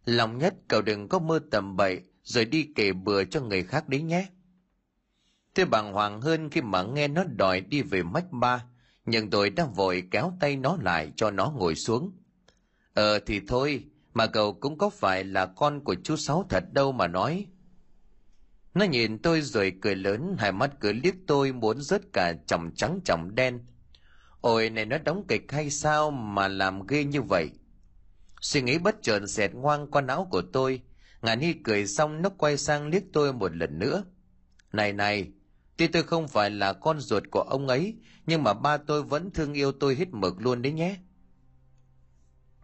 lòng 0.05 0.39
nhất 0.39 0.55
cậu 0.69 0.83
đừng 0.83 1.09
có 1.09 1.19
mơ 1.19 1.41
tầm 1.51 1.77
bậy, 1.77 2.01
rồi 2.23 2.45
đi 2.45 2.69
kể 2.75 2.93
bừa 2.93 3.25
cho 3.25 3.41
người 3.41 3.63
khác 3.63 3.89
đấy 3.89 4.03
nhé. 4.03 4.27
Tôi 5.55 5.67
bàng 5.67 5.93
hoàng 5.93 6.21
hơn 6.21 6.51
khi 6.51 6.61
mà 6.61 6.83
nghe 6.83 7.09
nó 7.09 7.25
đòi 7.25 7.61
đi 7.61 7.83
về 7.83 8.03
mách 8.03 8.27
ba, 8.31 8.65
nhưng 9.07 9.31
tôi 9.31 9.51
đã 9.51 9.65
vội 9.65 10.09
kéo 10.11 10.33
tay 10.41 10.57
nó 10.57 10.77
lại 10.81 11.13
cho 11.17 11.31
nó 11.31 11.51
ngồi 11.57 11.75
xuống. 11.75 12.13
Ờ 12.95 13.19
thì 13.19 13.41
thôi, 13.49 13.85
mà 14.15 14.27
cậu 14.27 14.53
cũng 14.53 14.79
có 14.79 14.91
phải 14.91 15.25
là 15.25 15.47
con 15.47 15.85
của 15.85 15.95
chú 16.05 16.17
sáu 16.17 16.47
thật 16.49 16.65
đâu 16.73 16.93
mà 16.93 17.07
nói. 17.07 17.47
Nó 18.75 18.85
nhìn 18.85 19.19
tôi 19.19 19.41
rồi 19.41 19.73
cười 19.81 19.97
lớn, 19.97 20.37
hai 20.39 20.53
mắt 20.53 20.71
cứ 20.81 20.93
liếc 20.93 21.15
tôi 21.27 21.53
muốn 21.53 21.81
rớt 21.81 22.03
cả 22.13 22.33
chồng 22.47 22.71
trắng 22.75 23.01
chồng 23.05 23.35
đen 23.35 23.61
ôi, 24.43 24.71
này 24.71 24.85
nó 24.85 24.99
đóng 24.99 25.25
kịch 25.29 25.53
hay 25.53 25.71
sao 25.71 26.11
mà 26.11 26.49
làm 26.49 26.87
ghê 26.87 27.05
như 27.05 27.23
vậy? 27.23 27.51
Suy 28.41 28.63
nghĩ 28.63 28.79
bất 28.79 29.03
chợt 29.03 29.27
xẹt 29.27 29.55
ngoang 29.55 29.91
qua 29.91 30.03
não 30.03 30.29
của 30.31 30.43
tôi. 30.53 30.81
Ngàn 31.23 31.41
hy 31.41 31.53
cười 31.53 31.87
xong, 31.87 32.23
nó 32.23 32.29
quay 32.29 32.57
sang 32.57 32.89
liếc 32.89 33.03
tôi 33.13 33.33
một 33.33 33.57
lần 33.57 33.79
nữa. 33.79 34.05
Này 34.73 34.93
này, 34.93 35.33
tuy 35.77 35.87
tôi 35.87 36.03
không 36.03 36.29
phải 36.29 36.51
là 36.51 36.73
con 36.73 37.01
ruột 37.01 37.23
của 37.31 37.41
ông 37.41 37.69
ấy, 37.69 37.97
nhưng 38.27 38.43
mà 38.43 38.55
ba 38.55 38.77
tôi 38.77 39.03
vẫn 39.03 39.31
thương 39.31 39.53
yêu 39.53 39.73
tôi 39.73 39.95
hết 39.95 40.09
mực 40.13 40.41
luôn 40.41 40.63
đấy 40.63 40.73
nhé. 40.73 40.97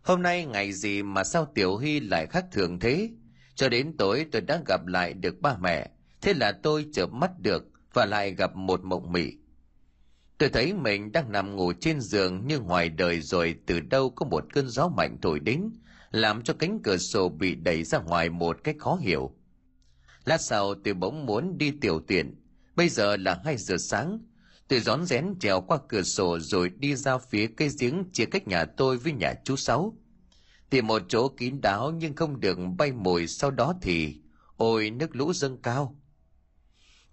Hôm 0.02 0.22
nay 0.22 0.46
ngày 0.46 0.72
gì 0.72 1.02
mà 1.02 1.24
sao 1.24 1.52
tiểu 1.54 1.76
hy 1.76 2.00
lại 2.00 2.26
khác 2.26 2.44
thường 2.52 2.78
thế? 2.78 3.10
Cho 3.54 3.68
đến 3.68 3.96
tối 3.96 4.26
tôi 4.32 4.42
đã 4.42 4.62
gặp 4.66 4.86
lại 4.86 5.14
được 5.14 5.40
ba 5.40 5.56
mẹ. 5.60 5.90
Thế 6.20 6.34
là 6.34 6.52
tôi 6.52 6.86
chợp 6.92 7.12
mắt 7.12 7.30
được 7.38 7.64
và 7.92 8.06
lại 8.06 8.34
gặp 8.34 8.56
một 8.56 8.84
mộng 8.84 9.12
mị 9.12 9.32
tôi 10.38 10.48
thấy 10.48 10.74
mình 10.74 11.12
đang 11.12 11.32
nằm 11.32 11.56
ngủ 11.56 11.72
trên 11.72 12.00
giường 12.00 12.42
nhưng 12.46 12.64
ngoài 12.64 12.88
đời 12.88 13.20
rồi, 13.20 13.54
từ 13.66 13.80
đâu 13.80 14.10
có 14.10 14.26
một 14.26 14.44
cơn 14.52 14.68
gió 14.68 14.88
mạnh 14.88 15.18
thổi 15.22 15.40
đến, 15.40 15.70
làm 16.10 16.42
cho 16.42 16.54
cánh 16.54 16.80
cửa 16.82 16.96
sổ 16.96 17.28
bị 17.28 17.54
đẩy 17.54 17.84
ra 17.84 17.98
ngoài 17.98 18.30
một 18.30 18.56
cách 18.64 18.76
khó 18.78 18.94
hiểu. 18.94 19.34
Lát 20.24 20.40
sau 20.40 20.74
tôi 20.74 20.94
bỗng 20.94 21.26
muốn 21.26 21.58
đi 21.58 21.70
tiểu 21.70 22.00
tiện. 22.06 22.34
Bây 22.76 22.88
giờ 22.88 23.16
là 23.16 23.40
hai 23.44 23.56
giờ 23.56 23.76
sáng. 23.78 24.18
Tôi 24.68 24.80
rón 24.80 25.06
rén 25.06 25.34
trèo 25.40 25.60
qua 25.60 25.78
cửa 25.88 26.02
sổ 26.02 26.38
rồi 26.38 26.68
đi 26.68 26.96
ra 26.96 27.18
phía 27.18 27.46
cây 27.46 27.68
giếng 27.80 28.04
chia 28.12 28.24
cách 28.24 28.48
nhà 28.48 28.64
tôi 28.64 28.96
với 28.96 29.12
nhà 29.12 29.34
chú 29.44 29.56
sáu. 29.56 29.96
Tìm 30.70 30.86
một 30.86 31.02
chỗ 31.08 31.28
kín 31.28 31.60
đáo 31.60 31.90
nhưng 31.90 32.16
không 32.16 32.40
được 32.40 32.58
bay 32.78 32.92
mồi, 32.92 33.26
sau 33.26 33.50
đó 33.50 33.74
thì, 33.82 34.16
ôi, 34.56 34.90
nước 34.90 35.16
lũ 35.16 35.32
dâng 35.32 35.62
cao. 35.62 35.96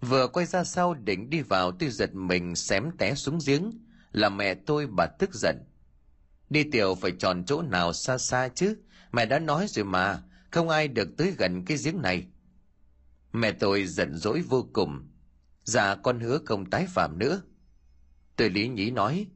Vừa 0.00 0.28
quay 0.28 0.46
ra 0.46 0.64
sau 0.64 0.94
định 0.94 1.30
đi 1.30 1.42
vào 1.42 1.72
tôi 1.72 1.90
giật 1.90 2.14
mình 2.14 2.56
xém 2.56 2.90
té 2.98 3.14
xuống 3.14 3.38
giếng, 3.46 3.70
là 4.12 4.28
mẹ 4.28 4.54
tôi 4.54 4.86
bà 4.86 5.06
tức 5.06 5.34
giận. 5.34 5.56
Đi 6.50 6.64
tiểu 6.72 6.94
phải 6.94 7.12
chọn 7.18 7.44
chỗ 7.44 7.62
nào 7.62 7.92
xa 7.92 8.18
xa 8.18 8.48
chứ, 8.48 8.76
mẹ 9.12 9.26
đã 9.26 9.38
nói 9.38 9.66
rồi 9.68 9.84
mà, 9.84 10.22
không 10.50 10.68
ai 10.68 10.88
được 10.88 11.08
tới 11.18 11.34
gần 11.38 11.64
cái 11.64 11.76
giếng 11.84 12.02
này. 12.02 12.26
Mẹ 13.32 13.52
tôi 13.52 13.86
giận 13.86 14.16
dỗi 14.16 14.40
vô 14.40 14.68
cùng. 14.72 15.08
Dạ 15.64 15.94
con 15.94 16.20
hứa 16.20 16.38
không 16.44 16.70
tái 16.70 16.86
phạm 16.88 17.18
nữa. 17.18 17.42
Tôi 18.36 18.50
lý 18.50 18.68
nhí 18.68 18.90
nói, 18.90 19.26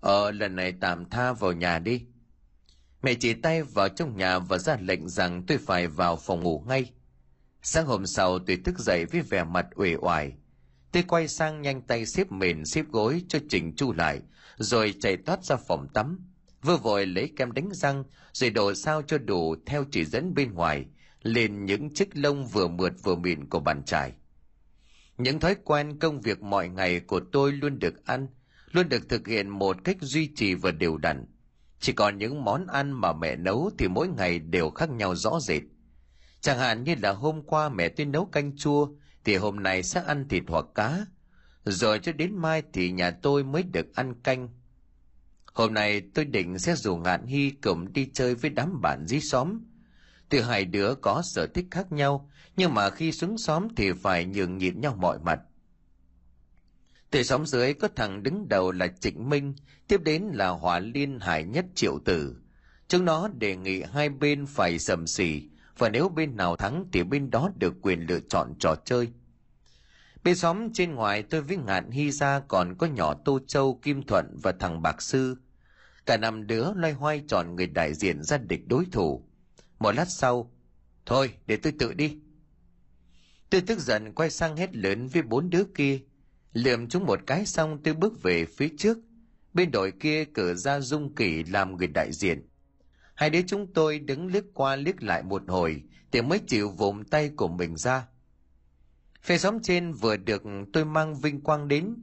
Ờ 0.00 0.30
lần 0.30 0.56
này 0.56 0.72
tạm 0.80 1.10
tha 1.10 1.32
vào 1.32 1.52
nhà 1.52 1.78
đi. 1.78 2.06
Mẹ 3.02 3.14
chỉ 3.14 3.34
tay 3.34 3.62
vào 3.62 3.88
trong 3.88 4.16
nhà 4.16 4.38
và 4.38 4.58
ra 4.58 4.76
lệnh 4.80 5.08
rằng 5.08 5.42
tôi 5.46 5.58
phải 5.58 5.86
vào 5.86 6.16
phòng 6.16 6.42
ngủ 6.42 6.64
ngay. 6.66 6.92
Sáng 7.62 7.86
hôm 7.86 8.06
sau 8.06 8.38
tôi 8.38 8.56
thức 8.56 8.78
dậy 8.78 9.04
với 9.04 9.20
vẻ 9.20 9.44
mặt 9.44 9.66
uể 9.74 9.96
oải. 10.00 10.32
Tôi 10.92 11.02
quay 11.02 11.28
sang 11.28 11.62
nhanh 11.62 11.82
tay 11.82 12.06
xếp 12.06 12.32
mền 12.32 12.64
xếp 12.64 12.84
gối 12.90 13.22
cho 13.28 13.38
chỉnh 13.48 13.76
chu 13.76 13.92
lại, 13.92 14.20
rồi 14.56 14.94
chạy 15.00 15.16
thoát 15.16 15.44
ra 15.44 15.56
phòng 15.56 15.88
tắm. 15.94 16.20
Vừa 16.62 16.76
vội 16.76 17.06
lấy 17.06 17.32
kem 17.36 17.52
đánh 17.52 17.68
răng, 17.72 18.04
rồi 18.32 18.50
đổ 18.50 18.74
sao 18.74 19.02
cho 19.02 19.18
đủ 19.18 19.56
theo 19.66 19.84
chỉ 19.90 20.04
dẫn 20.04 20.34
bên 20.34 20.54
ngoài, 20.54 20.86
lên 21.22 21.64
những 21.64 21.94
chiếc 21.94 22.16
lông 22.16 22.46
vừa 22.46 22.68
mượt 22.68 22.92
vừa 23.02 23.16
mịn 23.16 23.48
của 23.48 23.60
bàn 23.60 23.82
chải. 23.84 24.12
Những 25.18 25.40
thói 25.40 25.56
quen 25.64 25.98
công 25.98 26.20
việc 26.20 26.42
mọi 26.42 26.68
ngày 26.68 27.00
của 27.00 27.20
tôi 27.32 27.52
luôn 27.52 27.78
được 27.78 28.06
ăn, 28.06 28.26
luôn 28.72 28.88
được 28.88 29.08
thực 29.08 29.26
hiện 29.26 29.48
một 29.48 29.76
cách 29.84 29.96
duy 30.00 30.30
trì 30.36 30.54
và 30.54 30.70
đều 30.70 30.96
đặn. 30.96 31.26
Chỉ 31.80 31.92
còn 31.92 32.18
những 32.18 32.44
món 32.44 32.66
ăn 32.66 32.92
mà 32.92 33.12
mẹ 33.12 33.36
nấu 33.36 33.70
thì 33.78 33.88
mỗi 33.88 34.08
ngày 34.08 34.38
đều 34.38 34.70
khác 34.70 34.90
nhau 34.90 35.14
rõ 35.14 35.40
rệt. 35.40 35.62
Chẳng 36.40 36.58
hạn 36.58 36.84
như 36.84 36.94
là 37.02 37.12
hôm 37.12 37.42
qua 37.42 37.68
mẹ 37.68 37.88
tôi 37.88 38.06
nấu 38.06 38.24
canh 38.24 38.56
chua, 38.56 38.88
thì 39.24 39.36
hôm 39.36 39.56
nay 39.56 39.82
sẽ 39.82 40.02
ăn 40.06 40.28
thịt 40.28 40.42
hoặc 40.48 40.64
cá. 40.74 41.06
Rồi 41.64 41.98
cho 41.98 42.12
đến 42.12 42.36
mai 42.36 42.62
thì 42.72 42.90
nhà 42.90 43.10
tôi 43.10 43.44
mới 43.44 43.62
được 43.62 43.94
ăn 43.94 44.14
canh. 44.22 44.48
Hôm 45.52 45.74
nay 45.74 46.00
tôi 46.14 46.24
định 46.24 46.58
sẽ 46.58 46.74
rủ 46.74 46.96
ngạn 46.96 47.26
hy 47.26 47.50
cùng 47.50 47.92
đi 47.92 48.10
chơi 48.14 48.34
với 48.34 48.50
đám 48.50 48.80
bạn 48.80 49.06
dí 49.06 49.20
xóm. 49.20 49.60
Từ 50.28 50.40
hai 50.40 50.64
đứa 50.64 50.94
có 50.94 51.22
sở 51.22 51.46
thích 51.46 51.66
khác 51.70 51.92
nhau, 51.92 52.30
nhưng 52.56 52.74
mà 52.74 52.90
khi 52.90 53.12
xuống 53.12 53.38
xóm 53.38 53.68
thì 53.76 53.92
phải 53.92 54.24
nhường 54.24 54.58
nhịn 54.58 54.80
nhau 54.80 54.96
mọi 55.00 55.18
mặt. 55.18 55.40
Từ 57.10 57.22
xóm 57.22 57.46
dưới 57.46 57.74
có 57.74 57.88
thằng 57.96 58.22
đứng 58.22 58.48
đầu 58.48 58.72
là 58.72 58.86
Trịnh 59.00 59.30
Minh, 59.30 59.54
tiếp 59.88 60.00
đến 60.04 60.22
là 60.32 60.48
Hòa 60.48 60.78
Liên 60.78 61.20
Hải 61.20 61.44
Nhất 61.44 61.64
Triệu 61.74 61.98
Tử. 62.04 62.36
Chúng 62.88 63.04
nó 63.04 63.28
đề 63.28 63.56
nghị 63.56 63.82
hai 63.82 64.08
bên 64.08 64.46
phải 64.46 64.78
sầm 64.78 65.06
xỉ, 65.06 65.42
và 65.78 65.88
nếu 65.88 66.08
bên 66.08 66.36
nào 66.36 66.56
thắng 66.56 66.84
thì 66.92 67.02
bên 67.02 67.30
đó 67.30 67.50
được 67.58 67.74
quyền 67.82 68.00
lựa 68.00 68.20
chọn 68.20 68.54
trò 68.58 68.74
chơi. 68.84 69.08
Bên 70.24 70.36
xóm 70.36 70.72
trên 70.72 70.94
ngoài 70.94 71.22
tôi 71.22 71.42
với 71.42 71.56
ngạn 71.56 71.90
hy 71.90 72.10
ra 72.10 72.40
còn 72.40 72.74
có 72.78 72.86
nhỏ 72.86 73.14
Tô 73.24 73.38
Châu, 73.46 73.78
Kim 73.82 74.02
Thuận 74.02 74.36
và 74.42 74.52
thằng 74.52 74.82
Bạc 74.82 75.02
Sư. 75.02 75.36
Cả 76.06 76.16
năm 76.16 76.46
đứa 76.46 76.72
loay 76.74 76.92
hoay 76.92 77.22
chọn 77.28 77.56
người 77.56 77.66
đại 77.66 77.94
diện 77.94 78.22
ra 78.22 78.38
địch 78.38 78.68
đối 78.68 78.84
thủ. 78.92 79.24
Một 79.78 79.94
lát 79.94 80.08
sau, 80.08 80.52
thôi 81.06 81.32
để 81.46 81.56
tôi 81.56 81.72
tự 81.78 81.94
đi. 81.94 82.18
Tôi 83.50 83.60
tức 83.60 83.78
giận 83.78 84.12
quay 84.14 84.30
sang 84.30 84.56
hết 84.56 84.76
lớn 84.76 85.06
với 85.06 85.22
bốn 85.22 85.50
đứa 85.50 85.64
kia. 85.64 86.00
Liềm 86.52 86.88
chúng 86.88 87.06
một 87.06 87.20
cái 87.26 87.46
xong 87.46 87.82
tôi 87.82 87.94
bước 87.94 88.22
về 88.22 88.44
phía 88.44 88.68
trước. 88.78 88.98
Bên 89.54 89.70
đội 89.70 89.92
kia 90.00 90.24
cử 90.24 90.54
ra 90.54 90.80
Dung 90.80 91.14
Kỷ 91.14 91.44
làm 91.44 91.76
người 91.76 91.86
đại 91.86 92.12
diện. 92.12 92.48
Hai 93.18 93.30
đứa 93.30 93.42
chúng 93.46 93.72
tôi 93.72 93.98
đứng 93.98 94.26
liếc 94.26 94.44
qua 94.54 94.76
liếc 94.76 95.02
lại 95.02 95.22
một 95.22 95.42
hồi 95.48 95.82
thì 96.12 96.22
mới 96.22 96.38
chịu 96.46 96.70
vùng 96.70 97.04
tay 97.04 97.30
của 97.36 97.48
mình 97.48 97.76
ra. 97.76 98.06
Phe 99.22 99.38
xóm 99.38 99.62
trên 99.62 99.92
vừa 99.92 100.16
được 100.16 100.42
tôi 100.72 100.84
mang 100.84 101.14
vinh 101.20 101.40
quang 101.40 101.68
đến. 101.68 101.94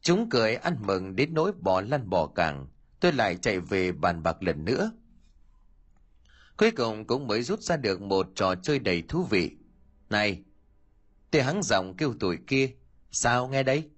Chúng 0.00 0.28
cười 0.30 0.54
ăn 0.54 0.76
mừng 0.80 1.16
đến 1.16 1.34
nỗi 1.34 1.52
bỏ 1.52 1.80
lăn 1.80 2.10
bỏ 2.10 2.26
càng. 2.26 2.66
Tôi 3.00 3.12
lại 3.12 3.36
chạy 3.36 3.60
về 3.60 3.92
bàn 3.92 4.22
bạc 4.22 4.42
lần 4.42 4.64
nữa. 4.64 4.92
Cuối 6.56 6.70
cùng 6.70 7.06
cũng 7.06 7.26
mới 7.26 7.42
rút 7.42 7.60
ra 7.60 7.76
được 7.76 8.00
một 8.02 8.28
trò 8.34 8.54
chơi 8.54 8.78
đầy 8.78 9.02
thú 9.02 9.22
vị. 9.22 9.56
Này, 10.10 10.42
tôi 11.30 11.42
hắng 11.42 11.62
giọng 11.62 11.96
kêu 11.96 12.14
tuổi 12.20 12.38
kia. 12.46 12.70
Sao 13.10 13.48
nghe 13.48 13.62
đấy? 13.62 13.90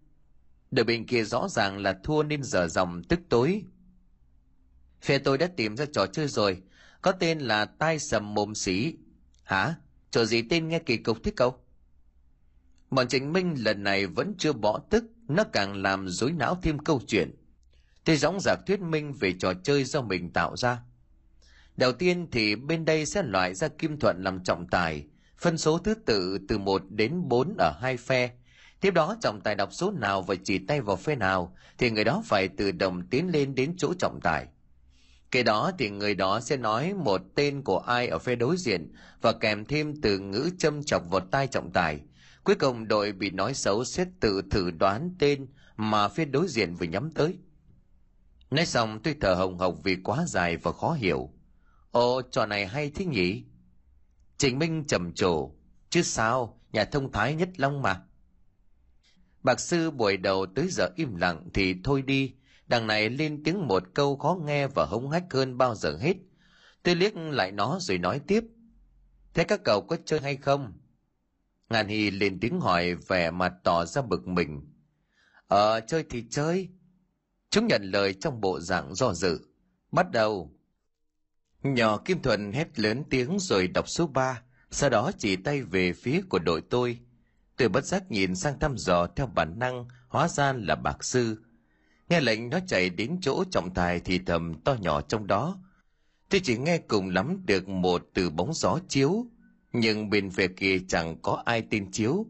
Đội 0.71 0.85
bên 0.85 1.07
kia 1.07 1.25
rõ 1.25 1.49
ràng 1.49 1.79
là 1.79 1.99
thua 2.05 2.23
nên 2.23 2.43
giờ 2.43 2.69
dòng 2.69 3.03
tức 3.09 3.21
tối 3.29 3.65
Phe 5.05 5.19
tôi 5.19 5.39
đã 5.39 5.47
tìm 5.57 5.77
ra 5.77 5.85
trò 5.93 6.07
chơi 6.07 6.29
rồi, 6.29 6.63
có 7.03 7.13
tên 7.13 7.39
là 7.39 7.65
tai 7.65 7.99
sầm 7.99 8.35
mồm 8.35 8.55
xí. 8.55 8.95
Hả? 9.43 9.75
Trò 10.11 10.25
gì 10.25 10.43
tên 10.43 10.69
nghe 10.69 10.79
kỳ 10.79 10.97
cục 10.97 11.19
thế 11.25 11.33
cậu? 11.37 11.59
Bọn 12.91 13.09
Trịnh 13.09 13.33
Minh 13.33 13.55
lần 13.59 13.83
này 13.83 14.07
vẫn 14.07 14.35
chưa 14.39 14.53
bỏ 14.53 14.81
tức, 14.91 15.05
nó 15.29 15.45
càng 15.53 15.83
làm 15.83 16.09
rối 16.09 16.33
não 16.33 16.59
thêm 16.63 16.79
câu 16.79 17.01
chuyện. 17.07 17.31
Tôi 18.05 18.17
dõng 18.17 18.41
dạc 18.41 18.59
thuyết 18.67 18.81
minh 18.81 19.13
về 19.13 19.33
trò 19.41 19.55
chơi 19.55 19.85
do 19.85 20.03
mình 20.03 20.33
tạo 20.33 20.57
ra. 20.57 20.79
Đầu 21.77 21.93
tiên 21.93 22.29
thì 22.33 22.57
bên 22.57 22.85
đây 22.85 23.07
sẽ 23.07 23.23
loại 23.23 23.55
ra 23.55 23.69
Kim 23.69 23.99
Thuận 23.99 24.23
làm 24.23 24.45
trọng 24.45 24.67
tài, 24.71 25.07
phân 25.39 25.59
số 25.59 25.79
thứ 25.79 25.95
tự 25.95 26.39
từ 26.49 26.59
1 26.59 26.83
đến 26.89 27.29
4 27.29 27.55
ở 27.59 27.73
hai 27.81 27.97
phe. 27.97 28.31
Tiếp 28.81 28.91
đó 28.91 29.17
trọng 29.21 29.41
tài 29.41 29.55
đọc 29.55 29.69
số 29.73 29.91
nào 29.91 30.23
và 30.23 30.35
chỉ 30.45 30.59
tay 30.59 30.81
vào 30.81 30.97
phe 30.97 31.15
nào 31.15 31.57
thì 31.79 31.91
người 31.91 32.05
đó 32.05 32.23
phải 32.25 32.49
tự 32.49 32.73
động 32.73 33.03
tiến 33.11 33.31
lên 33.33 33.55
đến 33.55 33.75
chỗ 33.79 33.95
trọng 33.99 34.21
tài. 34.23 34.47
Kế 35.35 35.43
đó 35.43 35.71
thì 35.79 35.91
người 35.91 36.15
đó 36.15 36.41
sẽ 36.41 36.57
nói 36.57 36.95
một 36.95 37.21
tên 37.35 37.63
của 37.63 37.79
ai 37.79 38.09
ở 38.09 38.19
phe 38.19 38.35
đối 38.35 38.57
diện 38.57 38.93
và 39.21 39.33
kèm 39.33 39.65
thêm 39.65 40.01
từ 40.01 40.19
ngữ 40.19 40.51
châm 40.59 40.85
chọc 40.85 41.11
vào 41.11 41.21
tai 41.21 41.47
trọng 41.47 41.71
tài. 41.73 42.01
Cuối 42.45 42.55
cùng 42.55 42.89
đội 42.89 43.13
bị 43.13 43.31
nói 43.31 43.55
xấu 43.55 43.85
sẽ 43.85 44.07
tự 44.21 44.43
thử 44.51 44.71
đoán 44.71 45.15
tên 45.19 45.47
mà 45.77 46.09
phía 46.09 46.25
đối 46.25 46.49
diện 46.49 46.75
vừa 46.75 46.87
nhắm 46.87 47.11
tới. 47.11 47.39
nói 48.51 48.67
xong, 48.67 49.03
tôi 49.03 49.17
thở 49.21 49.35
hồng 49.35 49.59
hộc 49.59 49.75
vì 49.85 49.97
quá 50.05 50.25
dài 50.29 50.57
và 50.57 50.73
khó 50.73 50.93
hiểu 50.93 51.31
ồ, 51.91 52.23
trò 52.23 52.47
này 52.47 52.67
hay 52.67 52.91
thế 52.91 53.05
nhỉ 53.05 53.45
trịnh 54.37 54.59
minh 54.59 54.85
trầm 54.87 55.13
trồ 55.13 55.51
chứ 55.91 56.03
sao, 56.03 56.61
nhà 56.73 56.85
thông 56.85 57.13
thái 57.13 57.35
nhất 57.35 57.49
long 57.57 57.83
mà 57.83 58.03
bạc 59.43 59.61
sư 59.61 59.91
buổi 59.91 60.17
đầu 60.17 60.47
tới 60.55 60.69
giờ 60.71 60.89
im 60.97 61.17
lặng 61.17 61.49
thì 61.55 61.75
thôi 61.85 62.03
đi 62.03 62.35
đằng 62.75 62.87
này 62.87 63.11
lên 63.11 63.43
tiếng 63.45 63.67
một 63.67 63.83
câu 63.95 64.17
khó 64.17 64.39
nghe 64.45 64.67
và 64.67 64.85
hống 64.85 65.11
hách 65.11 65.25
hơn 65.31 65.59
bao 65.59 65.75
giờ 65.75 65.97
hết. 66.01 66.15
Tôi 66.83 66.95
liếc 66.95 67.17
lại 67.17 67.53
nó 67.53 67.79
rồi 67.81 67.99
nói 67.99 68.21
tiếp. 68.27 68.45
Thế 69.35 69.45
các 69.45 69.61
cậu 69.65 69.87
có 69.89 69.97
chơi 70.05 70.21
hay 70.21 70.37
không? 70.37 70.73
Ngàn 71.71 71.89
hy 71.89 72.11
lên 72.11 72.41
tiếng 72.41 72.61
hỏi 72.61 72.95
vẻ 72.95 73.31
mặt 73.31 73.53
tỏ 73.65 73.85
ra 73.85 74.03
bực 74.03 74.29
mình. 74.29 74.73
Ờ 75.49 75.81
chơi 75.81 76.05
thì 76.11 76.25
chơi. 76.31 76.69
Chúng 77.51 77.67
nhận 77.67 77.83
lời 77.83 78.15
trong 78.15 78.41
bộ 78.41 78.61
dạng 78.61 78.95
do 78.95 79.15
dự. 79.15 79.41
Bắt 79.93 80.11
đầu. 80.11 80.53
Nhỏ 81.63 81.97
kim 82.05 82.23
thuần 82.23 82.53
hét 82.53 82.79
lớn 82.79 83.05
tiếng 83.11 83.39
rồi 83.39 83.69
đọc 83.69 83.89
số 83.89 84.07
ba, 84.07 84.43
sau 84.71 84.91
đó 84.91 85.11
chỉ 85.19 85.37
tay 85.37 85.63
về 85.63 85.93
phía 85.93 86.21
của 86.29 86.39
đội 86.39 86.63
tôi. 86.71 86.99
Tôi 87.57 87.69
bất 87.69 87.85
giác 87.85 88.11
nhìn 88.11 88.35
sang 88.35 88.59
thăm 88.59 88.79
dò 88.79 89.07
theo 89.07 89.27
bản 89.27 89.59
năng, 89.59 89.89
hóa 90.09 90.29
ra 90.29 90.53
là 90.53 90.75
bạc 90.75 91.05
sư 91.05 91.44
nghe 92.09 92.21
lệnh 92.21 92.51
nó 92.51 92.59
chạy 92.67 92.91
đến 92.91 93.19
chỗ 93.21 93.45
trọng 93.51 93.75
tài 93.75 94.01
thì 94.01 94.19
thầm 94.19 94.55
to 94.65 94.77
nhỏ 94.81 95.01
trong 95.01 95.27
đó. 95.27 95.59
Tôi 96.29 96.41
chỉ 96.45 96.59
nghe 96.59 96.79
cùng 96.79 97.11
lắm 97.11 97.43
được 97.47 97.69
một 97.69 98.09
từ 98.15 98.31
bóng 98.31 98.55
gió 98.55 98.79
chiếu, 98.89 99.27
nhưng 99.73 100.11
bên 100.11 100.29
về 100.29 100.49
kia 100.49 100.79
chẳng 100.89 101.17
có 101.23 101.43
ai 101.45 101.63
tin 101.63 101.91
chiếu. 101.91 102.27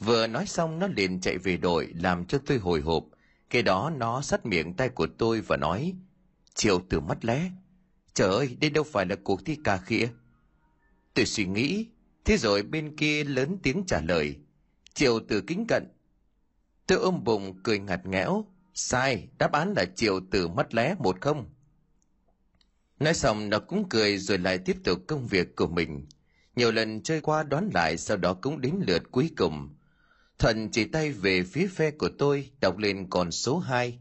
Vừa 0.00 0.26
nói 0.26 0.46
xong 0.46 0.78
nó 0.78 0.86
liền 0.86 1.20
chạy 1.20 1.38
về 1.38 1.56
đội, 1.56 1.92
làm 1.94 2.24
cho 2.24 2.38
tôi 2.46 2.58
hồi 2.58 2.80
hộp. 2.80 3.04
Cái 3.50 3.62
đó 3.62 3.92
nó 3.96 4.20
sắt 4.22 4.46
miệng 4.46 4.74
tay 4.74 4.88
của 4.88 5.06
tôi 5.18 5.40
và 5.40 5.56
nói, 5.56 5.94
chiều 6.54 6.80
từ 6.88 7.00
mắt 7.00 7.24
lé. 7.24 7.50
Trời 8.14 8.28
ơi, 8.28 8.56
đây 8.60 8.70
đâu 8.70 8.84
phải 8.84 9.06
là 9.06 9.16
cuộc 9.24 9.44
thi 9.44 9.58
cà 9.64 9.76
khịa 9.76 10.08
tôi 11.14 11.26
suy 11.26 11.46
nghĩ, 11.46 11.86
thế 12.24 12.36
rồi 12.36 12.62
bên 12.62 12.96
kia 12.96 13.24
lớn 13.24 13.58
tiếng 13.62 13.84
trả 13.86 14.00
lời, 14.00 14.36
chiều 14.94 15.20
từ 15.28 15.40
kính 15.40 15.64
cận. 15.68 15.88
Tôi 16.86 16.98
ôm 16.98 17.24
bụng 17.24 17.60
cười 17.62 17.78
ngặt 17.78 18.06
nghẽo 18.06 18.44
sai, 18.74 19.28
đáp 19.38 19.52
án 19.52 19.74
là 19.76 19.84
chiều 19.96 20.20
từ 20.30 20.48
mắt 20.48 20.74
lé 20.74 20.94
một 20.98 21.20
không. 21.20 21.50
Nói 23.00 23.14
xong, 23.14 23.50
nó 23.50 23.58
cũng 23.58 23.88
cười 23.88 24.18
rồi 24.18 24.38
lại 24.38 24.58
tiếp 24.58 24.76
tục 24.84 24.98
công 25.06 25.26
việc 25.26 25.56
của 25.56 25.66
mình. 25.66 26.06
Nhiều 26.56 26.72
lần 26.72 27.02
chơi 27.02 27.20
qua 27.20 27.42
đoán 27.42 27.70
lại, 27.74 27.96
sau 27.96 28.16
đó 28.16 28.34
cũng 28.34 28.60
đến 28.60 28.74
lượt 28.86 29.02
cuối 29.10 29.30
cùng. 29.36 29.74
Thuận 30.38 30.70
chỉ 30.70 30.84
tay 30.84 31.12
về 31.12 31.42
phía 31.42 31.66
phe 31.66 31.90
của 31.90 32.08
tôi, 32.18 32.50
đọc 32.60 32.78
lên 32.78 33.06
con 33.10 33.30
số 33.30 33.58
hai. 33.58 33.98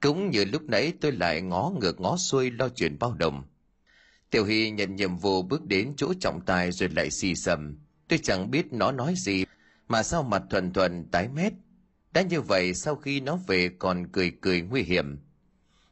Cũng 0.00 0.30
như 0.30 0.44
lúc 0.44 0.62
nãy 0.62 0.92
tôi 1.00 1.12
lại 1.12 1.40
ngó 1.40 1.72
ngược 1.80 2.00
ngó 2.00 2.16
xuôi 2.16 2.50
lo 2.50 2.68
chuyện 2.68 2.98
bao 2.98 3.14
đồng. 3.14 3.44
Tiểu 4.30 4.44
hy 4.44 4.70
nhận 4.70 4.96
nhiệm 4.96 5.16
vụ 5.16 5.42
bước 5.42 5.64
đến 5.64 5.94
chỗ 5.96 6.14
trọng 6.20 6.40
tài 6.40 6.72
rồi 6.72 6.88
lại 6.88 7.10
xì 7.10 7.34
xầm. 7.34 7.78
Tôi 8.08 8.18
chẳng 8.22 8.50
biết 8.50 8.72
nó 8.72 8.92
nói 8.92 9.14
gì, 9.16 9.44
mà 9.88 10.02
sao 10.02 10.22
mặt 10.22 10.42
thuần 10.50 10.72
thuần 10.72 11.10
tái 11.10 11.28
mét 11.28 11.52
đã 12.16 12.22
như 12.22 12.40
vậy, 12.40 12.74
sau 12.74 12.96
khi 12.96 13.20
nó 13.20 13.36
về 13.36 13.70
còn 13.78 14.06
cười 14.12 14.32
cười 14.40 14.60
nguy 14.60 14.82
hiểm. 14.82 15.18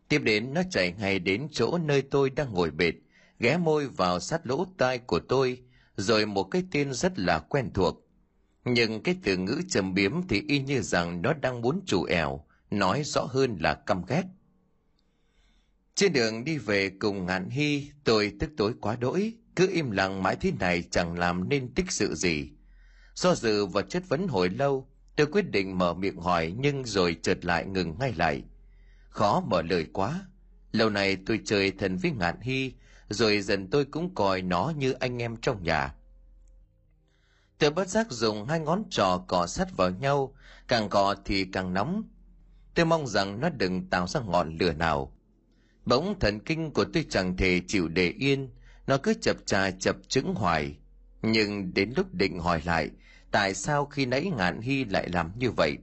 Tiếp 0.08 0.18
đến, 0.18 0.54
nó 0.54 0.62
chạy 0.70 0.94
ngay 0.98 1.18
đến 1.18 1.48
chỗ 1.52 1.78
nơi 1.78 2.02
tôi 2.02 2.30
đang 2.30 2.52
ngồi 2.52 2.70
bệt, 2.70 2.94
ghé 3.38 3.56
môi 3.56 3.88
vào 3.88 4.20
sát 4.20 4.46
lỗ 4.46 4.66
tai 4.78 4.98
của 4.98 5.18
tôi, 5.18 5.62
rồi 5.96 6.26
một 6.26 6.44
cái 6.44 6.62
tên 6.70 6.92
rất 6.92 7.18
là 7.18 7.38
quen 7.38 7.70
thuộc. 7.74 8.06
Nhưng 8.64 9.02
cái 9.02 9.16
từ 9.22 9.36
ngữ 9.36 9.60
trầm 9.68 9.94
biếm 9.94 10.12
thì 10.28 10.42
y 10.48 10.58
như 10.58 10.80
rằng 10.80 11.22
nó 11.22 11.32
đang 11.32 11.60
muốn 11.60 11.80
chủ 11.86 12.04
ẻo, 12.04 12.44
nói 12.70 13.02
rõ 13.04 13.22
hơn 13.30 13.56
là 13.60 13.74
căm 13.74 14.02
ghét. 14.08 14.24
Trên 15.94 16.12
đường 16.12 16.44
đi 16.44 16.58
về 16.58 16.90
cùng 16.90 17.26
ngạn 17.26 17.50
hy, 17.50 17.90
tôi 18.04 18.32
tức 18.40 18.50
tối 18.56 18.74
quá 18.80 18.96
đỗi, 18.96 19.32
cứ 19.56 19.68
im 19.72 19.90
lặng 19.90 20.22
mãi 20.22 20.36
thế 20.40 20.52
này 20.60 20.82
chẳng 20.90 21.18
làm 21.18 21.48
nên 21.48 21.74
tích 21.74 21.90
sự 21.90 22.14
gì. 22.14 22.50
Do 23.14 23.34
dự 23.34 23.66
và 23.66 23.82
chất 23.82 24.08
vấn 24.08 24.28
hồi 24.28 24.48
lâu 24.48 24.88
tôi 25.16 25.26
quyết 25.26 25.50
định 25.50 25.78
mở 25.78 25.94
miệng 25.94 26.20
hỏi 26.20 26.54
nhưng 26.58 26.84
rồi 26.84 27.16
chợt 27.22 27.44
lại 27.44 27.66
ngừng 27.66 27.96
ngay 27.98 28.12
lại. 28.16 28.42
Khó 29.08 29.40
mở 29.40 29.62
lời 29.62 29.86
quá. 29.92 30.26
Lâu 30.72 30.90
này 30.90 31.16
tôi 31.26 31.40
chơi 31.44 31.70
thần 31.70 31.96
với 31.96 32.10
ngạn 32.10 32.40
hy, 32.40 32.72
rồi 33.08 33.40
dần 33.40 33.70
tôi 33.70 33.84
cũng 33.84 34.14
coi 34.14 34.42
nó 34.42 34.72
như 34.76 34.92
anh 34.92 35.22
em 35.22 35.36
trong 35.36 35.62
nhà. 35.62 35.94
Tôi 37.58 37.70
bất 37.70 37.88
giác 37.88 38.10
dùng 38.10 38.46
hai 38.46 38.60
ngón 38.60 38.82
trò 38.90 39.24
cọ 39.28 39.46
sát 39.46 39.76
vào 39.76 39.90
nhau, 39.90 40.34
càng 40.68 40.88
cọ 40.88 41.14
thì 41.24 41.44
càng 41.44 41.74
nóng. 41.74 42.02
Tôi 42.74 42.86
mong 42.86 43.06
rằng 43.06 43.40
nó 43.40 43.48
đừng 43.48 43.90
tạo 43.90 44.06
ra 44.06 44.20
ngọn 44.20 44.58
lửa 44.58 44.72
nào. 44.72 45.12
Bỗng 45.86 46.18
thần 46.18 46.40
kinh 46.40 46.70
của 46.70 46.84
tôi 46.84 47.06
chẳng 47.10 47.36
thể 47.36 47.60
chịu 47.66 47.88
để 47.88 48.08
yên, 48.08 48.50
nó 48.86 48.96
cứ 48.96 49.14
chập 49.14 49.36
trà 49.46 49.70
chập 49.70 49.96
trứng 50.08 50.34
hoài. 50.34 50.76
Nhưng 51.22 51.74
đến 51.74 51.92
lúc 51.96 52.14
định 52.14 52.38
hỏi 52.38 52.62
lại 52.64 52.90
tại 53.34 53.54
sao 53.54 53.86
khi 53.86 54.06
nãy 54.06 54.30
ngạn 54.36 54.60
hy 54.60 54.84
lại 54.84 55.08
làm 55.12 55.30
như 55.38 55.50
vậy? 55.50 55.76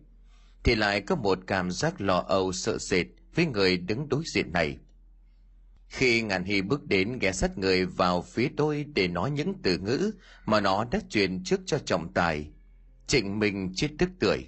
Thì 0.63 0.75
lại 0.75 1.01
có 1.01 1.15
một 1.15 1.39
cảm 1.47 1.71
giác 1.71 2.01
lo 2.01 2.17
âu, 2.27 2.51
sợ 2.51 2.77
sệt 2.77 3.05
với 3.35 3.45
người 3.45 3.77
đứng 3.77 4.09
đối 4.09 4.23
diện 4.25 4.51
này. 4.51 4.77
Khi 5.87 6.21
ngạn 6.21 6.43
hy 6.43 6.61
bước 6.61 6.83
đến 6.85 7.19
ghé 7.19 7.31
sát 7.31 7.57
người 7.57 7.85
vào 7.85 8.21
phía 8.21 8.49
tôi 8.57 8.85
để 8.93 9.07
nói 9.07 9.31
những 9.31 9.53
từ 9.63 9.77
ngữ 9.77 10.11
mà 10.45 10.59
nó 10.59 10.85
đã 10.91 10.99
truyền 11.09 11.43
trước 11.43 11.59
cho 11.65 11.79
trọng 11.79 12.13
tài, 12.13 12.51
trịnh 13.07 13.39
minh 13.39 13.73
chết 13.75 13.89
tức 13.97 14.09
tưởi. 14.19 14.47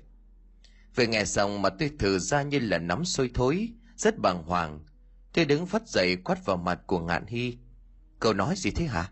Vừa 0.95 1.05
nghe 1.05 1.25
xong 1.25 1.61
mà 1.61 1.69
tôi 1.69 1.91
thử 1.99 2.19
ra 2.19 2.41
như 2.41 2.59
là 2.59 2.77
nắm 2.77 3.05
sôi 3.05 3.31
thối, 3.33 3.69
rất 3.95 4.17
bàng 4.19 4.43
hoàng. 4.43 4.79
Tôi 5.33 5.45
đứng 5.45 5.65
phát 5.65 5.87
dậy 5.87 6.15
quát 6.15 6.45
vào 6.45 6.57
mặt 6.57 6.79
của 6.87 6.99
ngạn 6.99 7.25
hy. 7.27 7.57
Cậu 8.19 8.33
nói 8.33 8.55
gì 8.57 8.71
thế 8.71 8.85
hả? 8.85 9.11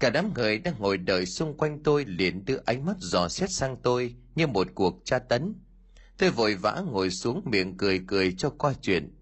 Cả 0.00 0.10
đám 0.10 0.34
người 0.34 0.58
đang 0.58 0.74
ngồi 0.78 0.98
đợi 0.98 1.26
xung 1.26 1.56
quanh 1.56 1.82
tôi 1.82 2.04
liền 2.04 2.44
đưa 2.44 2.58
ánh 2.64 2.86
mắt 2.86 2.96
dò 2.98 3.28
xét 3.28 3.50
sang 3.50 3.76
tôi 3.82 4.14
như 4.34 4.46
một 4.46 4.66
cuộc 4.74 5.00
tra 5.04 5.18
tấn. 5.18 5.54
Tôi 6.18 6.30
vội 6.30 6.54
vã 6.54 6.82
ngồi 6.86 7.10
xuống 7.10 7.42
miệng 7.44 7.76
cười 7.76 8.00
cười 8.06 8.34
cho 8.38 8.50
qua 8.50 8.72
chuyện. 8.82 9.16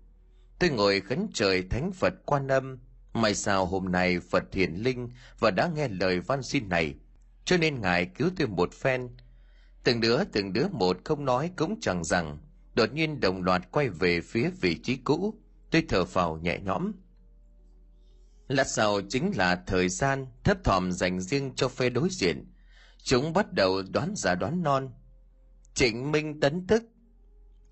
Tôi 0.59 0.71
ngồi 0.71 1.01
khấn 1.01 1.29
trời 1.35 1.63
thánh 1.71 1.93
phật 1.93 2.15
quan 2.27 2.49
âm. 2.49 2.79
May 3.13 3.35
sao 3.35 3.67
hôm 3.67 3.93
nay 3.93 4.21
phật 4.21 4.45
hiển 4.53 4.75
linh 4.75 5.11
và 5.39 5.51
đã 5.51 5.71
nghe 5.75 5.89
lời 5.89 6.21
van 6.21 6.43
xin 6.43 6.69
này, 6.69 6.95
cho 7.45 7.57
nên 7.57 7.81
ngài 7.81 8.07
cứu 8.07 8.31
tôi 8.37 8.49
một 8.49 8.75
phen. 8.75 9.09
Từng 9.85 10.01
đứa 10.01 10.25
từng 10.25 10.53
đứa 10.53 10.69
một 10.69 10.97
không 11.05 11.25
nói 11.25 11.51
cũng 11.57 11.81
chẳng 11.81 12.05
rằng, 12.05 12.39
đột 12.75 12.93
nhiên 12.93 13.21
đồng 13.21 13.43
loạt 13.43 13.71
quay 13.71 13.89
về 13.89 14.21
phía 14.21 14.51
vị 14.61 14.79
trí 14.83 14.97
cũ. 14.97 15.35
Tôi 15.71 15.85
thở 15.89 16.05
phào 16.05 16.37
nhẹ 16.37 16.59
nhõm 16.65 16.93
lát 18.49 18.69
sau 18.69 19.01
chính 19.09 19.33
là 19.37 19.63
thời 19.67 19.89
gian 19.89 20.27
thấp 20.45 20.65
thỏm 20.65 20.93
dành 20.93 21.21
riêng 21.21 21.53
cho 21.57 21.69
phe 21.69 21.91
đối 21.91 22.09
diện. 22.11 22.53
Chúng 23.03 23.33
bắt 23.33 23.53
đầu 23.53 23.83
đoán 23.93 24.13
giả 24.17 24.35
đoán 24.35 24.63
non. 24.63 24.91
Trịnh 25.75 26.13
minh 26.13 26.41
tấn 26.41 26.67
tức. 26.67 26.83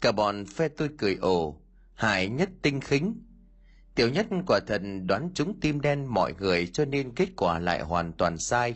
Cả 0.01 0.13
bọn 0.13 0.45
phe 0.47 0.69
tôi 0.69 0.91
cười 0.99 1.15
ồ 1.15 1.61
hải 1.95 2.29
nhất 2.29 2.49
tinh 2.63 2.81
khính. 2.81 3.23
Tiểu 3.95 4.11
nhất 4.11 4.27
quả 4.47 4.61
thần 4.67 5.07
đoán 5.07 5.31
chúng 5.35 5.61
tim 5.61 5.81
đen 5.81 6.07
mọi 6.07 6.35
người 6.39 6.67
cho 6.67 6.85
nên 6.85 7.15
kết 7.15 7.29
quả 7.37 7.59
lại 7.59 7.81
hoàn 7.81 8.13
toàn 8.13 8.39
sai. 8.39 8.75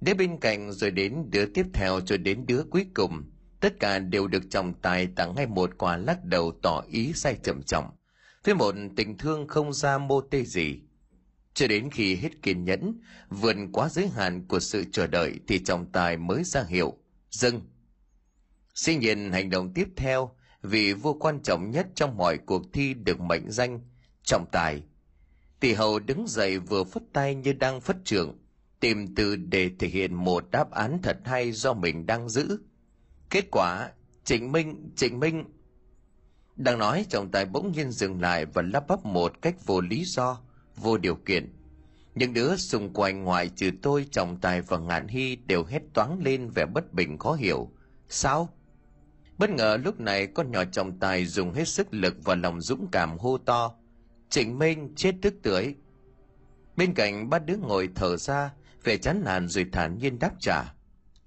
Đứa 0.00 0.14
bên 0.14 0.38
cạnh 0.40 0.72
rồi 0.72 0.90
đến 0.90 1.30
đứa 1.30 1.46
tiếp 1.46 1.66
theo 1.74 2.00
cho 2.00 2.16
đến 2.16 2.46
đứa 2.46 2.64
cuối 2.70 2.86
cùng. 2.94 3.22
Tất 3.60 3.80
cả 3.80 3.98
đều 3.98 4.28
được 4.28 4.42
trọng 4.50 4.74
tài 4.74 5.06
tặng 5.06 5.34
ngay 5.34 5.46
một 5.46 5.70
quả 5.78 5.96
lắc 5.96 6.24
đầu 6.24 6.52
tỏ 6.62 6.84
ý 6.88 7.12
sai 7.12 7.36
trầm 7.42 7.62
trọng. 7.62 7.90
Với 8.44 8.54
một 8.54 8.74
tình 8.96 9.18
thương 9.18 9.48
không 9.48 9.72
ra 9.72 9.98
mô 9.98 10.20
tê 10.20 10.42
gì 10.42 10.80
cho 11.56 11.66
đến 11.66 11.90
khi 11.90 12.16
hết 12.16 12.42
kiên 12.42 12.64
nhẫn, 12.64 13.00
vượt 13.30 13.56
quá 13.72 13.88
giới 13.88 14.08
hạn 14.08 14.46
của 14.48 14.60
sự 14.60 14.84
chờ 14.92 15.06
đợi 15.06 15.40
thì 15.48 15.58
trọng 15.58 15.92
tài 15.92 16.16
mới 16.16 16.44
ra 16.44 16.64
hiệu 16.68 16.94
dừng. 17.30 17.60
Sinh 18.74 19.00
nhiên 19.00 19.32
hành 19.32 19.50
động 19.50 19.72
tiếp 19.74 19.88
theo, 19.96 20.30
vì 20.62 20.92
vua 20.92 21.12
quan 21.12 21.40
trọng 21.42 21.70
nhất 21.70 21.86
trong 21.94 22.16
mọi 22.16 22.38
cuộc 22.38 22.72
thi 22.72 22.94
được 22.94 23.20
mệnh 23.20 23.50
danh 23.50 23.80
trọng 24.22 24.46
tài. 24.52 24.82
Tỷ 25.60 25.72
hầu 25.72 25.98
đứng 25.98 26.24
dậy 26.28 26.58
vừa 26.58 26.84
phất 26.84 27.02
tay 27.12 27.34
như 27.34 27.52
đang 27.52 27.80
phất 27.80 27.96
trưởng 28.04 28.38
tìm 28.80 29.14
từ 29.14 29.36
để 29.36 29.70
thể 29.78 29.88
hiện 29.88 30.14
một 30.14 30.50
đáp 30.50 30.70
án 30.70 30.98
thật 31.02 31.18
hay 31.24 31.52
do 31.52 31.74
mình 31.74 32.06
đang 32.06 32.28
giữ. 32.28 32.60
Kết 33.30 33.44
quả, 33.50 33.90
trịnh 34.24 34.52
minh 34.52 34.90
trịnh 34.96 35.20
minh. 35.20 35.44
Đang 36.56 36.78
nói, 36.78 37.06
trọng 37.08 37.30
tài 37.30 37.44
bỗng 37.44 37.72
nhiên 37.72 37.90
dừng 37.90 38.20
lại 38.20 38.46
và 38.46 38.62
lắp 38.62 38.88
bắp 38.88 39.04
một 39.04 39.42
cách 39.42 39.66
vô 39.66 39.80
lý 39.80 40.04
do 40.04 40.45
vô 40.76 40.98
điều 40.98 41.14
kiện. 41.14 41.52
Những 42.14 42.34
đứa 42.34 42.56
xung 42.56 42.92
quanh 42.92 43.24
ngoài 43.24 43.48
trừ 43.48 43.70
tôi 43.82 44.06
trọng 44.10 44.40
tài 44.40 44.60
và 44.60 44.78
ngạn 44.78 45.08
hy 45.08 45.36
đều 45.36 45.64
hét 45.64 45.82
toáng 45.94 46.22
lên 46.24 46.48
vẻ 46.48 46.66
bất 46.66 46.92
bình 46.92 47.18
khó 47.18 47.32
hiểu. 47.32 47.70
Sao? 48.08 48.48
Bất 49.38 49.50
ngờ 49.50 49.78
lúc 49.84 50.00
này 50.00 50.26
con 50.26 50.50
nhỏ 50.50 50.64
trọng 50.64 50.98
tài 50.98 51.26
dùng 51.26 51.52
hết 51.52 51.68
sức 51.68 51.94
lực 51.94 52.16
và 52.24 52.34
lòng 52.34 52.60
dũng 52.60 52.88
cảm 52.92 53.18
hô 53.18 53.38
to 53.38 53.74
trịnh 54.28 54.58
minh 54.58 54.92
chết 54.96 55.14
tức 55.22 55.34
tưởi. 55.42 55.74
Bên 56.76 56.94
cạnh 56.94 57.30
ba 57.30 57.38
đứa 57.38 57.56
ngồi 57.56 57.88
thở 57.94 58.16
ra 58.16 58.52
vẻ 58.84 58.96
chán 58.96 59.22
nản 59.24 59.48
rồi 59.48 59.66
thản 59.72 59.98
nhiên 59.98 60.18
đáp 60.18 60.32
trả 60.40 60.76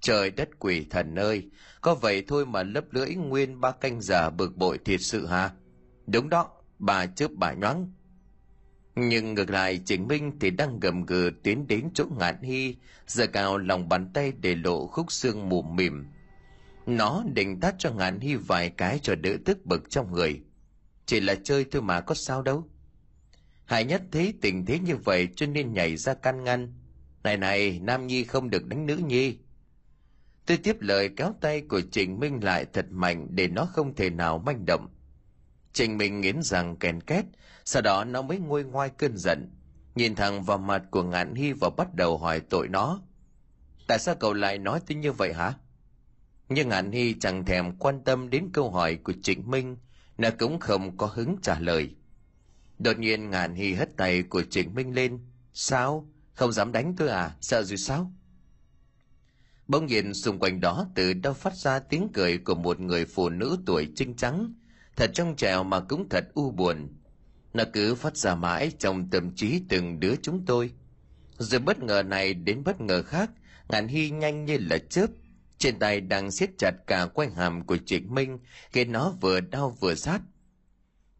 trời 0.00 0.30
đất 0.30 0.48
quỷ 0.58 0.86
thần 0.90 1.18
ơi 1.18 1.50
có 1.80 1.94
vậy 1.94 2.24
thôi 2.28 2.46
mà 2.46 2.62
lấp 2.62 2.84
lưỡi 2.90 3.14
nguyên 3.14 3.60
ba 3.60 3.72
canh 3.72 4.00
giờ 4.00 4.30
bực 4.30 4.56
bội 4.56 4.78
thiệt 4.84 5.00
sự 5.00 5.26
hả? 5.26 5.50
Đúng 6.06 6.28
đó, 6.28 6.50
bà 6.78 7.06
chớp 7.06 7.30
bà 7.34 7.52
nhoáng. 7.52 7.92
Nhưng 8.96 9.34
ngược 9.34 9.50
lại 9.50 9.80
Trịnh 9.84 10.08
Minh 10.08 10.32
thì 10.40 10.50
đang 10.50 10.80
gầm 10.80 11.06
gừ 11.06 11.30
tiến 11.42 11.66
đến 11.66 11.90
chỗ 11.94 12.04
ngạn 12.18 12.42
hy, 12.42 12.76
giờ 13.06 13.26
cao 13.26 13.58
lòng 13.58 13.88
bàn 13.88 14.10
tay 14.14 14.32
để 14.40 14.54
lộ 14.54 14.86
khúc 14.86 15.12
xương 15.12 15.48
mù 15.48 15.62
mỉm. 15.62 16.06
Nó 16.86 17.24
định 17.34 17.60
tát 17.60 17.74
cho 17.78 17.90
ngạn 17.90 18.20
hy 18.20 18.34
vài 18.34 18.70
cái 18.70 18.98
cho 19.02 19.14
đỡ 19.14 19.36
tức 19.44 19.66
bực 19.66 19.90
trong 19.90 20.12
người. 20.12 20.40
Chỉ 21.06 21.20
là 21.20 21.34
chơi 21.34 21.64
thôi 21.70 21.82
mà 21.82 22.00
có 22.00 22.14
sao 22.14 22.42
đâu. 22.42 22.68
Hải 23.64 23.84
nhất 23.84 24.02
thấy 24.12 24.34
tình 24.40 24.66
thế 24.66 24.78
như 24.78 24.96
vậy 24.96 25.28
cho 25.36 25.46
nên 25.46 25.72
nhảy 25.72 25.96
ra 25.96 26.14
can 26.14 26.44
ngăn. 26.44 26.72
Này 27.22 27.36
này, 27.36 27.80
Nam 27.82 28.06
Nhi 28.06 28.24
không 28.24 28.50
được 28.50 28.66
đánh 28.66 28.86
nữ 28.86 28.96
nhi. 28.96 29.38
Tôi 30.46 30.56
tiếp 30.56 30.76
lời 30.80 31.10
kéo 31.16 31.34
tay 31.40 31.60
của 31.60 31.80
Trịnh 31.80 32.20
Minh 32.20 32.44
lại 32.44 32.66
thật 32.72 32.86
mạnh 32.90 33.26
để 33.30 33.48
nó 33.48 33.64
không 33.64 33.94
thể 33.94 34.10
nào 34.10 34.38
manh 34.38 34.66
động. 34.66 34.88
Trịnh 35.72 35.98
Minh 35.98 36.20
nghiến 36.20 36.42
rằng 36.42 36.76
kèn 36.76 37.00
két, 37.00 37.24
sau 37.70 37.82
đó 37.82 38.04
nó 38.04 38.22
mới 38.22 38.38
nguôi 38.38 38.64
ngoai 38.64 38.90
cơn 38.90 39.16
giận, 39.16 39.50
nhìn 39.94 40.14
thẳng 40.14 40.42
vào 40.42 40.58
mặt 40.58 40.82
của 40.90 41.02
Ngạn 41.02 41.34
Hy 41.34 41.52
và 41.52 41.70
bắt 41.76 41.94
đầu 41.94 42.18
hỏi 42.18 42.40
tội 42.40 42.68
nó. 42.68 43.00
Tại 43.88 43.98
sao 43.98 44.14
cậu 44.14 44.32
lại 44.32 44.58
nói 44.58 44.80
tới 44.86 44.96
như 44.96 45.12
vậy 45.12 45.32
hả? 45.34 45.54
Nhưng 46.48 46.68
Ngạn 46.68 46.92
Hy 46.92 47.14
chẳng 47.20 47.44
thèm 47.44 47.76
quan 47.78 48.04
tâm 48.04 48.30
đến 48.30 48.48
câu 48.52 48.70
hỏi 48.70 48.96
của 48.96 49.12
Trịnh 49.22 49.50
Minh, 49.50 49.76
nó 50.18 50.28
cũng 50.38 50.58
không 50.58 50.96
có 50.96 51.06
hứng 51.06 51.36
trả 51.42 51.58
lời. 51.58 51.94
Đột 52.78 52.98
nhiên 52.98 53.30
Ngạn 53.30 53.54
Hy 53.54 53.74
hất 53.74 53.96
tay 53.96 54.22
của 54.22 54.42
Trịnh 54.50 54.74
Minh 54.74 54.94
lên. 54.94 55.18
Sao? 55.54 56.08
Không 56.34 56.52
dám 56.52 56.72
đánh 56.72 56.94
tôi 56.96 57.08
à? 57.08 57.36
Sợ 57.40 57.62
rồi 57.62 57.76
sao? 57.78 58.12
Bỗng 59.68 59.86
nhiên 59.86 60.14
xung 60.14 60.38
quanh 60.38 60.60
đó 60.60 60.86
từ 60.94 61.12
đâu 61.12 61.32
phát 61.32 61.56
ra 61.56 61.78
tiếng 61.78 62.08
cười 62.14 62.38
của 62.38 62.54
một 62.54 62.80
người 62.80 63.04
phụ 63.04 63.28
nữ 63.28 63.58
tuổi 63.66 63.92
trinh 63.96 64.16
trắng, 64.16 64.54
thật 64.96 65.10
trong 65.14 65.36
trèo 65.36 65.64
mà 65.64 65.80
cũng 65.80 66.08
thật 66.08 66.24
u 66.34 66.50
buồn. 66.50 66.99
Nó 67.54 67.64
cứ 67.72 67.94
phát 67.94 68.16
ra 68.16 68.34
mãi 68.34 68.72
trong 68.78 69.10
tâm 69.10 69.34
trí 69.34 69.62
từng 69.68 70.00
đứa 70.00 70.14
chúng 70.22 70.44
tôi. 70.46 70.72
Rồi 71.38 71.60
bất 71.60 71.78
ngờ 71.78 72.02
này 72.02 72.34
đến 72.34 72.64
bất 72.64 72.80
ngờ 72.80 73.02
khác, 73.02 73.30
ngàn 73.68 73.88
hy 73.88 74.10
nhanh 74.10 74.44
như 74.44 74.58
là 74.60 74.78
chớp, 74.78 75.06
trên 75.58 75.78
tay 75.78 76.00
đang 76.00 76.30
siết 76.30 76.50
chặt 76.58 76.72
cả 76.86 77.06
quanh 77.14 77.34
hàm 77.34 77.66
của 77.66 77.76
Trịnh 77.76 78.14
Minh, 78.14 78.38
khiến 78.72 78.92
nó 78.92 79.10
vừa 79.20 79.40
đau 79.40 79.76
vừa 79.80 79.94
sát. 79.94 80.20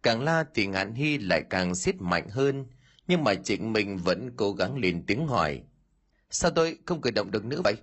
Càng 0.03 0.23
la 0.23 0.45
thì 0.55 0.67
ngạn 0.67 0.95
hy 0.95 1.19
lại 1.19 1.43
càng 1.51 1.75
siết 1.75 1.95
mạnh 1.99 2.29
hơn, 2.29 2.67
nhưng 3.07 3.25
mà 3.25 3.35
Trịnh 3.35 3.73
Minh 3.73 3.99
vẫn 3.99 4.31
cố 4.37 4.53
gắng 4.53 4.79
lên 4.79 5.07
tiếng 5.07 5.27
hỏi. 5.27 5.63
Sao 6.31 6.51
tôi 6.51 6.79
không 6.87 7.01
cử 7.01 7.11
động 7.11 7.31
được 7.31 7.45
nữa 7.45 7.61
vậy? 7.65 7.77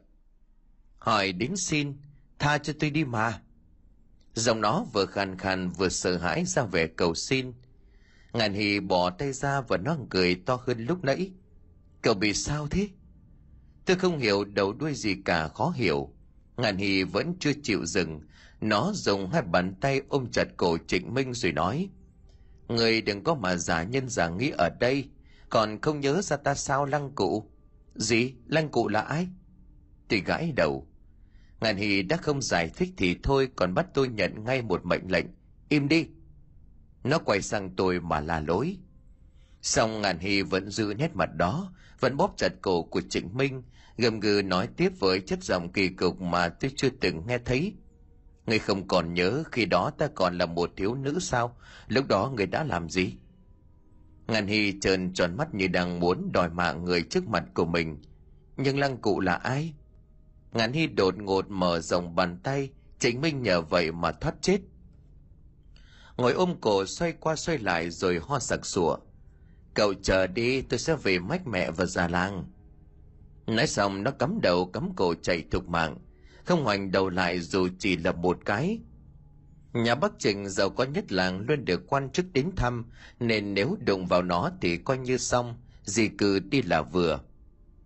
hỏi 1.08 1.32
đến 1.32 1.58
xin 1.58 1.98
tha 2.40 2.58
cho 2.58 2.74
tôi 2.80 2.90
đi 2.90 3.04
mà 3.04 3.42
giọng 4.34 4.62
nó 4.62 4.86
vừa 4.94 5.06
khàn 5.06 5.38
khàn 5.38 5.70
vừa 5.70 5.90
sợ 5.90 6.18
hãi 6.18 6.46
ra 6.46 6.64
vẻ 6.64 6.88
cầu 6.88 7.16
xin 7.16 7.54
ngàn 8.34 8.54
hì 8.54 8.80
bỏ 8.80 9.10
tay 9.10 9.34
ra 9.34 9.62
và 9.62 9.78
nó 9.78 9.98
cười 10.10 10.36
to 10.36 10.60
hơn 10.66 10.86
lúc 10.86 11.04
nãy. 11.04 11.32
Cậu 12.02 12.14
bị 12.14 12.34
sao 12.34 12.68
thế? 12.68 12.90
Tôi 13.86 13.98
không 13.98 14.20
hiểu 14.20 14.46
đầu 14.46 14.74
đuôi 14.74 14.94
gì 14.94 15.16
cả, 15.26 15.48
khó 15.48 15.74
hiểu. 15.76 16.14
Ngàn 16.58 16.78
hì 16.78 17.04
vẫn 17.04 17.34
chưa 17.40 17.52
chịu 17.64 17.86
dừng. 17.86 18.22
Nó 18.62 18.92
dùng 18.94 19.30
hai 19.30 19.42
bàn 19.42 19.76
tay 19.82 20.02
ôm 20.10 20.28
chặt 20.32 20.48
cổ 20.58 20.78
trịnh 20.88 21.14
minh 21.14 21.34
rồi 21.34 21.52
nói, 21.52 21.90
người 22.68 23.02
đừng 23.02 23.24
có 23.24 23.36
mà 23.36 23.56
giả 23.56 23.84
nhân 23.84 24.10
giả 24.10 24.30
nghĩ 24.30 24.50
ở 24.58 24.70
đây. 24.80 25.10
Còn 25.50 25.82
không 25.82 26.00
nhớ 26.00 26.22
ra 26.22 26.38
ta 26.38 26.56
sao 26.56 26.86
lăng 26.86 27.12
cụ? 27.16 27.52
Gì? 27.96 28.34
Lăng 28.48 28.70
cụ 28.70 28.88
là 28.88 29.02
ai? 29.02 29.28
Tôi 30.08 30.20
gãi 30.20 30.52
đầu. 30.56 30.88
Ngàn 31.62 31.78
hì 31.78 32.02
đã 32.02 32.18
không 32.18 32.42
giải 32.42 32.70
thích 32.76 32.90
thì 32.98 33.16
thôi, 33.24 33.50
còn 33.56 33.74
bắt 33.74 33.88
tôi 33.94 34.08
nhận 34.08 34.44
ngay 34.44 34.62
một 34.62 34.86
mệnh 34.86 35.12
lệnh. 35.12 35.26
Im 35.70 35.88
đi 35.88 36.08
nó 37.10 37.20
quay 37.20 37.42
sang 37.42 37.76
tôi 37.76 38.00
mà 38.00 38.20
la 38.20 38.40
lối. 38.40 38.78
Xong 39.62 40.02
ngàn 40.02 40.20
Hy 40.20 40.42
vẫn 40.42 40.70
giữ 40.70 40.94
nét 40.98 41.16
mặt 41.16 41.30
đó, 41.36 41.74
vẫn 42.00 42.18
bóp 42.18 42.34
chặt 42.38 42.50
cổ 42.62 42.84
của 42.84 43.02
trịnh 43.10 43.38
minh, 43.38 43.64
gầm 43.98 44.20
gừ 44.20 44.42
nói 44.46 44.68
tiếp 44.78 44.92
với 45.00 45.20
chất 45.20 45.44
giọng 45.44 45.72
kỳ 45.72 45.90
cục 45.90 46.22
mà 46.22 46.50
tôi 46.50 46.72
chưa 46.76 46.90
từng 46.90 47.28
nghe 47.28 47.38
thấy. 47.38 47.74
Ngươi 48.46 48.60
không 48.60 48.88
còn 48.88 49.14
nhớ 49.14 49.44
khi 49.52 49.66
đó 49.66 49.92
ta 49.98 50.08
còn 50.16 50.38
là 50.38 50.46
một 50.46 50.72
thiếu 50.76 50.96
nữ 50.96 51.20
sao? 51.20 51.58
Lúc 51.88 52.08
đó 52.08 52.32
người 52.36 52.46
đã 52.46 52.64
làm 52.64 52.90
gì? 52.90 53.14
Ngàn 54.28 54.48
hy 54.48 54.80
trơn 54.80 55.14
tròn 55.14 55.38
mắt 55.38 55.54
như 55.54 55.68
đang 55.68 56.00
muốn 56.00 56.32
đòi 56.34 56.50
mạng 56.50 56.86
người 56.86 57.02
trước 57.02 57.28
mặt 57.28 57.44
của 57.54 57.66
mình. 57.66 58.02
Nhưng 58.58 58.80
lăng 58.80 58.98
cụ 58.98 59.20
là 59.20 59.36
ai? 59.36 59.74
Ngàn 60.52 60.74
hy 60.74 60.88
đột 60.88 61.18
ngột 61.18 61.50
mở 61.50 61.80
rộng 61.80 62.16
bàn 62.16 62.40
tay, 62.44 62.70
trịnh 63.00 63.22
minh 63.22 63.42
nhờ 63.44 63.62
vậy 63.62 63.92
mà 63.92 64.12
thoát 64.12 64.36
chết 64.42 64.60
ngồi 66.18 66.34
ôm 66.34 66.56
cổ 66.62 66.86
xoay 66.86 67.12
qua 67.12 67.36
xoay 67.36 67.58
lại 67.58 67.90
rồi 67.90 68.20
ho 68.24 68.40
sặc 68.40 68.66
sủa 68.66 68.98
cậu 69.78 69.94
chờ 69.94 70.28
đi, 70.28 70.62
tôi 70.62 70.80
sẽ 70.80 70.96
về 70.96 71.20
mách 71.20 71.48
mẹ 71.48 71.72
và 71.72 71.86
già 71.86 72.08
làng. 72.08 72.46
Nói 73.48 73.68
xong, 73.68 74.04
nó 74.04 74.12
cắm 74.12 74.40
đầu 74.42 74.66
cắm 74.66 74.90
cổ 74.96 75.14
chạy 75.22 75.44
thục 75.52 75.68
mạng. 75.68 75.98
Không 76.46 76.64
hoành 76.64 76.92
đầu 76.92 77.10
lại 77.10 77.40
dù 77.40 77.68
chỉ 77.80 77.98
là 77.98 78.12
một 78.12 78.38
cái. 78.46 78.80
Nhà 79.74 79.96
bắc 79.96 80.12
Trình 80.20 80.50
giàu 80.50 80.70
có 80.70 80.84
nhất 80.84 81.12
làng 81.12 81.40
luôn 81.40 81.66
được 81.66 81.88
quan 81.88 82.10
chức 82.10 82.26
đến 82.34 82.50
thăm, 82.56 82.86
nên 83.20 83.54
nếu 83.54 83.78
đụng 83.86 84.06
vào 84.06 84.22
nó 84.22 84.52
thì 84.62 84.78
coi 84.78 84.98
như 84.98 85.18
xong 85.18 85.56
gì 85.84 86.08
cừ 86.08 86.40
đi 86.40 86.62
là 86.62 86.82
vừa. 86.82 87.20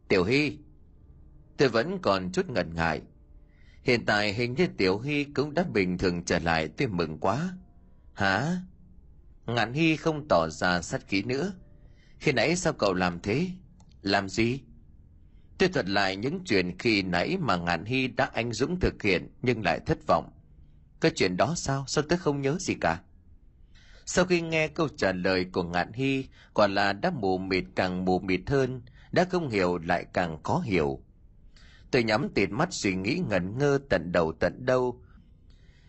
Tiểu 0.07 0.23
hy, 0.23 0.57
tôi 1.57 1.69
vẫn 1.69 1.99
còn 2.01 2.31
chút 2.31 2.49
ngần 2.49 2.75
ngại. 2.75 3.01
Hiện 3.83 4.05
tại 4.05 4.33
hình 4.33 4.55
như 4.57 4.67
tiểu 4.77 4.99
hy 4.99 5.23
cũng 5.23 5.53
đã 5.53 5.63
bình 5.73 5.97
thường 5.97 6.23
trở 6.25 6.39
lại, 6.39 6.67
tôi 6.67 6.87
mừng 6.87 7.17
quá 7.17 7.53
hả? 8.21 8.57
Ngạn 9.45 9.73
hy 9.73 9.95
không 9.95 10.27
tỏ 10.29 10.47
ra 10.49 10.81
sát 10.81 11.07
khí 11.07 11.23
nữa. 11.23 11.53
Khi 12.19 12.31
nãy 12.31 12.55
sao 12.55 12.73
cậu 12.73 12.93
làm 12.93 13.19
thế? 13.19 13.47
Làm 14.01 14.29
gì? 14.29 14.59
Tôi 15.57 15.69
thuật 15.69 15.89
lại 15.89 16.15
những 16.15 16.39
chuyện 16.45 16.77
khi 16.77 17.01
nãy 17.01 17.37
mà 17.39 17.55
ngạn 17.55 17.85
hy 17.85 18.07
đã 18.07 18.29
anh 18.33 18.53
dũng 18.53 18.79
thực 18.79 19.03
hiện 19.03 19.27
nhưng 19.41 19.63
lại 19.63 19.79
thất 19.85 19.97
vọng. 20.07 20.29
Cái 21.01 21.11
chuyện 21.15 21.37
đó 21.37 21.53
sao? 21.57 21.85
Sao 21.87 22.03
tôi 22.09 22.19
không 22.19 22.41
nhớ 22.41 22.57
gì 22.59 22.73
cả? 22.81 23.01
Sau 24.05 24.25
khi 24.25 24.41
nghe 24.41 24.67
câu 24.67 24.87
trả 24.97 25.11
lời 25.11 25.45
của 25.51 25.63
ngạn 25.63 25.93
hy, 25.93 26.25
quả 26.53 26.67
là 26.67 26.93
đã 26.93 27.11
mù 27.11 27.37
mịt 27.37 27.63
càng 27.75 28.05
mù 28.05 28.19
mịt 28.19 28.41
hơn, 28.47 28.81
đã 29.11 29.25
không 29.29 29.49
hiểu 29.49 29.77
lại 29.77 30.05
càng 30.13 30.43
khó 30.43 30.59
hiểu. 30.59 31.03
Tôi 31.91 32.03
nhắm 32.03 32.29
tịt 32.29 32.49
mắt 32.51 32.69
suy 32.71 32.95
nghĩ 32.95 33.21
ngẩn 33.29 33.57
ngơ 33.57 33.79
tận 33.89 34.11
đầu 34.11 34.33
tận 34.39 34.65
đâu 34.65 35.01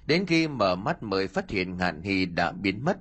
đến 0.07 0.27
khi 0.27 0.49
mở 0.49 0.77
mắt 0.77 1.03
mới 1.03 1.29
phát 1.29 1.51
hiện 1.51 1.77
ngạn 1.77 2.03
hy 2.03 2.27
đã 2.27 2.53
biến 2.53 2.85
mất. 2.85 2.97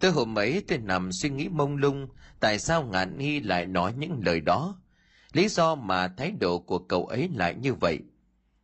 Tôi 0.00 0.10
hôm 0.10 0.38
ấy 0.38 0.64
tôi 0.68 0.78
nằm 0.78 1.12
suy 1.12 1.30
nghĩ 1.30 1.48
mông 1.48 1.76
lung, 1.76 2.08
tại 2.40 2.58
sao 2.58 2.82
ngạn 2.82 3.18
hy 3.18 3.40
lại 3.40 3.66
nói 3.66 3.94
những 3.98 4.20
lời 4.24 4.40
đó? 4.40 4.78
Lý 5.32 5.48
do 5.48 5.74
mà 5.74 6.08
thái 6.08 6.30
độ 6.30 6.58
của 6.58 6.78
cậu 6.78 7.06
ấy 7.06 7.28
lại 7.34 7.54
như 7.54 7.74
vậy? 7.74 7.98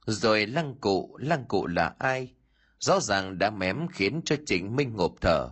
Rồi 0.07 0.47
lăng 0.47 0.75
cụ 0.75 1.17
lăng 1.21 1.45
cụ 1.45 1.67
là 1.67 1.95
ai? 1.99 2.33
Rõ 2.79 3.01
ràng 3.01 3.39
đã 3.39 3.51
mém 3.51 3.89
khiến 3.89 4.21
cho 4.25 4.37
trịnh 4.47 4.77
minh 4.77 4.97
ngộp 4.97 5.13
thở. 5.21 5.49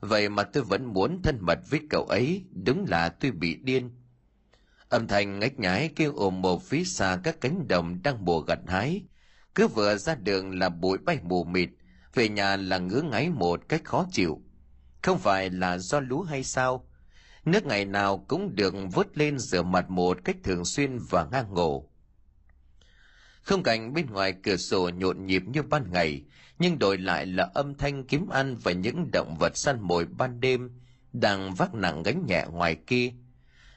Vậy 0.00 0.28
mà 0.28 0.42
tôi 0.42 0.62
vẫn 0.62 0.84
muốn 0.84 1.22
thân 1.22 1.38
mật 1.40 1.58
với 1.70 1.80
cậu 1.90 2.04
ấy, 2.04 2.44
đúng 2.64 2.84
là 2.88 3.08
tôi 3.08 3.30
bị 3.30 3.54
điên. 3.54 3.90
Âm 4.88 5.06
thanh 5.06 5.38
ngách 5.38 5.58
nhái 5.58 5.90
kêu 5.96 6.12
ồm 6.16 6.42
một 6.42 6.62
phía 6.62 6.84
xa 6.84 7.18
các 7.22 7.40
cánh 7.40 7.68
đồng 7.68 8.02
đang 8.02 8.24
mùa 8.24 8.40
gặt 8.40 8.58
hái 8.66 9.02
cứ 9.58 9.68
vừa 9.68 9.96
ra 9.96 10.14
đường 10.14 10.58
là 10.58 10.68
bụi 10.68 10.98
bay 10.98 11.18
mù 11.22 11.44
mịt, 11.44 11.68
về 12.14 12.28
nhà 12.28 12.56
là 12.56 12.78
ngứa 12.78 13.02
ngáy 13.02 13.30
một 13.30 13.68
cách 13.68 13.84
khó 13.84 14.06
chịu. 14.12 14.42
Không 15.02 15.18
phải 15.18 15.50
là 15.50 15.78
do 15.78 16.00
lúa 16.00 16.22
hay 16.22 16.44
sao? 16.44 16.88
Nước 17.44 17.66
ngày 17.66 17.84
nào 17.84 18.24
cũng 18.28 18.54
được 18.54 18.74
vớt 18.92 19.18
lên 19.18 19.38
rửa 19.38 19.62
mặt 19.62 19.90
một 19.90 20.18
cách 20.24 20.36
thường 20.44 20.64
xuyên 20.64 20.98
và 21.10 21.24
ngang 21.32 21.54
ngổ. 21.54 21.90
Không 23.42 23.62
cảnh 23.62 23.94
bên 23.94 24.06
ngoài 24.06 24.34
cửa 24.42 24.56
sổ 24.56 24.88
nhộn 24.88 25.26
nhịp 25.26 25.42
như 25.46 25.62
ban 25.62 25.90
ngày, 25.92 26.24
nhưng 26.58 26.78
đổi 26.78 26.98
lại 26.98 27.26
là 27.26 27.50
âm 27.54 27.74
thanh 27.74 28.04
kiếm 28.04 28.28
ăn 28.28 28.56
và 28.56 28.72
những 28.72 29.10
động 29.12 29.36
vật 29.38 29.56
săn 29.56 29.80
mồi 29.80 30.04
ban 30.04 30.40
đêm 30.40 30.70
đang 31.12 31.54
vác 31.54 31.74
nặng 31.74 32.02
gánh 32.02 32.26
nhẹ 32.26 32.46
ngoài 32.50 32.76
kia. 32.86 33.12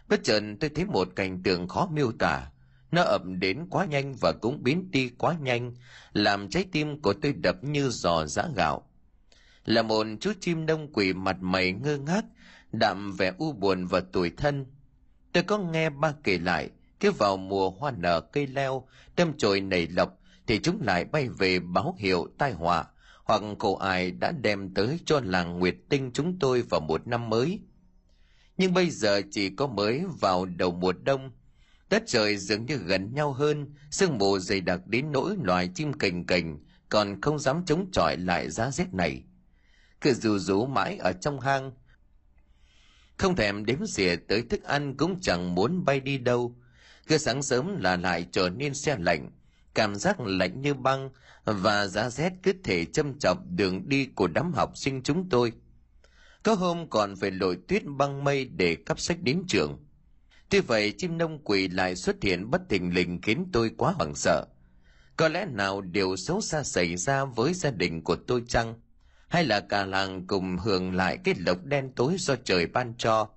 Bất 0.08 0.24
chợt 0.24 0.44
tôi 0.60 0.70
thấy 0.70 0.86
một 0.86 1.08
cảnh 1.16 1.44
tượng 1.44 1.68
khó 1.68 1.90
miêu 1.94 2.12
tả 2.20 2.51
nó 2.92 3.02
ập 3.02 3.22
đến 3.26 3.66
quá 3.70 3.86
nhanh 3.86 4.14
và 4.22 4.34
cũng 4.42 4.64
biến 4.64 4.92
đi 4.92 5.10
quá 5.18 5.36
nhanh, 5.42 5.74
làm 6.14 6.50
trái 6.50 6.66
tim 6.72 7.02
của 7.02 7.14
tôi 7.14 7.34
đập 7.34 7.64
như 7.64 7.90
giò 7.90 8.26
giã 8.26 8.48
gạo. 8.56 8.88
Là 9.66 9.82
một 9.82 10.08
chú 10.20 10.34
chim 10.40 10.66
đông 10.66 10.94
quỷ 10.94 11.14
mặt 11.14 11.38
mày 11.40 11.72
ngơ 11.72 11.98
ngác, 11.98 12.26
đạm 12.72 13.12
vẻ 13.12 13.34
u 13.38 13.54
buồn 13.54 13.86
và 13.86 14.00
tủi 14.00 14.30
thân. 14.30 14.66
Tôi 15.34 15.44
có 15.44 15.58
nghe 15.58 15.90
ba 15.90 16.14
kể 16.24 16.38
lại, 16.38 16.70
cứ 17.00 17.12
vào 17.12 17.38
mùa 17.38 17.70
hoa 17.70 17.92
nở 17.92 18.22
cây 18.22 18.48
leo 18.48 18.88
đâm 19.16 19.34
chồi 19.38 19.62
nảy 19.62 19.88
lộc 19.88 20.18
thì 20.48 20.60
chúng 20.60 20.82
lại 20.82 21.06
bay 21.06 21.30
về 21.30 21.60
báo 21.60 21.96
hiệu 22.00 22.28
tai 22.38 22.52
họa, 22.52 22.86
hoặc 23.24 23.42
cô 23.60 23.76
ai 23.76 24.12
đã 24.12 24.32
đem 24.32 24.74
tới 24.74 25.00
cho 25.06 25.22
làng 25.24 25.60
nguyệt 25.60 25.76
tinh 25.90 26.12
chúng 26.14 26.40
tôi 26.40 26.62
vào 26.62 26.82
một 26.82 27.08
năm 27.08 27.30
mới. 27.30 27.60
Nhưng 28.58 28.74
bây 28.74 28.90
giờ 28.90 29.22
chỉ 29.32 29.50
có 29.50 29.68
mới 29.68 30.06
vào 30.20 30.46
đầu 30.46 30.72
mùa 30.72 30.94
đông 30.94 31.32
đất 31.92 32.04
trời 32.06 32.38
dường 32.38 32.66
như 32.66 32.78
gần 32.78 33.14
nhau 33.14 33.34
hơn, 33.34 33.74
sương 33.92 34.18
mù 34.18 34.40
dày 34.40 34.62
đặc 34.62 34.88
đến 34.88 35.12
nỗi 35.12 35.36
loài 35.44 35.70
chim 35.76 35.94
cành 35.94 36.26
cành 36.26 36.60
còn 36.90 37.22
không 37.22 37.40
dám 37.40 37.66
chống 37.66 37.90
chọi 37.92 38.18
lại 38.18 38.50
giá 38.50 38.72
rét 38.72 38.94
này. 38.94 39.24
Cứ 40.02 40.14
rù 40.14 40.38
rú 40.38 40.66
mãi 40.66 40.98
ở 40.98 41.14
trong 41.14 41.40
hang. 41.40 41.72
Không 43.18 43.36
thèm 43.36 43.66
đếm 43.66 43.88
xỉa 43.88 44.16
tới 44.16 44.42
thức 44.42 44.64
ăn 44.64 44.98
cũng 44.98 45.22
chẳng 45.22 45.56
muốn 45.56 45.86
bay 45.86 46.00
đi 46.00 46.18
đâu. 46.18 46.56
Cứ 47.08 47.18
sáng 47.18 47.44
sớm 47.44 47.82
là 47.82 47.98
lại 47.98 48.28
trở 48.32 48.50
nên 48.50 48.74
xe 48.74 48.98
lạnh, 49.00 49.30
cảm 49.74 49.96
giác 49.96 50.20
lạnh 50.20 50.62
như 50.62 50.74
băng 50.74 51.10
và 51.46 51.88
giá 51.88 52.10
rét 52.10 52.34
cứ 52.44 52.54
thể 52.64 52.86
châm 52.86 53.20
chọc 53.20 53.38
đường 53.50 53.90
đi 53.90 54.06
của 54.06 54.28
đám 54.28 54.54
học 54.54 54.78
sinh 54.78 55.04
chúng 55.04 55.30
tôi. 55.30 55.54
Có 56.44 56.54
hôm 56.54 56.90
còn 56.90 57.16
phải 57.16 57.32
lội 57.32 57.58
tuyết 57.68 57.86
băng 57.86 58.24
mây 58.24 58.46
để 58.46 58.76
cắp 58.86 59.00
sách 59.00 59.22
đến 59.22 59.44
trường 59.48 59.78
tuy 60.52 60.60
vậy, 60.60 60.94
chim 60.98 61.18
nông 61.18 61.40
quỷ 61.44 61.68
lại 61.68 61.96
xuất 61.96 62.24
hiện 62.24 62.52
bất 62.52 62.62
thình 62.70 62.94
lình 62.94 63.22
khiến 63.22 63.46
tôi 63.54 63.72
quá 63.78 63.92
hoảng 63.92 64.16
sợ. 64.16 64.46
Có 65.18 65.28
lẽ 65.28 65.46
nào 65.46 65.82
điều 65.82 66.16
xấu 66.16 66.42
xa 66.42 66.64
xảy 66.64 66.98
ra 66.98 67.26
với 67.26 67.54
gia 67.54 67.72
đình 67.72 68.04
của 68.04 68.16
tôi 68.16 68.44
chăng? 68.48 68.76
Hay 69.28 69.44
là 69.44 69.60
cả 69.60 69.86
làng 69.86 70.28
cùng 70.28 70.58
hưởng 70.58 70.96
lại 70.96 71.18
cái 71.24 71.36
lộc 71.38 71.66
đen 71.66 71.92
tối 71.96 72.16
do 72.20 72.36
trời 72.44 72.66
ban 72.66 72.94
cho? 72.98 73.30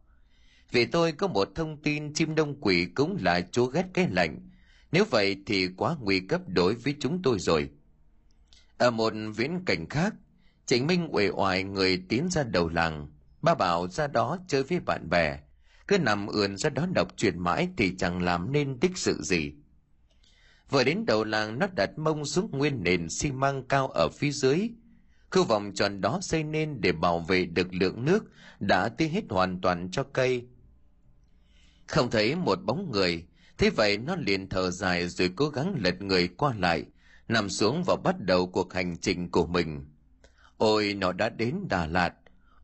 Vì 0.71 0.87
tôi 0.87 1.12
có 1.12 1.27
một 1.27 1.49
thông 1.55 1.83
tin 1.83 2.15
chim 2.15 2.35
đông 2.35 2.61
quỷ 2.61 2.87
cũng 2.95 3.17
là 3.21 3.41
chúa 3.53 3.67
ghét 3.67 3.85
cái 3.95 4.09
lạnh. 4.11 4.51
Nếu 4.93 5.05
vậy 5.11 5.37
thì 5.47 5.69
quá 5.77 5.97
nguy 6.01 6.21
cấp 6.21 6.41
đối 6.47 6.75
với 6.75 6.95
chúng 7.01 7.23
tôi 7.23 7.39
rồi. 7.39 7.71
Ở 8.79 8.91
một 8.91 9.12
viễn 9.37 9.65
cảnh 9.67 9.89
khác, 9.89 10.15
trịnh 10.67 10.87
minh 10.87 11.09
uể 11.12 11.31
oải 11.31 11.65
người 11.65 12.03
tiến 12.09 12.29
ra 12.31 12.43
đầu 12.43 12.69
làng. 12.69 13.09
Ba 13.43 13.55
bảo 13.55 13.89
ra 13.89 14.07
đó 14.07 14.39
chơi 14.49 14.62
với 14.62 14.81
bạn 14.81 15.11
bè 15.11 15.39
cứ 15.89 15.99
nằm 15.99 16.26
ườn 16.26 16.57
ra 16.57 16.70
đó 16.70 16.87
đọc 16.95 17.09
truyền 17.16 17.39
mãi 17.39 17.68
thì 17.76 17.97
chẳng 17.97 18.22
làm 18.22 18.53
nên 18.53 18.80
đích 18.80 18.99
sự 18.99 19.22
gì. 19.22 19.53
Vừa 20.70 20.85
đến 20.85 21.07
đầu 21.07 21.24
làng, 21.24 21.59
nó 21.59 21.66
đặt 21.76 21.99
mông 21.99 22.24
xuống 22.24 22.51
nguyên 22.51 22.82
nền 22.82 23.09
xi 23.09 23.32
măng 23.32 23.62
cao 23.68 23.89
ở 23.89 24.09
phía 24.09 24.30
dưới. 24.30 24.70
Khu 25.30 25.45
vòng 25.45 25.72
tròn 25.74 26.01
đó 26.01 26.18
xây 26.22 26.45
nên 26.45 26.80
để 26.80 26.93
bảo 26.93 27.18
vệ 27.18 27.47
được 27.47 27.74
lượng 27.74 28.05
nước 28.05 28.24
đã 28.61 28.89
tiêu 28.89 29.09
hết 29.12 29.22
hoàn 29.28 29.61
toàn 29.61 29.89
cho 29.93 30.03
cây. 30.03 30.45
Không 31.87 32.11
thấy 32.11 32.37
một 32.37 32.59
bóng 32.64 32.91
người, 32.93 33.24
thế 33.59 33.70
vậy 33.70 33.99
nó 33.99 34.16
liền 34.16 34.49
thở 34.49 34.70
dài 34.70 35.09
rồi 35.09 35.30
cố 35.37 35.49
gắng 35.49 35.74
lật 35.78 36.03
người 36.03 36.28
qua 36.28 36.55
lại, 36.59 36.85
nằm 37.28 37.49
xuống 37.49 37.82
và 37.87 37.97
bắt 38.05 38.20
đầu 38.20 38.47
cuộc 38.47 38.72
hành 38.72 38.97
trình 38.97 39.30
của 39.30 39.47
mình. 39.47 39.85
Ôi, 40.57 40.95
nó 40.95 41.12
đã 41.12 41.28
đến 41.28 41.68
đà 41.68 41.87
lạt. 41.87 42.14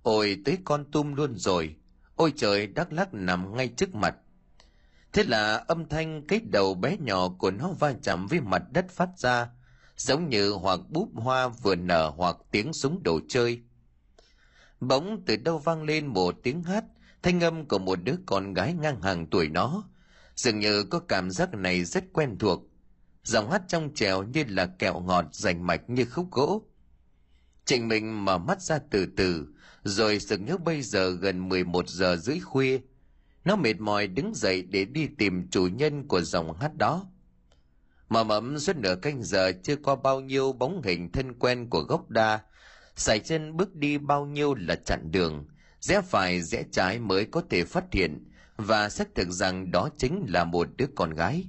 Ôi, 0.02 0.38
tới 0.44 0.58
con 0.64 0.90
tum 0.90 1.14
luôn 1.14 1.34
rồi 1.36 1.74
ôi 2.20 2.32
trời, 2.36 2.66
đắk 2.66 2.92
lắc 2.92 3.14
nằm 3.14 3.56
ngay 3.56 3.68
trước 3.68 3.94
mặt. 3.94 4.14
Thế 5.12 5.22
là 5.22 5.56
âm 5.56 5.88
thanh 5.88 6.26
cái 6.26 6.40
đầu 6.40 6.74
bé 6.74 6.96
nhỏ 6.96 7.28
của 7.28 7.50
nó 7.50 7.68
va 7.78 7.92
chạm 8.02 8.26
với 8.26 8.40
mặt 8.40 8.62
đất 8.70 8.90
phát 8.90 9.08
ra, 9.18 9.48
giống 9.96 10.28
như 10.28 10.50
hoặc 10.50 10.80
búp 10.88 11.08
hoa 11.14 11.48
vừa 11.48 11.74
nở 11.74 12.12
hoặc 12.16 12.36
tiếng 12.50 12.72
súng 12.72 13.02
đồ 13.02 13.20
chơi. 13.28 13.60
Bỗng 14.80 15.22
từ 15.26 15.36
đâu 15.36 15.58
vang 15.58 15.82
lên 15.82 16.06
một 16.06 16.34
tiếng 16.42 16.62
hát, 16.62 16.84
thanh 17.22 17.40
âm 17.40 17.68
của 17.68 17.78
một 17.78 17.98
đứa 18.04 18.16
con 18.26 18.54
gái 18.54 18.74
ngang 18.74 19.02
hàng 19.02 19.26
tuổi 19.26 19.48
nó. 19.48 19.84
Dường 20.34 20.58
như 20.58 20.84
có 20.84 20.98
cảm 20.98 21.30
giác 21.30 21.54
này 21.54 21.84
rất 21.84 22.04
quen 22.12 22.38
thuộc. 22.38 22.62
Giọng 23.24 23.50
hát 23.50 23.62
trong 23.68 23.90
trèo 23.94 24.22
như 24.22 24.44
là 24.48 24.66
kẹo 24.66 25.00
ngọt 25.00 25.24
rành 25.32 25.66
mạch 25.66 25.90
như 25.90 26.04
khúc 26.04 26.30
gỗ. 26.30 26.62
Trịnh 27.64 27.88
mình 27.88 28.24
mở 28.24 28.38
mắt 28.38 28.62
ra 28.62 28.78
từ 28.90 29.06
từ 29.16 29.46
rồi 29.84 30.20
sực 30.20 30.40
nhớ 30.40 30.56
bây 30.56 30.82
giờ 30.82 31.10
gần 31.10 31.48
11 31.48 31.88
giờ 31.88 32.16
rưỡi 32.16 32.40
khuya, 32.40 32.80
nó 33.44 33.56
mệt 33.56 33.80
mỏi 33.80 34.06
đứng 34.06 34.34
dậy 34.34 34.62
để 34.62 34.84
đi 34.84 35.08
tìm 35.18 35.48
chủ 35.50 35.66
nhân 35.66 36.08
của 36.08 36.20
dòng 36.20 36.56
hát 36.60 36.76
đó. 36.76 37.06
Mà 38.08 38.24
mẫm 38.24 38.58
suốt 38.58 38.76
nửa 38.76 38.96
canh 38.96 39.22
giờ 39.22 39.52
chưa 39.62 39.76
qua 39.76 39.96
bao 39.96 40.20
nhiêu 40.20 40.52
bóng 40.52 40.82
hình 40.84 41.12
thân 41.12 41.34
quen 41.38 41.70
của 41.70 41.80
gốc 41.80 42.10
đa. 42.10 42.40
Sải 42.96 43.18
chân 43.18 43.56
bước 43.56 43.74
đi 43.74 43.98
bao 43.98 44.26
nhiêu 44.26 44.54
là 44.54 44.74
chặn 44.74 45.10
đường, 45.10 45.46
rẽ 45.80 46.00
phải 46.00 46.42
rẽ 46.42 46.64
trái 46.72 46.98
mới 46.98 47.24
có 47.24 47.42
thể 47.50 47.64
phát 47.64 47.84
hiện 47.92 48.30
và 48.56 48.88
xác 48.88 49.14
thực 49.14 49.28
rằng 49.28 49.70
đó 49.70 49.88
chính 49.98 50.24
là 50.28 50.44
một 50.44 50.68
đứa 50.76 50.86
con 50.94 51.14
gái. 51.14 51.48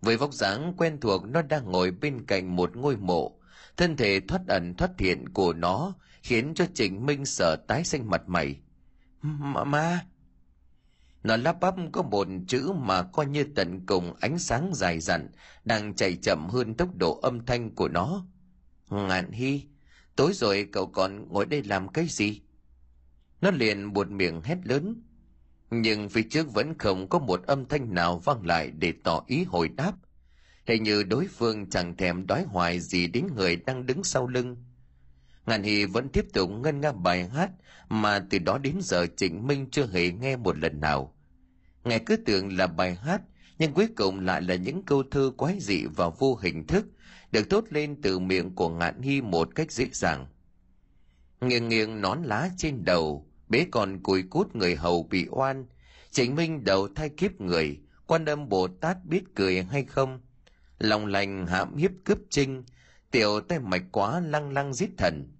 Với 0.00 0.16
vóc 0.16 0.34
dáng 0.34 0.74
quen 0.76 1.00
thuộc, 1.00 1.24
nó 1.24 1.42
đang 1.42 1.72
ngồi 1.72 1.90
bên 1.90 2.26
cạnh 2.26 2.56
một 2.56 2.76
ngôi 2.76 2.96
mộ. 2.96 3.40
Thân 3.76 3.96
thể 3.96 4.20
thoát 4.28 4.40
ẩn 4.48 4.74
thoát 4.74 4.90
hiện 4.98 5.28
của 5.28 5.52
nó 5.52 5.94
khiến 6.24 6.54
cho 6.54 6.66
trịnh 6.74 7.06
minh 7.06 7.24
sợ 7.24 7.56
tái 7.68 7.84
xanh 7.84 8.10
mặt 8.10 8.22
mày. 8.26 8.56
Mà, 9.22 9.64
ma 9.64 10.06
nó 11.22 11.36
lắp 11.36 11.60
bắp 11.60 11.74
có 11.92 12.02
một 12.02 12.28
chữ 12.48 12.72
mà 12.72 13.02
coi 13.02 13.26
như 13.26 13.44
tận 13.54 13.86
cùng 13.86 14.14
ánh 14.20 14.38
sáng 14.38 14.70
dài 14.74 15.00
dặn 15.00 15.28
đang 15.64 15.94
chạy 15.94 16.16
chậm 16.22 16.48
hơn 16.48 16.74
tốc 16.74 16.96
độ 16.96 17.20
âm 17.22 17.46
thanh 17.46 17.74
của 17.74 17.88
nó. 17.88 18.26
Ngạn 18.90 19.32
hy 19.32 19.64
tối 20.16 20.32
rồi 20.34 20.68
cậu 20.72 20.86
còn 20.86 21.28
ngồi 21.28 21.46
đây 21.46 21.62
làm 21.62 21.88
cái 21.88 22.06
gì? 22.08 22.42
Nó 23.40 23.50
liền 23.50 23.92
buột 23.92 24.08
miệng 24.08 24.42
hét 24.42 24.58
lớn. 24.64 25.02
Nhưng 25.70 26.08
phía 26.08 26.22
trước 26.22 26.52
vẫn 26.52 26.78
không 26.78 27.08
có 27.08 27.18
một 27.18 27.42
âm 27.46 27.68
thanh 27.68 27.94
nào 27.94 28.18
vang 28.18 28.46
lại 28.46 28.70
để 28.70 28.92
tỏ 29.04 29.24
ý 29.26 29.44
hồi 29.44 29.68
đáp. 29.68 29.92
Hình 30.66 30.82
như 30.82 31.02
đối 31.02 31.26
phương 31.26 31.70
chẳng 31.70 31.96
thèm 31.96 32.26
đói 32.26 32.44
hoài 32.44 32.80
gì 32.80 33.06
đến 33.06 33.26
người 33.36 33.56
đang 33.56 33.86
đứng 33.86 34.04
sau 34.04 34.26
lưng 34.26 34.56
ngàn 35.46 35.62
hy 35.62 35.84
vẫn 35.84 36.08
tiếp 36.08 36.24
tục 36.32 36.50
ngân 36.50 36.80
nga 36.80 36.92
bài 36.92 37.28
hát 37.28 37.50
mà 37.88 38.26
từ 38.30 38.38
đó 38.38 38.58
đến 38.58 38.76
giờ 38.80 39.06
trịnh 39.16 39.46
minh 39.46 39.66
chưa 39.70 39.86
hề 39.86 40.12
nghe 40.12 40.36
một 40.36 40.58
lần 40.58 40.80
nào. 40.80 41.14
Ngài 41.84 41.98
cứ 42.06 42.16
tưởng 42.16 42.56
là 42.56 42.66
bài 42.66 42.94
hát, 42.94 43.22
nhưng 43.58 43.72
cuối 43.72 43.88
cùng 43.96 44.20
lại 44.20 44.42
là 44.42 44.54
những 44.54 44.82
câu 44.82 45.02
thơ 45.10 45.30
quái 45.36 45.58
dị 45.60 45.84
và 45.84 46.08
vô 46.08 46.38
hình 46.42 46.66
thức, 46.66 46.86
được 47.32 47.50
thốt 47.50 47.64
lên 47.70 48.02
từ 48.02 48.18
miệng 48.18 48.54
của 48.54 48.68
ngạn 48.68 49.02
hy 49.02 49.20
một 49.20 49.48
cách 49.54 49.72
dễ 49.72 49.86
dàng. 49.92 50.26
Nghiêng 51.40 51.68
nghiêng 51.68 52.00
nón 52.00 52.22
lá 52.22 52.50
trên 52.56 52.84
đầu, 52.84 53.26
bế 53.48 53.66
còn 53.70 54.02
cùi 54.02 54.22
cút 54.22 54.56
người 54.56 54.76
hầu 54.76 55.02
bị 55.02 55.26
oan, 55.30 55.66
trịnh 56.10 56.34
minh 56.34 56.64
đầu 56.64 56.88
thay 56.94 57.08
kiếp 57.08 57.40
người, 57.40 57.80
quan 58.06 58.24
âm 58.24 58.48
bồ 58.48 58.68
tát 58.68 59.04
biết 59.04 59.22
cười 59.34 59.62
hay 59.62 59.84
không? 59.84 60.20
Lòng 60.78 61.06
lành 61.06 61.46
hãm 61.46 61.76
hiếp 61.76 61.90
cướp 62.04 62.18
trinh, 62.30 62.64
tiểu 63.10 63.40
tay 63.40 63.58
mạch 63.58 63.82
quá 63.92 64.20
lăng 64.20 64.52
lăng 64.52 64.74
giết 64.74 64.90
thần 64.98 65.33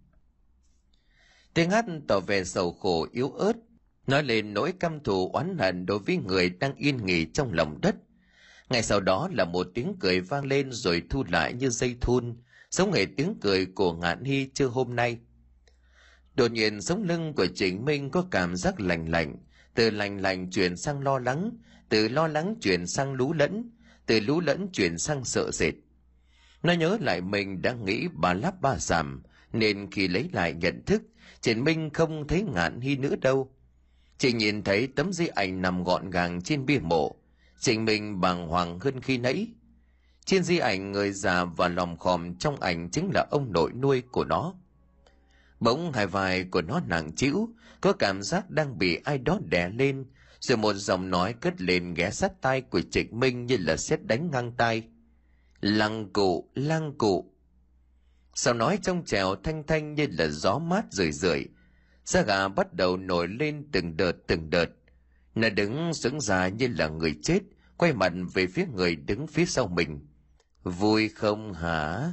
tiếng 1.55 1.71
hát 1.71 1.85
tỏ 2.09 2.21
vẻ 2.21 2.45
sầu 2.45 2.73
khổ, 2.73 3.07
yếu 3.13 3.31
ớt, 3.31 3.53
nói 4.07 4.23
lên 4.23 4.55
nỗi 4.55 4.73
căm 4.81 5.01
thù 5.01 5.31
oán 5.33 5.59
hận 5.59 5.87
đối 5.87 5.99
với 5.99 6.17
người 6.17 6.49
đang 6.49 6.75
yên 6.75 7.07
nghỉ 7.07 7.25
trong 7.25 7.53
lòng 7.53 7.79
đất. 7.83 7.97
Ngay 8.71 8.83
sau 8.83 9.01
đó 9.01 9.29
là 9.33 9.45
một 9.45 9.67
tiếng 9.75 9.97
cười 10.01 10.21
vang 10.21 10.45
lên 10.45 10.73
rồi 10.73 11.03
thu 11.11 11.25
lại 11.29 11.55
như 11.55 11.71
dây 11.71 11.97
thun, 12.01 12.37
giống 12.71 12.93
hệt 12.93 13.09
tiếng 13.17 13.35
cười 13.41 13.67
của 13.67 13.93
ngạn 13.93 14.25
hy 14.25 14.51
chưa 14.55 14.67
hôm 14.67 14.97
nay. 14.97 15.19
Đột 16.35 16.53
nhiên, 16.53 16.81
sống 16.81 17.03
lưng 17.03 17.33
của 17.37 17.47
trịnh 17.47 17.85
minh 17.85 18.11
có 18.11 18.27
cảm 18.31 18.57
giác 18.57 18.81
lành 18.81 19.09
lạnh, 19.11 19.37
từ 19.75 19.91
lành 19.91 20.21
lạnh 20.21 20.51
chuyển 20.51 20.77
sang 20.77 21.01
lo 21.01 21.19
lắng, 21.19 21.51
từ 21.89 22.09
lo 22.09 22.27
lắng 22.27 22.57
chuyển 22.61 22.87
sang 22.87 23.13
lú 23.13 23.33
lẫn, 23.33 23.71
từ 24.07 24.21
lú 24.21 24.41
lẫn 24.41 24.69
chuyển 24.73 24.99
sang 24.99 25.25
sợ 25.25 25.51
sệt. 25.53 25.75
Nó 26.63 26.73
nhớ 26.73 26.99
lại 27.01 27.21
mình 27.21 27.63
đã 27.63 27.73
nghĩ 27.73 28.09
bà 28.13 28.35
lắp 28.35 28.61
ba 28.61 28.77
giảm, 28.79 29.23
nên 29.53 29.91
khi 29.91 30.09
lấy 30.09 30.29
lại 30.33 30.55
nhận 30.55 30.85
thức 30.85 31.03
trịnh 31.45 31.65
minh 31.65 31.91
không 31.91 32.27
thấy 32.27 32.43
ngạn 32.43 32.81
hy 32.81 32.97
nữa 32.97 33.17
đâu. 33.21 33.51
Chỉ 34.19 34.33
nhìn 34.33 34.63
thấy 34.63 34.87
tấm 34.87 35.13
di 35.13 35.27
ảnh 35.27 35.63
nằm 35.63 35.85
gọn 35.85 36.11
gàng 36.11 36.43
trên 36.43 36.67
bia 36.67 36.79
mộ. 36.79 37.17
Trịnh 37.61 37.85
minh 37.85 38.21
bàng 38.21 38.49
hoàng 38.49 38.79
hơn 38.81 39.01
khi 39.01 39.19
nãy. 39.19 39.49
Trên 40.25 40.43
di 40.43 40.59
ảnh 40.59 40.93
người 40.93 41.13
già 41.13 41.45
và 41.45 41.69
lòm 41.69 41.97
khòm 41.97 42.35
trong 42.35 42.61
ảnh 42.61 42.91
chính 42.91 43.11
là 43.15 43.27
ông 43.31 43.53
nội 43.53 43.73
nuôi 43.73 44.03
của 44.11 44.25
nó. 44.25 44.55
Bỗng 45.61 45.93
hai 45.93 46.07
vai 46.07 46.45
của 46.45 46.63
nó 46.63 46.81
nặng 46.87 47.13
trĩu, 47.17 47.49
có 47.81 47.93
cảm 47.93 48.23
giác 48.23 48.51
đang 48.51 48.79
bị 48.79 49.01
ai 49.05 49.19
đó 49.19 49.39
đè 49.51 49.69
lên, 49.69 50.05
rồi 50.41 50.59
một 50.59 50.73
giọng 50.73 51.11
nói 51.11 51.33
cất 51.33 51.61
lên 51.61 51.95
ghé 51.95 52.11
sát 52.11 52.41
tai 52.41 52.61
của 52.61 52.81
trịnh 52.91 53.21
minh 53.21 53.47
như 53.47 53.57
là 53.61 53.77
xét 53.77 54.07
đánh 54.07 54.31
ngang 54.31 54.53
tai. 54.53 54.83
Lăng 55.61 56.13
cụ 56.13 56.51
lăng 56.55 56.99
cụ 56.99 57.34
sao 58.35 58.55
nói 58.55 58.79
trong 58.83 59.05
trèo 59.05 59.37
thanh 59.37 59.67
thanh 59.67 59.95
như 59.95 60.07
là 60.11 60.27
gió 60.29 60.59
mát 60.59 60.85
rười 60.91 61.13
rượi 61.13 61.45
da 62.05 62.23
gà 62.23 62.49
bắt 62.49 62.75
đầu 62.75 62.97
nổi 62.97 63.29
lên 63.29 63.69
từng 63.73 63.97
đợt 63.97 64.13
từng 64.27 64.51
đợt 64.51 64.71
nó 65.35 65.49
đứng 65.49 65.95
sững 65.95 66.21
ra 66.21 66.49
như 66.49 66.69
là 66.69 66.89
người 66.89 67.15
chết 67.23 67.41
quay 67.77 67.93
mặt 67.93 68.13
về 68.35 68.47
phía 68.47 68.67
người 68.75 68.97
đứng 68.97 69.27
phía 69.27 69.47
sau 69.47 69.67
mình 69.67 70.07
vui 70.63 71.09
không 71.09 71.53
hả 71.53 72.13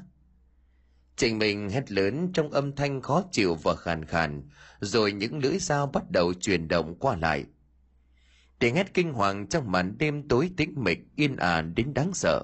Trình 1.21 1.37
mình 1.37 1.69
hét 1.69 1.91
lớn 1.91 2.31
trong 2.33 2.51
âm 2.51 2.75
thanh 2.75 3.01
khó 3.01 3.23
chịu 3.31 3.55
và 3.55 3.75
khàn 3.75 4.05
khàn, 4.05 4.49
rồi 4.79 5.11
những 5.13 5.39
lưỡi 5.39 5.57
dao 5.59 5.87
bắt 5.87 6.11
đầu 6.11 6.33
chuyển 6.33 6.67
động 6.67 6.95
qua 6.99 7.15
lại. 7.15 7.45
Tiếng 8.59 8.75
hét 8.75 8.93
kinh 8.93 9.13
hoàng 9.13 9.47
trong 9.47 9.71
màn 9.71 9.97
đêm 9.97 10.27
tối 10.27 10.51
tĩnh 10.57 10.73
mịch 10.77 10.99
yên 11.15 11.35
ả 11.35 11.61
đến 11.61 11.93
đáng 11.93 12.13
sợ. 12.13 12.43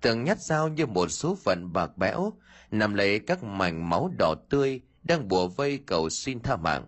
Từng 0.00 0.24
nhát 0.24 0.40
dao 0.40 0.68
như 0.68 0.86
một 0.86 1.08
số 1.08 1.34
phận 1.34 1.72
bạc 1.72 1.96
bẽo, 1.96 2.32
nằm 2.70 2.94
lấy 2.94 3.18
các 3.18 3.42
mảnh 3.42 3.90
máu 3.90 4.10
đỏ 4.18 4.34
tươi 4.50 4.80
đang 5.02 5.28
bùa 5.28 5.48
vây 5.48 5.78
cầu 5.86 6.10
xin 6.10 6.42
tha 6.42 6.56
mạng. 6.56 6.86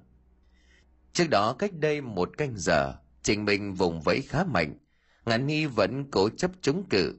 Trước 1.13 1.31
đó 1.31 1.53
cách 1.53 1.73
đây 1.73 2.01
một 2.01 2.39
canh 2.39 2.53
giờ, 2.57 2.95
Trình 3.23 3.45
Minh 3.45 3.75
vùng 3.75 4.01
vẫy 4.01 4.21
khá 4.21 4.45
mạnh, 4.45 4.79
ngạn 5.27 5.47
nghi 5.47 5.67
vẫn 5.67 6.11
cố 6.11 6.29
chấp 6.29 6.51
chống 6.61 6.85
cự. 6.91 7.15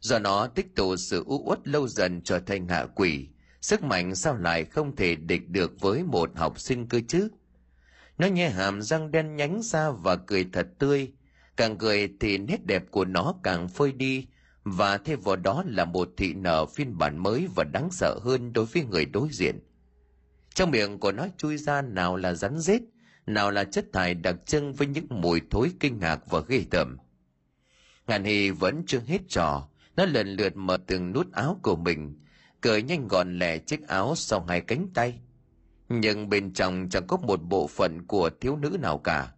Do 0.00 0.18
nó 0.18 0.46
tích 0.46 0.76
tụ 0.76 0.96
sự 0.96 1.24
u 1.26 1.42
uất 1.46 1.68
lâu 1.68 1.88
dần 1.88 2.20
trở 2.22 2.38
thành 2.38 2.68
hạ 2.68 2.86
quỷ, 2.94 3.28
sức 3.60 3.82
mạnh 3.82 4.14
sao 4.14 4.36
lại 4.36 4.64
không 4.64 4.96
thể 4.96 5.14
địch 5.14 5.48
được 5.48 5.80
với 5.80 6.02
một 6.02 6.30
học 6.36 6.60
sinh 6.60 6.88
cơ 6.88 7.00
chứ 7.08 7.28
nó 8.18 8.26
nhe 8.26 8.50
hàm 8.50 8.82
răng 8.82 9.10
đen 9.10 9.36
nhánh 9.36 9.60
ra 9.62 9.90
và 9.90 10.16
cười 10.16 10.46
thật 10.52 10.68
tươi 10.78 11.12
càng 11.56 11.78
cười 11.78 12.08
thì 12.20 12.38
nét 12.38 12.66
đẹp 12.66 12.82
của 12.90 13.04
nó 13.04 13.34
càng 13.42 13.68
phơi 13.68 13.92
đi 13.92 14.26
và 14.70 14.98
thêm 14.98 15.20
vào 15.20 15.36
đó 15.36 15.64
là 15.66 15.84
một 15.84 16.08
thị 16.16 16.34
nở 16.34 16.66
phiên 16.66 16.98
bản 16.98 17.18
mới 17.18 17.48
và 17.54 17.64
đáng 17.64 17.88
sợ 17.90 18.18
hơn 18.22 18.52
đối 18.52 18.64
với 18.64 18.84
người 18.84 19.04
đối 19.04 19.28
diện. 19.32 19.58
Trong 20.54 20.70
miệng 20.70 20.98
của 20.98 21.12
nó 21.12 21.26
chui 21.36 21.56
ra 21.56 21.82
nào 21.82 22.16
là 22.16 22.34
rắn 22.34 22.58
rết, 22.58 22.82
nào 23.26 23.50
là 23.50 23.64
chất 23.64 23.86
thải 23.92 24.14
đặc 24.14 24.36
trưng 24.46 24.72
với 24.72 24.86
những 24.86 25.06
mùi 25.10 25.40
thối 25.50 25.72
kinh 25.80 25.98
ngạc 25.98 26.30
và 26.30 26.40
ghê 26.48 26.64
tởm. 26.70 26.98
Ngàn 28.06 28.24
hy 28.24 28.50
vẫn 28.50 28.82
chưa 28.86 29.00
hết 29.06 29.18
trò, 29.28 29.68
nó 29.96 30.04
lần 30.04 30.28
lượt 30.28 30.56
mở 30.56 30.78
từng 30.86 31.12
nút 31.12 31.32
áo 31.32 31.60
của 31.62 31.76
mình, 31.76 32.18
cởi 32.60 32.82
nhanh 32.82 33.08
gọn 33.08 33.38
lẹ 33.38 33.58
chiếc 33.58 33.88
áo 33.88 34.14
sau 34.16 34.44
hai 34.48 34.60
cánh 34.60 34.88
tay. 34.94 35.20
Nhưng 35.88 36.28
bên 36.28 36.52
trong 36.52 36.88
chẳng 36.90 37.06
có 37.06 37.16
một 37.16 37.42
bộ 37.42 37.66
phận 37.66 38.06
của 38.06 38.30
thiếu 38.40 38.56
nữ 38.56 38.76
nào 38.80 38.98
cả. 38.98 39.32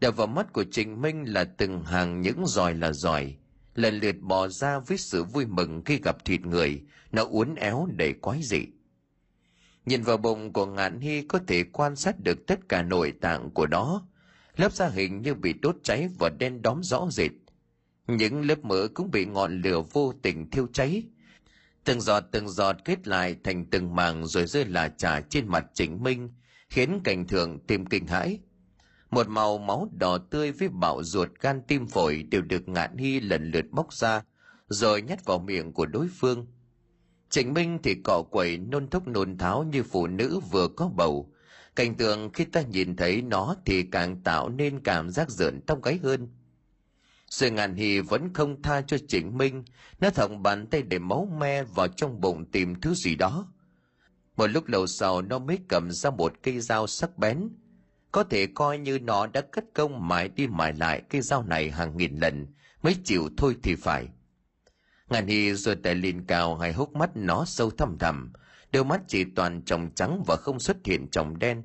Đập 0.00 0.16
vào 0.16 0.26
mắt 0.26 0.52
của 0.52 0.64
trịnh 0.64 1.00
minh 1.00 1.24
là 1.32 1.44
từng 1.44 1.82
hàng 1.82 2.20
những 2.20 2.46
giỏi 2.46 2.74
là 2.74 2.92
giỏi 2.92 3.36
lần 3.74 4.00
lượt 4.00 4.16
bò 4.20 4.48
ra 4.48 4.78
với 4.78 4.98
sự 4.98 5.24
vui 5.24 5.46
mừng 5.46 5.82
khi 5.84 6.00
gặp 6.02 6.24
thịt 6.24 6.40
người. 6.40 6.82
Nó 7.12 7.24
uốn 7.24 7.54
éo 7.54 7.88
đầy 7.96 8.12
quái 8.12 8.40
dị. 8.42 8.66
Nhìn 9.86 10.02
vào 10.02 10.16
bụng 10.16 10.52
của 10.52 10.66
ngạn 10.66 11.00
hy 11.00 11.22
có 11.22 11.40
thể 11.46 11.64
quan 11.72 11.96
sát 11.96 12.20
được 12.20 12.46
tất 12.46 12.68
cả 12.68 12.82
nội 12.82 13.12
tạng 13.20 13.50
của 13.50 13.66
nó. 13.66 14.06
Lớp 14.56 14.72
da 14.72 14.88
hình 14.88 15.22
như 15.22 15.34
bị 15.34 15.52
đốt 15.52 15.76
cháy 15.82 16.08
và 16.18 16.30
đen 16.38 16.62
đóm 16.62 16.82
rõ 16.82 17.06
rệt. 17.10 17.30
Những 18.06 18.46
lớp 18.46 18.64
mỡ 18.64 18.88
cũng 18.94 19.10
bị 19.10 19.26
ngọn 19.26 19.62
lửa 19.62 19.82
vô 19.92 20.14
tình 20.22 20.50
thiêu 20.50 20.66
cháy. 20.72 21.02
Từng 21.84 22.00
giọt 22.00 22.24
từng 22.30 22.48
giọt 22.48 22.76
kết 22.84 23.08
lại 23.08 23.36
thành 23.44 23.64
từng 23.64 23.94
màng 23.94 24.26
rồi 24.26 24.46
rơi 24.46 24.64
là 24.64 24.88
trả 24.88 25.20
trên 25.20 25.48
mặt 25.48 25.66
chính 25.74 26.02
minh, 26.02 26.30
khiến 26.70 27.00
cảnh 27.04 27.26
thượng 27.26 27.58
tìm 27.66 27.86
kinh 27.86 28.06
hãi 28.06 28.38
một 29.12 29.28
màu 29.28 29.58
máu 29.58 29.88
đỏ 29.98 30.18
tươi 30.18 30.52
với 30.52 30.68
bạo 30.68 31.02
ruột 31.02 31.28
gan 31.40 31.62
tim 31.68 31.86
phổi 31.86 32.22
đều 32.22 32.42
được 32.42 32.68
ngạn 32.68 32.96
hy 32.96 33.20
lần 33.20 33.50
lượt 33.50 33.64
bóc 33.70 33.92
ra, 33.92 34.22
rồi 34.68 35.02
nhét 35.02 35.24
vào 35.24 35.38
miệng 35.38 35.72
của 35.72 35.86
đối 35.86 36.08
phương. 36.20 36.46
Trịnh 37.30 37.54
minh 37.54 37.78
thì 37.82 37.94
cọ 38.04 38.22
quẩy 38.30 38.58
nôn 38.58 38.88
thốc 38.88 39.08
nôn 39.08 39.38
tháo 39.38 39.64
như 39.64 39.82
phụ 39.82 40.06
nữ 40.06 40.40
vừa 40.50 40.68
có 40.68 40.88
bầu. 40.88 41.32
Cảnh 41.76 41.94
tượng 41.94 42.32
khi 42.32 42.44
ta 42.44 42.62
nhìn 42.62 42.96
thấy 42.96 43.22
nó 43.22 43.56
thì 43.66 43.82
càng 43.82 44.22
tạo 44.22 44.48
nên 44.48 44.80
cảm 44.80 45.10
giác 45.10 45.30
rợn 45.30 45.60
tóc 45.66 45.82
gáy 45.82 45.98
hơn. 46.02 46.28
Sự 47.30 47.50
ngàn 47.50 47.74
hì 47.74 48.00
vẫn 48.00 48.32
không 48.34 48.62
tha 48.62 48.80
cho 48.80 48.96
trịnh 49.08 49.38
minh, 49.38 49.64
nó 50.00 50.10
thòng 50.10 50.42
bàn 50.42 50.66
tay 50.66 50.82
để 50.82 50.98
máu 50.98 51.28
me 51.40 51.62
vào 51.62 51.88
trong 51.88 52.20
bụng 52.20 52.44
tìm 52.52 52.80
thứ 52.80 52.94
gì 52.94 53.14
đó. 53.14 53.46
Một 54.36 54.46
lúc 54.46 54.68
lâu 54.68 54.86
sau, 54.86 55.22
nó 55.22 55.38
mới 55.38 55.58
cầm 55.68 55.90
ra 55.90 56.10
một 56.10 56.32
cây 56.42 56.60
dao 56.60 56.86
sắc 56.86 57.18
bén 57.18 57.48
có 58.12 58.24
thể 58.24 58.46
coi 58.46 58.78
như 58.78 58.98
nó 58.98 59.26
đã 59.26 59.40
cất 59.40 59.64
công 59.74 60.08
mãi 60.08 60.28
đi 60.28 60.46
mãi 60.46 60.72
lại 60.72 61.02
cây 61.10 61.20
dao 61.20 61.42
này 61.42 61.70
hàng 61.70 61.96
nghìn 61.96 62.16
lần, 62.16 62.46
mới 62.82 62.96
chịu 63.04 63.28
thôi 63.36 63.56
thì 63.62 63.74
phải. 63.74 64.08
Ngàn 65.10 65.26
hy 65.26 65.54
rồi 65.54 65.76
tay 65.76 65.94
lên 65.94 66.24
cao, 66.26 66.56
hai 66.56 66.72
hốc 66.72 66.92
mắt 66.92 67.10
nó 67.14 67.44
sâu 67.44 67.70
thăm 67.70 67.98
thẳm, 67.98 68.32
đôi 68.72 68.84
mắt 68.84 69.00
chỉ 69.08 69.24
toàn 69.24 69.62
tròng 69.64 69.90
trắng 69.94 70.22
và 70.26 70.36
không 70.36 70.60
xuất 70.60 70.76
hiện 70.84 71.08
tròng 71.08 71.38
đen. 71.38 71.62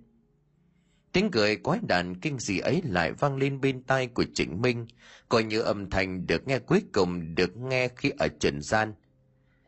Tiếng 1.12 1.32
cười 1.32 1.56
quái 1.56 1.80
đản 1.88 2.20
kinh 2.20 2.39
dị 2.39 2.60
ấy 2.60 2.82
lại 2.86 3.12
vang 3.12 3.38
lên 3.38 3.62
bên 3.62 3.84
tai 3.84 4.08
của 4.08 4.26
trịnh 4.34 4.62
minh, 4.62 4.88
coi 5.30 5.43
như 5.43 5.62
âm 5.62 5.89
thanh 5.89 6.28
được 6.28 6.48
nghe 6.48 6.60
cuối 6.60 6.82
cùng 6.93 7.36
được 7.36 7.58
nghe 7.58 7.88
khi 7.95 8.12
ở 8.18 8.28
trần 8.39 8.62
gian. 8.62 8.93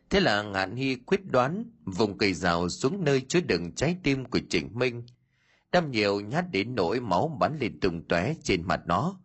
Thế 0.09 0.19
là 0.19 0.41
ngạn 0.41 0.75
hy 0.75 0.95
quyết 0.95 1.25
đoán 1.25 1.63
vùng 1.85 2.17
cây 2.17 2.33
rào 2.33 2.69
xuống 2.69 3.03
nơi 3.03 3.21
chứa 3.27 3.41
đựng 3.41 3.71
trái 3.75 3.97
tim 4.03 4.25
của 4.25 4.39
trịnh 4.49 4.69
minh 4.73 5.03
đâm 5.71 5.91
nhiều 5.91 6.19
nhát 6.19 6.45
đến 6.51 6.75
nỗi 6.75 6.99
máu 6.99 7.37
bắn 7.39 7.57
lên 7.59 7.79
tung 7.79 8.07
tóe 8.07 8.33
trên 8.43 8.63
mặt 8.63 8.81
nó. 8.85 9.19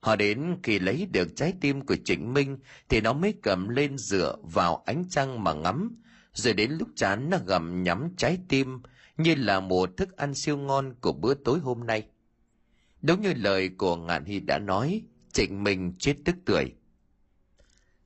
Họ 0.00 0.16
đến 0.16 0.56
khi 0.62 0.78
lấy 0.78 1.06
được 1.12 1.28
trái 1.36 1.54
tim 1.60 1.86
của 1.86 1.96
trịnh 2.04 2.34
minh 2.34 2.58
thì 2.88 3.00
nó 3.00 3.12
mới 3.12 3.34
cầm 3.42 3.68
lên 3.68 3.98
dựa 3.98 4.36
vào 4.42 4.82
ánh 4.86 5.04
trăng 5.10 5.44
mà 5.44 5.52
ngắm. 5.52 6.02
Rồi 6.32 6.54
đến 6.54 6.70
lúc 6.70 6.88
chán 6.96 7.30
nó 7.30 7.38
gầm 7.46 7.82
nhắm 7.82 8.08
trái 8.16 8.38
tim, 8.48 8.80
như 9.16 9.34
là 9.34 9.60
một 9.60 9.96
thức 9.96 10.16
ăn 10.16 10.34
siêu 10.34 10.56
ngon 10.56 10.94
của 11.00 11.12
bữa 11.12 11.34
tối 11.34 11.58
hôm 11.58 11.86
nay. 11.86 12.06
Đúng 13.02 13.22
như 13.22 13.32
lời 13.36 13.68
của 13.68 13.96
ngạn 13.96 14.24
hy 14.24 14.40
đã 14.40 14.58
nói, 14.58 15.02
trịnh 15.32 15.64
minh 15.64 15.92
chết 15.98 16.14
tức 16.24 16.36
tuổi. 16.44 16.72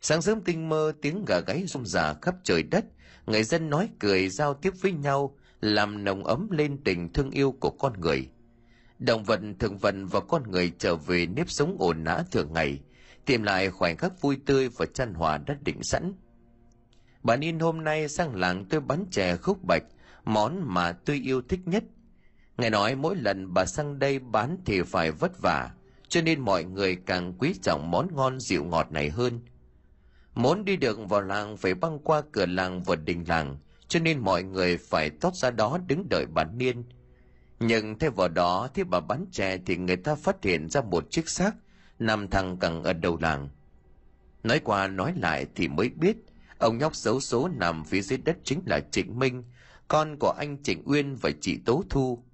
Sáng 0.00 0.22
sớm 0.22 0.40
tinh 0.40 0.68
mơ, 0.68 0.92
tiếng 1.02 1.24
gà 1.24 1.40
gáy 1.40 1.64
rung 1.66 1.86
rả 1.86 2.14
khắp 2.22 2.34
trời 2.44 2.62
đất. 2.62 2.84
Người 3.26 3.44
dân 3.44 3.70
nói 3.70 3.88
cười 3.98 4.28
giao 4.28 4.54
tiếp 4.54 4.72
với 4.80 4.92
nhau 4.92 5.36
làm 5.62 6.04
nồng 6.04 6.24
ấm 6.24 6.50
lên 6.50 6.78
tình 6.84 7.12
thương 7.12 7.30
yêu 7.30 7.54
của 7.60 7.70
con 7.70 8.00
người. 8.00 8.28
Động 8.98 9.24
vật 9.24 9.40
thường 9.58 9.78
vật 9.78 9.94
và 10.10 10.20
con 10.20 10.50
người 10.50 10.72
trở 10.78 10.96
về 10.96 11.26
nếp 11.26 11.50
sống 11.50 11.76
ổn 11.78 12.04
nã 12.04 12.22
thường 12.30 12.52
ngày, 12.52 12.80
tìm 13.24 13.42
lại 13.42 13.70
khoảnh 13.70 13.96
khắc 13.96 14.20
vui 14.20 14.38
tươi 14.46 14.68
và 14.68 14.86
chăn 14.86 15.14
hòa 15.14 15.38
đã 15.38 15.56
định 15.64 15.82
sẵn. 15.82 16.12
Bà 17.22 17.36
in 17.40 17.58
hôm 17.58 17.84
nay 17.84 18.08
sang 18.08 18.34
làng 18.34 18.64
tôi 18.64 18.80
bán 18.80 19.04
chè 19.10 19.36
khúc 19.36 19.64
bạch, 19.64 19.82
món 20.24 20.74
mà 20.74 20.92
tôi 20.92 21.20
yêu 21.24 21.42
thích 21.42 21.60
nhất. 21.64 21.84
Nghe 22.58 22.70
nói 22.70 22.94
mỗi 22.94 23.16
lần 23.16 23.54
bà 23.54 23.64
sang 23.64 23.98
đây 23.98 24.18
bán 24.18 24.56
thì 24.64 24.82
phải 24.82 25.10
vất 25.10 25.32
vả, 25.42 25.70
cho 26.08 26.22
nên 26.22 26.40
mọi 26.40 26.64
người 26.64 26.96
càng 26.96 27.34
quý 27.38 27.54
trọng 27.62 27.90
món 27.90 28.14
ngon 28.14 28.40
dịu 28.40 28.64
ngọt 28.64 28.92
này 28.92 29.10
hơn. 29.10 29.40
Muốn 30.34 30.64
đi 30.64 30.76
được 30.76 30.98
vào 31.08 31.20
làng 31.20 31.56
phải 31.56 31.74
băng 31.74 31.98
qua 31.98 32.22
cửa 32.32 32.46
làng 32.46 32.82
và 32.82 32.96
đình 32.96 33.24
làng 33.28 33.58
cho 33.92 34.00
nên 34.00 34.18
mọi 34.18 34.42
người 34.42 34.76
phải 34.76 35.10
tót 35.10 35.34
ra 35.34 35.50
đó 35.50 35.78
đứng 35.86 36.08
đợi 36.10 36.26
bà 36.34 36.44
niên. 36.44 36.84
Nhưng 37.60 37.98
thay 37.98 38.10
vào 38.10 38.28
đó 38.28 38.68
thì 38.74 38.84
bà 38.84 39.00
bán 39.00 39.26
chè 39.32 39.58
thì 39.66 39.76
người 39.76 39.96
ta 39.96 40.14
phát 40.14 40.44
hiện 40.44 40.70
ra 40.70 40.80
một 40.80 41.10
chiếc 41.10 41.28
xác 41.28 41.52
nằm 41.98 42.28
thẳng 42.28 42.56
cẳng 42.56 42.82
ở 42.82 42.92
đầu 42.92 43.18
làng. 43.20 43.48
Nói 44.42 44.58
qua 44.58 44.88
nói 44.88 45.14
lại 45.16 45.46
thì 45.54 45.68
mới 45.68 45.88
biết, 45.88 46.16
ông 46.58 46.78
nhóc 46.78 46.96
xấu 46.96 47.20
số 47.20 47.48
nằm 47.48 47.84
phía 47.84 48.00
dưới 48.00 48.18
đất 48.18 48.36
chính 48.44 48.60
là 48.66 48.80
trịnh 48.80 49.18
minh, 49.18 49.44
con 49.88 50.16
của 50.20 50.34
anh 50.38 50.62
trịnh 50.62 50.82
uyên 50.84 51.14
và 51.14 51.30
chị 51.40 51.58
tố 51.64 51.84
thu. 51.90 52.24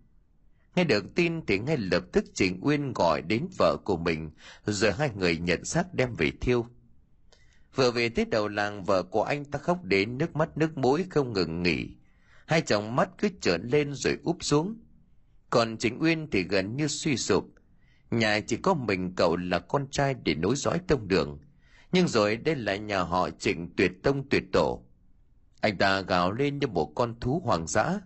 Nghe 0.74 0.84
được 0.84 1.04
tin 1.14 1.46
thì 1.46 1.58
ngay 1.58 1.76
lập 1.76 2.04
tức 2.12 2.24
trịnh 2.34 2.58
uyên 2.62 2.92
gọi 2.92 3.22
đến 3.22 3.46
vợ 3.58 3.76
của 3.84 3.96
mình, 3.96 4.30
rồi 4.66 4.92
hai 4.92 5.10
người 5.16 5.36
nhận 5.36 5.64
xác 5.64 5.94
đem 5.94 6.14
về 6.14 6.30
thiêu 6.40 6.66
vừa 7.74 7.90
về 7.90 8.08
tới 8.08 8.24
đầu 8.24 8.48
làng, 8.48 8.84
vợ 8.84 9.02
của 9.02 9.22
anh 9.22 9.44
ta 9.44 9.58
khóc 9.58 9.84
đến 9.84 10.18
nước 10.18 10.36
mắt 10.36 10.58
nước 10.58 10.78
mũi 10.78 11.04
không 11.10 11.32
ngừng 11.32 11.62
nghỉ. 11.62 11.88
Hai 12.46 12.60
chồng 12.60 12.96
mắt 12.96 13.08
cứ 13.18 13.28
trợn 13.40 13.68
lên 13.68 13.94
rồi 13.94 14.18
úp 14.24 14.44
xuống. 14.44 14.76
Còn 15.50 15.76
chính 15.76 16.02
uyên 16.02 16.30
thì 16.30 16.42
gần 16.42 16.76
như 16.76 16.88
suy 16.88 17.16
sụp. 17.16 17.44
Nhà 18.10 18.40
chỉ 18.40 18.56
có 18.56 18.74
mình 18.74 19.12
cậu 19.16 19.36
là 19.36 19.58
con 19.58 19.86
trai 19.90 20.14
để 20.24 20.34
nối 20.34 20.56
dõi 20.56 20.80
tông 20.86 21.08
đường. 21.08 21.38
Nhưng 21.92 22.08
rồi 22.08 22.36
đây 22.36 22.56
là 22.56 22.76
nhà 22.76 23.02
họ 23.02 23.30
trịnh 23.30 23.70
tuyệt 23.76 23.92
tông 24.02 24.28
tuyệt 24.28 24.44
tổ. 24.52 24.84
Anh 25.60 25.78
ta 25.78 26.00
gào 26.00 26.32
lên 26.32 26.58
như 26.58 26.66
một 26.66 26.92
con 26.94 27.20
thú 27.20 27.42
hoang 27.44 27.66
dã. 27.66 28.00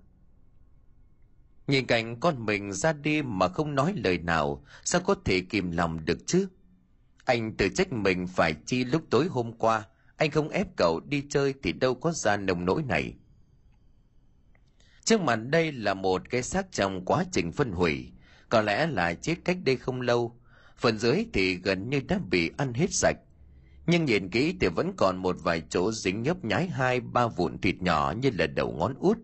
Nhìn 1.67 1.87
cảnh 1.87 2.21
con 2.21 2.47
mình 2.47 2.73
ra 2.73 2.93
đi 2.93 3.23
mà 3.23 3.49
không 3.49 3.75
nói 3.75 3.95
lời 3.97 4.19
nào, 4.19 4.65
sao 4.85 5.01
có 5.01 5.15
thể 5.25 5.41
kìm 5.41 5.71
lòng 5.71 6.05
được 6.05 6.19
chứ? 6.27 6.49
Anh 7.25 7.57
tự 7.57 7.69
trách 7.69 7.93
mình 7.93 8.27
phải 8.27 8.55
chi 8.67 8.85
lúc 8.85 9.03
tối 9.11 9.27
hôm 9.31 9.53
qua. 9.53 9.87
Anh 10.17 10.31
không 10.31 10.49
ép 10.49 10.67
cậu 10.77 11.01
đi 11.01 11.25
chơi 11.31 11.55
thì 11.63 11.73
đâu 11.73 11.95
có 11.95 12.13
ra 12.13 12.37
nồng 12.37 12.65
nỗi 12.65 12.83
này. 12.83 13.15
Trước 15.05 15.21
mặt 15.21 15.37
đây 15.37 15.73
là 15.73 15.95
một 15.95 16.31
cái 16.31 16.43
xác 16.43 16.73
trong 16.73 17.05
quá 17.05 17.25
trình 17.33 17.53
phân 17.53 17.73
hủy. 17.73 18.11
Có 18.49 18.61
lẽ 18.61 18.87
là 18.87 19.15
chết 19.15 19.35
cách 19.45 19.57
đây 19.65 19.77
không 19.77 20.01
lâu. 20.01 20.37
Phần 20.77 20.99
dưới 20.99 21.27
thì 21.33 21.55
gần 21.55 21.91
như 21.91 22.01
đã 22.09 22.19
bị 22.31 22.51
ăn 22.57 22.75
hết 22.75 22.93
sạch. 22.93 23.17
Nhưng 23.87 24.05
nhìn 24.05 24.29
kỹ 24.29 24.55
thì 24.61 24.69
vẫn 24.69 24.93
còn 24.97 25.17
một 25.17 25.37
vài 25.43 25.63
chỗ 25.69 25.93
dính 25.93 26.23
nhấp 26.23 26.45
nhái 26.45 26.69
hai, 26.69 27.01
ba 27.01 27.27
vụn 27.27 27.59
thịt 27.59 27.83
nhỏ 27.83 28.15
như 28.23 28.31
là 28.39 28.47
đầu 28.47 28.73
ngón 28.73 28.95
út, 28.99 29.19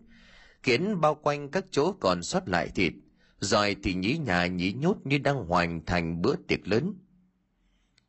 khiến 0.63 1.01
bao 1.01 1.15
quanh 1.15 1.49
các 1.49 1.65
chỗ 1.71 1.91
còn 1.99 2.23
sót 2.23 2.47
lại 2.47 2.69
thịt. 2.75 2.93
Rồi 3.39 3.75
thì 3.83 3.93
nhí 3.93 4.17
nhà 4.17 4.47
nhí 4.47 4.73
nhốt 4.73 4.97
như 5.03 5.17
đang 5.17 5.45
hoàn 5.45 5.85
thành 5.85 6.21
bữa 6.21 6.35
tiệc 6.47 6.67
lớn 6.67 6.93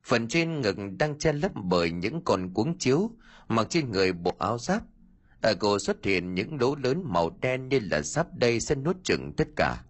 phần 0.04 0.28
trên 0.28 0.60
ngực 0.60 0.76
đang 0.98 1.18
che 1.18 1.32
lấp 1.32 1.52
bởi 1.54 1.90
những 1.90 2.24
con 2.24 2.54
cuống 2.54 2.78
chiếu, 2.78 3.10
mặc 3.48 3.66
trên 3.70 3.90
người 3.90 4.12
bộ 4.12 4.32
áo 4.38 4.58
giáp. 4.58 4.82
Ở 5.42 5.54
cổ 5.54 5.78
xuất 5.78 6.04
hiện 6.04 6.34
những 6.34 6.60
lỗ 6.60 6.74
lớn 6.76 7.02
màu 7.04 7.30
đen 7.40 7.68
như 7.68 7.80
là 7.90 8.02
sắp 8.02 8.26
đây 8.34 8.60
sẽ 8.60 8.74
nuốt 8.74 8.96
chừng 9.04 9.32
tất 9.36 9.48
cả. 9.56 9.82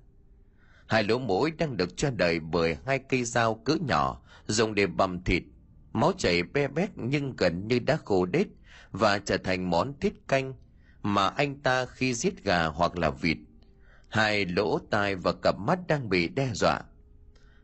Hai 0.87 1.05
lỗ 1.05 1.19
mũi 1.19 1.51
đang 1.51 1.77
được 1.77 1.97
cho 1.97 2.11
đời 2.11 2.41
bởi 2.41 2.77
hai 2.87 2.99
cây 2.99 3.25
dao 3.25 3.55
cỡ 3.55 3.75
nhỏ, 3.75 4.23
dùng 4.47 4.75
để 4.75 4.87
bầm 4.87 5.25
thịt. 5.25 5.43
Máu 5.93 6.13
chảy 6.19 6.43
be 6.43 6.69
bét 6.69 6.91
nhưng 6.97 7.37
gần 7.37 7.69
như 7.69 7.79
đã 7.79 7.99
khô 8.05 8.27
đết 8.27 8.47
và 8.93 9.19
trở 9.19 9.37
thành 9.37 9.71
món 9.71 9.95
tiết 9.95 10.29
canh 10.29 10.55
mà 11.03 11.29
anh 11.29 11.61
ta 11.63 11.87
khi 11.87 12.15
giết 12.15 12.45
gà 12.45 12.65
hoặc 12.67 12.99
là 12.99 13.11
vịt. 13.11 13.37
Hai 14.09 14.47
lỗ 14.47 14.79
tai 14.91 15.15
và 15.15 15.33
cặp 15.43 15.59
mắt 15.59 15.79
đang 15.89 16.09
bị 16.09 16.29
đe 16.29 16.51
dọa 16.55 16.81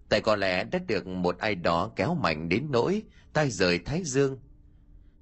tại 0.08 0.20
có 0.20 0.36
lẽ 0.36 0.64
đã 0.64 0.78
được 0.86 1.06
một 1.06 1.38
ai 1.38 1.54
đó 1.54 1.90
kéo 1.96 2.14
mạnh 2.14 2.48
đến 2.48 2.66
nỗi 2.70 3.02
tay 3.32 3.50
rời 3.50 3.78
thái 3.78 4.02
dương. 4.04 4.38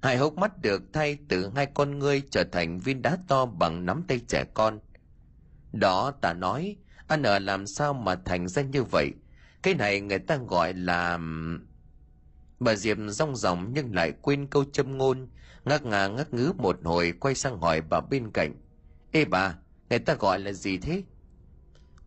Hai 0.01 0.17
hốc 0.17 0.33
mắt 0.33 0.61
được 0.61 0.83
thay 0.93 1.17
từ 1.27 1.51
hai 1.55 1.65
con 1.65 1.99
ngươi 1.99 2.21
trở 2.31 2.43
thành 2.43 2.79
viên 2.79 3.01
đá 3.01 3.17
to 3.27 3.45
bằng 3.45 3.85
nắm 3.85 4.03
tay 4.07 4.19
trẻ 4.27 4.43
con. 4.53 4.79
Đó 5.73 6.11
ta 6.21 6.33
nói, 6.33 6.75
anh 7.07 7.23
ở 7.23 7.39
làm 7.39 7.67
sao 7.67 7.93
mà 7.93 8.15
thành 8.15 8.47
ra 8.47 8.61
như 8.61 8.83
vậy? 8.83 9.11
Cái 9.63 9.73
này 9.73 10.01
người 10.01 10.19
ta 10.19 10.37
gọi 10.47 10.73
là, 10.73 11.19
bà 12.59 12.75
diệp 12.75 12.97
rong 13.07 13.35
ròng 13.35 13.71
nhưng 13.73 13.95
lại 13.95 14.13
quên 14.21 14.47
câu 14.47 14.65
châm 14.73 14.97
ngôn 14.97 15.27
ngắc 15.65 15.85
ngà 15.85 16.07
ngắc 16.07 16.33
ngứ 16.33 16.53
một 16.57 16.79
hồi 16.83 17.13
quay 17.19 17.35
sang 17.35 17.59
hỏi 17.59 17.81
bà 17.81 18.01
bên 18.01 18.31
cạnh. 18.31 18.55
Ê 19.11 19.25
bà, 19.25 19.55
người 19.89 19.99
ta 19.99 20.13
gọi 20.13 20.39
là 20.39 20.51
gì 20.51 20.77
thế? 20.77 21.03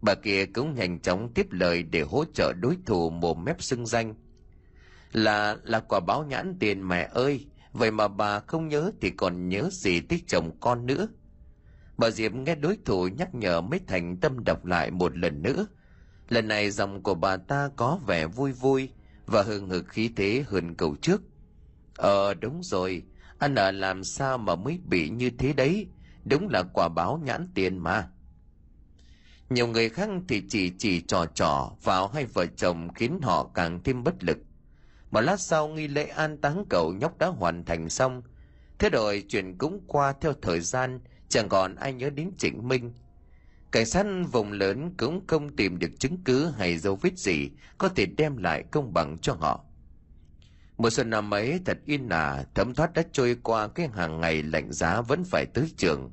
Bà 0.03 0.15
kia 0.15 0.47
cũng 0.47 0.75
nhanh 0.75 1.01
chóng 1.01 1.33
tiếp 1.35 1.47
lời 1.51 1.83
để 1.83 2.01
hỗ 2.01 2.25
trợ 2.35 2.53
đối 2.53 2.77
thủ 2.87 3.11
mồm 3.11 3.45
mép 3.45 3.63
xưng 3.63 3.87
danh. 3.87 4.15
Là 5.13 5.57
là 5.63 5.81
quả 5.81 6.01
báo 6.01 6.25
nhãn 6.25 6.57
tiền 6.61 6.89
mẹ 6.89 7.09
ơi, 7.13 7.47
vậy 7.73 7.91
mà 7.91 8.09
bà 8.09 8.41
không 8.41 8.69
nhớ 8.69 8.91
thì 9.01 9.11
còn 9.11 9.49
nhớ 9.49 9.69
gì 9.73 10.01
tới 10.01 10.23
chồng 10.27 10.61
con 10.61 10.87
nữa. 10.87 11.09
Bà 11.97 12.11
diệp 12.11 12.33
nghe 12.33 12.55
đối 12.55 12.79
thủ 12.85 13.09
nhắc 13.09 13.35
nhở 13.35 13.61
mới 13.61 13.81
thành 13.87 14.17
tâm 14.17 14.45
đọc 14.45 14.65
lại 14.65 14.91
một 14.91 15.17
lần 15.17 15.43
nữa. 15.43 15.67
Lần 16.29 16.49
này 16.49 16.71
dòng 16.71 17.03
của 17.03 17.15
bà 17.15 17.37
ta 17.37 17.71
có 17.77 18.01
vẻ 18.07 18.27
vui 18.27 18.53
vui 18.53 18.91
và 19.27 19.43
hừng 19.43 19.69
hực 19.69 19.89
khí 19.89 20.11
thế 20.17 20.45
hơn 20.49 20.75
cầu 20.75 20.97
trước. 21.03 21.23
Ờ 21.97 22.35
đúng 22.35 22.63
rồi, 22.63 23.03
anh 23.39 23.55
ở 23.55 23.71
làm 23.71 24.05
sao 24.05 24.39
mà 24.39 24.57
mới 24.57 24.81
bị 24.85 25.09
như 25.09 25.31
thế 25.31 25.53
đấy? 25.53 25.87
Đúng 26.25 26.49
là 26.49 26.63
quả 26.63 26.89
báo 26.89 27.21
nhãn 27.25 27.49
tiền 27.55 27.79
mà 27.79 28.09
nhiều 29.51 29.67
người 29.67 29.89
khác 29.89 30.09
thì 30.29 30.43
chỉ 30.49 30.73
chỉ 30.79 31.01
trò 31.01 31.27
trò 31.27 31.73
vào 31.83 32.09
hai 32.09 32.25
vợ 32.25 32.47
chồng 32.47 32.89
khiến 32.95 33.21
họ 33.23 33.51
càng 33.55 33.81
thêm 33.85 34.05
bất 34.05 34.25
lực. 34.25 34.39
Một 35.11 35.21
lát 35.21 35.41
sau, 35.41 35.69
nghi 35.69 35.89
lễ 35.89 36.05
an 36.05 36.41
táng 36.41 36.65
cậu 36.71 36.93
nhóc 36.93 37.19
đã 37.19 37.27
hoàn 37.27 37.65
thành 37.65 37.89
xong. 37.89 38.23
Thế 38.79 38.91
rồi 38.91 39.25
chuyện 39.29 39.59
cũng 39.59 39.81
qua 39.87 40.13
theo 40.21 40.33
thời 40.43 40.61
gian, 40.61 41.01
chẳng 41.29 41.49
còn 41.49 41.75
ai 41.75 41.93
nhớ 41.93 42.11
đến 42.11 42.31
trịnh 42.39 42.69
minh. 42.69 42.93
Cảnh 43.73 43.87
sát 43.87 44.07
vùng 44.33 44.53
lớn 44.53 44.95
cũng 44.97 45.27
không 45.27 45.57
tìm 45.57 45.79
được 45.79 45.91
chứng 45.99 46.19
cứ 46.25 46.51
hay 46.59 46.79
dấu 46.79 46.97
vết 46.97 47.19
gì 47.19 47.51
có 47.79 47.89
thể 47.89 48.07
đem 48.07 48.37
lại 48.37 48.65
công 48.71 48.95
bằng 48.95 49.19
cho 49.19 49.33
họ. 49.33 49.65
Mùa 50.79 50.91
xuân 50.91 51.11
năm 51.11 51.35
ấy 51.35 51.61
thật 51.65 51.79
yên 51.85 52.09
ả, 52.09 52.45
thấm 52.55 52.75
thoát 52.75 52.93
đã 52.93 53.03
trôi 53.13 53.37
qua 53.43 53.69
cái 53.69 53.89
hàng 53.89 54.21
ngày 54.21 54.43
lạnh 54.43 54.73
giá 54.73 55.01
vẫn 55.01 55.25
phải 55.25 55.47
tới 55.55 55.73
trường. 55.77 56.13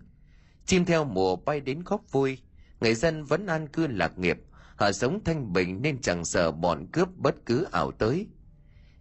Chim 0.66 0.86
theo 0.86 1.06
mùa 1.06 1.36
bay 1.36 1.60
đến 1.60 1.84
khóc 1.84 2.02
vui 2.12 2.38
người 2.82 2.96
dân 2.96 3.24
vẫn 3.24 3.48
an 3.48 3.68
cư 3.68 3.88
lạc 3.88 4.20
nghiệp, 4.20 4.38
họ 4.76 4.92
sống 4.92 5.20
thanh 5.26 5.54
bình 5.54 5.82
nên 5.82 6.02
chẳng 6.02 6.26
sợ 6.26 6.52
bọn 6.52 6.88
cướp 6.92 7.10
bất 7.18 7.36
cứ 7.46 7.64
ảo 7.72 7.92
tới. 7.92 8.28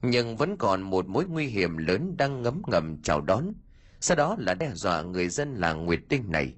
Nhưng 0.02 0.36
vẫn 0.36 0.56
còn 0.56 0.82
một 0.82 1.08
mối 1.08 1.24
nguy 1.24 1.46
hiểm 1.46 1.76
lớn 1.76 2.16
đang 2.16 2.42
ngấm 2.42 2.62
ngầm 2.66 3.02
chào 3.02 3.20
đón, 3.20 3.52
sau 4.00 4.16
đó 4.16 4.36
là 4.38 4.54
đe 4.54 4.70
dọa 4.74 5.02
người 5.02 5.28
dân 5.28 5.54
làng 5.54 5.84
nguyệt 5.84 6.00
tinh 6.08 6.24
này. 6.28 6.54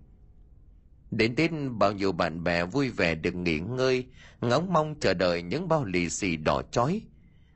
Đến 1.10 1.36
tết, 1.36 1.50
bao 1.70 1.92
nhiêu 1.92 2.12
bạn 2.12 2.44
bè 2.44 2.64
vui 2.64 2.90
vẻ 2.90 3.14
được 3.14 3.34
nghỉ 3.34 3.58
ngơi, 3.60 4.06
ngóng 4.40 4.72
mong 4.72 4.94
chờ 5.00 5.14
đợi 5.14 5.42
những 5.42 5.68
bao 5.68 5.84
lì 5.84 6.10
xì 6.10 6.36
đỏ 6.36 6.62
chói. 6.70 7.02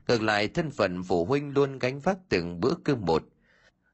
Ngược 0.07 0.21
lại, 0.21 0.47
thân 0.47 0.71
phận 0.71 1.03
phụ 1.03 1.25
huynh 1.25 1.53
luôn 1.53 1.79
gánh 1.79 1.99
vác 1.99 2.17
từng 2.29 2.59
bữa 2.59 2.73
cơm 2.83 3.05
một 3.05 3.23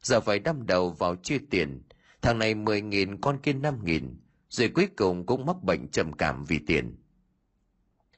giờ 0.01 0.19
phải 0.19 0.39
đâm 0.39 0.65
đầu 0.65 0.89
vào 0.89 1.15
chia 1.15 1.37
tiền. 1.49 1.81
Thằng 2.21 2.39
này 2.39 2.55
mười 2.55 2.81
nghìn, 2.81 3.21
con 3.21 3.37
kia 3.37 3.53
năm 3.53 3.79
nghìn 3.83 4.19
rồi 4.49 4.67
cuối 4.67 4.87
cùng 4.97 5.25
cũng 5.25 5.45
mắc 5.45 5.63
bệnh 5.63 5.87
trầm 5.87 6.13
cảm 6.13 6.45
vì 6.45 6.59
tiền 6.67 6.95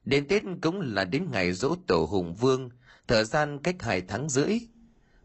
đến 0.06 0.28
tết 0.28 0.44
cũng 0.62 0.82
là 0.82 1.04
đến 1.04 1.32
ngày 1.32 1.52
dỗ 1.52 1.76
tổ 1.88 2.08
hùng 2.10 2.36
vương 2.36 2.70
thời 3.08 3.26
gian 3.26 3.60
cách 3.64 3.76
hai 3.80 4.02
tháng 4.02 4.30
rưỡi 4.30 4.60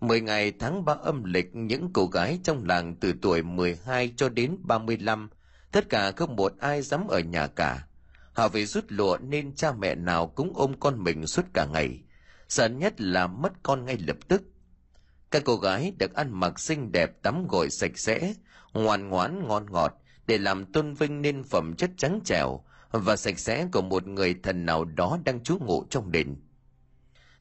mười 0.04 0.20
ngày 0.20 0.52
tháng 0.52 0.84
ba 0.84 0.92
âm 0.92 1.24
lịch 1.24 1.56
những 1.56 1.90
cô 1.92 2.06
gái 2.06 2.40
trong 2.44 2.64
làng 2.64 2.96
từ 3.00 3.14
tuổi 3.22 3.42
12 3.42 4.12
cho 4.16 4.28
đến 4.28 4.56
35, 4.62 5.30
tất 5.72 5.88
cả 5.88 6.12
không 6.16 6.36
một 6.36 6.52
ai 6.58 6.82
dám 6.82 7.08
ở 7.08 7.18
nhà 7.18 7.46
cả. 7.46 7.86
Họ 8.32 8.48
vì 8.48 8.66
rút 8.66 8.84
lụa 8.88 9.18
nên 9.18 9.54
cha 9.54 9.72
mẹ 9.72 9.94
nào 9.94 10.26
cũng 10.26 10.52
ôm 10.54 10.74
con 10.80 11.04
mình 11.04 11.26
suốt 11.26 11.42
cả 11.54 11.66
ngày. 11.66 12.00
Sợ 12.48 12.68
nhất 12.68 13.00
là 13.00 13.26
mất 13.26 13.52
con 13.62 13.84
ngay 13.84 13.98
lập 13.98 14.16
tức. 14.28 14.42
Các 15.30 15.42
cô 15.44 15.56
gái 15.56 15.92
được 15.98 16.14
ăn 16.14 16.40
mặc 16.40 16.60
xinh 16.60 16.92
đẹp 16.92 17.22
tắm 17.22 17.46
gội 17.48 17.70
sạch 17.70 17.98
sẽ, 17.98 18.34
ngoan 18.72 19.08
ngoãn 19.08 19.48
ngon 19.48 19.66
ngọt 19.70 19.92
để 20.26 20.38
làm 20.38 20.64
tôn 20.72 20.94
vinh 20.94 21.22
nên 21.22 21.42
phẩm 21.42 21.74
chất 21.76 21.90
trắng 21.96 22.20
trẻo 22.24 22.60
và 22.90 23.16
sạch 23.16 23.38
sẽ 23.38 23.66
của 23.72 23.82
một 23.82 24.06
người 24.06 24.34
thần 24.42 24.66
nào 24.66 24.84
đó 24.84 25.18
đang 25.24 25.42
trú 25.42 25.58
ngụ 25.58 25.84
trong 25.90 26.12
đền. 26.12 26.36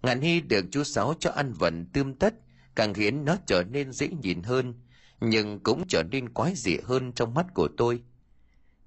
Ngạn 0.01 0.21
Hy 0.21 0.41
được 0.41 0.65
chú 0.71 0.83
Sáu 0.83 1.13
cho 1.19 1.31
ăn 1.31 1.53
vận 1.53 1.85
tươm 1.85 2.13
tất, 2.13 2.33
càng 2.75 2.93
khiến 2.93 3.25
nó 3.25 3.37
trở 3.45 3.63
nên 3.63 3.91
dễ 3.91 4.07
nhìn 4.07 4.43
hơn, 4.43 4.73
nhưng 5.21 5.59
cũng 5.59 5.83
trở 5.87 6.03
nên 6.03 6.29
quái 6.29 6.53
dị 6.55 6.77
hơn 6.83 7.11
trong 7.13 7.33
mắt 7.33 7.45
của 7.53 7.67
tôi. 7.77 8.01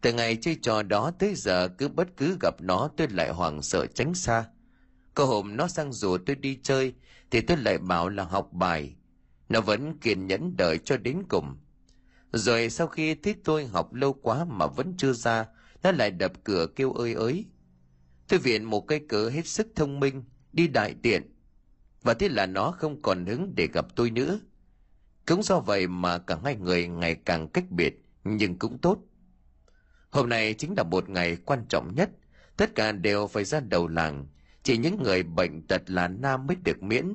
Từ 0.01 0.13
ngày 0.13 0.37
chơi 0.41 0.57
trò 0.63 0.83
đó 0.83 1.11
tới 1.19 1.35
giờ 1.35 1.69
cứ 1.69 1.89
bất 1.89 2.09
cứ 2.17 2.37
gặp 2.41 2.55
nó 2.61 2.89
tôi 2.97 3.09
lại 3.09 3.31
hoảng 3.31 3.63
sợ 3.63 3.87
tránh 3.87 4.15
xa. 4.15 4.45
Có 5.15 5.25
hôm 5.25 5.57
nó 5.57 5.69
sang 5.69 5.93
rủ 5.93 6.19
tôi 6.19 6.37
đi 6.37 6.59
chơi 6.63 6.95
thì 7.31 7.41
tôi 7.41 7.57
lại 7.57 7.79
bảo 7.79 8.09
là 8.09 8.25
học 8.25 8.53
bài. 8.53 8.95
Nó 9.49 9.61
vẫn 9.61 9.99
kiên 9.99 10.27
nhẫn 10.27 10.57
đợi 10.57 10.79
cho 10.79 10.97
đến 10.97 11.23
cùng. 11.29 11.57
Rồi 12.33 12.71
sau 12.71 12.87
khi 12.87 13.15
thích 13.15 13.39
tôi 13.45 13.67
học 13.67 13.95
lâu 13.95 14.13
quá 14.13 14.45
mà 14.45 14.67
vẫn 14.67 14.95
chưa 14.99 15.13
ra, 15.13 15.47
nó 15.83 15.93
lại 15.93 16.11
đập 16.11 16.33
cửa 16.45 16.67
kêu 16.77 16.93
ơi 16.93 17.15
ới. 17.15 17.45
Tôi 18.29 18.39
viện 18.39 18.65
một 18.65 18.87
cây 18.87 19.01
cớ 19.09 19.29
hết 19.29 19.47
sức 19.47 19.67
thông 19.75 20.01
minh, 20.01 20.25
đi 20.53 20.69
đại 20.69 20.95
tiện. 21.03 21.23
Và 22.03 22.15
thế 22.15 22.29
là 22.29 22.47
nó 22.47 22.71
không 22.71 23.03
còn 23.03 23.27
hứng 23.27 23.53
để 23.57 23.69
gặp 23.73 23.87
tôi 23.97 24.11
nữa. 24.11 24.41
Cũng 25.27 25.43
do 25.43 25.61
vậy 25.61 25.87
mà 25.87 26.19
cả 26.19 26.39
hai 26.45 26.57
người 26.57 26.89
ngày 26.89 27.15
càng 27.15 27.49
cách 27.49 27.71
biệt 27.71 28.05
nhưng 28.25 28.59
cũng 28.59 28.79
tốt. 28.79 28.99
Hôm 30.11 30.29
nay 30.29 30.55
chính 30.55 30.75
là 30.77 30.83
một 30.83 31.09
ngày 31.09 31.37
quan 31.37 31.65
trọng 31.69 31.95
nhất. 31.95 32.11
Tất 32.57 32.75
cả 32.75 32.93
đều 32.93 33.27
phải 33.27 33.45
ra 33.45 33.61
đầu 33.61 33.89
làng. 33.89 34.27
Chỉ 34.63 34.77
những 34.77 35.03
người 35.03 35.23
bệnh 35.23 35.67
tật 35.67 35.83
là 35.91 36.09
nam 36.09 36.47
mới 36.47 36.57
được 36.65 36.83
miễn. 36.83 37.15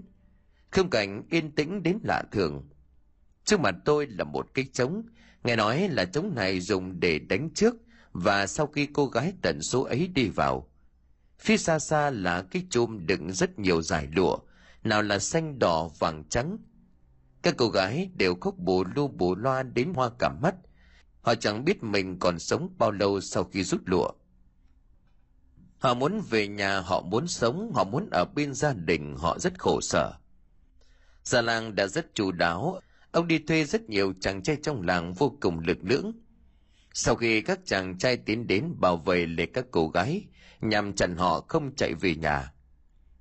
Khung 0.72 0.90
cảnh 0.90 1.24
yên 1.30 1.52
tĩnh 1.52 1.84
đến 1.84 2.00
lạ 2.04 2.24
thường 2.32 2.70
trước 3.46 3.60
mặt 3.60 3.76
tôi 3.86 4.08
là 4.08 4.24
một 4.24 4.48
cái 4.54 4.66
trống 4.74 5.04
nghe 5.44 5.56
nói 5.56 5.90
là 5.90 6.06
trống 6.06 6.36
này 6.36 6.60
dùng 6.60 7.00
để 7.00 7.20
đánh 7.20 7.50
trước 7.54 7.76
và 8.12 8.48
sau 8.48 8.68
khi 8.68 8.88
cô 8.94 9.06
gái 9.06 9.34
tận 9.42 9.62
số 9.62 9.84
ấy 9.84 10.08
đi 10.08 10.28
vào 10.28 10.72
Phía 11.42 11.58
xa 11.58 11.80
xa 11.80 12.10
là 12.10 12.42
cái 12.52 12.64
chum 12.70 13.06
đựng 13.06 13.32
rất 13.32 13.60
nhiều 13.60 13.82
giải 13.82 14.08
lụa, 14.16 14.38
nào 14.84 15.02
là 15.02 15.20
xanh 15.20 15.60
đỏ 15.60 15.90
vàng 16.00 16.24
trắng. 16.30 16.58
Các 17.42 17.56
cô 17.58 17.70
gái 17.70 18.10
đều 18.16 18.36
khóc 18.42 18.58
bù 18.58 18.84
lu 18.96 19.08
bù 19.08 19.36
loa 19.36 19.64
đến 19.64 19.94
hoa 19.94 20.10
cả 20.20 20.30
mắt. 20.42 20.56
Họ 21.22 21.36
chẳng 21.36 21.66
biết 21.66 21.84
mình 21.84 22.20
còn 22.20 22.40
sống 22.40 22.76
bao 22.78 22.92
lâu 22.92 23.22
sau 23.22 23.44
khi 23.44 23.64
rút 23.64 23.82
lụa. 23.86 24.12
Họ 25.80 25.94
muốn 25.94 26.22
về 26.30 26.48
nhà, 26.48 26.80
họ 26.80 27.02
muốn 27.02 27.28
sống, 27.28 27.72
họ 27.76 27.84
muốn 27.84 28.10
ở 28.12 28.26
bên 28.36 28.54
gia 28.54 28.74
đình, 28.74 29.16
họ 29.18 29.40
rất 29.40 29.60
khổ 29.60 29.82
sở. 29.82 30.14
Gia 31.24 31.42
làng 31.42 31.76
đã 31.76 31.88
rất 31.88 32.16
chu 32.16 32.32
đáo, 32.32 32.80
ông 33.12 33.28
đi 33.28 33.40
thuê 33.40 33.64
rất 33.64 33.90
nhiều 33.90 34.14
chàng 34.20 34.44
trai 34.44 34.58
trong 34.64 34.82
làng 34.82 35.14
vô 35.14 35.38
cùng 35.42 35.60
lực 35.60 35.78
lưỡng. 35.82 36.12
Sau 36.94 37.16
khi 37.16 37.42
các 37.42 37.60
chàng 37.66 37.98
trai 37.98 38.18
tiến 38.18 38.48
đến 38.48 38.74
bảo 38.80 38.98
vệ 38.98 39.26
lấy 39.26 39.48
các 39.48 39.66
cô 39.72 39.88
gái, 39.90 40.24
nhằm 40.62 40.94
chặn 40.94 41.16
họ 41.16 41.42
không 41.48 41.76
chạy 41.76 41.94
về 41.94 42.16
nhà. 42.16 42.54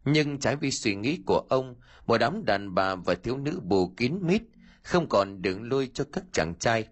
Nhưng 0.04 0.38
trái 0.38 0.56
với 0.56 0.70
suy 0.70 0.94
nghĩ 0.94 1.18
của 1.26 1.46
ông, 1.48 1.74
một 2.06 2.18
đám 2.18 2.44
đàn 2.44 2.74
bà 2.74 2.94
và 2.94 3.14
thiếu 3.14 3.36
nữ 3.36 3.60
bù 3.62 3.94
kín 3.96 4.18
mít, 4.22 4.42
không 4.82 5.08
còn 5.08 5.42
đường 5.42 5.62
lui 5.62 5.90
cho 5.94 6.04
các 6.12 6.24
chàng 6.32 6.54
trai. 6.54 6.86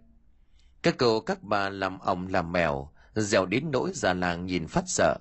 Các 0.82 0.94
cô 0.98 1.20
các 1.20 1.42
bà 1.42 1.70
làm 1.70 1.98
ổng 1.98 2.26
làm 2.26 2.52
mèo, 2.52 2.90
dẻo 3.14 3.46
đến 3.46 3.70
nỗi 3.70 3.90
già 3.94 4.14
làng 4.14 4.46
nhìn 4.46 4.66
phát 4.66 4.84
sợ. 4.86 5.18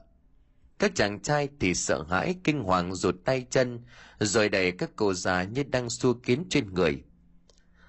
Các 0.80 0.92
chàng 0.96 1.20
trai 1.20 1.50
thì 1.60 1.74
sợ 1.74 2.04
hãi 2.10 2.36
kinh 2.44 2.60
hoàng 2.60 2.96
rụt 2.96 3.16
tay 3.26 3.46
chân, 3.50 3.84
rồi 4.20 4.50
đẩy 4.50 4.72
các 4.72 4.90
cô 4.96 5.14
già 5.14 5.44
như 5.44 5.64
đang 5.64 5.90
xua 5.90 6.14
kiến 6.14 6.44
trên 6.50 6.74
người. 6.74 7.04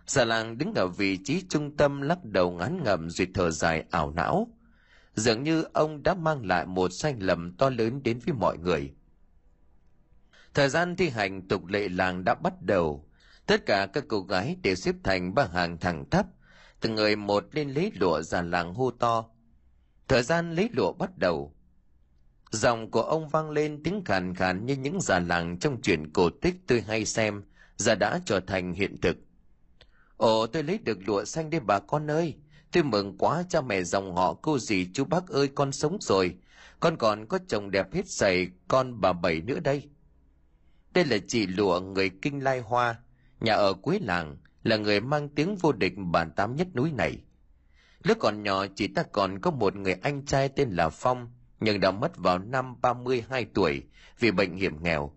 Già 0.09 0.24
làng 0.24 0.59
đứng 0.59 0.74
ở 0.74 0.88
vị 0.88 1.18
trí 1.24 1.42
trung 1.48 1.76
tâm 1.76 2.00
lắc 2.00 2.24
đầu 2.24 2.50
ngán 2.50 2.82
ngầm 2.84 3.11
rồi 3.11 3.26
thở 3.34 3.50
dài 3.50 3.84
ảo 3.90 4.11
não. 4.11 4.48
Dường 5.14 5.42
như 5.42 5.64
ông 5.72 6.02
đã 6.02 6.14
mang 6.14 6.46
lại 6.46 6.66
một 6.66 6.92
sai 6.92 7.14
lầm 7.18 7.56
to 7.56 7.70
lớn 7.70 8.02
đến 8.02 8.18
với 8.26 8.34
mọi 8.34 8.59
người. 8.59 8.92
Thời 10.54 10.68
gian 10.68 10.96
thi 10.96 11.09
hành 11.09 11.48
tục 11.48 11.66
lệ 11.66 11.88
làng 11.88 12.24
đã 12.24 12.34
bắt 12.34 12.62
đầu. 12.62 13.09
Tất 13.46 13.66
cả 13.66 13.86
các 13.86 14.04
cô 14.09 14.20
gái 14.20 14.56
đều 14.62 14.74
xếp 14.74 14.94
thành 15.04 15.34
ba 15.34 15.44
hàng 15.52 15.78
thẳng 15.78 16.11
thấp 16.11 16.26
từng 16.80 16.94
người 16.94 17.16
một 17.16 17.44
lên 17.52 17.70
lấy 17.70 17.92
lụa 17.94 18.22
già 18.22 18.42
làng 18.42 18.74
hô 18.74 18.90
to. 18.90 19.24
Thời 20.09 20.22
gian 20.22 20.54
lấy 20.54 20.70
lụa 20.72 20.92
bắt 20.92 21.18
đầu. 21.18 21.54
Dòng 22.50 22.90
của 22.90 23.02
ông 23.02 23.28
vang 23.28 23.50
lên 23.50 23.82
tiếng 23.82 24.04
khàn 24.04 24.34
khàn 24.34 24.66
như 24.66 24.76
những 24.76 25.00
già 25.00 25.18
làng 25.18 25.59
trong 25.59 25.82
chuyện 25.82 26.12
cổ 26.12 26.30
tích 26.30 26.54
tôi 26.66 26.80
hay 26.80 27.04
xem, 27.04 27.42
giờ 27.76 27.94
đã 27.94 28.20
trở 28.24 28.40
thành 28.40 28.72
hiện 28.72 29.00
thực 29.00 29.16
ồ 30.18 30.46
tôi 30.46 30.62
lấy 30.62 30.78
được 30.78 30.98
lụa 31.06 31.24
xanh 31.24 31.50
đây 31.50 31.60
bà 31.60 31.78
con 31.78 32.10
ơi 32.10 32.36
Tôi 32.72 32.82
mừng 32.82 33.18
quá 33.18 33.44
cha 33.48 33.60
mẹ 33.60 33.82
dòng 33.82 34.16
họ 34.16 34.34
cô 34.34 34.58
gì 34.58 34.90
chú 34.92 35.04
bác 35.04 35.28
ơi 35.28 35.48
con 35.54 35.72
sống 35.72 35.98
rồi. 36.00 36.36
Con 36.80 36.96
còn 36.96 37.26
có 37.26 37.38
chồng 37.48 37.70
đẹp 37.70 37.94
hết 37.94 38.08
sầy, 38.08 38.48
con 38.68 39.00
bà 39.00 39.12
bảy 39.12 39.40
nữa 39.40 39.58
đây. 39.64 39.88
Đây 40.92 41.04
là 41.04 41.16
chị 41.28 41.46
lụa 41.46 41.80
người 41.80 42.10
kinh 42.22 42.44
lai 42.44 42.60
hoa, 42.60 42.96
nhà 43.40 43.54
ở 43.54 43.72
cuối 43.72 43.98
làng, 44.02 44.36
là 44.68 44.76
người 44.76 45.00
mang 45.00 45.28
tiếng 45.28 45.56
vô 45.56 45.72
địch 45.72 45.92
bản 45.96 46.30
tám 46.30 46.56
nhất 46.56 46.68
núi 46.74 46.92
này 46.92 47.18
lúc 48.02 48.18
còn 48.20 48.42
nhỏ 48.42 48.66
chị 48.74 48.86
ta 48.86 49.02
còn 49.02 49.40
có 49.40 49.50
một 49.50 49.76
người 49.76 49.94
anh 50.02 50.24
trai 50.24 50.48
tên 50.48 50.70
là 50.70 50.88
phong 50.88 51.30
nhưng 51.60 51.80
đã 51.80 51.90
mất 51.90 52.16
vào 52.16 52.38
năm 52.38 52.80
32 52.80 53.44
tuổi 53.54 53.82
vì 54.18 54.30
bệnh 54.30 54.56
hiểm 54.56 54.82
nghèo 54.82 55.12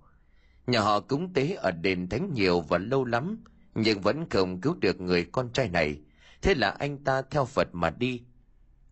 nhà 0.67 0.79
họ 0.79 0.99
cúng 0.99 1.33
tế 1.33 1.53
ở 1.53 1.71
đền 1.71 2.09
thánh 2.09 2.33
nhiều 2.33 2.61
và 2.61 2.77
lâu 2.77 3.05
lắm 3.05 3.43
nhưng 3.75 4.01
vẫn 4.01 4.29
không 4.29 4.61
cứu 4.61 4.75
được 4.81 5.01
người 5.01 5.25
con 5.31 5.49
trai 5.53 5.69
này. 5.69 5.99
Thế 6.41 6.55
là 6.55 6.69
anh 6.69 7.03
ta 7.03 7.21
theo 7.21 7.45
phật 7.45 7.67
mà 7.71 7.89
đi. 7.89 8.21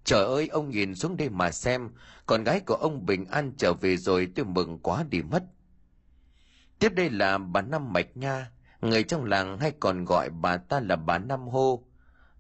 Trời 0.04 0.26
ơi, 0.26 0.48
ông 0.48 0.70
nhìn 0.70 0.96
xuống 0.96 1.18
đây 1.18 1.30
mà 1.30 1.52
xem, 1.52 1.90
con 2.26 2.44
gái 2.44 2.60
của 2.60 2.76
ông 2.76 3.06
bình 3.06 3.26
an 3.26 3.52
trở 3.58 3.74
về 3.74 3.98
rồi 3.98 4.32
tôi 4.36 4.46
mừng 4.46 4.80
quá 4.80 5.06
đi 5.10 5.22
mất. 5.22 5.44
Tiếp 6.80 6.94
đây 6.96 7.10
là 7.10 7.38
bà 7.38 7.62
năm 7.62 7.94
mạch 7.94 8.18
nha, 8.18 8.52
người 8.82 9.04
trong 9.04 9.26
làng 9.26 9.58
hay 9.58 9.72
còn 9.80 10.06
gọi 10.06 10.30
bà 10.30 10.58
ta 10.58 10.80
là 10.80 10.96
bà 10.96 11.18
năm 11.18 11.48
hô. 11.48 11.84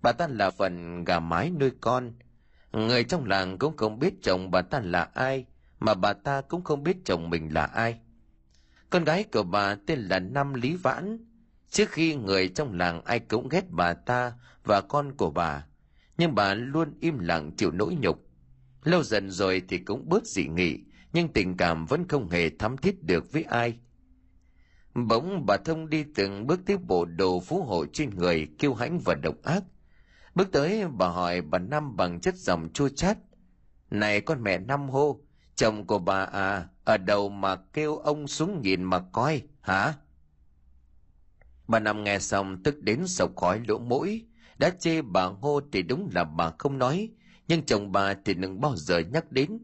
Bà 0.01 0.11
ta 0.11 0.27
là 0.27 0.49
phần 0.49 1.03
gà 1.03 1.19
mái 1.19 1.51
nuôi 1.59 1.71
con. 1.81 2.13
Người 2.71 3.03
trong 3.03 3.25
làng 3.25 3.57
cũng 3.57 3.77
không 3.77 3.99
biết 3.99 4.13
chồng 4.21 4.51
bà 4.51 4.61
ta 4.61 4.79
là 4.79 5.09
ai, 5.13 5.45
mà 5.79 5.93
bà 5.93 6.13
ta 6.13 6.41
cũng 6.41 6.63
không 6.63 6.83
biết 6.83 6.97
chồng 7.05 7.29
mình 7.29 7.53
là 7.53 7.65
ai. 7.65 7.99
Con 8.89 9.03
gái 9.03 9.23
của 9.23 9.43
bà 9.43 9.75
tên 9.75 9.99
là 9.99 10.19
năm 10.19 10.53
lý 10.53 10.75
vãn 10.75 11.28
trước 11.69 11.89
khi 11.89 12.15
người 12.15 12.49
trong 12.49 12.73
làng 12.73 13.01
ai 13.03 13.19
cũng 13.19 13.49
ghét 13.49 13.63
bà 13.69 13.93
ta 13.93 14.33
và 14.63 14.81
con 14.81 15.17
của 15.17 15.31
bà, 15.31 15.65
nhưng 16.17 16.35
bà 16.35 16.53
luôn 16.53 16.93
im 16.99 17.19
lặng 17.19 17.51
chịu 17.57 17.71
nỗi 17.71 17.95
nhục. 17.99 18.25
Lâu 18.83 19.03
dần 19.03 19.31
rồi 19.31 19.61
thì 19.67 19.77
cũng 19.77 20.09
bớt 20.09 20.25
dị 20.25 20.47
nghị, 20.47 20.79
nhưng 21.13 21.27
tình 21.27 21.57
cảm 21.57 21.85
vẫn 21.85 22.07
không 22.07 22.29
hề 22.29 22.49
thắm 22.49 22.77
thiết 22.77 23.03
được 23.03 23.31
với 23.31 23.43
ai. 23.43 23.77
Bỗng 24.93 25.45
bà 25.45 25.57
thông 25.65 25.89
đi 25.89 26.05
từng 26.15 26.47
bước 26.47 26.59
tiếp 26.65 26.77
bộ 26.87 27.05
đồ 27.05 27.39
phú 27.39 27.63
hộ 27.63 27.85
trên 27.93 28.09
người 28.09 28.47
kiêu 28.59 28.73
hãnh 28.73 28.99
và 28.99 29.15
độc 29.15 29.35
ác. 29.43 29.63
Bước 30.35 30.51
tới, 30.51 30.83
bà 30.97 31.07
hỏi 31.07 31.41
bà 31.41 31.59
năm 31.59 31.95
bằng 31.95 32.19
chất 32.19 32.35
giọng 32.35 32.69
chua 32.73 32.89
chát, 32.89 33.17
này 33.91 34.21
con 34.21 34.43
mẹ 34.43 34.57
năm 34.57 34.89
hô, 34.89 35.19
chồng 35.55 35.87
của 35.87 35.99
bà 35.99 36.23
à 36.23 36.67
ở 36.85 36.97
đầu 36.97 37.29
mà 37.29 37.55
kêu 37.55 37.97
ông 37.97 38.27
xuống 38.27 38.61
nhìn 38.61 38.83
mà 38.83 38.99
coi, 38.99 39.41
hả? 39.61 39.93
Bà 41.69 41.79
nằm 41.79 42.03
nghe 42.03 42.19
xong 42.19 42.63
tức 42.63 42.81
đến 42.81 43.07
sầu 43.07 43.33
khói 43.35 43.61
lỗ 43.67 43.79
mũi. 43.79 44.25
Đã 44.57 44.69
chê 44.69 45.01
bà 45.01 45.29
ngô 45.29 45.61
thì 45.71 45.81
đúng 45.83 46.09
là 46.13 46.23
bà 46.23 46.51
không 46.59 46.77
nói, 46.77 47.09
nhưng 47.47 47.65
chồng 47.65 47.91
bà 47.91 48.13
thì 48.25 48.33
đừng 48.33 48.61
bao 48.61 48.75
giờ 48.75 48.99
nhắc 48.99 49.31
đến. 49.31 49.59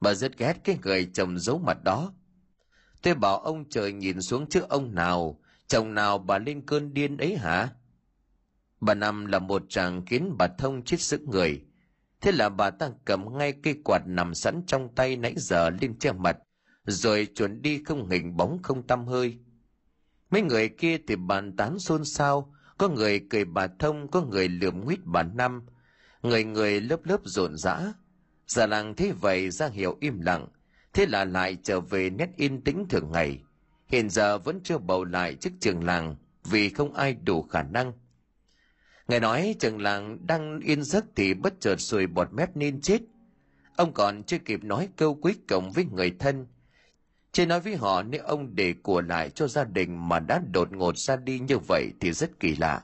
Bà 0.00 0.14
rất 0.14 0.38
ghét 0.38 0.54
cái 0.64 0.78
người 0.82 1.10
chồng 1.14 1.38
giấu 1.38 1.58
mặt 1.58 1.84
đó. 1.84 2.12
Tôi 3.02 3.14
bảo 3.14 3.38
ông 3.38 3.64
trời 3.68 3.92
nhìn 3.92 4.22
xuống 4.22 4.48
trước 4.48 4.68
ông 4.68 4.94
nào, 4.94 5.40
chồng 5.66 5.94
nào 5.94 6.18
bà 6.18 6.38
lên 6.38 6.66
cơn 6.66 6.94
điên 6.94 7.16
ấy 7.16 7.36
hả? 7.36 7.68
Bà 8.80 8.94
năm 8.94 9.26
là 9.26 9.38
một 9.38 9.62
chàng 9.68 10.06
khiến 10.06 10.34
bà 10.38 10.46
thông 10.58 10.82
chết 10.84 11.00
sức 11.00 11.20
người. 11.22 11.62
Thế 12.20 12.32
là 12.32 12.48
bà 12.48 12.70
ta 12.70 12.90
cầm 13.04 13.38
ngay 13.38 13.52
cây 13.62 13.74
quạt 13.84 14.02
nằm 14.06 14.34
sẵn 14.34 14.62
trong 14.66 14.94
tay 14.94 15.16
nãy 15.16 15.34
giờ 15.36 15.70
lên 15.70 15.98
che 15.98 16.12
mặt, 16.12 16.36
rồi 16.84 17.28
chuẩn 17.34 17.62
đi 17.62 17.84
không 17.84 18.08
hình 18.08 18.36
bóng 18.36 18.62
không 18.62 18.86
tăm 18.86 19.06
hơi 19.06 19.38
mấy 20.30 20.42
người 20.42 20.68
kia 20.68 20.98
thì 21.08 21.16
bàn 21.16 21.56
tán 21.56 21.78
xôn 21.78 22.04
xao. 22.04 22.54
Có 22.78 22.88
người 22.88 23.20
cười 23.30 23.44
bà 23.44 23.66
thông, 23.66 24.08
có 24.10 24.22
người 24.22 24.48
lườm 24.48 24.84
nguyết 24.84 24.98
bà 25.04 25.22
năm 25.22 25.66
người 26.26 26.44
người 26.44 26.80
lớp 26.80 27.04
lớp 27.04 27.20
rộn 27.24 27.56
rã. 27.56 27.92
Già 28.46 28.66
làng 28.66 28.94
thế 28.94 29.12
vậy 29.20 29.50
ra 29.50 29.68
hiệu 29.68 29.96
im 30.00 30.20
lặng. 30.20 30.48
Thế 30.92 31.06
là 31.06 31.24
lại 31.24 31.56
trở 31.62 31.80
về 31.80 32.10
nét 32.10 32.28
yên 32.36 32.60
tĩnh 32.60 32.86
thường 32.88 33.12
ngày. 33.12 33.42
Hiện 33.86 34.10
giờ 34.10 34.38
vẫn 34.38 34.60
chưa 34.64 34.78
bầu 34.78 35.04
lại 35.04 35.34
chức 35.34 35.52
trường 35.60 35.84
làng, 35.84 36.16
vì 36.44 36.68
không 36.68 36.94
ai 36.94 37.14
đủ 37.14 37.42
khả 37.42 37.62
năng. 37.62 37.92
Ngài 39.08 39.20
nói 39.20 39.54
trường 39.60 39.80
làng 39.82 40.26
đang 40.26 40.60
yên 40.60 40.82
giấc 40.82 41.04
thì 41.16 41.34
bất 41.34 41.60
chợt 41.60 41.76
sùi 41.76 42.06
bọt 42.06 42.32
mép 42.32 42.56
nên 42.56 42.80
chết. 42.80 43.00
Ông 43.76 43.92
còn 43.92 44.22
chưa 44.22 44.38
kịp 44.38 44.64
nói 44.64 44.88
câu 44.96 45.14
cuối 45.14 45.34
cùng 45.48 45.72
với 45.72 45.84
người 45.84 46.16
thân 46.18 46.46
chỉ 47.36 47.46
nói 47.46 47.60
với 47.60 47.76
họ 47.76 48.02
nếu 48.02 48.22
ông 48.22 48.56
để 48.56 48.74
của 48.82 49.00
lại 49.00 49.30
cho 49.30 49.48
gia 49.48 49.64
đình 49.64 50.08
mà 50.08 50.20
đã 50.20 50.40
đột 50.52 50.72
ngột 50.72 50.98
ra 50.98 51.16
đi 51.16 51.38
như 51.38 51.58
vậy 51.58 51.92
thì 52.00 52.12
rất 52.12 52.40
kỳ 52.40 52.56
lạ. 52.56 52.82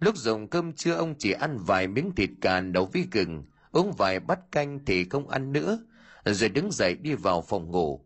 Lúc 0.00 0.16
dùng 0.16 0.48
cơm 0.48 0.72
trưa 0.72 0.94
ông 0.94 1.14
chỉ 1.18 1.32
ăn 1.32 1.58
vài 1.58 1.86
miếng 1.86 2.14
thịt 2.14 2.30
cà 2.40 2.60
nấu 2.60 2.86
với 2.86 3.08
gừng, 3.12 3.44
uống 3.72 3.92
vài 3.92 4.20
bát 4.20 4.38
canh 4.52 4.84
thì 4.84 5.04
không 5.04 5.28
ăn 5.28 5.52
nữa, 5.52 5.78
rồi 6.24 6.48
đứng 6.48 6.72
dậy 6.72 6.94
đi 6.94 7.14
vào 7.14 7.42
phòng 7.42 7.70
ngủ. 7.70 8.04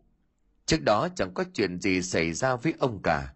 Trước 0.65 0.81
đó 0.81 1.07
chẳng 1.15 1.33
có 1.33 1.43
chuyện 1.53 1.81
gì 1.81 2.01
xảy 2.01 2.33
ra 2.33 2.55
với 2.55 2.73
ông 2.79 3.01
cả. 3.03 3.33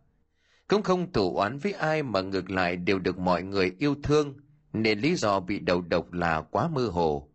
Cũng 0.68 0.84
không 0.84 1.12
thủ 1.14 1.38
oán 1.38 1.58
với 1.58 1.72
ai 1.74 2.04
mà 2.04 2.22
ngược 2.22 2.52
lại 2.52 2.76
đều 2.76 3.00
được 3.00 3.20
mọi 3.20 3.44
người 3.44 3.76
yêu 3.80 3.96
thương, 4.04 4.34
nên 4.74 5.00
lý 5.00 5.16
do 5.16 5.40
bị 5.40 5.60
đầu 5.60 5.82
độc 5.82 6.14
là 6.14 6.42
quá 6.42 6.68
mơ 6.68 6.88
hồ. 6.88 7.30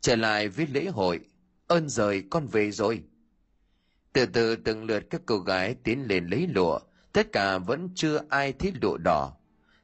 Trở 0.00 0.16
lại 0.16 0.48
với 0.48 0.66
lễ 0.66 0.86
hội, 0.86 1.20
ơn 1.66 1.88
rời 1.88 2.24
con 2.30 2.46
về 2.46 2.70
rồi. 2.70 3.02
Từ 4.12 4.26
từ 4.26 4.56
từng 4.56 4.84
lượt 4.84 5.04
các 5.10 5.20
cô 5.26 5.38
gái 5.38 5.74
tiến 5.84 6.04
lên 6.08 6.26
lấy 6.26 6.46
lụa, 6.46 6.78
tất 7.12 7.32
cả 7.32 7.58
vẫn 7.58 7.88
chưa 7.94 8.20
ai 8.28 8.52
thấy 8.52 8.72
lụa 8.82 8.96
đỏ. 8.96 9.36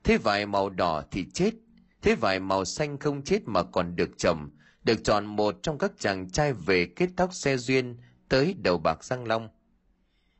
Thế 0.05 0.19
vài 0.19 0.47
màu 0.47 0.71
đỏ 0.71 1.03
thì 1.11 1.25
chết, 1.35 1.55
thế 2.03 2.15
vài 2.15 2.41
màu 2.41 2.65
xanh 2.65 2.99
không 2.99 3.23
chết 3.23 3.43
mà 3.47 3.63
còn 3.63 3.97
được 3.97 4.11
chồng, 4.19 4.51
được 4.85 5.05
chọn 5.05 5.27
một 5.27 5.59
trong 5.63 5.79
các 5.79 5.93
chàng 5.99 6.31
trai 6.31 6.53
về 6.53 6.87
kết 6.97 7.09
tóc 7.17 7.35
xe 7.35 7.57
duyên 7.57 7.97
tới 8.29 8.55
đầu 8.63 8.79
bạc 8.79 9.05
răng 9.05 9.27
long. 9.27 9.49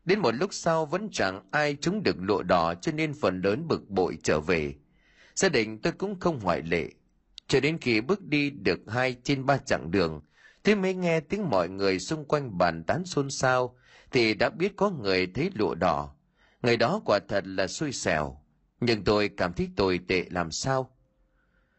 Đến 0.05 0.19
một 0.19 0.35
lúc 0.35 0.55
sau 0.55 0.87
vẫn 0.87 1.09
chẳng 1.13 1.43
ai 1.51 1.77
trúng 1.81 2.03
được 2.03 2.17
lụa 2.19 2.43
đỏ 2.43 2.75
cho 2.75 2.93
nên 2.93 3.15
phần 3.15 3.41
lớn 3.41 3.69
bực 3.69 3.91
bội 3.91 4.19
trở 4.23 4.41
về. 4.41 4.75
Gia 5.35 5.49
đình 5.49 5.79
tôi 5.79 5.93
cũng 5.93 6.21
không 6.21 6.41
ngoại 6.43 6.63
lệ. 6.63 6.91
Cho 7.47 7.61
đến 7.61 7.79
khi 7.81 8.01
bước 8.01 8.23
đi 8.23 8.51
được 8.51 8.81
hai 8.89 9.17
trên 9.23 9.47
ba 9.47 9.57
chặng 9.57 9.91
đường, 9.91 10.21
thế 10.69 10.75
mới 10.75 10.95
nghe 10.95 11.21
tiếng 11.21 11.51
mọi 11.51 11.69
người 11.69 11.99
xung 11.99 12.25
quanh 12.25 12.59
bàn 12.59 12.85
tán 12.85 13.05
xôn 13.05 13.31
xao, 13.31 13.77
thì 14.11 14.35
đã 14.35 14.51
biết 14.51 14.77
có 14.77 14.91
người 14.91 15.27
thấy 15.27 15.51
lụa 15.55 15.75
đỏ. 15.75 16.15
Người 16.63 16.77
đó 16.77 17.01
quả 17.05 17.19
thật 17.29 17.45
là 17.47 17.67
xui 17.67 17.93
xẻo, 17.93 18.41
nhưng 18.81 19.05
tôi 19.05 19.29
cảm 19.29 19.53
thấy 19.53 19.69
tồi 19.77 20.01
tệ 20.09 20.25
làm 20.31 20.51
sao? 20.51 20.97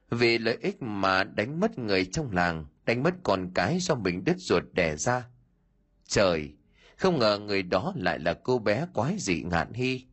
Vì 0.10 0.38
lợi 0.38 0.58
ích 0.62 0.82
mà 0.82 1.24
đánh 1.24 1.60
mất 1.60 1.80
người 1.80 2.06
trong 2.06 2.32
làng, 2.32 2.66
đánh 2.86 3.04
mất 3.04 3.14
con 3.24 3.52
cái 3.54 3.80
do 3.80 3.96
mình 3.96 4.24
đứt 4.24 4.36
ruột 4.38 4.64
đẻ 4.74 4.96
ra. 4.96 5.24
Trời, 6.08 6.54
không 6.98 7.20
ngờ 7.20 7.40
người 7.40 7.64
đó 7.64 7.94
lại 7.96 8.20
là 8.20 8.34
cô 8.34 8.60
bé 8.60 8.88
quái 8.94 9.16
dị 9.20 9.44
ngạn 9.44 9.74
hy. 9.74 10.06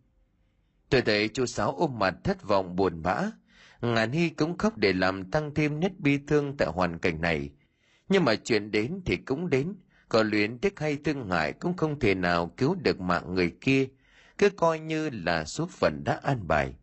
Tôi 0.89 1.03
thấy 1.03 1.29
chú 1.29 1.47
sáu 1.47 1.74
ôm 1.77 1.99
mặt 1.99 2.14
thất 2.24 2.43
vọng 2.43 2.77
buồn 2.77 3.03
bã. 3.03 3.22
Ngạn 3.81 4.12
hy 4.12 4.29
cũng 4.29 4.59
khóc 4.59 4.79
để 4.79 4.93
làm 4.93 5.31
tăng 5.31 5.55
thêm 5.55 5.81
nét 5.81 5.99
bi 5.99 6.18
thương 6.29 6.57
tại 6.57 6.68
hoàn 6.68 6.99
cảnh 6.99 7.20
này 7.20 7.51
nhưng 8.09 8.24
mà 8.24 8.34
chuyện 8.34 8.70
đến 8.70 9.00
thì 9.04 9.16
cũng 9.16 9.50
đến. 9.50 9.74
Có 10.09 10.22
luyện 10.22 10.59
tiếc 10.59 10.80
hay 10.80 10.96
thương 10.96 11.30
hại 11.30 11.52
cũng 11.52 11.76
không 11.76 12.01
thể 12.01 12.14
nào 12.14 12.52
cứu 12.56 12.74
được 12.74 13.01
mạng 13.01 13.35
người 13.35 13.52
kia. 13.60 13.89
Cứ 14.39 14.51
coi 14.51 14.78
như 14.78 15.10
là 15.10 15.44
số 15.44 15.66
phận 15.66 16.05
đã 16.05 16.20
an 16.22 16.48
bài. 16.48 16.74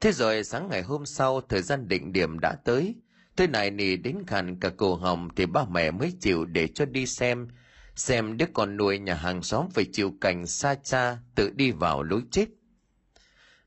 Thế 0.00 0.12
rồi 0.12 0.44
sáng 0.44 0.68
ngày 0.68 0.82
hôm 0.82 1.06
sau, 1.06 1.40
thời 1.40 1.62
gian 1.62 1.88
định 1.88 2.12
điểm 2.12 2.38
đã 2.38 2.54
tới. 2.64 2.94
Tôi 3.36 3.46
nài 3.46 3.70
nỉ 3.70 3.96
đến 3.96 4.16
khàn 4.26 4.60
cả 4.60 4.70
cổ 4.76 4.94
hồng 4.94 5.28
thì 5.36 5.46
ba 5.46 5.64
mẹ 5.64 5.90
mới 5.90 6.12
chịu 6.20 6.44
để 6.44 6.68
cho 6.68 6.84
đi 6.84 7.06
xem. 7.06 7.48
Xem 7.94 8.36
đứa 8.36 8.46
con 8.54 8.76
nuôi 8.76 8.98
nhà 8.98 9.14
hàng 9.14 9.42
xóm 9.42 9.70
phải 9.70 9.84
chịu 9.92 10.14
cảnh 10.20 10.46
xa 10.46 10.74
cha 10.74 11.18
tự 11.34 11.50
đi 11.56 11.70
vào 11.70 12.02
lối 12.02 12.22
chết 12.30 12.46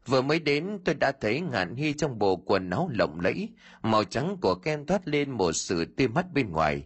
vừa 0.06 0.22
mới 0.22 0.40
đến, 0.40 0.80
tôi 0.86 0.95
đã 0.95 1.11
thấy 1.11 1.41
ngạn 1.41 1.76
hy 1.76 1.94
trong 1.94 2.19
bộ 2.19 2.36
quần 2.36 2.69
áo 2.69 2.90
lộng 2.94 3.19
lẫy, 3.19 3.49
màu 3.82 4.03
trắng 4.03 4.38
của 4.41 4.56
ken 4.56 4.86
thoát 4.86 5.07
lên 5.07 5.32
một 5.32 5.52
sự 5.52 5.86
tươi 5.86 6.07
mắt 6.07 6.34
bên 6.34 6.52
ngoài. 6.52 6.86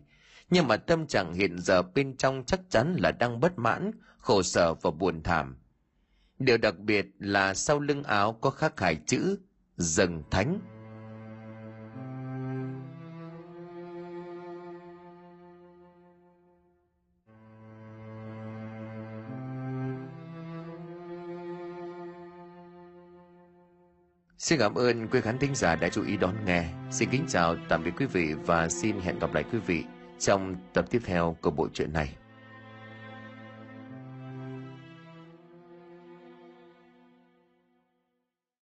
Nhưng 0.49 0.67
mà 0.67 0.77
tâm 0.77 1.07
trạng 1.07 1.33
hiện 1.33 1.59
giờ 1.59 1.81
bên 1.81 2.17
trong 2.17 2.43
chắc 2.47 2.59
chắn 2.69 2.95
là 2.99 3.11
đang 3.11 3.39
bất 3.39 3.59
mãn, 3.59 3.91
khổ 4.17 4.43
sở 4.43 4.73
và 4.73 4.91
buồn 4.91 5.23
thảm. 5.23 5.57
Điều 6.39 6.57
đặc 6.57 6.77
biệt 6.79 7.05
là 7.19 7.53
sau 7.53 7.79
lưng 7.79 8.03
áo 8.03 8.33
có 8.41 8.49
khắc 8.49 8.79
hải 8.79 8.95
chữ, 9.07 9.39
dần 9.77 10.23
thánh 10.31 10.59
Xin 24.45 24.59
cảm 24.59 24.76
ơn 24.76 25.07
quý 25.07 25.22
khán 25.22 25.38
thính 25.38 25.55
giả 25.55 25.76
đã 25.76 25.89
chú 25.89 26.03
ý 26.05 26.17
đón 26.17 26.35
nghe. 26.45 26.65
Xin 26.91 27.09
kính 27.09 27.26
chào, 27.27 27.55
tạm 27.69 27.84
biệt 27.84 27.91
quý 27.97 28.05
vị 28.05 28.34
và 28.45 28.69
xin 28.69 28.99
hẹn 28.99 29.19
gặp 29.19 29.34
lại 29.34 29.43
quý 29.51 29.59
vị 29.67 29.84
trong 30.19 30.55
tập 30.73 30.85
tiếp 30.89 31.01
theo 31.05 31.38
của 31.41 31.51
bộ 31.51 31.67
truyện 31.73 31.93
này 31.93 32.15